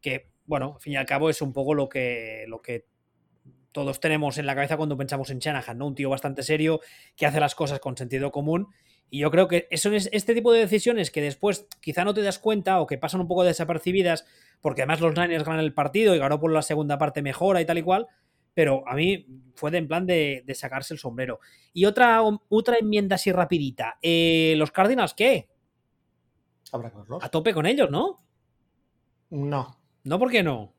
que, 0.00 0.30
bueno, 0.46 0.72
al 0.76 0.80
fin 0.80 0.94
y 0.94 0.96
al 0.96 1.04
cabo 1.04 1.28
es 1.28 1.42
un 1.42 1.52
poco 1.52 1.74
lo 1.74 1.90
que, 1.90 2.46
lo 2.48 2.62
que 2.62 2.86
todos 3.70 4.00
tenemos 4.00 4.38
en 4.38 4.46
la 4.46 4.54
cabeza 4.54 4.78
cuando 4.78 4.96
pensamos 4.96 5.28
en 5.28 5.40
Shanahan, 5.40 5.76
¿no? 5.76 5.86
Un 5.88 5.96
tío 5.96 6.08
bastante 6.08 6.42
serio 6.42 6.80
que 7.14 7.26
hace 7.26 7.40
las 7.40 7.54
cosas 7.54 7.78
con 7.78 7.94
sentido 7.94 8.32
común 8.32 8.68
Y 9.10 9.18
yo 9.18 9.30
creo 9.30 9.46
que 9.46 9.68
son 9.76 9.92
este 9.92 10.32
tipo 10.32 10.50
de 10.50 10.60
decisiones 10.60 11.10
que 11.10 11.20
después 11.20 11.66
quizá 11.82 12.06
no 12.06 12.14
te 12.14 12.22
das 12.22 12.38
cuenta 12.38 12.80
o 12.80 12.86
que 12.86 12.96
pasan 12.96 13.20
un 13.20 13.28
poco 13.28 13.44
desapercibidas, 13.44 14.24
porque 14.62 14.80
además 14.80 15.02
los 15.02 15.14
Niners 15.14 15.44
ganan 15.44 15.60
el 15.60 15.74
partido 15.74 16.14
y 16.14 16.18
ganó 16.20 16.40
por 16.40 16.52
la 16.52 16.62
segunda 16.62 16.96
parte 16.96 17.20
mejora 17.20 17.60
y 17.60 17.66
tal 17.66 17.76
y 17.76 17.82
cual, 17.82 18.06
pero 18.54 18.88
a 18.88 18.94
mí 18.94 19.26
fue 19.54 19.70
de 19.70 19.78
en 19.78 19.88
plan 19.88 20.06
de, 20.06 20.44
sacarse 20.54 20.94
el 20.94 21.00
sombrero. 21.00 21.40
Y 21.72 21.84
otra, 21.84 22.22
otra 22.48 22.78
enmienda 22.78 23.16
así 23.16 23.32
rapidita. 23.32 23.98
Eh, 24.00 24.54
¿Los 24.56 24.70
Cardinals 24.70 25.14
qué? 25.14 25.48
Habrá 26.72 26.90
que 26.90 26.98
verlos. 26.98 27.22
A 27.22 27.28
tope 27.28 27.52
con 27.52 27.66
ellos, 27.66 27.90
¿no? 27.90 28.24
No. 29.30 29.78
¿No? 30.04 30.18
¿Por 30.18 30.30
qué 30.30 30.42
no? 30.42 30.72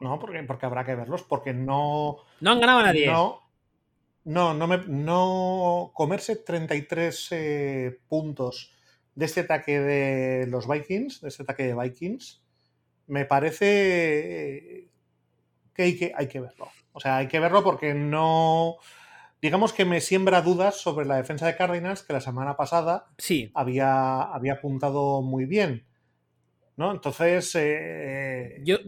No, 0.00 0.18
porque, 0.18 0.42
porque 0.42 0.66
habrá 0.66 0.84
que 0.84 0.94
verlos, 0.94 1.22
porque 1.22 1.52
no... 1.52 2.18
No 2.40 2.50
han 2.50 2.60
ganado 2.60 2.80
a 2.80 2.82
nadie. 2.84 3.06
No, 3.06 3.40
no, 4.24 4.54
no, 4.54 4.66
me, 4.66 4.78
no 4.86 5.90
comerse 5.94 6.36
33 6.36 7.28
eh, 7.32 8.00
puntos 8.08 8.72
de 9.14 9.24
este 9.24 9.40
ataque 9.40 9.80
de 9.80 10.46
los 10.46 10.68
Vikings, 10.68 11.20
de 11.20 11.28
este 11.28 11.42
ataque 11.42 11.64
de 11.64 11.74
Vikings, 11.74 12.42
me 13.06 13.24
parece 13.24 14.88
que 15.74 15.82
hay 15.82 15.96
que, 15.96 16.12
hay 16.14 16.28
que 16.28 16.40
verlo. 16.40 16.68
O 16.94 17.00
sea, 17.00 17.18
hay 17.18 17.28
que 17.28 17.40
verlo 17.40 17.62
porque 17.62 17.92
no. 17.92 18.76
Digamos 19.42 19.72
que 19.72 19.84
me 19.84 20.00
siembra 20.00 20.40
dudas 20.40 20.80
sobre 20.80 21.06
la 21.06 21.16
defensa 21.16 21.46
de 21.46 21.56
Cardinals, 21.56 22.02
que 22.02 22.14
la 22.14 22.20
semana 22.20 22.56
pasada 22.56 23.08
sí. 23.18 23.50
había, 23.54 24.22
había 24.22 24.54
apuntado 24.54 25.20
muy 25.20 25.44
bien. 25.44 25.84
¿No? 26.76 26.92
Entonces. 26.92 27.52
Eh, 27.56 28.60
yo, 28.64 28.78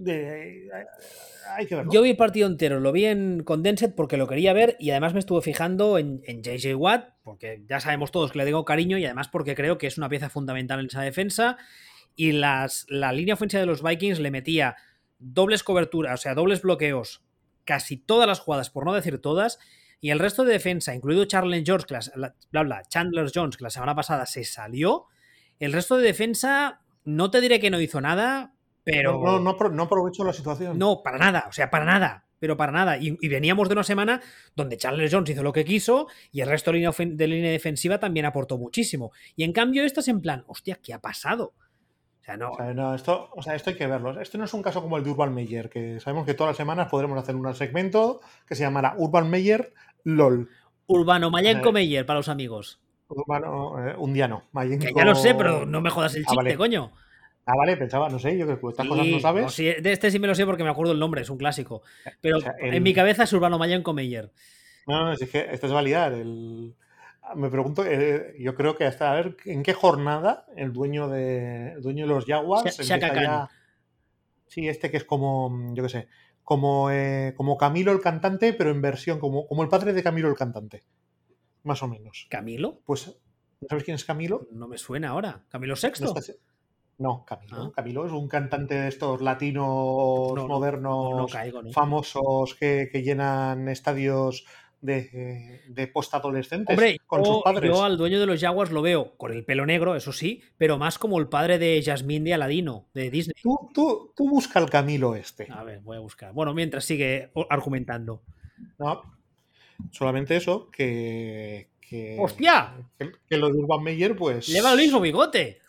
hay 1.55 1.67
que 1.67 1.75
verlo. 1.75 1.93
Yo 1.93 2.03
vi 2.03 2.11
el 2.11 2.17
partido 2.17 2.47
entero, 2.47 2.79
lo 2.79 2.93
vi 2.93 3.07
en 3.07 3.43
Condensed 3.43 3.95
porque 3.95 4.17
lo 4.17 4.29
quería 4.29 4.53
ver 4.53 4.77
y 4.79 4.91
además 4.91 5.13
me 5.13 5.19
estuve 5.19 5.43
fijando 5.43 5.99
en, 5.99 6.23
en 6.27 6.43
JJ 6.43 6.77
Watt, 6.77 7.09
porque 7.25 7.65
ya 7.69 7.81
sabemos 7.81 8.13
todos 8.13 8.31
que 8.31 8.39
le 8.39 8.45
tengo 8.45 8.65
cariño 8.65 8.99
y 8.99 9.05
además 9.05 9.29
porque 9.29 9.57
creo 9.57 9.79
que 9.79 9.89
es 9.89 9.99
una 9.99 10.09
pieza 10.09 10.31
fundamental 10.31 10.79
en 10.79 10.87
esa 10.87 11.03
defensa. 11.03 11.59
Y 12.15 12.33
las, 12.33 12.87
la 12.89 13.13
línea 13.13 13.35
ofensiva 13.35 13.61
de 13.61 13.67
los 13.67 13.83
Vikings 13.83 14.21
le 14.21 14.31
metía 14.31 14.77
dobles 15.19 15.63
coberturas, 15.65 16.21
o 16.21 16.23
sea, 16.23 16.35
dobles 16.35 16.63
bloqueos, 16.63 17.26
casi 17.67 17.99
todas 17.99 18.27
las 18.27 18.41
jugadas, 18.41 18.71
por 18.71 18.87
no 18.87 18.95
decir 18.95 19.21
todas, 19.21 19.59
y 20.01 20.11
el 20.11 20.19
resto 20.19 20.45
de 20.45 20.53
defensa, 20.53 20.95
incluido 20.95 21.27
Charles 21.27 21.63
George, 21.67 21.95
bla, 22.51 22.63
bla, 22.63 22.83
Chandler 22.89 23.31
Jones, 23.35 23.59
que 23.59 23.65
la 23.65 23.71
semana 23.71 23.95
pasada 23.95 24.25
se 24.25 24.45
salió, 24.45 25.07
el 25.59 25.75
resto 25.75 25.99
de 25.99 26.05
defensa, 26.05 26.81
no 27.05 27.31
te 27.31 27.41
diré 27.41 27.61
que 27.61 27.71
no 27.71 27.81
hizo 27.81 28.01
nada, 28.01 28.55
pero... 28.85 29.21
No, 29.23 29.41
no, 29.41 29.69
no, 29.71 29.83
aprovecho 29.83 30.25
la 30.25 30.33
situación. 30.33 30.79
No, 30.79 31.03
para 31.03 31.19
nada, 31.19 31.47
o 31.49 31.53
sea, 31.53 31.71
para 31.71 31.85
nada 31.85 32.23
pero 32.39 32.57
para 32.57 32.71
nada. 32.71 32.99
Y, 32.99 33.17
veníamos 33.29 33.69
de 33.69 33.73
una 33.73 33.83
semana 33.83 34.21
donde 34.55 34.77
Charles 34.77 35.11
Jones 35.13 35.31
hizo 35.31 35.43
lo 35.43 35.53
que 35.53 35.65
quiso 35.65 36.07
y 36.31 36.43
el 36.43 36.49
resto 36.49 36.71
de 36.71 36.79
línea, 36.79 36.93
de 36.97 37.27
línea 37.27 37.51
defensiva 37.51 37.99
también 37.99 38.27
aportó 38.27 38.59
muchísimo. 38.59 39.11
Y 39.37 39.45
en 39.45 39.53
cambio, 39.53 39.85
esto 39.85 40.01
es 40.01 40.09
en 40.09 40.21
plan, 40.21 40.45
hostia, 40.47 40.79
¿qué 40.83 40.93
ha 40.93 41.01
pasado? 41.01 41.55
No... 42.75 42.95
esto, 42.95 43.31
o 43.35 43.43
sea, 43.43 43.55
esto 43.55 43.71
hay 43.71 43.77
que 43.77 43.87
verlo. 43.87 44.21
Este 44.21 44.39
no 44.39 44.45
es 44.45 44.55
un 44.55 44.63
caso 44.63 44.83
como 44.83 44.97
el 44.97 45.05
de 45.05 45.11
Urban 45.11 45.35
Meyer, 45.35 45.69
que 45.69 46.01
sabemos 46.01 46.27
que 46.27 46.35
todas 46.35 46.51
las 46.51 46.57
semanas 46.57 46.89
podremos 46.89 47.19
hacer 47.19 47.37
un 47.37 47.55
segmento 47.55 48.21
que 48.49 48.55
se 48.55 48.65
llamará 48.65 48.95
Urban 48.97 49.31
Meyer 49.31 49.73
LOL. 50.05 50.49
Urbano 50.87 51.31
Mayenko 51.31 51.73
Meyer 51.73 52.07
para 52.07 52.19
los 52.19 52.29
amigos. 52.29 52.81
Urbano, 53.09 53.87
eh, 53.87 53.95
un 53.99 54.13
día 54.13 54.27
no. 54.27 54.45
Que 54.53 54.93
ya 54.95 55.05
lo 55.05 55.15
sé, 55.15 55.35
pero 55.35 55.67
no 55.67 55.81
me 55.81 55.91
jodas 55.91 56.15
el 56.17 56.25
ah, 56.27 56.33
chiste, 56.35 56.57
coño. 56.57 56.93
Ah, 57.45 57.55
vale, 57.57 57.77
pensaba, 57.77 58.09
no 58.09 58.19
sé, 58.19 58.37
yo 58.37 58.47
que 58.47 58.55
estas 58.55 58.89
cosas 58.89 59.07
no 59.07 59.21
sabes. 59.21 59.57
de 59.57 59.93
este 59.93 60.11
sí 60.11 60.19
me 60.19 60.27
lo 60.27 60.35
sé 60.35 60.45
porque 60.45 60.65
me 60.65 60.71
acuerdo 60.71 60.93
el 60.93 60.99
nombre, 60.99 61.23
es 61.23 61.31
un 61.31 61.39
clásico. 61.39 61.83
Pero 62.21 62.39
en 62.59 62.83
mi 62.83 62.93
cabeza 62.93 63.23
es 63.23 63.33
Urbano 63.33 63.59
Mayenko 63.59 63.93
Meyer. 63.93 64.33
No, 64.87 65.05
no, 65.05 65.13
es 65.13 65.31
que 65.31 65.47
esto 65.53 65.67
es 65.67 65.73
validar. 65.73 66.13
El, 66.13 66.75
me 67.35 67.51
pregunto, 67.51 67.85
eh, 67.85 68.35
yo 68.39 68.55
creo 68.55 68.77
que 68.77 68.85
hasta 68.85 69.11
a 69.11 69.15
ver 69.15 69.37
en 69.45 69.63
qué 69.63 69.73
jornada 69.73 70.47
el 70.57 70.73
dueño 70.73 71.09
de, 71.09 71.77
dueño 71.81 72.07
de 72.07 72.15
los 72.15 72.25
Jaguars. 72.25 72.77
sí, 74.47 74.69
este 74.69 74.91
que 74.91 74.97
es 74.97 75.05
como, 75.05 75.75
yo 75.75 75.83
qué 75.83 75.89
sé, 75.89 76.09
como, 76.45 76.91
eh, 76.91 77.35
como 77.37 77.57
Camilo 77.57 77.93
el 77.93 78.01
cantante, 78.01 78.53
pero 78.53 78.71
en 78.71 78.81
versión, 78.81 79.19
como, 79.19 79.47
como 79.47 79.63
el 79.63 79.69
padre 79.69 79.93
de 79.93 80.03
Camilo 80.03 80.29
el 80.29 80.37
cantante. 80.37 80.85
Más 81.65 81.83
o 81.83 81.89
menos. 81.89 82.29
¿Camilo? 82.31 82.81
Pues, 82.85 83.19
¿sabes 83.69 83.83
quién 83.83 83.97
es 83.97 84.05
Camilo? 84.05 84.47
No 84.53 84.69
me 84.69 84.79
suena 84.79 85.09
ahora. 85.09 85.45
¿Camilo 85.49 85.75
Sexto? 85.75 86.15
No, 86.99 87.25
Camilo. 87.27 87.57
Ah. 87.57 87.73
Camilo 87.75 88.07
es 88.07 88.13
un 88.13 88.29
cantante 88.29 88.75
de 88.75 88.89
estos 88.89 89.21
latinos 89.21 90.33
modernos, 90.47 91.33
famosos 91.73 92.55
que, 92.55 92.89
que, 92.91 93.03
llenan 93.03 93.69
estadios 93.69 94.47
de, 94.87 95.61
de 95.69 95.87
postadolescentes 95.89 96.79
con 97.07 97.25
sus 97.25 97.43
padres. 97.43 97.71
Yo 97.71 97.85
al 97.85 97.99
dueño 97.99 98.21
de 98.21 98.27
los 98.27 98.41
Jaguars 98.41 98.71
lo 98.71 98.81
veo 98.81 99.17
con 99.17 99.33
el 99.33 99.45
pelo 99.45 99.67
negro, 99.67 99.97
eso 99.97 100.13
sí, 100.13 100.43
pero 100.57 100.79
más 100.79 100.99
como 100.99 101.19
el 101.19 101.29
padre 101.29 101.59
de 101.59 101.83
Jasmine 101.85 102.25
de 102.25 102.35
Aladino, 102.35 102.87
de 102.95 103.11
Disney. 103.11 103.35
Tú, 103.43 103.69
tú, 103.75 104.13
tú 104.17 104.31
busca 104.31 104.61
el 104.61 104.71
Camilo 104.71 105.15
este. 105.15 105.49
A 105.51 105.65
ver, 105.65 105.81
voy 105.81 105.97
a 105.97 106.01
buscar. 106.01 106.33
Bueno, 106.33 106.55
mientras 106.55 106.85
sigue 106.85 107.31
argumentando. 107.51 108.23
No, 108.79 109.03
solamente 109.91 110.37
eso, 110.37 110.71
que. 110.71 111.69
que 111.81 112.17
¡Hostia! 112.19 112.75
Que, 113.29 113.37
lo 113.37 113.53
de 113.53 113.59
Urban 113.59 113.83
Meyer, 113.83 114.17
pues. 114.17 114.47
Lleva 114.47 114.73
el 114.73 114.79
mismo 114.79 115.01
bigote. 115.01 115.61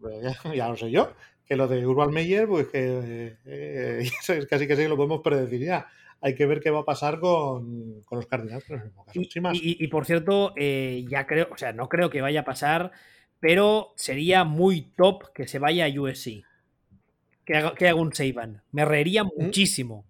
Pues 0.00 0.36
ya, 0.54 0.68
lo 0.68 0.76
sé 0.76 0.90
yo. 0.90 1.12
Que 1.46 1.56
lo 1.56 1.68
de 1.68 1.86
Urban 1.86 2.10
Meyer, 2.10 2.48
pues 2.48 2.66
que 2.68 3.36
eh, 3.46 4.10
casi 4.50 4.66
que 4.66 4.76
sí 4.76 4.88
lo 4.88 4.96
podemos 4.96 5.20
predecir 5.20 5.60
ya 5.60 5.86
hay 6.24 6.34
que 6.34 6.46
ver 6.46 6.60
qué 6.60 6.70
va 6.70 6.80
a 6.80 6.84
pasar 6.86 7.20
con, 7.20 8.02
los 8.10 8.26
Cardinals. 8.26 8.64
y, 9.52 9.86
por 9.88 10.06
cierto, 10.06 10.54
eh, 10.56 11.04
ya 11.06 11.26
creo, 11.26 11.48
o 11.52 11.58
sea, 11.58 11.74
no 11.74 11.90
creo 11.90 12.08
que 12.08 12.22
vaya 12.22 12.40
a 12.40 12.44
pasar, 12.44 12.92
pero 13.40 13.92
sería 13.96 14.42
muy 14.44 14.90
top 14.96 15.34
que 15.34 15.46
se 15.46 15.58
vaya 15.58 15.84
a 15.84 16.00
USC. 16.00 16.42
Que 17.44 17.56
haga, 17.58 17.74
que 17.74 17.88
haga 17.88 18.00
un 18.00 18.14
Saban. 18.14 18.62
Me 18.72 18.86
reiría 18.86 19.22
muchísimo. 19.22 20.06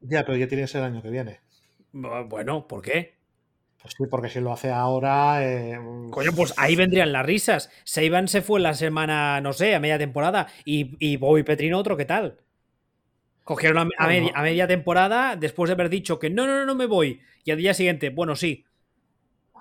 Ya, 0.00 0.24
pero 0.24 0.38
ya 0.38 0.46
tiene 0.46 0.66
que 0.66 0.78
el 0.78 0.84
año 0.84 1.02
que 1.02 1.10
viene. 1.10 1.40
Bueno, 1.90 2.68
¿por 2.68 2.80
qué? 2.80 3.16
Pues 3.82 3.94
sí, 3.98 4.04
porque 4.08 4.28
si 4.28 4.38
lo 4.38 4.52
hace 4.52 4.70
ahora. 4.70 5.44
Eh, 5.44 5.80
Coño, 6.10 6.30
pues 6.32 6.54
ahí 6.58 6.76
vendrían 6.76 7.10
las 7.10 7.26
risas. 7.26 7.72
Saban 7.82 8.28
se 8.28 8.40
fue 8.40 8.60
la 8.60 8.74
semana, 8.74 9.40
no 9.40 9.52
sé, 9.52 9.74
a 9.74 9.80
media 9.80 9.98
temporada. 9.98 10.46
Y, 10.64 10.96
y 11.00 11.16
Bobby 11.16 11.42
Petrino 11.42 11.76
otro, 11.76 11.96
¿qué 11.96 12.04
tal? 12.04 12.38
Cogieron 13.46 13.88
a, 13.96 14.42
media, 14.42 14.66
temporada 14.66 15.36
después 15.36 15.68
de 15.68 15.74
haber 15.74 15.88
dicho 15.88 16.18
que 16.18 16.30
no, 16.30 16.48
no, 16.48 16.56
no, 16.56 16.66
no 16.66 16.74
me 16.74 16.86
voy. 16.86 17.20
Y 17.44 17.52
al 17.52 17.58
día 17.58 17.74
siguiente, 17.74 18.10
bueno, 18.10 18.34
sí. 18.34 18.64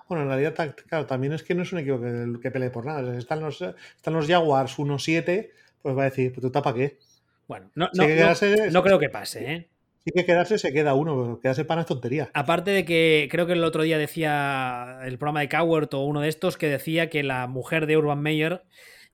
Bueno, 0.10 0.24
en 0.24 0.30
realidad, 0.30 0.76
claro, 0.88 1.06
también 1.06 1.34
es 1.34 1.44
que 1.44 1.54
no 1.54 1.62
es 1.62 1.72
un 1.72 1.78
equipo 1.78 2.02
que, 2.02 2.40
que 2.42 2.50
pelee 2.50 2.72
por 2.72 2.88
nada. 2.88 3.16
Están 3.16 3.42
los, 3.42 3.62
están 3.62 4.16
los 4.16 4.26
Jaguars 4.26 4.80
1-7, 4.80 5.52
pues 5.84 5.96
va 5.96 6.02
a 6.02 6.06
decir, 6.06 6.34
¿tú 6.34 6.50
tapa 6.50 6.74
qué? 6.74 6.98
Bueno, 7.48 7.70
no, 7.76 7.88
no, 7.94 8.08
no, 8.72 8.84
creo 8.84 8.98
que 8.98 9.10
pase, 9.10 9.54
¿eh? 9.54 9.70
Sí 10.04 10.12
que 10.16 10.26
quedarse 10.26 10.58
se 10.58 10.74
queda 10.74 10.96
uno, 10.96 11.22
pero 11.22 11.40
quedarse 11.40 11.64
para 11.64 11.82
es 11.82 11.88
tontería. 11.88 12.32
Aparte 12.34 12.72
de 12.72 12.86
que 12.86 13.28
creo 13.30 13.46
que 13.46 13.54
el 13.54 13.64
otro 13.64 13.84
día 13.84 14.00
decía 14.00 14.98
el 15.04 15.20
programa 15.20 15.42
de 15.42 15.50
Coward 15.50 15.94
o 15.94 16.06
uno 16.06 16.22
de 16.22 16.30
estos 16.30 16.58
que 16.58 16.70
decía 16.70 17.12
que 17.12 17.22
la 17.22 17.46
mujer 17.46 17.86
de 17.86 17.98
Urban 17.98 18.20
Meyer 18.20 18.64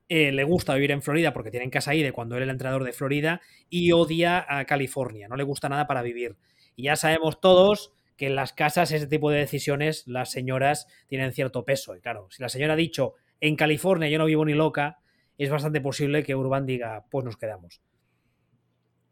eh, 0.08 0.32
le 0.32 0.44
gusta 0.44 0.74
vivir 0.74 0.90
en 0.90 1.02
Florida 1.02 1.32
porque 1.32 1.50
tiene 1.50 1.64
en 1.64 1.70
casa 1.70 1.92
ahí 1.92 2.02
de 2.02 2.12
cuando 2.12 2.34
él 2.34 2.42
era 2.42 2.50
el 2.50 2.54
entrenador 2.54 2.84
de 2.84 2.92
Florida 2.92 3.40
y 3.70 3.92
odia 3.92 4.44
a 4.48 4.64
California, 4.64 5.28
no 5.28 5.36
le 5.36 5.44
gusta 5.44 5.68
nada 5.68 5.86
para 5.86 6.02
vivir. 6.02 6.36
Y 6.76 6.84
ya 6.84 6.96
sabemos 6.96 7.40
todos 7.40 7.92
que 8.16 8.26
en 8.26 8.36
las 8.36 8.52
casas 8.52 8.92
ese 8.92 9.06
tipo 9.06 9.30
de 9.30 9.38
decisiones 9.38 10.06
las 10.06 10.30
señoras 10.30 10.86
tienen 11.06 11.32
cierto 11.32 11.64
peso. 11.64 11.96
Y 11.96 12.00
claro, 12.00 12.28
si 12.30 12.42
la 12.42 12.48
señora 12.48 12.74
ha 12.74 12.76
dicho 12.76 13.14
en 13.40 13.56
California 13.56 14.08
yo 14.08 14.18
no 14.18 14.26
vivo 14.26 14.44
ni 14.44 14.54
loca, 14.54 14.98
es 15.38 15.50
bastante 15.50 15.80
posible 15.80 16.22
que 16.22 16.34
Urban 16.34 16.66
diga 16.66 17.04
pues 17.10 17.24
nos 17.24 17.36
quedamos. 17.36 17.80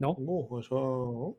¿No? 0.01 0.17
Uh, 0.19 0.59
eso 0.61 1.37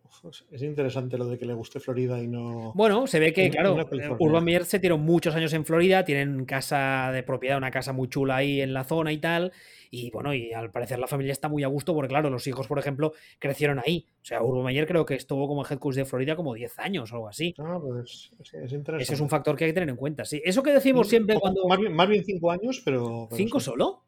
es 0.52 0.62
interesante 0.62 1.18
lo 1.18 1.26
de 1.26 1.40
que 1.40 1.46
le 1.46 1.54
guste 1.54 1.80
Florida 1.80 2.22
y 2.22 2.28
no. 2.28 2.72
Bueno, 2.76 3.08
se 3.08 3.20
ve 3.20 3.34
que, 3.34 3.50
claro, 3.50 3.76
Urban 4.20 4.44
Meyer 4.44 4.66
se 4.66 4.80
tiró 4.80 5.00
muchos 5.00 5.36
años 5.36 5.52
en 5.54 5.66
Florida, 5.66 6.06
tienen 6.06 6.46
casa 6.46 7.12
de 7.12 7.24
propiedad, 7.24 7.58
una 7.58 7.72
casa 7.72 7.92
muy 7.92 8.08
chula 8.08 8.36
ahí 8.36 8.62
en 8.62 8.74
la 8.74 8.84
zona 8.84 9.12
y 9.12 9.18
tal. 9.18 9.52
Y 9.90 10.12
bueno, 10.12 10.34
y 10.36 10.54
al 10.54 10.72
parecer 10.72 11.00
la 11.00 11.08
familia 11.08 11.34
está 11.34 11.50
muy 11.50 11.64
a 11.64 11.68
gusto 11.68 11.96
porque, 11.96 12.10
claro, 12.10 12.30
los 12.30 12.46
hijos, 12.46 12.68
por 12.68 12.78
ejemplo, 12.78 13.14
crecieron 13.40 13.82
ahí. 13.84 14.06
O 14.22 14.26
sea, 14.26 14.44
Urban 14.44 14.66
Meyer 14.66 14.88
creo 14.88 15.08
que 15.08 15.16
estuvo 15.16 15.48
como 15.48 15.66
head 15.66 15.80
coach 15.80 15.96
de 15.96 16.06
Florida 16.06 16.36
como 16.36 16.54
10 16.54 16.80
años 16.80 17.12
o 17.12 17.16
algo 17.16 17.30
así. 17.30 17.56
Ah, 17.58 17.80
pues 17.82 18.32
es, 18.40 18.54
interesante. 18.54 19.02
Ese 19.02 19.16
es 19.16 19.22
un 19.22 19.30
factor 19.30 19.56
que 19.56 19.66
hay 19.66 19.72
que 19.72 19.76
tener 19.76 19.90
en 19.90 19.96
cuenta, 19.96 20.24
sí. 20.24 20.40
Eso 20.46 20.62
que 20.62 20.72
decimos 20.72 21.10
siempre 21.10 21.40
cuando. 21.40 21.68
Más 21.68 22.08
bien 22.08 22.24
5 22.24 22.52
años, 22.52 22.82
pero. 22.86 23.28
¿Cinco 23.32 23.60
solo? 23.60 24.04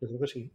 Yo 0.00 0.06
creo 0.06 0.20
que 0.20 0.26
sí. 0.28 0.52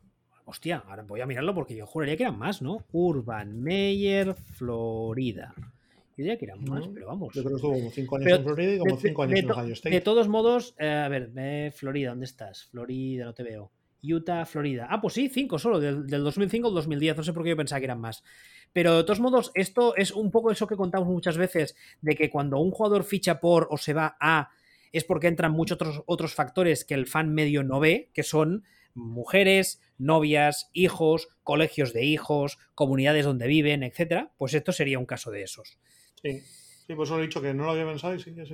Hostia, 0.50 0.82
ahora 0.88 1.04
voy 1.04 1.20
a 1.20 1.26
mirarlo 1.26 1.54
porque 1.54 1.76
yo 1.76 1.86
juraría 1.86 2.16
que 2.16 2.24
eran 2.24 2.40
más, 2.40 2.62
¿no? 2.62 2.86
Urban 2.94 3.62
Meyer, 3.62 4.34
Florida. 4.34 5.54
Yo 5.58 6.24
diría 6.24 6.38
que 6.38 6.46
eran 6.46 6.64
más, 6.64 6.88
pero 6.88 7.08
vamos. 7.08 7.36
Yo 7.36 7.44
creo 7.44 7.52
que 7.52 7.56
estuvo 7.58 7.74
como 7.74 7.92
5 7.92 8.16
años 8.16 8.32
en 8.32 8.44
Florida 8.46 8.74
y 8.74 8.80
como 8.80 8.98
5 8.98 9.24
años 9.24 9.40
en 9.40 9.52
Ohio 9.52 9.74
State. 9.74 9.94
De 9.94 10.00
todos 10.00 10.30
modos, 10.30 10.74
eh, 10.80 10.88
a 10.88 11.10
ver, 11.10 11.74
Florida, 11.74 12.12
¿dónde 12.12 12.28
estás? 12.28 12.64
Florida, 12.64 13.26
no 13.26 13.34
te 13.34 13.44
veo. 13.44 13.74
Utah, 14.02 14.46
Florida. 14.46 14.88
Ah, 14.90 15.02
pues 15.02 15.16
sí, 15.16 15.28
5 15.28 15.60
solo, 15.60 15.82
del, 15.82 16.08
2005 16.08 16.70
al 16.70 16.74
2010. 16.76 17.18
No 17.18 17.24
sé 17.24 17.34
por 17.34 17.44
qué 17.44 17.50
yo 17.50 17.58
pensaba 17.58 17.80
que 17.82 17.86
eran 17.86 18.00
más. 18.00 18.24
Pero 18.72 18.96
de 18.96 19.04
todos 19.04 19.20
modos, 19.20 19.52
esto 19.54 19.98
es 19.98 20.14
un 20.14 20.32
poco 20.32 20.50
eso 20.50 20.66
que 20.66 20.78
contamos 20.78 21.10
muchas 21.10 21.38
veces, 21.38 21.76
de 22.00 22.16
que 22.16 22.30
cuando 22.30 22.58
un 22.60 22.72
jugador 22.72 23.04
ficha 23.04 23.42
por 23.42 23.68
o 23.70 23.78
se 23.78 23.94
va 23.94 24.16
a 24.22 24.52
es 24.94 25.04
porque 25.04 25.28
entran 25.28 25.52
muchos 25.52 25.76
otros, 25.76 26.04
otros 26.06 26.34
factores 26.34 26.86
que 26.86 26.94
el 26.94 27.06
fan 27.06 27.34
medio 27.34 27.64
no 27.64 27.82
ve, 27.82 28.12
que 28.14 28.24
son 28.24 28.64
mujeres, 28.98 29.82
novias, 29.98 30.70
hijos, 30.74 31.30
colegios 31.44 31.94
de 31.94 32.04
hijos, 32.06 32.58
comunidades 32.76 33.26
donde 33.26 33.48
viven, 33.48 33.84
etcétera, 33.84 34.32
pues 34.38 34.54
esto 34.54 34.72
sería 34.72 35.00
un 35.00 35.06
caso 35.06 35.32
de 35.32 35.44
esos. 35.44 35.78
Sí, 36.22 36.42
sí 36.88 36.96
pues 36.96 37.10
eso 37.10 37.20
he 37.20 37.24
dicho 37.24 37.42
que 37.42 37.54
no 37.54 37.66
lo 37.66 37.72
había 37.72 37.86
pensado 37.86 38.16
y 38.16 38.20
sí, 38.20 38.36
es, 38.38 38.52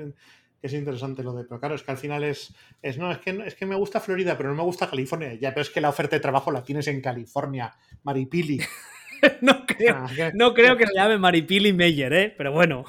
es 0.62 0.74
interesante 0.74 1.24
lo 1.24 1.34
de. 1.34 1.44
Pero 1.44 1.60
claro, 1.60 1.76
es 1.76 1.84
que 1.84 1.92
al 1.92 1.98
final 1.98 2.24
es. 2.24 2.54
es 2.82 2.98
no, 2.98 3.12
es 3.12 3.20
que, 3.20 3.32
es 3.46 3.56
que 3.56 3.66
me 3.66 3.76
gusta 3.76 4.00
Florida, 4.00 4.38
pero 4.38 4.50
no 4.50 4.56
me 4.56 4.64
gusta 4.64 4.90
California. 4.90 5.34
Ya, 5.36 5.54
pero 5.54 5.62
es 5.62 5.70
que 5.70 5.82
la 5.82 5.90
oferta 5.90 6.16
de 6.16 6.22
trabajo 6.22 6.52
la 6.52 6.64
tienes 6.64 6.88
en 6.88 7.02
California, 7.02 7.74
Maripili. 8.04 8.62
no, 9.42 9.66
creo, 9.66 9.96
ah, 9.96 10.32
no 10.34 10.54
creo 10.54 10.78
que 10.78 10.88
se 10.88 10.94
llame 10.94 11.18
Maripili 11.18 11.74
Meyer, 11.74 12.14
¿eh? 12.14 12.34
Pero 12.36 12.52
bueno. 12.52 12.86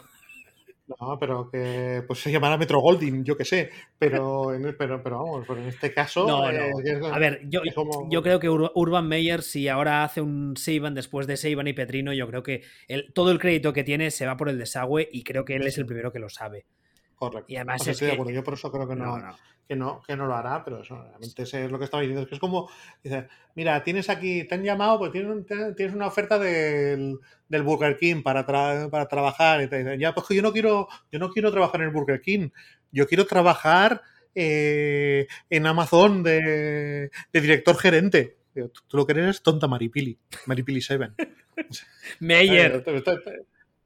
No, 0.87 1.19
pero 1.19 1.51
que 1.51 2.03
pues 2.07 2.21
se 2.21 2.31
llamará 2.31 2.59
Metro 2.59 2.79
Golding, 2.81 3.25
yo 3.25 3.37
qué 3.37 3.45
sé. 3.45 3.71
Pero, 3.99 4.53
pero, 4.77 5.03
pero 5.03 5.19
vamos, 5.19 5.45
pero 5.49 5.61
en 5.61 5.69
este 5.69 5.95
caso. 5.95 6.27
No, 6.27 6.51
eh, 6.51 6.71
a 7.11 7.19
ver, 7.19 7.41
yo, 7.49 7.63
yo, 8.11 8.23
creo 8.23 8.39
que 8.39 8.51
Urban 8.51 9.09
Meyer, 9.09 9.43
si 9.43 9.69
ahora 9.69 10.05
hace 10.05 10.21
un 10.21 10.57
Seiban 10.57 10.95
después 10.95 11.27
de 11.27 11.39
Seiban 11.39 11.67
y 11.69 11.73
Petrino, 11.73 12.13
yo 12.13 12.27
creo 12.29 12.43
que 12.43 12.63
el, 12.89 13.13
todo 13.15 13.31
el 13.31 13.39
crédito 13.39 13.73
que 13.73 13.83
tiene 13.83 14.11
se 14.11 14.27
va 14.27 14.37
por 14.37 14.51
el 14.51 14.59
desagüe 14.59 15.09
y 15.11 15.25
creo 15.25 15.47
que 15.47 15.57
él 15.57 15.67
es 15.67 15.79
el 15.79 15.87
primero 15.87 16.13
que 16.13 16.19
lo 16.19 16.29
sabe. 16.29 16.67
Correcto. 17.15 17.53
Y 17.53 17.57
además 17.57 17.87
estoy 17.87 18.09
de 18.09 18.13
acuerdo. 18.15 18.33
Yo 18.33 18.45
por 18.45 18.55
eso 18.55 18.71
creo 18.71 18.89
que 18.89 18.97
no, 18.97 19.19
Que, 19.67 19.77
no, 19.77 20.03
que 20.07 20.17
no 20.17 20.27
lo 20.27 20.35
hará, 20.35 20.65
pero 20.65 20.83
eso 20.83 21.03
realmente 21.03 21.43
es 21.43 21.71
lo 21.71 21.79
que 21.79 21.85
estaba 21.85 22.03
diciendo. 22.03 22.23
Es 22.23 22.29
que 22.29 22.35
es 22.35 22.41
como, 22.41 22.69
dice, 23.03 23.29
mira, 23.55 23.83
tienes 23.83 24.11
aquí, 24.11 24.45
te 24.45 24.57
han 24.57 24.63
llamado, 24.63 24.99
pues 24.99 25.13
tienes, 25.13 25.47
tienes 25.77 25.95
una 25.95 26.07
oferta 26.07 26.39
del, 26.39 27.19
del 27.49 27.63
Burger 27.63 27.97
King 27.97 28.23
para, 28.23 28.45
para 28.45 29.09
trabajar. 29.09 29.63
Y 29.63 29.69
te 29.69 29.79
dicen, 29.79 29.99
ya, 29.99 30.13
pues 30.15 30.27
que 30.27 30.35
yo 30.35 30.43
no 30.43 30.53
quiero, 30.53 30.89
yo 31.11 31.19
no 31.19 31.31
quiero 31.31 31.51
trabajar 31.51 31.81
en 31.81 31.89
el 31.89 31.93
Burger 31.93 32.21
King. 32.21 32.51
Yo 32.91 33.07
quiero 33.07 33.27
trabajar 33.27 34.03
eh, 34.35 35.27
en 35.51 35.67
Amazon 35.67 36.23
de, 36.23 37.11
de, 37.33 37.41
director 37.41 37.77
gerente. 37.77 38.39
Tú, 38.55 38.97
lo 38.97 39.07
que 39.07 39.13
eres 39.13 39.43
tonta 39.43 39.67
Maripili, 39.67 40.19
Maripili 40.47 40.81
Seven. 40.81 41.15
Meyer. 42.21 42.85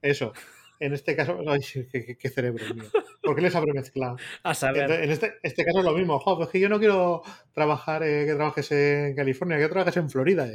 Eso 0.00 0.32
en 0.80 0.92
este 0.92 1.16
caso, 1.16 1.38
ay, 1.48 1.60
qué, 1.90 2.28
cerebro 2.28 2.64
mío. 2.74 2.84
¿Por 3.22 3.34
qué 3.34 3.42
les 3.42 3.54
habré 3.54 3.72
mezclado? 3.72 4.16
A 4.42 4.54
saber. 4.54 4.90
En 4.90 5.10
este, 5.10 5.34
este 5.42 5.64
caso 5.64 5.80
es 5.80 5.84
lo 5.84 5.92
mismo. 5.92 6.14
Ojo, 6.14 6.36
pues 6.36 6.48
que 6.50 6.60
yo 6.60 6.68
no 6.68 6.78
quiero 6.78 7.22
trabajar, 7.52 8.02
eh, 8.02 8.24
que 8.26 8.34
trabajes 8.34 8.70
en 8.72 9.14
California, 9.14 9.58
que 9.58 9.68
trabajes 9.68 9.96
en 9.96 10.08
Florida. 10.08 10.46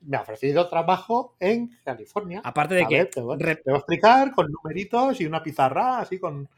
me 0.00 0.16
ha 0.16 0.20
ofrecido 0.20 0.68
trabajo 0.68 1.36
en 1.40 1.78
California. 1.84 2.40
Aparte 2.44 2.74
de 2.74 2.86
que. 2.86 3.04
te, 3.06 3.20
voy, 3.20 3.38
a 3.42 3.76
explicar 3.76 4.32
con 4.32 4.50
numeritos 4.50 5.20
y 5.20 5.26
una 5.26 5.42
pizarra 5.42 5.98
así 5.98 6.18
con. 6.18 6.48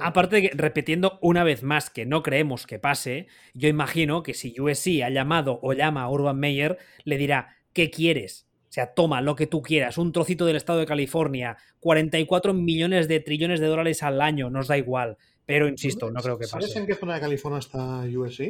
Aparte 0.00 0.36
de 0.36 0.42
que, 0.42 0.56
repitiendo 0.56 1.18
una 1.22 1.42
vez 1.42 1.62
más 1.62 1.88
que 1.88 2.04
no 2.04 2.22
creemos 2.22 2.66
que 2.66 2.78
pase, 2.78 3.28
yo 3.54 3.68
imagino 3.68 4.22
que 4.22 4.34
si 4.34 4.58
USC 4.60 5.02
ha 5.02 5.10
llamado 5.10 5.58
o 5.62 5.72
llama 5.72 6.02
a 6.02 6.10
Urban 6.10 6.38
Meyer, 6.38 6.76
le 7.04 7.16
dirá, 7.16 7.56
¿qué 7.72 7.90
quieres? 7.90 8.46
O 8.74 8.80
sea, 8.82 8.92
toma 8.92 9.20
lo 9.20 9.36
que 9.36 9.46
tú 9.46 9.62
quieras, 9.62 9.98
un 9.98 10.10
trocito 10.10 10.46
del 10.46 10.56
estado 10.56 10.80
de 10.80 10.86
California, 10.86 11.56
44 11.78 12.52
millones 12.54 13.06
de 13.06 13.20
trillones 13.20 13.60
de 13.60 13.68
dólares 13.68 14.02
al 14.02 14.20
año, 14.20 14.50
nos 14.50 14.66
da 14.66 14.76
igual. 14.76 15.16
Pero 15.46 15.68
insisto, 15.68 16.10
no 16.10 16.20
creo 16.20 16.36
que 16.36 16.46
pase. 16.46 16.66
¿Sabes 16.66 16.74
en 16.74 16.84
qué 16.84 16.96
zona 16.96 17.14
de 17.14 17.20
California 17.20 17.60
está 17.60 18.00
USC? 18.00 18.40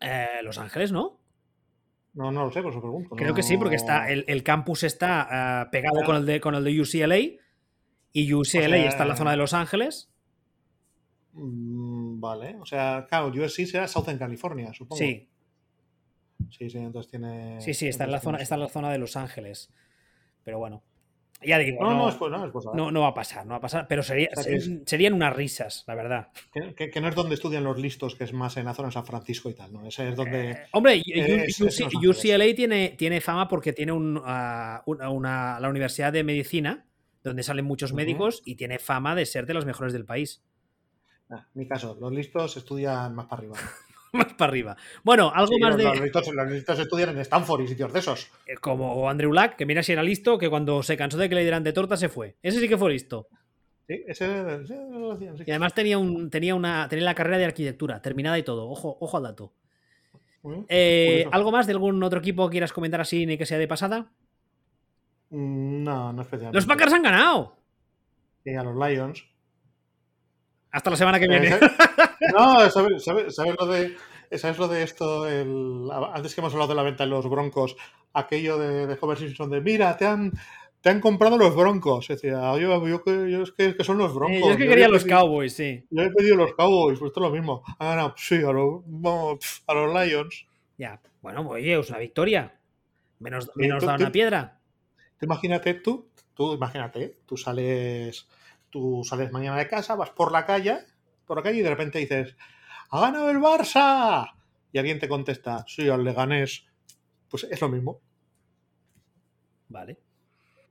Eh, 0.00 0.26
Los 0.42 0.58
Ángeles, 0.58 0.90
¿no? 0.90 1.20
No, 2.14 2.32
no 2.32 2.46
lo 2.46 2.50
sé, 2.50 2.60
por 2.60 2.72
eso 2.72 2.80
pregunto. 2.80 3.14
Creo 3.14 3.34
que 3.34 3.44
sí, 3.44 3.56
porque 3.56 3.76
está 3.76 4.10
el, 4.10 4.42
campus 4.42 4.82
está 4.82 5.62
eh, 5.62 5.68
pegado 5.70 6.02
con, 6.04 6.16
el 6.16 6.26
de, 6.26 6.40
con 6.40 6.56
el 6.56 6.64
de 6.64 6.80
UCLA 6.80 7.18
y 8.12 8.34
UCLA 8.34 8.78
está 8.78 9.04
en 9.04 9.08
la 9.10 9.16
zona 9.16 9.30
de 9.30 9.36
Los 9.36 9.54
Ángeles. 9.54 10.10
Mm, 11.34 12.18
vale, 12.18 12.56
o 12.56 12.66
sea, 12.66 13.06
claro, 13.08 13.28
USC 13.28 13.66
será 13.66 13.86
Southern 13.86 14.18
California, 14.18 14.72
supongo. 14.74 14.96
Sí, 14.96 15.28
Sí, 16.50 16.70
sí, 16.70 16.78
entonces 16.78 17.10
tiene. 17.10 17.60
Sí, 17.60 17.74
sí, 17.74 17.88
está 17.88 18.04
en 18.04 18.12
la 18.12 18.20
zona, 18.20 18.38
está 18.38 18.54
en 18.54 18.62
la 18.62 18.68
zona 18.68 18.90
de 18.90 18.98
Los 18.98 19.16
Ángeles. 19.16 19.72
Pero 20.44 20.58
bueno. 20.58 20.82
Ya 21.44 21.58
digo, 21.58 21.82
no, 21.82 21.90
no, 21.90 22.74
no, 22.74 22.90
no, 22.90 23.00
va 23.00 23.08
a 23.08 23.14
pasar, 23.14 23.44
no 23.44 23.50
va 23.50 23.56
a 23.56 23.60
pasar, 23.60 23.86
pero 23.88 24.02
sería, 24.02 24.28
serían 24.86 25.12
unas 25.12 25.34
risas, 25.34 25.84
la 25.86 25.94
verdad. 25.94 26.28
Que, 26.52 27.00
no 27.00 27.08
es 27.08 27.14
donde 27.14 27.34
estudian 27.34 27.64
los 27.64 27.78
listos, 27.78 28.14
que 28.14 28.24
es 28.24 28.32
más 28.32 28.56
en 28.56 28.66
la 28.66 28.74
zona 28.74 28.88
de 28.88 28.92
San 28.92 29.06
Francisco 29.06 29.50
y 29.50 29.54
tal, 29.54 29.72
¿no? 29.72 29.86
Ese 29.86 30.10
es 30.10 30.16
donde. 30.16 30.50
Eh, 30.52 30.58
hombre, 30.72 31.02
UCLA 31.02 32.54
tiene, 32.54 32.90
tiene 32.90 33.20
fama 33.20 33.48
porque 33.48 33.72
tiene 33.72 33.92
un, 33.92 34.20
ah, 34.24 34.82
una, 34.86 35.58
la 35.58 35.68
Universidad 35.68 36.12
de 36.12 36.22
Medicina, 36.22 36.86
donde 37.24 37.42
salen 37.42 37.64
muchos 37.64 37.92
médicos, 37.92 38.42
y 38.44 38.54
tiene 38.54 38.78
fama 38.78 39.14
de 39.14 39.26
ser 39.26 39.46
de 39.46 39.54
los 39.54 39.66
mejores 39.66 39.92
del 39.92 40.04
país. 40.04 40.44
Ah, 41.30 41.46
en 41.54 41.60
mi 41.60 41.66
caso, 41.66 41.96
los 42.00 42.12
listos 42.12 42.56
estudian 42.56 43.14
más 43.14 43.26
para 43.26 43.40
arriba. 43.40 43.56
más 44.18 44.34
para 44.34 44.50
arriba. 44.50 44.76
Bueno, 45.02 45.32
algo 45.34 45.58
más 45.58 45.76
de. 45.76 45.84
Los 45.84 46.00
listos, 46.50 46.78
estudian 46.78 47.10
en 47.10 47.18
Stanford 47.18 47.62
y 47.62 47.68
sitios 47.68 47.92
de 47.92 47.98
esos. 47.98 48.30
Eh, 48.46 48.54
como 48.60 49.08
Andrew 49.08 49.32
Lack, 49.32 49.56
que 49.56 49.66
mira 49.66 49.82
si 49.82 49.92
era 49.92 50.02
listo, 50.02 50.38
que 50.38 50.50
cuando 50.50 50.82
se 50.82 50.96
cansó 50.96 51.16
de 51.16 51.28
que 51.28 51.34
le 51.34 51.42
dieran 51.42 51.64
de 51.64 51.72
torta 51.72 51.96
se 51.96 52.08
fue. 52.08 52.36
Ese 52.42 52.60
sí 52.60 52.68
que 52.68 52.76
fue 52.76 52.92
listo. 52.92 53.28
Sí, 53.88 54.04
ese, 54.06 54.26
Y 55.44 55.50
además 55.50 55.74
tenía, 55.74 55.98
un, 55.98 56.30
tenía, 56.30 56.54
una, 56.54 56.88
tenía 56.88 57.04
la 57.04 57.14
carrera 57.14 57.38
de 57.38 57.46
arquitectura, 57.46 58.00
terminada 58.00 58.38
y 58.38 58.42
todo. 58.42 58.68
Ojo, 58.68 58.96
ojo 59.00 59.16
al 59.16 59.22
dato. 59.24 59.52
Eh, 60.68 61.26
¿Algo 61.30 61.52
más 61.52 61.66
de 61.66 61.72
algún 61.72 62.02
otro 62.02 62.20
equipo 62.20 62.48
que 62.48 62.52
quieras 62.52 62.72
comentar 62.72 63.00
así 63.00 63.26
ni 63.26 63.38
que 63.38 63.46
sea 63.46 63.58
de 63.58 63.68
pasada? 63.68 64.12
Mm, 65.30 65.82
no, 65.82 66.12
no 66.12 66.22
especialmente. 66.22 66.56
¡Los 66.56 66.66
Packers 66.66 66.92
han 66.92 67.02
ganado! 67.02 67.56
Y 68.44 68.54
a 68.54 68.62
los 68.62 68.76
Lions. 68.76 69.24
Hasta 70.72 70.90
la 70.90 70.96
semana 70.96 71.20
que 71.20 71.28
viene. 71.28 71.50
no, 72.32 72.70
¿sabes, 72.70 73.06
lo 73.06 73.66
de, 73.66 73.96
¿sabes 74.38 74.58
lo 74.58 74.68
de 74.68 74.82
esto? 74.82 75.28
El, 75.28 75.90
antes 76.14 76.34
que 76.34 76.40
hemos 76.40 76.54
hablado 76.54 76.70
de 76.70 76.76
la 76.76 76.82
venta 76.82 77.04
de 77.04 77.10
los 77.10 77.28
broncos, 77.28 77.76
aquello 78.14 78.58
de, 78.58 78.86
de 78.86 78.98
Homer 78.98 79.18
Simpson 79.18 79.50
de 79.50 79.60
mira, 79.60 79.94
te 79.98 80.06
han, 80.06 80.32
te 80.80 80.88
han 80.88 81.00
comprado 81.00 81.36
los 81.36 81.54
broncos. 81.54 82.08
Decía, 82.08 82.52
oye, 82.52 82.62
yo, 82.62 83.06
yo, 83.28 83.42
es, 83.42 83.52
que, 83.52 83.84
son 83.84 83.98
los 83.98 84.14
broncos. 84.14 84.40
yo 84.40 84.50
es 84.52 84.56
que 84.56 84.66
quería 84.66 84.88
los 84.88 85.04
Cowboys, 85.04 85.52
sí. 85.52 85.84
Yo 85.90 86.02
he 86.02 86.10
pedido 86.10 86.36
los 86.36 86.54
Cowboys, 86.54 86.98
pues 86.98 87.10
esto 87.10 87.20
es 87.20 87.28
lo 87.28 87.34
mismo. 87.34 87.62
Ah, 87.78 87.94
no, 87.94 88.14
sí, 88.16 88.36
a 88.36 88.50
los, 88.50 88.82
a 89.66 89.74
los 89.74 89.94
Lions. 89.94 90.46
Ya, 90.78 91.00
bueno, 91.20 91.46
oye, 91.46 91.78
es 91.78 91.90
una 91.90 91.98
victoria. 91.98 92.58
Menos, 93.18 93.50
menos 93.54 93.84
da 93.84 93.96
una 93.96 94.10
piedra. 94.10 94.58
Imagínate 95.20 95.74
tú, 95.74 96.08
tú 96.34 96.54
imagínate, 96.54 97.18
tú 97.26 97.36
sales 97.36 98.26
Tú 98.72 99.02
sales 99.04 99.30
mañana 99.30 99.58
de 99.58 99.68
casa, 99.68 99.94
vas 99.94 100.10
por 100.10 100.32
la 100.32 100.46
calle, 100.46 100.78
por 101.26 101.36
la 101.36 101.42
calle 101.42 101.58
y 101.58 101.62
de 101.62 101.68
repente 101.68 101.98
dices, 101.98 102.34
¡ha 102.90 103.00
ganado 103.02 103.30
el 103.30 103.36
Barça! 103.36 104.32
Y 104.72 104.78
alguien 104.78 104.98
te 104.98 105.08
contesta, 105.08 105.64
sí, 105.68 105.88
al 105.90 106.02
Leganés. 106.02 106.64
Pues 107.28 107.44
es 107.44 107.60
lo 107.60 107.68
mismo. 107.68 108.00
Vale. 109.68 109.98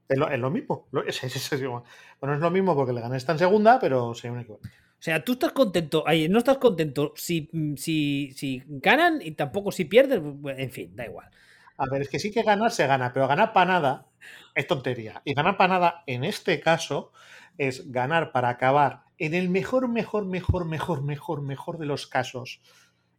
Es 0.10 0.18
lo, 0.18 0.50
mismo. 0.50 0.88
bueno, 0.92 2.36
es 2.36 2.42
lo 2.42 2.52
mismo 2.52 2.76
porque 2.76 2.90
el 2.90 2.96
Leganés 2.96 3.18
está 3.18 3.34
en 3.34 3.40
segunda, 3.40 3.80
pero 3.80 4.14
sí, 4.14 4.28
un 4.28 4.40
O 4.40 4.60
sea, 5.00 5.24
tú 5.24 5.34
estás 5.34 5.52
contento, 5.52 6.04
no 6.30 6.38
estás 6.40 6.58
contento 6.58 7.14
si, 7.16 7.50
si, 7.78 8.32
si 8.36 8.64
ganan 8.66 9.22
y 9.22 9.32
tampoco 9.34 9.72
si 9.72 9.86
pierden, 9.86 10.42
en 10.46 10.72
fin, 10.72 10.96
da 10.96 11.06
igual. 11.06 11.30
A 11.78 11.86
ver, 11.90 12.02
es 12.02 12.10
que 12.10 12.20
sí 12.20 12.32
que 12.32 12.44
ganar 12.44 12.72
se 12.72 12.86
gana, 12.86 13.14
pero 13.14 13.28
ganar 13.28 13.54
para 13.54 13.72
nada 13.72 14.08
es 14.54 14.68
tontería. 14.68 15.22
Y 15.26 15.34
ganar 15.34 15.58
para 15.58 15.74
nada, 15.74 16.04
en 16.06 16.24
este 16.24 16.60
caso, 16.60 17.12
es 17.58 17.92
ganar 17.92 18.32
para 18.32 18.50
acabar 18.50 19.04
en 19.18 19.34
el 19.34 19.50
mejor, 19.50 19.88
mejor, 19.88 20.26
mejor, 20.26 20.66
mejor, 20.66 21.04
mejor, 21.04 21.42
mejor 21.42 21.78
de 21.78 21.86
los 21.86 22.08
casos. 22.08 22.62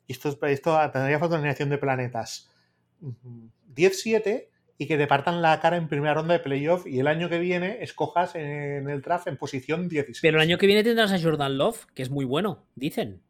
Y 0.06 0.12
esto, 0.12 0.36
esto 0.46 0.90
tendría 0.92 1.18
falta 1.18 1.34
una 1.34 1.38
alineación 1.38 1.70
de 1.70 1.78
planetas. 1.78 2.50
10-7 3.74 4.48
y 4.78 4.86
que 4.86 4.96
te 4.96 5.06
partan 5.06 5.42
la 5.42 5.60
cara 5.60 5.76
en 5.76 5.86
primera 5.86 6.14
ronda 6.14 6.34
de 6.34 6.40
playoff 6.40 6.86
y 6.86 6.98
el 6.98 7.06
año 7.06 7.28
que 7.28 7.38
viene 7.38 7.82
escojas 7.82 8.34
en 8.34 8.88
el 8.88 9.00
draft 9.00 9.28
en 9.28 9.36
posición 9.36 9.88
16. 9.88 10.20
Pero 10.22 10.38
el 10.38 10.42
año 10.42 10.58
que 10.58 10.66
viene 10.66 10.82
tendrás 10.82 11.12
a 11.12 11.20
Jordan 11.20 11.56
Love, 11.56 11.86
que 11.94 12.02
es 12.02 12.10
muy 12.10 12.24
bueno, 12.24 12.64
dicen. 12.74 13.22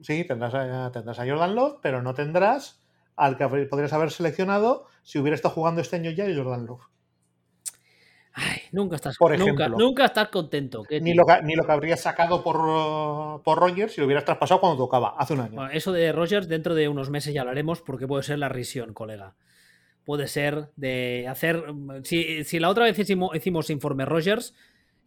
Sí, 0.00 0.24
tendrás 0.24 0.54
a, 0.54 0.92
tendrás 0.92 1.18
a 1.18 1.26
Jordan 1.26 1.56
Love, 1.56 1.80
pero 1.82 2.02
no 2.02 2.14
tendrás 2.14 2.80
al 3.16 3.36
que 3.36 3.48
podrías 3.48 3.92
haber 3.92 4.10
seleccionado 4.10 4.86
si 5.02 5.18
hubiera 5.18 5.34
estado 5.34 5.54
jugando 5.54 5.80
este 5.80 5.96
año 5.96 6.12
ya 6.12 6.24
Jordan 6.24 6.66
Love. 6.66 6.82
Ay, 8.34 8.62
nunca 8.72 8.96
estás, 8.96 9.16
por 9.18 9.38
nunca, 9.38 9.68
nunca 9.68 10.06
estás 10.06 10.28
contento. 10.28 10.84
Ni 10.88 11.14
lo, 11.14 11.24
que, 11.24 11.42
ni 11.42 11.54
lo 11.54 11.64
que 11.64 11.72
habrías 11.72 12.00
sacado 12.00 12.42
por, 12.42 13.42
por 13.42 13.58
Rogers 13.58 13.92
si 13.92 14.00
lo 14.00 14.06
hubieras 14.06 14.24
traspasado 14.24 14.60
cuando 14.60 14.78
tocaba, 14.78 15.14
hace 15.18 15.34
un 15.34 15.40
año. 15.40 15.68
eso 15.70 15.92
de 15.92 16.12
Rogers 16.12 16.48
dentro 16.48 16.74
de 16.74 16.88
unos 16.88 17.10
meses 17.10 17.34
ya 17.34 17.42
hablaremos 17.42 17.82
porque 17.82 18.06
puede 18.06 18.22
ser 18.22 18.38
la 18.38 18.48
risión, 18.48 18.94
colega. 18.94 19.34
Puede 20.04 20.26
ser 20.26 20.70
de 20.76 21.26
hacer... 21.28 21.64
Si, 22.04 22.44
si 22.44 22.58
la 22.58 22.70
otra 22.70 22.84
vez 22.84 22.98
hicimos, 22.98 23.36
hicimos 23.36 23.70
informe 23.70 24.04
Rogers, 24.04 24.54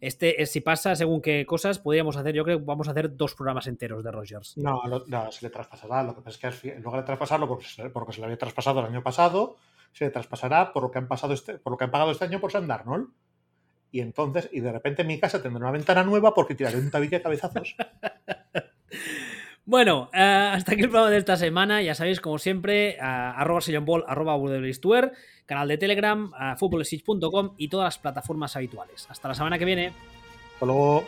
este, 0.00 0.44
si 0.46 0.60
pasa 0.60 0.94
según 0.94 1.22
qué 1.22 1.46
cosas, 1.46 1.78
podríamos 1.78 2.16
hacer, 2.16 2.34
yo 2.34 2.44
creo 2.44 2.58
que 2.58 2.64
vamos 2.64 2.88
a 2.88 2.90
hacer 2.90 3.16
dos 3.16 3.34
programas 3.34 3.66
enteros 3.66 4.04
de 4.04 4.10
Rogers. 4.10 4.56
No, 4.58 4.82
no 5.06 5.32
se 5.32 5.46
le 5.46 5.50
traspasará. 5.50 6.02
Lo 6.02 6.14
que 6.14 6.22
pasa 6.22 6.48
es 6.50 6.60
que 6.60 6.68
en 6.68 6.82
lugar 6.82 7.00
de 7.00 7.06
traspasarlo 7.06 7.48
porque, 7.48 7.66
porque 7.92 8.12
se 8.12 8.20
le 8.20 8.26
había 8.26 8.38
traspasado 8.38 8.80
el 8.80 8.86
año 8.86 9.02
pasado, 9.02 9.56
se 9.92 10.10
traspasará 10.10 10.72
por 10.72 10.82
lo 10.82 10.90
que 10.90 10.98
han 10.98 11.08
pasado 11.08 11.34
este, 11.34 11.58
por 11.58 11.72
lo 11.72 11.76
que 11.76 11.84
han 11.84 11.90
pagado 11.90 12.10
este 12.10 12.24
año 12.24 12.40
por 12.40 12.52
Sam 12.52 12.66
Darnold. 12.66 13.08
Y 13.90 14.00
entonces, 14.00 14.48
y 14.52 14.60
de 14.60 14.72
repente 14.72 15.04
mi 15.04 15.18
casa 15.18 15.42
tendrá 15.42 15.62
una 15.62 15.70
ventana 15.70 16.02
nueva 16.02 16.34
porque 16.34 16.54
tiraré 16.54 16.78
un 16.78 16.90
tabique 16.90 17.16
a 17.16 17.22
cabezazos. 17.22 17.76
Bueno, 19.68 20.10
eh, 20.14 20.20
hasta 20.20 20.72
aquí 20.72 20.82
el 20.82 20.88
programa 20.88 21.10
de 21.10 21.18
esta 21.18 21.36
semana. 21.36 21.82
Ya 21.82 21.96
sabéis, 21.96 22.20
como 22.20 22.38
siempre, 22.38 22.98
arroba 23.00 23.60
ball, 23.80 24.04
arroba 24.06 24.38
canal 25.44 25.68
de 25.68 25.76
Telegram, 25.76 26.32
uh, 26.32 27.54
y 27.58 27.68
todas 27.68 27.84
las 27.84 27.98
plataformas 27.98 28.54
habituales. 28.54 29.08
Hasta 29.10 29.26
la 29.26 29.34
semana 29.34 29.58
que 29.58 29.64
viene. 29.64 29.92
Hasta 30.54 30.66
luego. 30.66 31.04